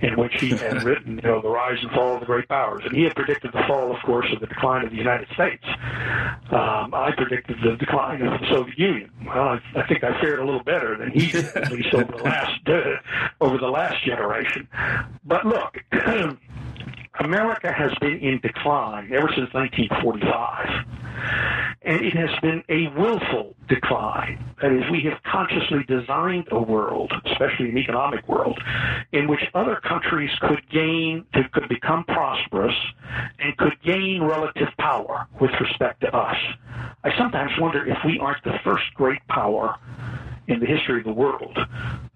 in 0.00 0.16
which 0.16 0.32
he 0.40 0.50
had 0.50 0.82
written, 0.84 1.16
you 1.16 1.28
know, 1.28 1.40
the 1.40 1.48
rise 1.48 1.78
and 1.82 1.90
fall 1.92 2.14
of 2.14 2.20
the 2.20 2.26
great 2.26 2.48
powers, 2.48 2.82
and 2.84 2.94
he 2.94 3.04
had 3.04 3.14
predicted 3.14 3.52
the 3.52 3.62
fall, 3.66 3.94
of 3.94 4.02
course, 4.02 4.26
of 4.32 4.40
the 4.40 4.46
decline 4.46 4.84
of 4.84 4.90
the 4.90 4.96
United 4.96 5.28
States. 5.34 5.64
Um, 6.50 6.92
I 6.94 7.12
predicted 7.16 7.56
the 7.62 7.76
decline 7.76 8.22
of 8.22 8.40
the 8.40 8.46
Soviet 8.48 8.78
Union. 8.78 9.10
Well, 9.26 9.36
I, 9.36 9.60
I 9.74 9.86
think 9.86 10.04
I 10.04 10.18
fared 10.20 10.38
a 10.38 10.44
little 10.44 10.62
better 10.62 10.96
than 10.96 11.10
he 11.10 11.30
did, 11.30 11.46
at 11.56 11.72
least 11.72 11.94
over 11.94 12.12
the 12.16 12.22
last 12.22 12.60
over 13.40 13.58
the 13.58 13.68
last 13.68 14.01
generation. 14.04 14.68
But 15.24 15.46
look, 15.46 15.78
America 17.20 17.72
has 17.72 17.92
been 18.00 18.18
in 18.18 18.40
decline 18.40 19.12
ever 19.12 19.28
since 19.34 19.52
1945. 19.52 20.86
And 21.84 22.04
it 22.04 22.14
has 22.14 22.30
been 22.40 22.62
a 22.68 22.88
willful 22.98 23.54
decline. 23.68 24.42
That 24.62 24.72
is, 24.72 24.88
we 24.90 25.02
have 25.02 25.22
consciously 25.24 25.84
designed 25.88 26.46
a 26.50 26.60
world, 26.60 27.12
especially 27.26 27.70
an 27.70 27.78
economic 27.78 28.26
world, 28.28 28.58
in 29.12 29.28
which 29.28 29.40
other 29.54 29.76
countries 29.76 30.30
could 30.40 30.62
gain, 30.70 31.26
could 31.52 31.68
become 31.68 32.04
prosperous, 32.04 32.74
and 33.38 33.56
could 33.56 33.80
gain 33.82 34.22
relative 34.22 34.68
power 34.78 35.26
with 35.40 35.50
respect 35.60 36.00
to 36.02 36.16
us. 36.16 36.36
I 37.04 37.16
sometimes 37.18 37.52
wonder 37.58 37.84
if 37.84 37.98
we 38.04 38.18
aren't 38.20 38.44
the 38.44 38.58
first 38.64 38.84
great 38.94 39.26
power 39.28 39.76
in 40.48 40.60
the 40.60 40.66
history 40.66 40.98
of 40.98 41.04
the 41.04 41.12
world 41.12 41.56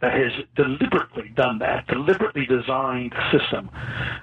that 0.00 0.12
has 0.12 0.32
deliberately 0.56 1.30
done 1.34 1.58
that, 1.58 1.86
deliberately 1.86 2.46
designed 2.46 3.12
a 3.12 3.38
system 3.38 3.70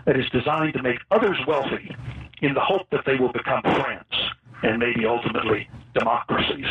that 0.06 0.18
is 0.18 0.30
designed 0.32 0.74
to 0.74 0.82
make 0.82 1.00
others 1.12 1.38
wealthy 1.48 1.96
in 2.42 2.54
the 2.54 2.60
hope 2.60 2.90
that 2.92 3.06
they 3.06 3.16
will 3.16 3.32
become 3.32 3.62
friends 3.62 4.32
and 4.62 4.80
maybe 4.80 5.06
ultimately 5.06 5.70
democracies. 5.94 6.66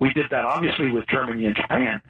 We 0.00 0.12
did 0.12 0.26
that 0.30 0.44
obviously 0.44 0.90
with 0.90 1.06
Germany 1.08 1.46
and 1.46 1.56
Japan, 1.56 2.00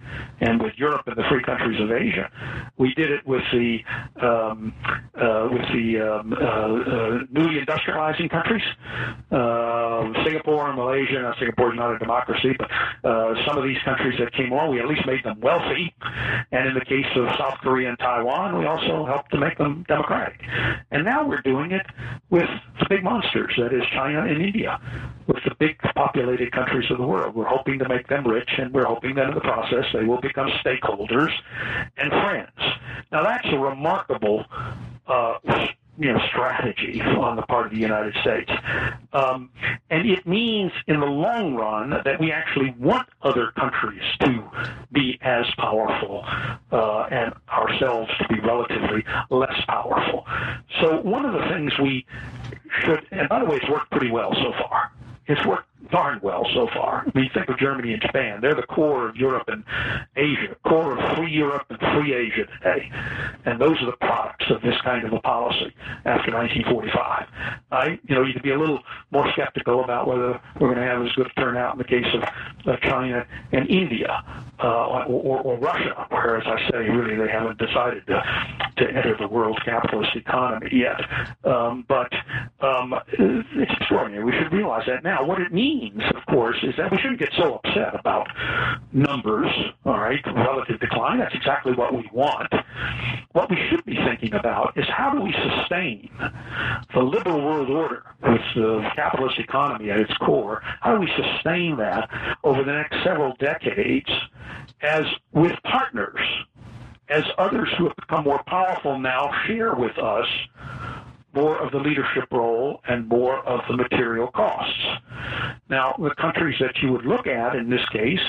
and 0.40 0.62
with 0.62 0.74
Europe 0.76 1.06
and 1.06 1.16
the 1.16 1.24
free 1.30 1.42
countries 1.42 1.80
of 1.80 1.90
Asia. 1.90 2.30
We 2.76 2.92
did 2.94 3.10
it 3.10 3.26
with 3.26 3.42
the 3.52 3.78
um, 4.20 4.74
uh, 5.14 5.48
with 5.50 5.62
the 5.72 6.00
um, 6.00 6.32
uh, 6.32 6.36
uh, 6.36 7.18
newly 7.30 7.60
industrializing 7.64 8.30
countries, 8.30 8.62
uh, 9.30 10.24
Singapore 10.24 10.68
and 10.68 10.76
Malaysia. 10.76 11.20
Now 11.22 11.34
Singapore 11.38 11.72
is 11.72 11.78
not 11.78 11.94
a 11.94 11.98
democracy, 11.98 12.54
but 12.58 12.70
uh, 13.08 13.34
some 13.46 13.56
of 13.56 13.64
these 13.64 13.78
countries 13.84 14.18
that 14.18 14.32
came 14.32 14.52
on, 14.52 14.70
we 14.70 14.80
at 14.80 14.86
least 14.86 15.06
made 15.06 15.24
them 15.24 15.40
wealthy. 15.40 15.94
And 16.52 16.68
in 16.68 16.74
the 16.74 16.84
case 16.84 17.06
of 17.16 17.28
South 17.38 17.58
Korea 17.62 17.88
and 17.88 17.98
Taiwan, 17.98 18.58
we 18.58 18.66
also 18.66 19.06
helped 19.06 19.30
to 19.32 19.38
make 19.38 19.58
them 19.58 19.84
democratic. 19.88 20.40
And 20.90 21.04
now 21.04 21.26
we're 21.26 21.42
doing 21.42 21.72
it 21.72 21.86
with 22.30 22.48
the 22.80 22.86
big 22.88 23.02
monsters, 23.02 23.54
that 23.58 23.72
is 23.72 23.82
China 23.92 24.24
and 24.24 24.42
India, 24.42 24.80
with 25.28 25.44
the 25.44 25.54
big 25.58 25.78
populated 25.94 26.50
countries 26.50 26.90
of 26.90 26.98
the 26.98 27.06
world. 27.06 27.34
We're 27.34 27.44
hoping 27.44 27.78
to 27.78 27.88
make 27.88 28.08
them 28.08 28.26
rich, 28.26 28.50
and 28.58 28.72
we're 28.72 28.86
hoping 28.86 29.14
that 29.16 29.28
in 29.28 29.34
the 29.34 29.40
process 29.40 29.84
they 29.92 30.04
will 30.04 30.20
become 30.20 30.48
stakeholders 30.64 31.30
and 31.96 32.10
friends. 32.10 32.50
Now 33.12 33.22
that's 33.22 33.46
a 33.46 33.58
remarkable 33.58 34.44
uh, 35.06 35.38
you 35.98 36.12
know, 36.12 36.20
strategy 36.28 37.00
on 37.00 37.36
the 37.36 37.42
part 37.42 37.66
of 37.66 37.72
the 37.72 37.78
United 37.78 38.14
States. 38.20 38.50
Um, 39.12 39.50
and 39.90 40.08
it 40.08 40.26
means 40.26 40.70
in 40.86 41.00
the 41.00 41.06
long 41.06 41.56
run 41.56 41.90
that 41.90 42.20
we 42.20 42.30
actually 42.30 42.74
want 42.78 43.08
other 43.22 43.50
countries 43.58 44.02
to 44.20 44.44
be 44.92 45.18
as 45.22 45.44
powerful 45.58 46.24
uh, 46.70 47.08
and 47.10 47.34
ourselves 47.48 48.10
to 48.18 48.28
be 48.28 48.38
relatively 48.40 49.04
less 49.30 49.60
powerful. 49.66 50.24
So 50.80 51.00
one 51.00 51.24
of 51.24 51.32
the 51.32 51.48
things 51.48 51.72
we 51.80 52.06
should, 52.84 53.04
and 53.10 53.28
by 53.28 53.40
the 53.40 53.46
way, 53.46 53.56
it's 53.56 53.68
worked 53.68 53.90
pretty 53.90 54.10
well 54.10 54.32
so 54.34 54.52
far. 54.52 54.92
It's 55.28 55.44
worked 55.46 55.68
darn 55.90 56.20
well 56.22 56.46
so 56.54 56.68
far. 56.74 57.04
I 57.06 57.18
mean, 57.18 57.30
think 57.32 57.48
of 57.48 57.58
Germany 57.58 57.92
and 57.92 58.02
Japan. 58.02 58.40
They're 58.40 58.54
the 58.54 58.62
core 58.62 59.08
of 59.08 59.16
Europe 59.16 59.48
and 59.48 59.64
Asia, 60.16 60.56
core 60.66 60.98
of 60.98 61.16
free 61.16 61.30
Europe 61.30 61.66
and 61.70 61.78
free 61.78 62.14
Asia 62.14 62.44
today. 62.46 62.90
And 63.44 63.60
those 63.60 63.80
are 63.80 63.86
the 63.86 63.96
products 64.00 64.46
of 64.50 64.60
this 64.62 64.78
kind 64.82 65.06
of 65.06 65.12
a 65.12 65.20
policy 65.20 65.74
after 66.04 66.32
1945. 66.32 67.26
I, 67.70 67.98
you 68.06 68.14
know, 68.14 68.22
you 68.22 68.32
could 68.32 68.42
be 68.42 68.52
a 68.52 68.58
little 68.58 68.80
more 69.10 69.30
skeptical 69.32 69.84
about 69.84 70.06
whether 70.06 70.40
we're 70.60 70.74
going 70.74 70.76
to 70.76 70.82
have 70.82 71.02
as 71.02 71.12
good 71.12 71.26
a 71.26 71.40
turnout 71.40 71.74
in 71.74 71.78
the 71.78 71.84
case 71.84 72.06
of 72.14 72.22
uh, 72.66 72.76
China 72.82 73.26
and 73.52 73.68
India 73.68 74.22
uh, 74.60 75.04
or, 75.06 75.40
or, 75.40 75.58
Russia, 75.58 76.06
where, 76.10 76.36
as 76.36 76.46
I 76.46 76.70
say, 76.70 76.88
really 76.88 77.16
they 77.16 77.30
haven't 77.30 77.58
decided 77.58 78.06
to, 78.08 78.22
to 78.76 78.88
enter 78.88 79.16
the 79.16 79.28
world 79.28 79.60
capitalist 79.64 80.16
economy 80.16 80.68
yet. 80.72 81.00
Um, 81.44 81.84
but 81.88 82.12
um, 82.60 82.94
it's 83.12 83.72
extraordinary. 83.80 84.24
We 84.24 84.32
should 84.32 84.52
realize 84.52 84.86
that 84.86 85.04
now. 85.04 85.24
What 85.24 85.40
it 85.40 85.52
means 85.52 85.67
means, 85.68 86.02
of 86.14 86.24
course, 86.26 86.56
is 86.62 86.74
that 86.76 86.90
we 86.90 86.98
shouldn't 86.98 87.18
get 87.18 87.32
so 87.36 87.60
upset 87.62 87.98
about 87.98 88.28
numbers, 88.92 89.50
all 89.84 89.98
right, 89.98 90.20
relative 90.26 90.80
decline. 90.80 91.18
That's 91.18 91.34
exactly 91.34 91.72
what 91.72 91.92
we 91.94 92.08
want. 92.12 92.52
What 93.32 93.50
we 93.50 93.58
should 93.68 93.84
be 93.84 93.96
thinking 93.96 94.34
about 94.34 94.72
is 94.76 94.86
how 94.88 95.10
do 95.10 95.20
we 95.20 95.32
sustain 95.32 96.10
the 96.94 97.00
liberal 97.00 97.44
world 97.44 97.70
order 97.70 98.02
with 98.22 98.40
the 98.54 98.90
capitalist 98.94 99.38
economy 99.38 99.90
at 99.90 100.00
its 100.00 100.14
core? 100.18 100.62
How 100.80 100.94
do 100.94 101.00
we 101.00 101.10
sustain 101.16 101.76
that 101.76 102.08
over 102.44 102.64
the 102.64 102.72
next 102.72 102.96
several 103.04 103.34
decades 103.38 104.10
as 104.80 105.04
with 105.32 105.52
partners, 105.64 106.20
as 107.08 107.24
others 107.36 107.68
who 107.76 107.84
have 107.84 107.96
become 107.96 108.24
more 108.24 108.42
powerful 108.46 108.98
now 108.98 109.30
share 109.46 109.74
with 109.74 109.98
us 109.98 110.26
more 111.34 111.58
of 111.58 111.72
the 111.72 111.78
leadership 111.78 112.24
role 112.32 112.80
and 112.88 113.06
more 113.08 113.38
of 113.46 113.60
the 113.68 113.76
material 113.76 114.28
costs. 114.28 114.82
Now, 115.68 115.94
the 115.98 116.14
countries 116.14 116.56
that 116.60 116.76
you 116.82 116.92
would 116.92 117.04
look 117.04 117.26
at 117.26 117.54
in 117.54 117.68
this 117.68 117.86
case 117.90 118.20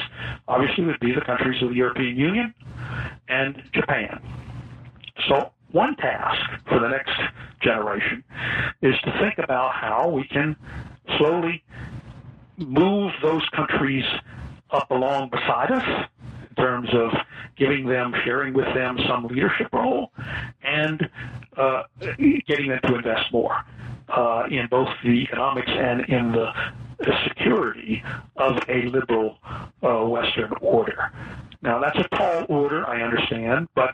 obviously 0.47 0.85
would 0.85 0.99
be 0.99 1.13
the 1.13 1.21
countries 1.21 1.61
of 1.63 1.69
the 1.69 1.75
European 1.75 2.17
Union 2.17 2.53
and 3.27 3.61
Japan. 3.73 4.21
So, 5.27 5.51
one 5.71 5.95
task 5.95 6.63
for 6.67 6.79
the 6.79 6.89
next 6.89 7.19
generation 7.61 8.23
is 8.81 8.95
to 9.03 9.11
think 9.19 9.37
about 9.37 9.73
how 9.73 10.09
we 10.09 10.23
can 10.25 10.55
slowly 11.17 11.63
move 12.57 13.11
those 13.21 13.47
countries 13.55 14.05
up 14.71 14.89
along 14.91 15.29
beside 15.29 15.71
us 15.71 16.09
terms 16.59 16.89
of 16.93 17.11
giving 17.57 17.87
them, 17.87 18.13
sharing 18.23 18.53
with 18.53 18.71
them 18.75 18.97
some 19.07 19.27
leadership 19.27 19.67
role, 19.73 20.11
and 20.63 21.09
uh, 21.57 21.83
getting 22.47 22.69
them 22.69 22.79
to 22.83 22.95
invest 22.95 23.31
more 23.31 23.65
uh, 24.09 24.43
in 24.49 24.67
both 24.67 24.89
the 25.03 25.21
economics 25.21 25.71
and 25.71 26.01
in 26.01 26.31
the, 26.31 26.51
the 26.99 27.13
security 27.27 28.03
of 28.35 28.59
a 28.67 28.83
liberal 28.83 29.37
uh, 29.83 30.05
Western 30.05 30.51
order. 30.61 31.11
Now 31.61 31.79
that's 31.79 31.97
a 31.97 32.07
tall 32.15 32.45
order, 32.47 32.87
I 32.87 33.01
understand, 33.01 33.67
but 33.75 33.93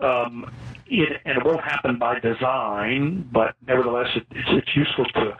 um, 0.00 0.50
it, 0.86 1.20
and 1.24 1.38
it 1.38 1.44
won't 1.44 1.62
happen 1.62 1.98
by 1.98 2.18
design, 2.18 3.28
but 3.32 3.54
nevertheless, 3.66 4.08
it, 4.16 4.26
it's, 4.32 4.48
it's 4.50 4.76
useful 4.76 5.06
to 5.06 5.36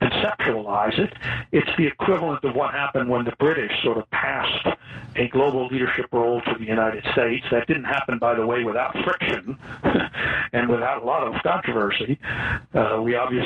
conceptualize 0.00 0.98
it. 0.98 1.12
It's 1.52 1.70
the 1.76 1.86
equivalent 1.86 2.42
of 2.42 2.54
what 2.54 2.72
happened 2.72 3.08
when 3.08 3.24
the 3.24 3.34
British 3.38 3.70
sort 3.84 3.98
of 3.98 4.10
passed 4.10 4.66
a 5.14 5.28
global 5.28 5.66
leadership 5.66 6.06
role 6.12 6.40
to 6.40 6.54
the 6.58 6.64
United 6.64 7.04
States. 7.12 7.44
That 7.50 7.66
didn't 7.66 7.84
happen, 7.84 8.18
by 8.18 8.34
the 8.34 8.46
way, 8.46 8.64
without 8.64 8.96
friction 9.04 9.58
and 10.52 10.68
without 10.68 11.02
a 11.02 11.04
lot 11.04 11.26
of 11.26 11.40
controversy. 11.42 12.18
Uh, 12.74 13.00
we 13.02 13.14
obviously 13.14 13.37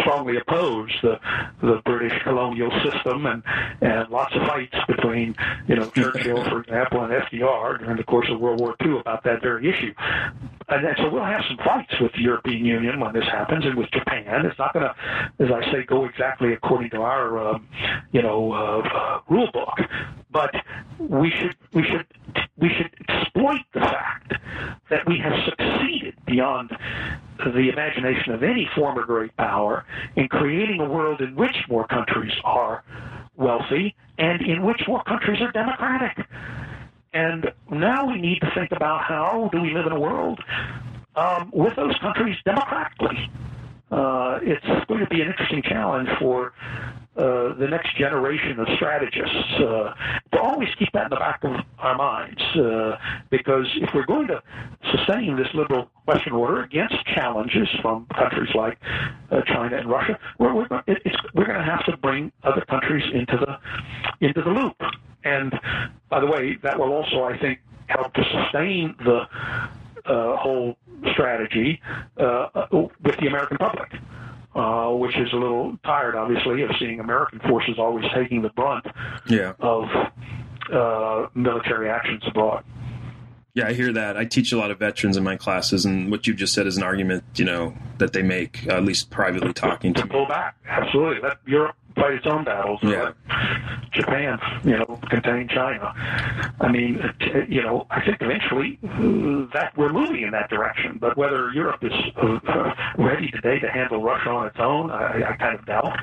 strongly 0.00 0.36
oppose 0.36 0.90
the 1.02 1.18
the 1.60 1.80
British 1.84 2.12
colonial 2.22 2.70
system 2.82 3.26
and 3.26 3.42
and 3.80 4.08
lots 4.10 4.34
of 4.34 4.42
fights 4.48 4.76
between 4.86 5.34
you 5.66 5.76
know 5.76 5.90
Churchill, 5.90 6.44
for 6.44 6.60
example, 6.60 7.02
and 7.02 7.12
FDR 7.12 7.78
during 7.78 7.96
the 7.96 8.04
course 8.04 8.28
of 8.30 8.40
World 8.40 8.60
War 8.60 8.74
II 8.84 8.98
about 8.98 9.24
that 9.24 9.42
very 9.42 9.68
issue. 9.68 9.92
And 10.68 10.86
and 10.86 10.96
so 10.98 11.08
we'll 11.10 11.24
have 11.24 11.42
some 11.48 11.58
fights 11.58 11.94
with 12.00 12.12
the 12.12 12.20
European 12.20 12.64
Union 12.64 13.00
when 13.00 13.12
this 13.14 13.24
happens, 13.24 13.64
and 13.64 13.74
with 13.76 13.90
Japan. 13.90 14.44
It's 14.44 14.58
not 14.58 14.74
going 14.74 14.86
to, 14.86 14.94
as 15.44 15.50
I 15.50 15.72
say, 15.72 15.84
go 15.84 16.04
exactly 16.04 16.52
according 16.52 16.90
to 16.90 17.02
our, 17.02 17.38
um, 17.38 17.68
you 18.12 18.22
know, 18.22 18.52
uh, 18.52 18.88
uh, 18.88 19.20
rule 19.28 19.50
book. 19.52 19.78
But 20.30 20.54
we 20.98 21.30
should 21.30 21.56
we 21.72 21.84
should 21.84 22.06
we 22.58 22.68
should 22.68 22.90
exploit 23.08 23.62
the 23.72 23.80
fact 23.80 24.34
that 24.90 25.06
we 25.06 25.18
have 25.18 25.32
succeeded 25.44 26.14
beyond 26.26 26.70
the 27.44 27.68
imagination 27.70 28.32
of 28.34 28.42
any 28.42 28.68
former 28.74 29.04
great 29.04 29.36
power 29.36 29.84
in 30.16 30.28
creating 30.28 30.80
a 30.80 30.88
world 30.88 31.20
in 31.20 31.34
which 31.34 31.56
more 31.68 31.86
countries 31.86 32.32
are 32.44 32.82
wealthy 33.36 33.94
and 34.18 34.42
in 34.42 34.64
which 34.64 34.82
more 34.86 35.02
countries 35.04 35.40
are 35.40 35.52
democratic. 35.52 36.26
And 37.12 37.52
now 37.70 38.06
we 38.06 38.20
need 38.20 38.40
to 38.40 38.50
think 38.54 38.72
about 38.72 39.02
how 39.02 39.48
do 39.52 39.60
we 39.60 39.72
live 39.72 39.86
in 39.86 39.92
a 39.92 40.00
world 40.00 40.40
um, 41.16 41.50
with 41.52 41.74
those 41.76 41.96
countries 41.98 42.36
democratically. 42.44 43.30
Uh, 43.90 44.38
it's 44.42 44.86
going 44.86 45.00
to 45.00 45.08
be 45.08 45.22
an 45.22 45.28
interesting 45.28 45.62
challenge 45.62 46.08
for 46.18 46.52
uh, 47.16 47.54
the 47.54 47.66
next 47.68 47.96
generation 47.96 48.60
of 48.60 48.68
strategists 48.76 49.54
uh, 49.58 49.94
to 50.32 50.40
always 50.40 50.68
keep 50.78 50.90
that 50.92 51.04
in 51.04 51.10
the 51.10 51.16
back 51.16 51.42
of 51.42 51.52
our 51.78 51.96
minds. 51.96 52.40
Uh, 52.54 52.96
because 53.30 53.66
if 53.76 53.90
we're 53.94 54.06
going 54.06 54.28
to 54.28 54.40
sustain 54.92 55.36
this 55.36 55.48
liberal 55.54 55.90
Western 56.06 56.34
order 56.34 56.62
against 56.62 56.94
challenges 57.06 57.68
from 57.82 58.06
countries 58.14 58.50
like 58.54 58.78
uh, 59.30 59.40
China 59.46 59.76
and 59.76 59.90
Russia, 59.90 60.18
we're, 60.38 60.54
we're, 60.54 60.68
we're 61.34 61.46
going 61.46 61.58
to 61.58 61.64
have 61.64 61.84
to 61.86 61.96
bring 61.96 62.30
other 62.44 62.64
countries 62.66 63.04
into 63.12 63.36
the 63.36 63.58
into 64.26 64.42
the 64.42 64.50
loop. 64.50 64.76
And 65.24 65.52
by 66.08 66.20
the 66.20 66.26
way, 66.26 66.56
that 66.62 66.78
will 66.78 66.92
also, 66.92 67.24
I 67.24 67.36
think, 67.38 67.58
help 67.86 68.14
to 68.14 68.22
sustain 68.22 68.94
the 69.04 69.26
uh, 70.06 70.36
whole 70.36 70.76
strategy 71.12 71.80
uh, 72.16 72.66
with 72.70 73.16
the 73.20 73.26
American 73.26 73.58
public. 73.58 73.92
Uh, 74.58 74.90
which 74.90 75.16
is 75.16 75.32
a 75.32 75.36
little 75.36 75.78
tired, 75.84 76.16
obviously, 76.16 76.62
of 76.62 76.70
seeing 76.80 76.98
American 76.98 77.38
forces 77.48 77.76
always 77.78 78.04
taking 78.12 78.42
the 78.42 78.48
brunt 78.48 78.84
yeah. 79.28 79.52
of 79.60 79.84
uh, 80.72 81.28
military 81.32 81.88
actions 81.88 82.24
abroad. 82.26 82.64
Yeah, 83.54 83.68
I 83.68 83.72
hear 83.72 83.92
that. 83.92 84.16
I 84.16 84.24
teach 84.24 84.50
a 84.50 84.58
lot 84.58 84.72
of 84.72 84.80
veterans 84.80 85.16
in 85.16 85.22
my 85.22 85.36
classes, 85.36 85.84
and 85.84 86.10
what 86.10 86.26
you 86.26 86.34
just 86.34 86.54
said 86.54 86.66
is 86.66 86.76
an 86.76 86.82
argument, 86.82 87.22
you 87.36 87.44
know, 87.44 87.72
that 87.98 88.12
they 88.12 88.22
make, 88.22 88.66
uh, 88.68 88.78
at 88.78 88.84
least 88.84 89.10
privately 89.10 89.52
talking 89.52 89.94
to, 89.94 90.02
to 90.02 90.08
pull 90.08 90.26
back. 90.26 90.56
Absolutely. 90.66 91.20
That 91.22 91.38
Europe 91.46 91.76
fight 91.98 92.14
its 92.14 92.26
own 92.26 92.44
battles. 92.44 92.80
Yeah. 92.82 93.12
Japan, 93.92 94.38
you 94.64 94.76
know, 94.78 95.00
contain 95.10 95.48
China. 95.48 95.92
I 96.60 96.68
mean, 96.70 97.00
you 97.48 97.62
know, 97.62 97.86
I 97.90 98.04
think 98.04 98.18
eventually 98.20 98.78
that 99.52 99.72
we're 99.76 99.92
moving 99.92 100.22
in 100.22 100.30
that 100.32 100.50
direction. 100.50 100.98
But 101.00 101.16
whether 101.16 101.50
Europe 101.52 101.82
is 101.82 101.92
uh, 102.16 102.74
ready 102.98 103.30
today 103.30 103.58
to 103.58 103.68
handle 103.68 104.02
Russia 104.02 104.30
on 104.30 104.46
its 104.46 104.58
own, 104.58 104.90
I, 104.90 105.30
I 105.30 105.36
kind 105.36 105.58
of 105.58 105.66
doubt. 105.66 105.98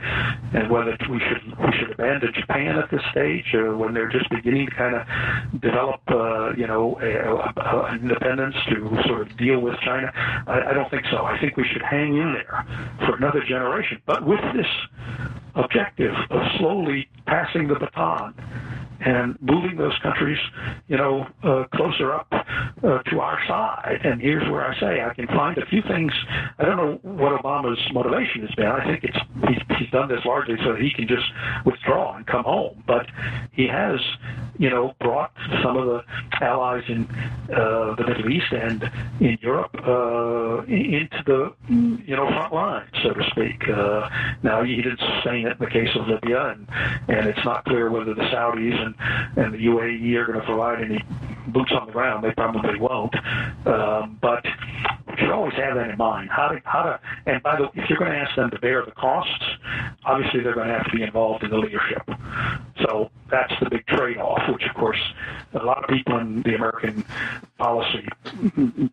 And 0.53 0.69
whether 0.69 0.97
we 1.09 1.19
should 1.19 1.57
we 1.59 1.71
should 1.77 1.91
abandon 1.91 2.33
Japan 2.33 2.77
at 2.77 2.89
this 2.89 3.01
stage, 3.11 3.45
when 3.53 3.93
they're 3.93 4.09
just 4.09 4.29
beginning 4.29 4.67
to 4.67 4.75
kind 4.75 4.95
of 4.95 5.61
develop, 5.61 6.01
uh, 6.07 6.53
you 6.55 6.67
know, 6.67 6.99
a, 7.01 7.61
a, 7.61 7.61
a 7.61 7.95
independence 7.95 8.55
to 8.69 8.97
sort 9.07 9.21
of 9.21 9.37
deal 9.37 9.59
with 9.59 9.79
China, 9.81 10.11
I, 10.47 10.71
I 10.71 10.73
don't 10.73 10.89
think 10.89 11.05
so. 11.11 11.23
I 11.23 11.39
think 11.39 11.55
we 11.57 11.65
should 11.67 11.83
hang 11.83 12.17
in 12.17 12.33
there 12.33 12.65
for 13.05 13.15
another 13.15 13.43
generation. 13.43 14.01
But 14.05 14.25
with 14.25 14.41
this 14.53 14.67
objective 15.55 16.13
of 16.29 16.41
slowly 16.57 17.07
passing 17.25 17.67
the 17.67 17.75
baton 17.75 18.33
and 19.01 19.37
moving 19.41 19.77
those 19.77 19.97
countries, 19.99 20.39
you 20.87 20.97
know, 20.97 21.27
uh, 21.43 21.65
closer 21.73 22.13
up 22.13 22.27
uh, 22.31 22.99
to 23.03 23.19
our 23.19 23.39
side. 23.47 23.99
And 24.03 24.21
here's 24.21 24.49
where 24.49 24.65
I 24.65 24.79
say 24.79 25.01
I 25.01 25.13
can 25.13 25.27
find 25.27 25.57
a 25.57 25.65
few 25.65 25.81
things. 25.81 26.11
I 26.59 26.65
don't 26.65 26.77
know 26.77 26.99
what 27.01 27.41
Obama's 27.41 27.79
motivation 27.93 28.41
has 28.41 28.55
been. 28.55 28.67
I 28.67 28.85
think 28.85 29.03
it's 29.03 29.17
he's, 29.47 29.77
he's 29.77 29.89
done 29.91 30.09
this 30.09 30.23
largely 30.25 30.57
so 30.63 30.75
he 30.75 30.91
can 30.91 31.07
just 31.07 31.25
withdraw 31.65 32.15
and 32.15 32.25
come 32.25 32.43
home. 32.43 32.83
But 32.87 33.07
he 33.51 33.67
has, 33.67 33.99
you 34.57 34.69
know, 34.69 34.95
brought 34.99 35.31
some 35.63 35.77
of 35.77 35.85
the 35.85 36.03
allies 36.41 36.83
in 36.87 37.07
uh, 37.53 37.95
the 37.95 38.05
Middle 38.07 38.29
East 38.29 38.51
and 38.51 38.89
in 39.19 39.37
Europe 39.41 39.75
uh, 39.75 40.63
into 40.63 41.23
the, 41.25 41.53
you 41.69 42.15
know, 42.15 42.27
front 42.27 42.53
line, 42.53 42.87
so 43.03 43.13
to 43.13 43.23
speak. 43.31 43.67
Uh, 43.69 44.09
now 44.43 44.63
he 44.63 44.77
didn't 44.77 44.99
sustain 44.99 45.47
it 45.47 45.53
in 45.53 45.57
the 45.59 45.69
case 45.69 45.89
of 45.95 46.07
Libya, 46.07 46.49
and 46.49 46.67
and 47.07 47.27
it's 47.27 47.43
not 47.45 47.65
clear 47.65 47.89
whether 47.89 48.13
the 48.13 48.23
Saudis 48.23 48.84
and, 48.85 48.95
and 49.37 49.53
the 49.53 49.57
UAE 49.57 50.15
are 50.15 50.25
going 50.25 50.39
to 50.39 50.45
provide 50.45 50.83
any 50.83 50.99
boots 51.47 51.71
on 51.79 51.87
the 51.87 51.93
ground. 51.93 52.23
They 52.23 52.31
probably 52.31 52.79
won't. 52.79 53.13
Um, 53.65 54.17
but 54.21 54.43
should 55.17 55.31
always 55.31 55.53
have 55.55 55.75
that 55.75 55.89
in 55.89 55.97
mind. 55.97 56.29
How 56.29 56.49
to, 56.49 56.61
how 56.65 56.83
to, 56.83 56.99
and 57.25 57.41
by 57.43 57.57
the, 57.57 57.65
if 57.75 57.89
you're 57.89 57.99
going 57.99 58.11
to 58.11 58.17
ask 58.17 58.35
them 58.35 58.49
to 58.51 58.59
bear 58.59 58.83
the 58.85 58.91
costs, 58.91 59.43
obviously 60.05 60.41
they're 60.41 60.55
going 60.55 60.67
to 60.67 60.73
have 60.73 60.85
to 60.85 60.95
be 60.95 61.03
involved 61.03 61.43
in 61.43 61.51
the 61.51 61.57
leadership. 61.57 62.03
So 62.81 63.09
that's 63.29 63.53
the 63.61 63.69
big 63.69 63.85
trade-off, 63.87 64.41
which 64.49 64.63
of 64.69 64.75
course 64.75 64.99
a 65.53 65.63
lot 65.63 65.83
of 65.83 65.89
people 65.89 66.17
in 66.19 66.41
the 66.43 66.55
American 66.55 67.03
policy 67.57 68.07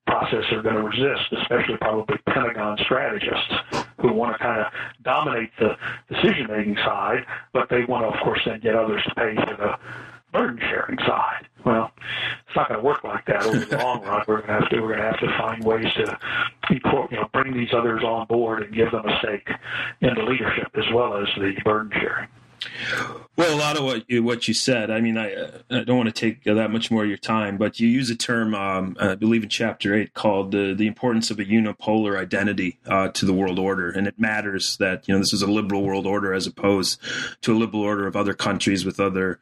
process 0.06 0.44
are 0.52 0.62
going 0.62 0.76
to 0.76 0.82
resist, 0.82 1.32
especially 1.32 1.76
probably 1.78 2.16
Pentagon 2.26 2.78
strategists 2.84 3.52
who 4.00 4.12
want 4.12 4.32
to 4.36 4.38
kind 4.38 4.60
of 4.60 4.72
dominate 5.02 5.50
the 5.58 5.76
decision-making 6.08 6.76
side, 6.76 7.24
but 7.52 7.68
they 7.68 7.84
want 7.84 8.04
to, 8.04 8.16
of 8.16 8.24
course, 8.24 8.40
then 8.46 8.60
get 8.60 8.74
others 8.74 9.02
to 9.04 9.14
pay 9.14 9.34
for 9.34 9.56
the 9.56 9.78
burden 10.32 10.58
sharing 10.58 10.98
side. 10.98 11.46
Well, 11.64 11.92
it's 12.46 12.56
not 12.56 12.68
going 12.68 12.80
to 12.80 12.84
work 12.84 13.04
like 13.04 13.26
that 13.26 13.44
over 13.44 13.58
the 13.58 13.78
long 13.78 14.02
run. 14.02 14.24
We're 14.26 14.38
going 14.38 14.48
to 14.48 14.52
have 14.54 14.68
to 14.70 14.80
we're 14.80 14.96
going 14.96 14.98
to 14.98 15.04
have 15.04 15.20
to 15.20 15.38
find 15.38 15.64
ways 15.64 15.92
to 15.94 16.18
you 16.70 16.80
know 17.16 17.28
bring 17.32 17.52
these 17.54 17.72
others 17.72 18.02
on 18.02 18.26
board 18.26 18.62
and 18.62 18.74
give 18.74 18.90
them 18.90 19.06
a 19.06 19.18
stake 19.18 19.48
in 20.00 20.14
the 20.14 20.22
leadership 20.22 20.68
as 20.74 20.84
well 20.92 21.16
as 21.16 21.28
the 21.36 21.54
burden 21.64 21.92
sharing. 22.00 22.28
Well, 23.36 23.56
a 23.56 23.58
lot 23.58 23.76
of 23.76 23.84
what 23.84 24.08
you, 24.08 24.22
what 24.22 24.46
you 24.46 24.54
said. 24.54 24.90
I 24.90 25.00
mean, 25.00 25.16
I, 25.16 25.32
I 25.70 25.84
don't 25.84 25.96
want 25.96 26.08
to 26.08 26.12
take 26.12 26.44
that 26.44 26.70
much 26.70 26.90
more 26.90 27.02
of 27.02 27.08
your 27.08 27.18
time, 27.18 27.56
but 27.56 27.80
you 27.80 27.88
use 27.88 28.10
a 28.10 28.14
term, 28.16 28.54
um, 28.54 28.96
I 29.00 29.14
believe 29.14 29.42
in 29.42 29.48
chapter 29.48 29.94
eight, 29.94 30.14
called 30.14 30.52
the 30.52 30.74
the 30.74 30.86
importance 30.86 31.30
of 31.30 31.38
a 31.38 31.44
unipolar 31.44 32.18
identity 32.18 32.78
uh, 32.86 33.08
to 33.08 33.26
the 33.26 33.32
world 33.32 33.58
order, 33.58 33.90
and 33.90 34.06
it 34.06 34.18
matters 34.18 34.76
that 34.76 35.08
you 35.08 35.14
know 35.14 35.18
this 35.18 35.32
is 35.32 35.42
a 35.42 35.50
liberal 35.50 35.82
world 35.82 36.06
order 36.06 36.34
as 36.34 36.46
opposed 36.46 37.00
to 37.40 37.52
a 37.52 37.56
liberal 37.56 37.82
order 37.82 38.06
of 38.06 38.16
other 38.16 38.34
countries 38.34 38.84
with 38.84 39.00
other 39.00 39.40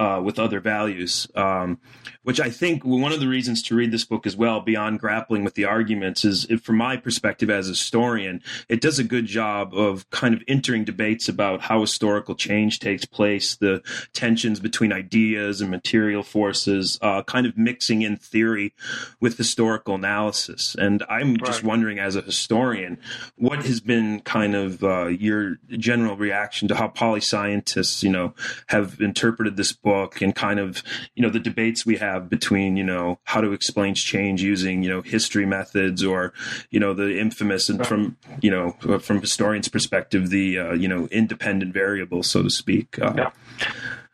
uh, 0.00 0.18
with 0.24 0.38
other 0.38 0.60
values, 0.60 1.28
um, 1.34 1.78
which 2.22 2.40
I 2.40 2.48
think 2.48 2.86
one 2.86 3.12
of 3.12 3.20
the 3.20 3.28
reasons 3.28 3.62
to 3.64 3.74
read 3.74 3.92
this 3.92 4.06
book 4.06 4.26
as 4.26 4.34
well, 4.34 4.60
beyond 4.60 4.98
grappling 4.98 5.44
with 5.44 5.54
the 5.54 5.66
arguments, 5.66 6.24
is 6.24 6.46
from 6.62 6.76
my 6.76 6.96
perspective 6.96 7.50
as 7.50 7.66
a 7.66 7.72
historian, 7.72 8.42
it 8.68 8.80
does 8.80 8.98
a 8.98 9.04
good 9.04 9.26
job 9.26 9.74
of 9.74 10.08
kind 10.08 10.32
of 10.34 10.42
entering 10.48 10.84
debates 10.84 11.28
about 11.28 11.60
how 11.60 11.82
historical 11.82 12.34
change 12.34 12.78
takes 12.78 13.04
place, 13.04 13.56
the 13.56 13.82
tensions 14.14 14.58
between 14.58 14.90
ideas 14.90 15.60
and 15.60 15.70
material 15.70 16.22
forces, 16.22 16.98
uh, 17.02 17.22
kind 17.24 17.44
of 17.44 17.58
mixing 17.58 18.00
in 18.00 18.16
theory 18.16 18.72
with 19.20 19.36
historical 19.36 19.96
analysis. 19.96 20.74
And 20.78 21.04
I'm 21.10 21.34
right. 21.34 21.44
just 21.44 21.62
wondering, 21.62 21.98
as 21.98 22.16
a 22.16 22.22
historian, 22.22 22.96
what 23.36 23.66
has 23.66 23.80
been 23.80 24.20
kind 24.20 24.54
of 24.54 24.82
uh, 24.82 25.08
your 25.08 25.58
general 25.68 26.16
reaction 26.16 26.68
to 26.68 26.74
how 26.74 26.88
poli 26.88 27.20
scientists, 27.20 28.02
you 28.02 28.10
know, 28.10 28.32
have 28.68 28.98
interpreted 29.02 29.58
this 29.58 29.72
book? 29.72 29.89
Book 29.90 30.22
and 30.22 30.36
kind 30.36 30.60
of 30.60 30.84
you 31.16 31.22
know 31.22 31.30
the 31.30 31.40
debates 31.40 31.84
we 31.84 31.96
have 31.96 32.30
between 32.30 32.76
you 32.76 32.84
know 32.84 33.18
how 33.24 33.40
to 33.40 33.50
explain 33.52 33.92
change 33.92 34.40
using 34.40 34.84
you 34.84 34.88
know 34.88 35.02
history 35.02 35.44
methods 35.44 36.04
or 36.04 36.32
you 36.70 36.78
know 36.78 36.94
the 36.94 37.18
infamous 37.18 37.68
and 37.68 37.84
from 37.84 38.16
you 38.40 38.50
know 38.50 38.70
from 39.00 39.20
historians 39.20 39.68
perspective 39.68 40.30
the 40.30 40.58
uh, 40.58 40.72
you 40.74 40.86
know 40.86 41.08
independent 41.10 41.72
variable 41.74 42.22
so 42.22 42.42
to 42.42 42.50
speak 42.50 42.98
uh, 43.02 43.14
yeah. 43.16 43.30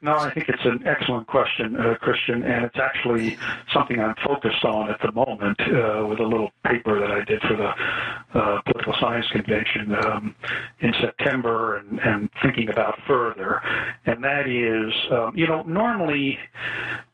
No, 0.06 0.18
I 0.18 0.32
think 0.32 0.48
it's 0.48 0.64
an 0.64 0.86
excellent 0.86 1.26
question, 1.26 1.74
uh, 1.74 1.96
Christian, 1.96 2.44
and 2.44 2.64
it's 2.64 2.78
actually 2.78 3.36
something 3.74 3.98
I'm 3.98 4.14
focused 4.24 4.64
on 4.64 4.88
at 4.88 5.00
the 5.02 5.10
moment 5.10 5.60
uh, 5.62 6.06
with 6.06 6.20
a 6.20 6.22
little 6.22 6.52
paper 6.64 7.00
that 7.00 7.10
I 7.10 7.24
did 7.24 7.42
for 7.42 7.56
the 7.56 8.38
uh, 8.38 8.60
Political 8.62 8.94
Science 9.00 9.26
Convention 9.32 9.96
um, 10.04 10.36
in 10.78 10.94
September 11.00 11.78
and, 11.78 11.98
and, 11.98 12.30
thinking 12.40 12.68
about 12.68 13.00
further. 13.08 13.60
And 14.04 14.22
that 14.22 14.46
is, 14.46 14.94
um, 15.10 15.32
you 15.36 15.48
know, 15.48 15.62
normally 15.62 16.38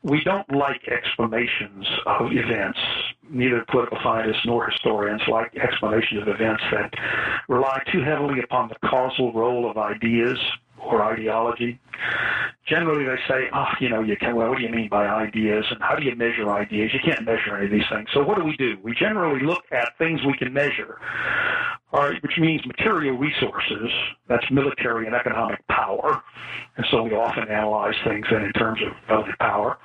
we 0.03 0.23
don't 0.23 0.53
like 0.53 0.87
explanations 0.87 1.87
of 2.05 2.27
events. 2.31 2.77
Neither 3.27 3.65
political 3.71 3.97
scientists 4.03 4.45
nor 4.45 4.69
historians 4.69 5.23
like 5.27 5.55
explanations 5.55 6.21
of 6.21 6.27
events 6.27 6.61
that 6.71 6.93
rely 7.49 7.81
too 7.91 8.03
heavily 8.03 8.41
upon 8.43 8.69
the 8.69 8.75
causal 8.87 9.33
role 9.33 9.67
of 9.67 9.79
ideas 9.79 10.37
or 10.85 11.03
ideology. 11.03 11.79
Generally, 12.67 13.05
they 13.05 13.19
say, 13.27 13.49
oh, 13.53 13.67
you 13.79 13.89
know, 13.89 14.01
you 14.01 14.15
can, 14.15 14.35
well, 14.35 14.49
what 14.49 14.57
do 14.57 14.63
you 14.63 14.69
mean 14.69 14.89
by 14.89 15.05
ideas 15.05 15.65
and 15.69 15.81
how 15.81 15.95
do 15.95 16.03
you 16.03 16.15
measure 16.15 16.49
ideas? 16.49 16.91
You 16.93 16.99
can't 17.03 17.25
measure 17.25 17.57
any 17.57 17.65
of 17.65 17.71
these 17.71 17.87
things. 17.91 18.07
So 18.13 18.23
what 18.23 18.37
do 18.37 18.43
we 18.43 18.55
do? 18.57 18.77
We 18.81 18.93
generally 18.93 19.45
look 19.45 19.63
at 19.71 19.97
things 19.97 20.21
we 20.25 20.37
can 20.37 20.53
measure, 20.53 20.97
which 22.21 22.37
means 22.37 22.65
material 22.65 23.17
resources, 23.17 23.89
that's 24.27 24.49
military 24.49 25.07
and 25.07 25.15
economic 25.15 25.65
power. 25.67 26.23
And 26.77 26.85
so 26.89 27.03
we 27.03 27.11
often 27.11 27.49
analyze 27.49 27.95
things 28.05 28.25
then 28.31 28.43
in 28.43 28.53
terms 28.53 28.81
of 28.81 28.93
relative 29.09 29.37
power. 29.39 29.77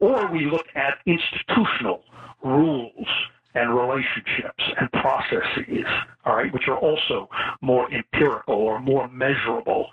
Or 0.00 0.26
we 0.32 0.46
look 0.50 0.66
at 0.74 0.98
institutional 1.06 2.02
rules 2.42 3.06
and 3.54 3.74
relationships 3.74 4.64
and 4.78 4.90
processes, 4.92 5.84
all 6.24 6.36
right, 6.36 6.52
which 6.52 6.68
are 6.68 6.78
also 6.78 7.28
more 7.60 7.92
empirical 7.92 8.54
or 8.54 8.80
more 8.80 9.08
measurable, 9.08 9.86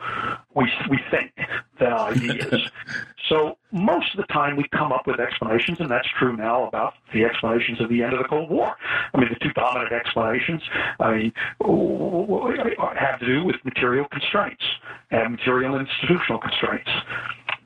we, 0.55 0.71
we 0.89 0.99
think, 1.11 1.31
than 1.79 1.91
ideas. 1.93 2.61
so 3.29 3.57
most 3.71 4.13
of 4.13 4.17
the 4.17 4.33
time 4.33 4.55
we 4.55 4.65
come 4.69 4.91
up 4.91 5.05
with 5.05 5.19
explanations, 5.19 5.79
and 5.79 5.89
that's 5.89 6.07
true 6.17 6.35
now 6.35 6.67
about 6.67 6.93
the 7.13 7.23
explanations 7.25 7.81
of 7.81 7.89
the 7.89 8.01
end 8.01 8.13
of 8.13 8.19
the 8.19 8.27
Cold 8.27 8.49
War. 8.49 8.75
I 9.13 9.17
mean, 9.19 9.29
the 9.29 9.39
two 9.39 9.53
dominant 9.53 9.91
explanations 9.91 10.61
I 10.99 11.15
mean, 11.15 11.33
have 11.59 13.19
to 13.19 13.25
do 13.25 13.43
with 13.43 13.57
material 13.63 14.05
constraints 14.11 14.63
and 15.11 15.31
material 15.31 15.75
and 15.75 15.87
institutional 15.87 16.39
constraints 16.39 16.89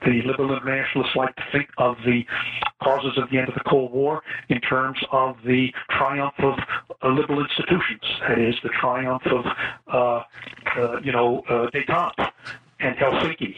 the 0.05 0.21
liberal 0.25 0.53
internationalists 0.53 1.15
like 1.15 1.35
to 1.35 1.43
think 1.51 1.69
of 1.77 1.95
the 2.05 2.23
causes 2.81 3.17
of 3.17 3.29
the 3.29 3.37
end 3.37 3.47
of 3.47 3.55
the 3.55 3.63
Cold 3.67 3.91
War 3.91 4.21
in 4.49 4.59
terms 4.61 4.99
of 5.11 5.37
the 5.45 5.73
triumph 5.91 6.35
of 6.39 6.55
uh, 7.01 7.07
liberal 7.09 7.41
institutions. 7.41 8.01
That 8.27 8.39
is, 8.39 8.55
the 8.63 8.69
triumph 8.69 9.23
of, 9.25 9.45
uh, 9.87 10.23
uh, 10.77 10.99
you 11.01 11.11
know, 11.11 11.43
uh, 11.49 11.69
detente 11.71 12.31
and 12.83 12.95
Helsinki 12.97 13.55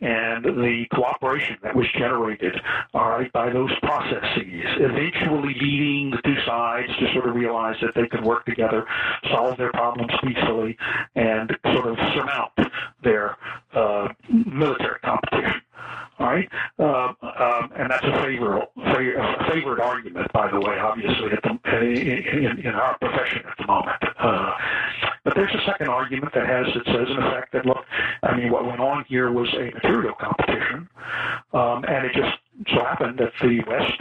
and 0.00 0.44
the 0.44 0.84
cooperation 0.94 1.56
that 1.62 1.74
was 1.74 1.86
generated, 1.98 2.54
all 2.94 3.10
right, 3.10 3.32
by 3.32 3.50
those 3.50 3.70
processes, 3.80 4.44
eventually 4.78 5.54
leading 5.60 6.10
the 6.10 6.20
two 6.24 6.36
sides 6.46 6.88
to 6.98 7.12
sort 7.12 7.28
of 7.28 7.34
realize 7.34 7.76
that 7.82 7.94
they 7.94 8.06
could 8.06 8.24
work 8.24 8.44
together, 8.46 8.86
solve 9.30 9.56
their 9.58 9.72
problems 9.72 10.12
peacefully, 10.22 10.76
and 11.16 11.50
sort 11.74 11.86
of 11.86 11.96
surmount 12.14 12.52
their 13.02 13.36
uh, 13.74 14.08
military 14.46 15.00
competition. 15.00 15.60
All 16.20 16.26
right, 16.26 16.46
um, 16.78 17.16
um, 17.22 17.72
and 17.78 17.90
that's 17.90 18.04
a 18.04 18.22
favorite, 18.22 18.68
favorite 19.48 19.80
argument, 19.80 20.30
by 20.34 20.50
the 20.50 20.60
way, 20.60 20.78
obviously, 20.78 21.30
the, 21.30 21.48
in, 21.80 22.60
in 22.60 22.74
our 22.74 22.98
profession 22.98 23.40
at 23.50 23.56
the 23.56 23.66
moment. 23.66 23.96
Uh, 24.18 24.52
but 25.24 25.32
there's 25.34 25.54
a 25.54 25.64
second 25.64 25.88
argument 25.88 26.34
that 26.34 26.46
has 26.46 26.66
that 26.74 26.84
says, 26.84 27.08
in 27.08 27.22
effect, 27.22 27.54
that 27.54 27.64
look, 27.64 27.78
I 28.22 28.36
mean, 28.36 28.52
what 28.52 28.66
went 28.66 28.80
on 28.80 29.06
here 29.08 29.32
was 29.32 29.48
a 29.54 29.72
material 29.72 30.14
competition, 30.20 30.90
um, 31.54 31.84
and 31.88 32.04
it 32.04 32.12
just 32.12 32.36
so 32.68 32.84
happened 32.84 33.18
that 33.18 33.32
the 33.40 33.60
West 33.66 34.00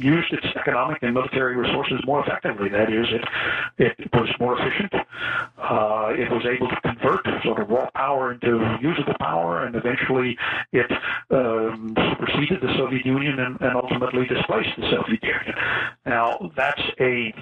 used 0.00 0.32
its 0.32 0.46
economic 0.56 1.02
and 1.02 1.14
military 1.14 1.56
resources 1.56 2.00
more 2.06 2.24
effectively. 2.24 2.68
That 2.68 2.92
is, 2.92 3.06
it 3.12 3.24
it 3.78 4.12
was 4.12 4.28
more 4.40 4.58
efficient. 4.58 4.92
Uh, 5.58 6.12
it 6.16 6.30
was 6.30 6.44
able 6.46 6.68
to 6.68 6.80
convert 6.80 7.26
sort 7.44 7.60
of 7.60 7.68
raw 7.68 7.90
power 7.94 8.32
into 8.32 8.78
usable 8.80 9.14
power, 9.20 9.64
and 9.64 9.76
eventually 9.76 10.38
it 10.72 10.90
um, 11.30 11.94
superseded 11.96 12.60
the 12.60 12.74
Soviet 12.76 13.04
Union 13.04 13.38
and, 13.38 13.60
and 13.60 13.76
ultimately 13.76 14.26
displaced 14.26 14.70
the 14.78 14.90
Soviet 14.90 15.22
Union. 15.22 15.54
Now 16.06 16.50
that's 16.56 16.82
a 17.00 17.34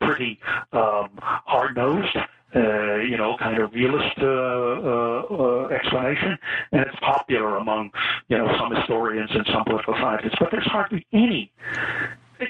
pretty 0.00 0.40
um, 0.72 1.10
hard-nosed 1.22 2.16
you 2.54 3.16
know, 3.16 3.36
kind 3.38 3.58
of 3.58 3.72
realist 3.72 4.18
uh, 4.18 4.26
uh, 4.26 5.22
uh, 5.30 5.68
explanation, 5.68 6.38
and 6.72 6.82
it's 6.82 6.98
popular 7.00 7.56
among, 7.56 7.90
you 8.28 8.38
know, 8.38 8.48
some 8.58 8.74
historians 8.74 9.30
and 9.32 9.46
some 9.52 9.64
political 9.64 9.94
scientists. 9.94 10.36
But 10.38 10.50
there's 10.50 10.66
hardly 10.66 11.06
any, 11.12 11.52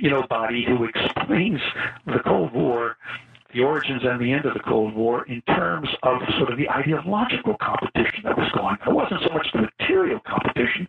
you 0.00 0.10
know, 0.10 0.22
body 0.28 0.64
who 0.66 0.84
explains 0.84 1.60
the 2.06 2.20
Cold 2.24 2.52
War 2.52 2.96
the 3.52 3.60
origins 3.60 4.02
and 4.04 4.20
the 4.20 4.32
end 4.32 4.44
of 4.44 4.54
the 4.54 4.60
Cold 4.60 4.94
War 4.94 5.24
in 5.26 5.42
terms 5.42 5.88
of 6.02 6.20
sort 6.38 6.52
of 6.52 6.58
the 6.58 6.68
ideological 6.70 7.56
competition 7.60 8.22
that 8.24 8.38
was 8.38 8.50
going 8.52 8.76
on. 8.80 8.88
It 8.88 8.94
wasn't 8.94 9.22
so 9.26 9.34
much 9.34 9.46
the 9.52 9.62
material 9.62 10.20
competition, 10.20 10.86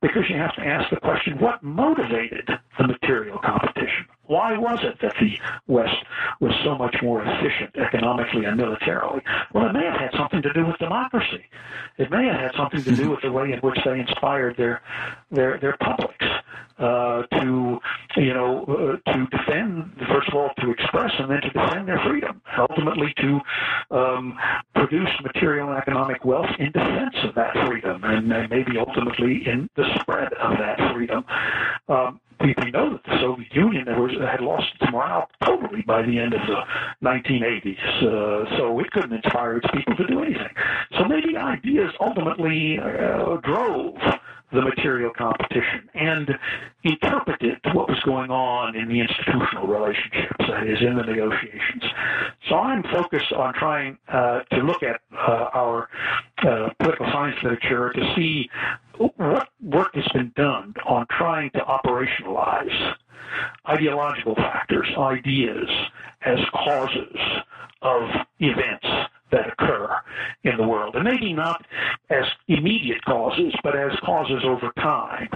because 0.00 0.22
you 0.28 0.36
have 0.36 0.54
to 0.56 0.62
ask 0.62 0.90
the 0.90 0.96
question, 0.96 1.38
what 1.38 1.62
motivated 1.62 2.48
the 2.78 2.86
material 2.88 3.38
competition? 3.38 4.06
Why 4.26 4.56
was 4.56 4.78
it 4.82 4.98
that 5.02 5.14
the 5.20 5.38
West 5.66 5.96
was 6.40 6.52
so 6.64 6.76
much 6.76 6.96
more 7.02 7.22
efficient 7.24 7.76
economically 7.76 8.44
and 8.44 8.56
militarily? 8.56 9.20
Well, 9.52 9.66
it 9.66 9.72
may 9.72 9.84
have 9.84 9.98
had 9.98 10.10
something 10.16 10.42
to 10.42 10.52
do 10.52 10.66
with 10.66 10.78
democracy. 10.78 11.44
It 11.98 12.10
may 12.10 12.26
have 12.26 12.40
had 12.40 12.54
something 12.56 12.82
to 12.84 12.96
do 12.96 13.10
with 13.10 13.20
the 13.22 13.32
way 13.32 13.52
in 13.52 13.58
which 13.60 13.78
they 13.84 13.98
inspired 13.98 14.56
their 14.56 14.80
their 15.30 15.58
their 15.58 15.76
publics 15.78 16.26
uh, 16.78 17.22
to 17.40 17.80
you 18.16 18.34
know 18.34 18.64
uh, 19.06 19.12
to 19.12 19.26
defend 19.26 19.92
first 20.08 20.28
of 20.28 20.34
all 20.34 20.50
to 20.60 20.70
express 20.70 21.12
and 21.18 21.30
then 21.30 21.40
to 21.40 21.50
defend 21.50 21.88
their 21.88 22.00
freedom, 22.06 22.40
ultimately 22.58 23.12
to 23.18 23.40
um, 23.90 24.38
produce 24.74 25.10
material 25.22 25.68
and 25.68 25.78
economic 25.78 26.24
wealth 26.24 26.50
in 26.58 26.66
defense 26.72 27.14
of 27.24 27.34
that 27.34 27.54
freedom, 27.66 28.02
and 28.04 28.28
maybe 28.50 28.78
ultimately 28.78 29.46
in 29.46 29.68
the 29.76 29.84
spread 30.00 30.32
of 30.34 30.58
that 30.58 30.92
freedom. 30.92 31.24
Um, 31.88 32.20
we, 32.42 32.54
we 32.64 32.70
know 32.70 32.92
that 32.92 33.04
the 33.04 33.18
Soviet 33.20 33.54
Union 33.54 33.86
was, 33.86 34.12
had 34.20 34.40
lost 34.40 34.66
its 34.80 34.92
morale 34.92 35.28
totally 35.44 35.82
by 35.82 36.02
the 36.02 36.18
end 36.18 36.34
of 36.34 36.40
the 36.46 36.62
1980s, 37.02 38.02
uh, 38.02 38.58
so 38.58 38.78
it 38.80 38.90
couldn't 38.90 39.12
inspire 39.12 39.56
its 39.56 39.66
people 39.72 39.96
to 39.96 40.06
do 40.06 40.22
anything. 40.22 40.54
So 40.98 41.04
maybe 41.04 41.36
ideas 41.36 41.92
ultimately 42.00 42.78
uh, 42.78 43.36
drove 43.42 43.94
the 44.52 44.62
material 44.62 45.10
competition 45.16 45.88
and 45.94 46.30
interpreted 46.84 47.58
what 47.72 47.88
was 47.88 47.98
going 48.00 48.30
on 48.30 48.76
in 48.76 48.88
the 48.88 49.00
institutional 49.00 49.66
relationships, 49.66 50.44
that 50.48 50.66
is, 50.66 50.78
in 50.80 50.96
the 50.96 51.02
negotiations. 51.02 51.82
So 52.48 52.56
I'm 52.56 52.82
focused 52.84 53.32
on 53.32 53.54
trying 53.54 53.98
uh, 54.08 54.40
to 54.52 54.58
look 54.58 54.82
at 54.82 55.00
uh, 55.12 55.48
our 55.54 55.88
uh, 56.38 56.68
political 56.78 57.06
science 57.12 57.36
literature 57.42 57.92
to 57.92 58.14
see 58.16 58.50
what 59.16 59.48
work 59.62 59.94
has 59.94 60.06
been 60.12 60.32
done 60.36 60.74
on 60.86 61.06
trying 61.10 61.50
to 61.52 61.60
operationalize 61.60 62.94
ideological 63.68 64.34
factors, 64.34 64.88
ideas, 64.98 65.68
as 66.24 66.38
causes 66.52 67.16
of 67.80 68.02
events 68.38 68.86
that 69.32 69.52
occur 69.52 69.94
in 70.44 70.56
the 70.56 70.62
world. 70.66 70.94
And 70.94 71.04
maybe 71.04 71.32
not 71.32 71.66
as 72.10 72.24
immediate 72.48 73.04
causes, 73.04 73.52
but 73.62 73.76
as 73.76 73.92
causes 74.04 74.42
over 74.44 74.70
time. 74.76 75.28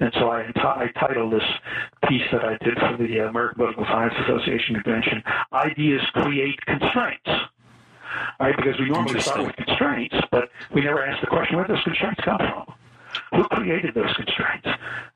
And 0.00 0.12
so 0.14 0.30
I, 0.30 0.50
I 0.56 0.88
titled 1.00 1.32
this 1.32 1.42
piece 2.08 2.22
that 2.30 2.44
I 2.44 2.56
did 2.64 2.78
for 2.78 2.96
the 2.98 3.18
American 3.18 3.56
Political 3.56 3.84
Science 3.86 4.14
Association 4.24 4.74
convention, 4.74 5.22
Ideas 5.52 6.02
Create 6.12 6.60
Constraints. 6.66 7.30
Right, 8.40 8.56
because 8.56 8.78
we 8.78 8.88
normally 8.88 9.20
start 9.20 9.44
with 9.44 9.56
constraints, 9.56 10.16
but 10.30 10.48
we 10.74 10.80
never 10.80 11.04
ask 11.04 11.20
the 11.20 11.26
question, 11.26 11.56
where 11.56 11.66
those 11.68 11.82
constraints 11.84 12.20
come 12.24 12.38
from? 12.38 12.74
Who 13.34 13.44
created 13.44 13.94
those 13.94 14.12
constraints? 14.14 14.68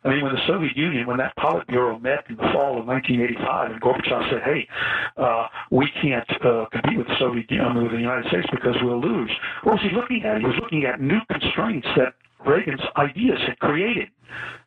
I 0.04 0.08
mean, 0.08 0.22
when 0.22 0.34
the 0.34 0.46
Soviet 0.46 0.76
Union, 0.76 1.06
when 1.06 1.18
that 1.18 1.34
Politburo 1.36 2.00
met 2.00 2.24
in 2.28 2.36
the 2.36 2.48
fall 2.52 2.78
of 2.78 2.86
1985, 2.86 3.70
and 3.70 3.80
Gorbachev 3.80 4.30
said, 4.30 4.42
"Hey, 4.42 4.68
uh, 5.16 5.48
we 5.70 5.90
can't 6.00 6.28
uh, 6.44 6.66
compete 6.72 6.98
with 6.98 7.06
the 7.06 7.18
Soviet 7.18 7.50
Union, 7.50 7.82
with 7.82 7.92
the 7.92 7.98
United 7.98 8.26
States 8.26 8.46
because 8.50 8.76
we'll 8.82 9.00
lose." 9.00 9.30
What 9.62 9.74
was 9.74 9.82
he 9.82 9.94
looking 9.94 10.24
at? 10.24 10.40
He 10.40 10.46
was 10.46 10.56
looking 10.60 10.84
at 10.84 11.00
new 11.00 11.20
constraints 11.30 11.88
that 11.96 12.14
Reagan's 12.44 12.82
ideas 12.96 13.38
had 13.46 13.58
created. 13.58 14.08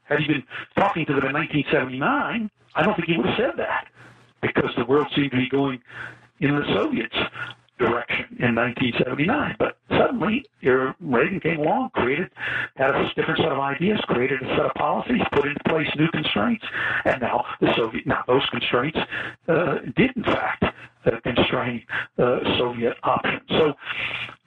Had 0.03 0.19
he 0.19 0.27
been 0.27 0.43
talking 0.77 1.05
to 1.07 1.13
them 1.13 1.25
in 1.25 1.33
1979, 1.33 2.49
I 2.75 2.83
don't 2.83 2.95
think 2.95 3.07
he 3.07 3.17
would 3.17 3.25
have 3.25 3.37
said 3.37 3.57
that 3.57 3.87
because 4.41 4.69
the 4.77 4.85
world 4.85 5.07
seemed 5.15 5.31
to 5.31 5.37
be 5.37 5.49
going 5.49 5.81
in 6.39 6.55
the 6.55 6.65
Soviets' 6.73 7.15
direction 7.77 8.25
in 8.39 8.55
1979. 8.55 9.55
But 9.59 9.77
suddenly, 9.89 10.45
Reagan 10.61 11.39
came 11.39 11.59
along, 11.59 11.89
created, 11.91 12.29
had 12.75 12.95
a 12.95 13.11
different 13.15 13.39
set 13.39 13.51
of 13.51 13.59
ideas, 13.59 13.99
created 14.07 14.41
a 14.41 14.47
set 14.55 14.65
of 14.65 14.73
policies, 14.75 15.21
put 15.31 15.45
into 15.45 15.63
place 15.67 15.87
new 15.97 16.09
constraints, 16.11 16.65
and 17.05 17.21
now 17.21 17.45
the 17.59 17.73
Soviet, 17.75 18.05
now 18.05 18.23
those 18.27 18.45
constraints 18.49 18.97
uh, 19.47 19.79
did 19.95 20.15
in 20.15 20.23
fact 20.23 20.63
uh, 21.05 21.19
constrain 21.21 21.83
uh, 22.17 22.39
Soviet 22.57 22.95
options. 23.03 23.41
So 23.49 23.73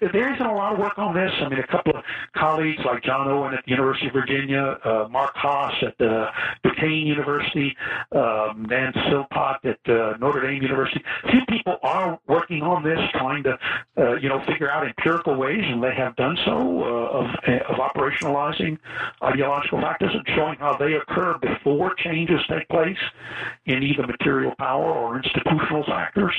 there 0.00 0.32
isn't 0.32 0.46
a 0.46 0.54
lot 0.54 0.74
of 0.74 0.78
work 0.78 0.98
on 0.98 1.14
this. 1.14 1.30
I 1.40 1.48
mean, 1.48 1.58
a 1.58 1.66
couple 1.66 1.96
of 1.96 2.04
colleagues 2.36 2.80
like 2.84 3.02
John 3.02 3.28
Owen 3.28 3.54
at 3.54 3.64
the 3.64 3.70
University 3.70 4.06
of 4.06 4.12
Virginia, 4.12 4.78
uh, 4.84 5.08
Mark 5.10 5.34
Haas 5.34 5.74
at 5.82 5.98
the 5.98 6.28
Duquesne 6.62 7.06
University, 7.06 7.76
um, 8.12 8.66
Dan 8.68 8.92
Philpott 8.92 9.64
at 9.64 9.78
uh, 9.90 10.16
Notre 10.18 10.40
Dame 10.42 10.62
University. 10.62 11.02
A 11.24 11.30
few 11.30 11.40
people 11.48 11.78
are 11.82 12.18
working 12.28 12.62
on 12.62 12.84
this, 12.84 12.98
trying 13.14 13.42
to, 13.42 13.58
uh, 13.96 14.14
you 14.16 14.28
know, 14.28 14.40
figure 14.46 14.70
out 14.70 14.86
empirical 14.86 15.34
ways, 15.34 15.62
and 15.62 15.82
they 15.82 15.94
have 15.94 16.14
done 16.16 16.36
so 16.44 16.52
uh, 16.52 17.18
of, 17.18 17.26
of 17.68 17.76
operationalizing 17.76 18.78
ideological 19.22 19.80
factors 19.80 20.10
and 20.14 20.24
showing 20.36 20.58
how 20.58 20.76
they 20.76 20.94
occur 20.94 21.36
before 21.38 21.94
changes 21.96 22.40
take 22.48 22.68
place 22.68 22.98
in 23.66 23.82
either 23.82 24.06
material 24.06 24.54
power 24.58 24.92
or 24.92 25.16
institutional 25.16 25.84
factors. 25.84 26.34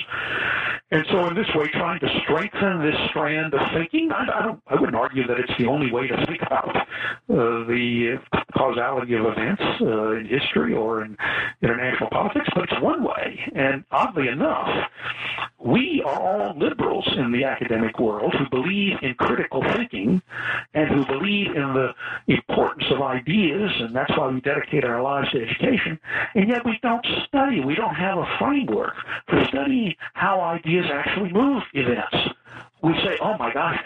And 0.92 1.06
so, 1.12 1.28
in 1.28 1.36
this 1.36 1.48
way, 1.54 1.68
trying 1.68 2.00
to 2.00 2.10
strengthen 2.24 2.82
this 2.82 2.96
strand 3.10 3.54
of 3.54 3.62
thinking, 3.74 4.12
I, 4.12 4.26
I 4.26 4.74
I 4.74 4.80
wouldn't 4.80 4.96
argue 4.98 5.28
that 5.28 5.38
it's 5.40 5.54
the 5.60 5.68
only 5.68 5.92
way 5.92 6.08
to 6.08 6.26
think 6.26 6.42
about 6.42 6.76
uh, 6.76 6.84
the 7.30 8.20
causality 8.58 9.14
of 9.14 9.26
events 9.26 9.62
uh, 9.82 10.12
in 10.14 10.26
history 10.26 10.74
or 10.74 11.04
in 11.04 11.16
international 11.62 12.10
politics, 12.10 12.48
but 12.56 12.64
it's 12.64 12.82
one 12.82 13.04
way. 13.04 13.40
And 13.54 13.84
oddly 13.92 14.30
enough, 14.30 14.90
we 15.64 16.02
are 16.06 16.20
all 16.20 16.58
liberals 16.58 17.08
in 17.18 17.32
the 17.32 17.44
academic 17.44 18.00
world 18.00 18.34
who 18.34 18.50
believe 18.50 18.98
in 19.02 19.14
critical 19.16 19.62
thinking 19.74 20.22
and 20.74 20.90
who 20.90 21.06
believe 21.06 21.48
in 21.48 21.74
the 21.74 21.94
importance 22.28 22.86
of 22.92 23.02
ideas, 23.02 23.72
and 23.80 23.96
that's 23.96 24.16
why 24.18 24.28
we 24.28 24.42
dedicate 24.42 24.86
our 24.86 25.02
lives 25.02 25.30
to 25.32 25.44
education. 25.44 26.00
And 26.34 26.50
yet 26.50 26.66
we 26.66 26.80
don't 26.82 27.06
study. 27.28 27.60
We 27.60 27.76
don't 27.76 27.96
have 27.96 28.18
a 28.18 28.38
framework 28.40 28.96
for 29.28 29.44
studying 29.46 29.96
how 30.14 30.42
ideas 30.42 30.86
actually 30.92 31.32
move 31.32 31.64
events. 31.74 32.16
We 32.82 32.94
say, 33.04 33.18
oh 33.22 33.38
my 33.38 33.54
gosh, 33.54 33.78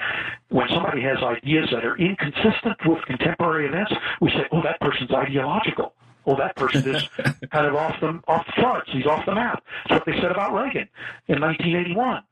when 0.49 0.67
somebody 0.69 1.01
has 1.01 1.17
ideas 1.23 1.69
that 1.71 1.83
are 1.83 1.97
inconsistent 1.97 2.77
with 2.85 3.03
contemporary 3.05 3.67
events, 3.67 3.91
we 4.21 4.29
say, 4.29 4.45
oh, 4.51 4.61
that 4.61 4.79
person's 4.79 5.11
ideological. 5.11 5.93
Well, 6.25 6.37
that 6.37 6.55
person 6.55 6.87
is 6.95 7.03
kind 7.51 7.65
of 7.65 7.75
off 7.75 7.99
the 7.99 8.21
off 8.27 8.45
the 8.45 8.61
charts. 8.61 8.89
He's 8.93 9.05
off 9.05 9.25
the 9.25 9.35
map. 9.35 9.63
That's 9.89 9.99
what 9.99 10.05
they 10.05 10.21
said 10.21 10.31
about 10.31 10.53
Reagan 10.53 10.87
in 11.27 11.41
1981. 11.41 12.23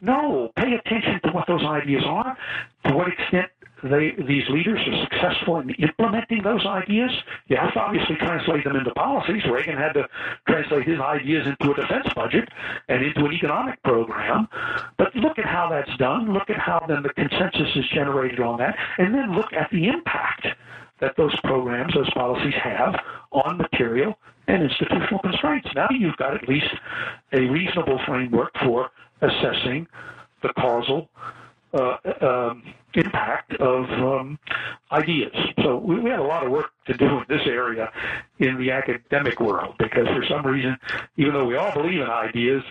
No, 0.00 0.50
pay 0.56 0.74
attention 0.74 1.20
to 1.24 1.30
what 1.30 1.46
those 1.46 1.62
ideas 1.62 2.02
are, 2.04 2.36
to 2.86 2.94
what 2.94 3.08
extent 3.08 3.50
they, 3.82 4.12
these 4.26 4.48
leaders 4.48 4.80
are 4.86 5.02
successful 5.04 5.60
in 5.60 5.70
implementing 5.70 6.42
those 6.42 6.64
ideas. 6.66 7.10
You 7.46 7.56
have 7.56 7.72
to 7.74 7.80
obviously 7.80 8.16
translate 8.16 8.64
them 8.64 8.76
into 8.76 8.90
policies. 8.92 9.42
Reagan 9.50 9.76
had 9.76 9.92
to 9.92 10.08
translate 10.48 10.86
his 10.86 10.98
ideas 11.00 11.46
into 11.46 11.72
a 11.72 11.76
defense 11.76 12.08
budget 12.14 12.48
and 12.88 13.04
into 13.04 13.24
an 13.24 13.32
economic 13.32 13.82
program. 13.84 14.48
But 14.96 15.14
look 15.14 15.38
at 15.38 15.44
how 15.44 15.68
that's 15.70 15.96
done. 15.98 16.32
Look 16.32 16.50
at 16.50 16.58
how 16.58 16.84
then 16.88 17.02
the 17.02 17.10
consensus 17.10 17.68
is 17.76 17.84
generated 17.94 18.40
on 18.40 18.58
that, 18.58 18.76
and 18.98 19.14
then 19.14 19.34
look 19.34 19.52
at 19.52 19.70
the 19.70 19.86
impact 19.88 20.46
that 21.00 21.16
those 21.16 21.34
programs, 21.44 21.94
those 21.94 22.10
policies 22.10 22.54
have 22.62 22.96
on 23.30 23.58
material 23.58 24.18
and 24.48 24.62
institutional 24.62 25.20
constraints. 25.20 25.68
Now 25.74 25.88
you've 25.90 26.16
got 26.16 26.34
at 26.34 26.48
least 26.48 26.74
a 27.32 27.40
reasonable 27.42 28.00
framework 28.06 28.50
for 28.64 28.90
assessing 29.20 29.86
the 30.42 30.48
causal 30.58 31.08
uh, 31.74 31.96
um, 32.20 32.74
impact 32.94 33.54
of 33.54 33.84
um, 33.84 34.38
ideas. 34.92 35.34
So 35.62 35.76
we, 35.78 36.00
we 36.00 36.10
have 36.10 36.20
a 36.20 36.24
lot 36.24 36.44
of 36.44 36.50
work 36.50 36.70
to 36.86 36.94
do 36.94 37.18
in 37.18 37.24
this 37.28 37.42
area 37.46 37.90
in 38.38 38.58
the 38.58 38.70
academic 38.70 39.40
world 39.40 39.74
because 39.78 40.06
for 40.08 40.24
some 40.28 40.46
reason, 40.46 40.76
even 41.16 41.34
though 41.34 41.46
we 41.46 41.56
all 41.56 41.72
believe 41.72 42.00
in 42.00 42.08
ideas, 42.08 42.62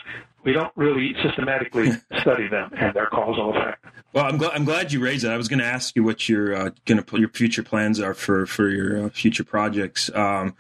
we 0.44 0.54
don't 0.54 0.72
really 0.76 1.14
systematically 1.24 1.92
study 2.22 2.48
them 2.48 2.72
and 2.78 2.96
their 2.96 3.08
causal 3.08 3.52
effect. 3.52 3.84
Well, 4.18 4.26
I'm, 4.26 4.38
glad 4.40 4.54
I'm 4.56 4.66
glad 4.66 4.92
you 4.92 5.00
raised 5.00 5.26
that. 5.26 5.32
I 5.32 5.38
was 5.38 5.48
going 5.48 5.60
to 5.60 5.66
ask 5.66 5.96
you 5.96 6.04
what 6.04 6.28
your 6.28 6.56
uh, 6.56 6.70
going 6.86 7.04
to 7.04 7.20
your 7.20 7.30
future 7.30 7.62
plans 7.62 8.00
are 8.00 8.16
for 8.16 8.48
for 8.48 8.68
your 8.68 9.06
uh, 9.06 9.10
future 9.10 9.44
projects. 9.44 10.10
Um, 10.12 10.56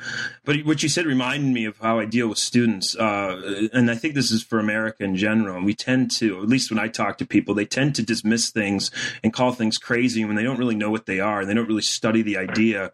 but 0.45 0.57
what 0.63 0.83
you 0.83 0.89
said 0.89 1.07
reminded 1.07 1.51
me 1.51 1.65
of 1.65 1.75
how 1.79 1.97
I 1.97 2.05
deal 2.05 2.27
with 2.27 2.37
students, 2.37 2.95
uh, 2.95 3.67
and 3.73 3.89
I 3.89 3.95
think 3.95 4.13
this 4.13 4.29
is 4.29 4.43
for 4.43 4.59
America 4.59 5.03
in 5.03 5.15
general. 5.15 5.63
We 5.63 5.73
tend 5.73 6.11
to, 6.17 6.39
at 6.43 6.47
least 6.47 6.69
when 6.69 6.77
I 6.77 6.87
talk 6.87 7.17
to 7.17 7.25
people, 7.25 7.55
they 7.55 7.65
tend 7.65 7.95
to 7.95 8.03
dismiss 8.03 8.51
things 8.51 8.91
and 9.23 9.33
call 9.33 9.53
things 9.53 9.79
crazy 9.79 10.23
when 10.23 10.35
they 10.35 10.43
don't 10.43 10.59
really 10.59 10.75
know 10.75 10.91
what 10.91 11.07
they 11.07 11.19
are. 11.19 11.39
And 11.39 11.49
they 11.49 11.55
don't 11.55 11.67
really 11.67 11.81
study 11.81 12.21
the 12.21 12.37
idea 12.37 12.91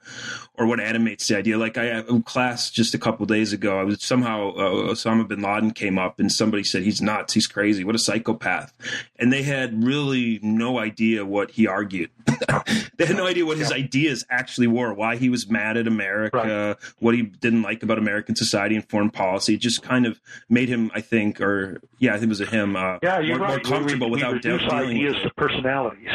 or 0.55 0.65
what 0.65 0.79
animates 0.79 1.27
the 1.27 1.35
idea. 1.35 1.57
Like 1.57 1.77
I 1.77 1.85
had 1.85 2.09
a 2.09 2.21
class 2.21 2.69
just 2.69 2.93
a 2.93 2.97
couple 2.97 3.25
days 3.25 3.51
ago. 3.51 3.79
I 3.79 3.83
was 3.83 4.01
somehow 4.01 4.51
uh, 4.51 4.91
Osama 4.93 5.27
bin 5.27 5.41
Laden 5.41 5.71
came 5.71 5.97
up, 5.97 6.19
and 6.19 6.31
somebody 6.31 6.63
said 6.63 6.83
he's 6.83 7.01
nuts, 7.01 7.33
he's 7.33 7.47
crazy, 7.47 7.83
what 7.83 7.95
a 7.95 7.99
psychopath, 7.99 8.71
and 9.19 9.33
they 9.33 9.43
had 9.43 9.83
really 9.83 10.39
no 10.53 10.79
idea 10.79 11.25
what 11.25 11.51
he 11.51 11.67
argued. 11.67 12.09
they 12.97 13.05
had 13.05 13.15
no 13.15 13.25
idea 13.25 13.45
what 13.45 13.57
his 13.57 13.69
yeah. 13.69 13.77
ideas 13.77 14.25
actually 14.29 14.67
were, 14.67 14.93
why 14.93 15.15
he 15.15 15.29
was 15.29 15.49
mad 15.49 15.77
at 15.77 15.87
America, 15.87 16.77
right. 16.79 16.93
what 16.99 17.13
he 17.15 17.23
didn't 17.23 17.61
like 17.61 17.83
about 17.83 17.97
American 17.97 18.35
society 18.35 18.75
and 18.75 18.87
foreign 18.89 19.09
policy. 19.09 19.55
It 19.55 19.61
just 19.61 19.81
kind 19.81 20.05
of 20.05 20.19
made 20.49 20.69
him, 20.69 20.91
I 20.93 21.01
think, 21.01 21.41
or 21.41 21.81
yeah, 21.99 22.11
I 22.11 22.13
think 22.13 22.25
it 22.25 22.29
was 22.29 22.41
a 22.41 22.45
him, 22.45 22.75
uh, 22.75 22.99
yeah, 23.01 23.19
you're 23.19 23.37
more, 23.37 23.47
right. 23.47 23.65
more 23.65 23.77
comfortable 23.77 24.07
we, 24.07 24.17
without 24.17 24.33
we 24.33 24.39
dealing 24.39 24.69
ideas 24.71 25.15
with 25.15 25.23
to 25.23 25.33
personalities. 25.35 26.09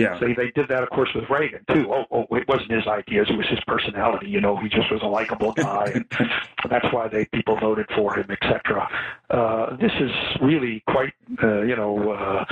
Yeah. 0.00 0.18
So 0.18 0.26
they 0.26 0.50
did 0.52 0.68
that, 0.68 0.82
of 0.82 0.90
course, 0.90 1.10
with 1.14 1.28
Reagan 1.28 1.64
too. 1.72 1.92
Oh, 1.92 2.04
oh, 2.10 2.36
it 2.36 2.48
wasn't 2.48 2.72
his 2.72 2.86
ideas; 2.86 3.28
it 3.28 3.36
was 3.36 3.46
his 3.48 3.60
personality. 3.66 4.28
You 4.28 4.40
know, 4.40 4.56
he 4.56 4.68
just 4.68 4.90
was 4.90 5.02
a 5.02 5.06
likable 5.06 5.52
guy, 5.52 5.92
and 5.94 6.06
that's 6.70 6.86
why 6.92 7.08
they 7.08 7.26
people 7.26 7.58
voted 7.60 7.86
for 7.94 8.14
him, 8.16 8.30
etc. 8.30 8.88
Uh, 9.28 9.76
this 9.76 9.92
is 10.00 10.10
really 10.40 10.82
quite, 10.88 11.12
uh, 11.42 11.62
you 11.62 11.76
know, 11.76 12.12
uh, 12.12 12.44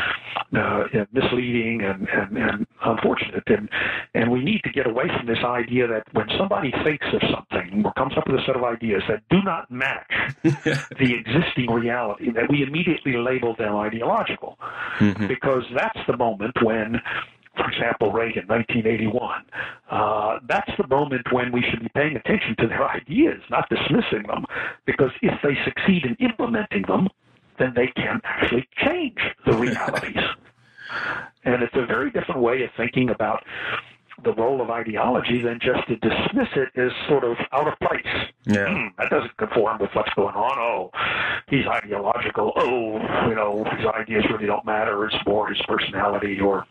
uh, 0.56 0.84
misleading 1.12 1.82
and, 1.82 2.08
and, 2.08 2.36
and 2.36 2.66
unfortunate, 2.84 3.44
and 3.46 3.68
and 4.14 4.30
we 4.30 4.42
need 4.42 4.62
to 4.64 4.70
get 4.70 4.86
away 4.86 5.06
from 5.16 5.26
this 5.26 5.42
idea 5.44 5.86
that 5.86 6.04
when 6.12 6.26
somebody 6.36 6.72
thinks 6.84 7.06
of 7.12 7.22
something 7.30 7.82
or 7.84 7.92
comes 7.94 8.12
up 8.16 8.28
with 8.28 8.40
a 8.40 8.44
set 8.44 8.56
of 8.56 8.64
ideas 8.64 9.02
that 9.08 9.22
do 9.30 9.42
not 9.42 9.70
match 9.70 10.10
the 10.42 11.14
existing 11.14 11.70
reality, 11.70 12.30
that 12.30 12.50
we 12.50 12.62
immediately 12.62 13.16
label 13.16 13.54
them 13.56 13.74
ideological, 13.74 14.58
mm-hmm. 14.98 15.26
because 15.26 15.64
that's 15.74 15.98
the 16.06 16.16
moment 16.16 16.54
when 16.62 17.00
for 17.58 17.70
example, 17.70 18.12
Reagan, 18.12 18.46
1981. 18.46 19.44
Uh, 19.90 20.38
that's 20.48 20.70
the 20.78 20.86
moment 20.86 21.26
when 21.32 21.52
we 21.52 21.62
should 21.62 21.80
be 21.80 21.88
paying 21.94 22.16
attention 22.16 22.56
to 22.58 22.66
their 22.66 22.88
ideas, 22.96 23.40
not 23.50 23.68
dismissing 23.68 24.26
them, 24.26 24.44
because 24.86 25.10
if 25.22 25.34
they 25.42 25.56
succeed 25.64 26.04
in 26.04 26.14
implementing 26.16 26.82
them, 26.86 27.08
then 27.58 27.72
they 27.74 27.88
can 27.88 28.20
actually 28.24 28.68
change 28.84 29.18
the 29.44 29.52
realities. 29.56 30.22
and 31.44 31.62
it's 31.62 31.74
a 31.74 31.86
very 31.86 32.10
different 32.10 32.40
way 32.40 32.62
of 32.62 32.70
thinking 32.76 33.10
about 33.10 33.44
the 34.24 34.32
role 34.34 34.60
of 34.60 34.70
ideology 34.70 35.42
than 35.42 35.60
just 35.60 35.86
to 35.86 35.96
dismiss 35.96 36.48
it 36.56 36.68
as 36.76 36.90
sort 37.08 37.24
of 37.24 37.36
out 37.52 37.68
of 37.68 37.78
place. 37.78 38.30
Yeah. 38.46 38.66
Mm, 38.66 38.88
that 38.98 39.10
doesn't 39.10 39.36
conform 39.36 39.78
with 39.78 39.90
what's 39.92 40.12
going 40.14 40.34
on. 40.34 40.58
Oh, 40.58 40.90
he's 41.48 41.66
ideological. 41.66 42.52
Oh, 42.56 42.98
you 43.28 43.34
know, 43.34 43.64
his 43.76 43.86
ideas 43.86 44.24
really 44.30 44.46
don't 44.46 44.64
matter. 44.64 45.04
It's 45.06 45.16
more 45.26 45.48
his 45.48 45.60
personality 45.68 46.40
or 46.40 46.66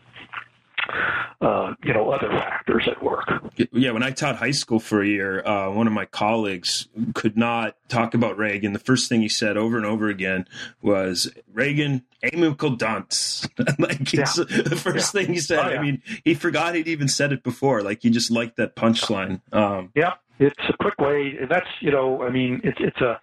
uh, 1.40 1.74
you 1.84 1.92
know, 1.92 2.10
other 2.10 2.28
factors 2.28 2.88
at 2.88 3.02
work. 3.02 3.28
Yeah, 3.72 3.92
when 3.92 4.02
I 4.02 4.10
taught 4.10 4.36
high 4.36 4.50
school 4.50 4.80
for 4.80 5.02
a 5.02 5.06
year, 5.06 5.46
uh, 5.46 5.70
one 5.70 5.86
of 5.86 5.92
my 5.92 6.04
colleagues 6.04 6.88
could 7.14 7.36
not 7.36 7.76
talk 7.88 8.14
about 8.14 8.36
Reagan. 8.36 8.72
The 8.72 8.78
first 8.78 9.08
thing 9.08 9.20
he 9.20 9.28
said 9.28 9.56
over 9.56 9.76
and 9.76 9.86
over 9.86 10.08
again 10.08 10.46
was 10.82 11.30
Reagan, 11.52 12.04
amical 12.24 12.76
dunce. 12.76 13.48
like 13.78 14.12
yeah. 14.12 14.24
the 14.24 14.80
first 14.80 15.14
yeah. 15.14 15.20
thing 15.20 15.32
he 15.34 15.40
said. 15.40 15.58
Oh, 15.58 15.68
yeah. 15.70 15.78
I 15.78 15.82
mean, 15.82 16.02
he 16.24 16.34
forgot 16.34 16.74
he'd 16.74 16.88
even 16.88 17.08
said 17.08 17.32
it 17.32 17.42
before. 17.42 17.82
Like 17.82 18.02
he 18.02 18.10
just 18.10 18.30
liked 18.30 18.56
that 18.56 18.74
punchline. 18.76 19.40
Um, 19.52 19.92
yeah, 19.94 20.14
it's 20.38 20.56
a 20.68 20.76
quick 20.80 20.98
way. 20.98 21.36
That's 21.48 21.68
you 21.80 21.90
know, 21.90 22.22
I 22.22 22.30
mean, 22.30 22.60
it's 22.64 22.78
it's 22.80 23.00
a 23.00 23.20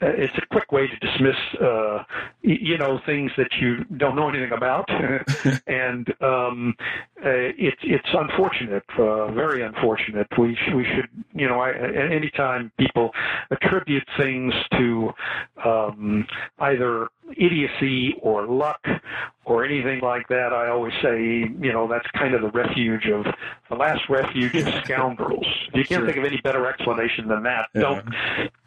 it's 0.00 0.36
a 0.36 0.46
quick 0.50 0.72
way 0.72 0.86
to 0.86 0.96
dismiss, 0.96 1.36
uh, 1.60 2.02
you 2.42 2.76
know, 2.78 3.00
things 3.06 3.30
that 3.36 3.48
you 3.60 3.84
don't 3.96 4.14
know 4.16 4.28
anything 4.28 4.52
about, 4.52 4.88
and 5.66 6.08
um, 6.20 6.74
uh, 7.24 7.50
it's 7.58 7.80
it's 7.82 8.08
unfortunate, 8.12 8.84
uh, 8.98 9.32
very 9.32 9.62
unfortunate. 9.62 10.26
We 10.38 10.54
sh- 10.54 10.74
we 10.74 10.84
should, 10.84 11.08
you 11.34 11.48
know, 11.48 11.60
I, 11.60 11.72
anytime 11.72 12.72
people 12.78 13.10
attribute 13.50 14.06
things 14.18 14.52
to 14.72 15.10
um, 15.64 16.26
either 16.58 17.08
idiocy 17.36 18.14
or 18.22 18.46
luck 18.46 18.84
or 19.44 19.64
anything 19.64 20.00
like 20.00 20.26
that, 20.28 20.52
I 20.52 20.68
always 20.68 20.92
say, 21.02 21.18
you 21.18 21.72
know, 21.72 21.86
that's 21.88 22.06
kind 22.12 22.34
of 22.34 22.42
the 22.42 22.50
refuge 22.50 23.06
of 23.06 23.26
the 23.68 23.76
last 23.76 24.02
refuge 24.08 24.54
of 24.56 24.66
scoundrels. 24.84 25.46
If 25.68 25.74
you 25.74 25.84
can't 25.84 26.00
sure. 26.00 26.06
think 26.06 26.18
of 26.18 26.24
any 26.24 26.40
better 26.40 26.66
explanation 26.66 27.28
than 27.28 27.44
that, 27.44 27.68
yeah. 27.74 27.80
don't 27.80 28.08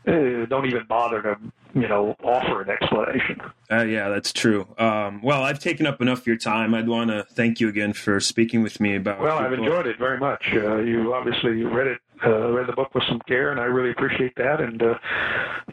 uh, 0.08 0.46
don't 0.48 0.66
even 0.66 0.86
bother 0.88 1.22
to, 1.22 1.38
you 1.76 1.88
know, 1.88 2.16
offer 2.24 2.62
an 2.62 2.70
explanation. 2.70 3.42
Uh, 3.70 3.84
yeah, 3.84 4.10
that's 4.10 4.34
true. 4.34 4.68
Um, 4.78 5.22
well, 5.22 5.44
I've 5.44 5.60
taken 5.60 5.86
up 5.86 6.02
enough 6.02 6.20
of 6.20 6.28
your 6.28 6.38
time. 6.38 6.74
I'd 6.74 6.88
want 6.88 7.12
to 7.12 7.24
thank 7.24 7.60
you 7.60 7.68
again 7.68 7.94
for 7.94 8.20
speaking 8.20 8.64
with 8.64 8.80
me 8.80 8.96
about. 8.96 9.20
Well, 9.22 9.38
I've 9.38 9.52
book. 9.52 9.60
enjoyed 9.60 9.88
it 9.88 10.00
very 10.00 10.18
much. 10.18 10.44
Uh, 10.54 10.78
you 10.78 11.14
obviously 11.14 11.64
read 11.64 11.88
it 11.88 12.02
uh, 12.26 12.52
read 12.52 12.68
the 12.68 12.74
book 12.74 12.94
with 12.94 13.04
some 13.08 13.20
care, 13.28 13.52
and 13.52 13.60
I 13.60 13.66
really 13.66 13.92
appreciate 13.92 14.36
that. 14.36 14.62
And 14.62 14.82
uh, 14.82 14.96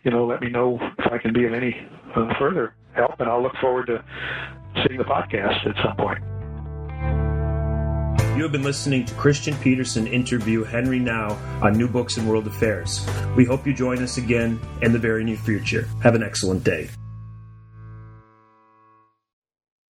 you 0.05 0.11
know, 0.11 0.27
let 0.27 0.41
me 0.41 0.49
know 0.49 0.79
if 0.99 1.13
I 1.13 1.19
can 1.19 1.33
be 1.33 1.47
of 1.47 1.53
any 1.53 1.77
uh, 2.15 2.33
further 2.39 2.75
help, 2.95 3.21
and 3.21 3.29
I'll 3.29 3.43
look 3.43 3.57
forward 3.61 3.87
to 3.87 4.05
seeing 4.87 4.99
the 4.99 5.05
podcast 5.05 5.67
at 5.67 5.75
some 5.85 5.97
point. 5.97 6.23
You 8.37 8.43
have 8.43 8.53
been 8.53 8.65
listening 8.65 9.07
to 9.07 9.15
Christian 9.15 9.57
Peterson 9.57 10.07
interview 10.07 10.63
Henry 10.63 10.99
Nau 10.99 11.35
on 11.63 11.73
New 11.73 11.89
Books 11.89 12.19
in 12.19 12.29
World 12.29 12.47
Affairs. 12.47 13.07
We 13.35 13.47
hope 13.47 13.67
you 13.67 13.73
join 13.73 14.03
us 14.03 14.19
again 14.19 14.61
in 14.83 14.93
the 14.93 14.99
very 14.99 15.25
near 15.25 15.39
future. 15.39 15.89
Have 16.03 16.15
an 16.15 16.23
excellent 16.23 16.63
day. 16.63 16.91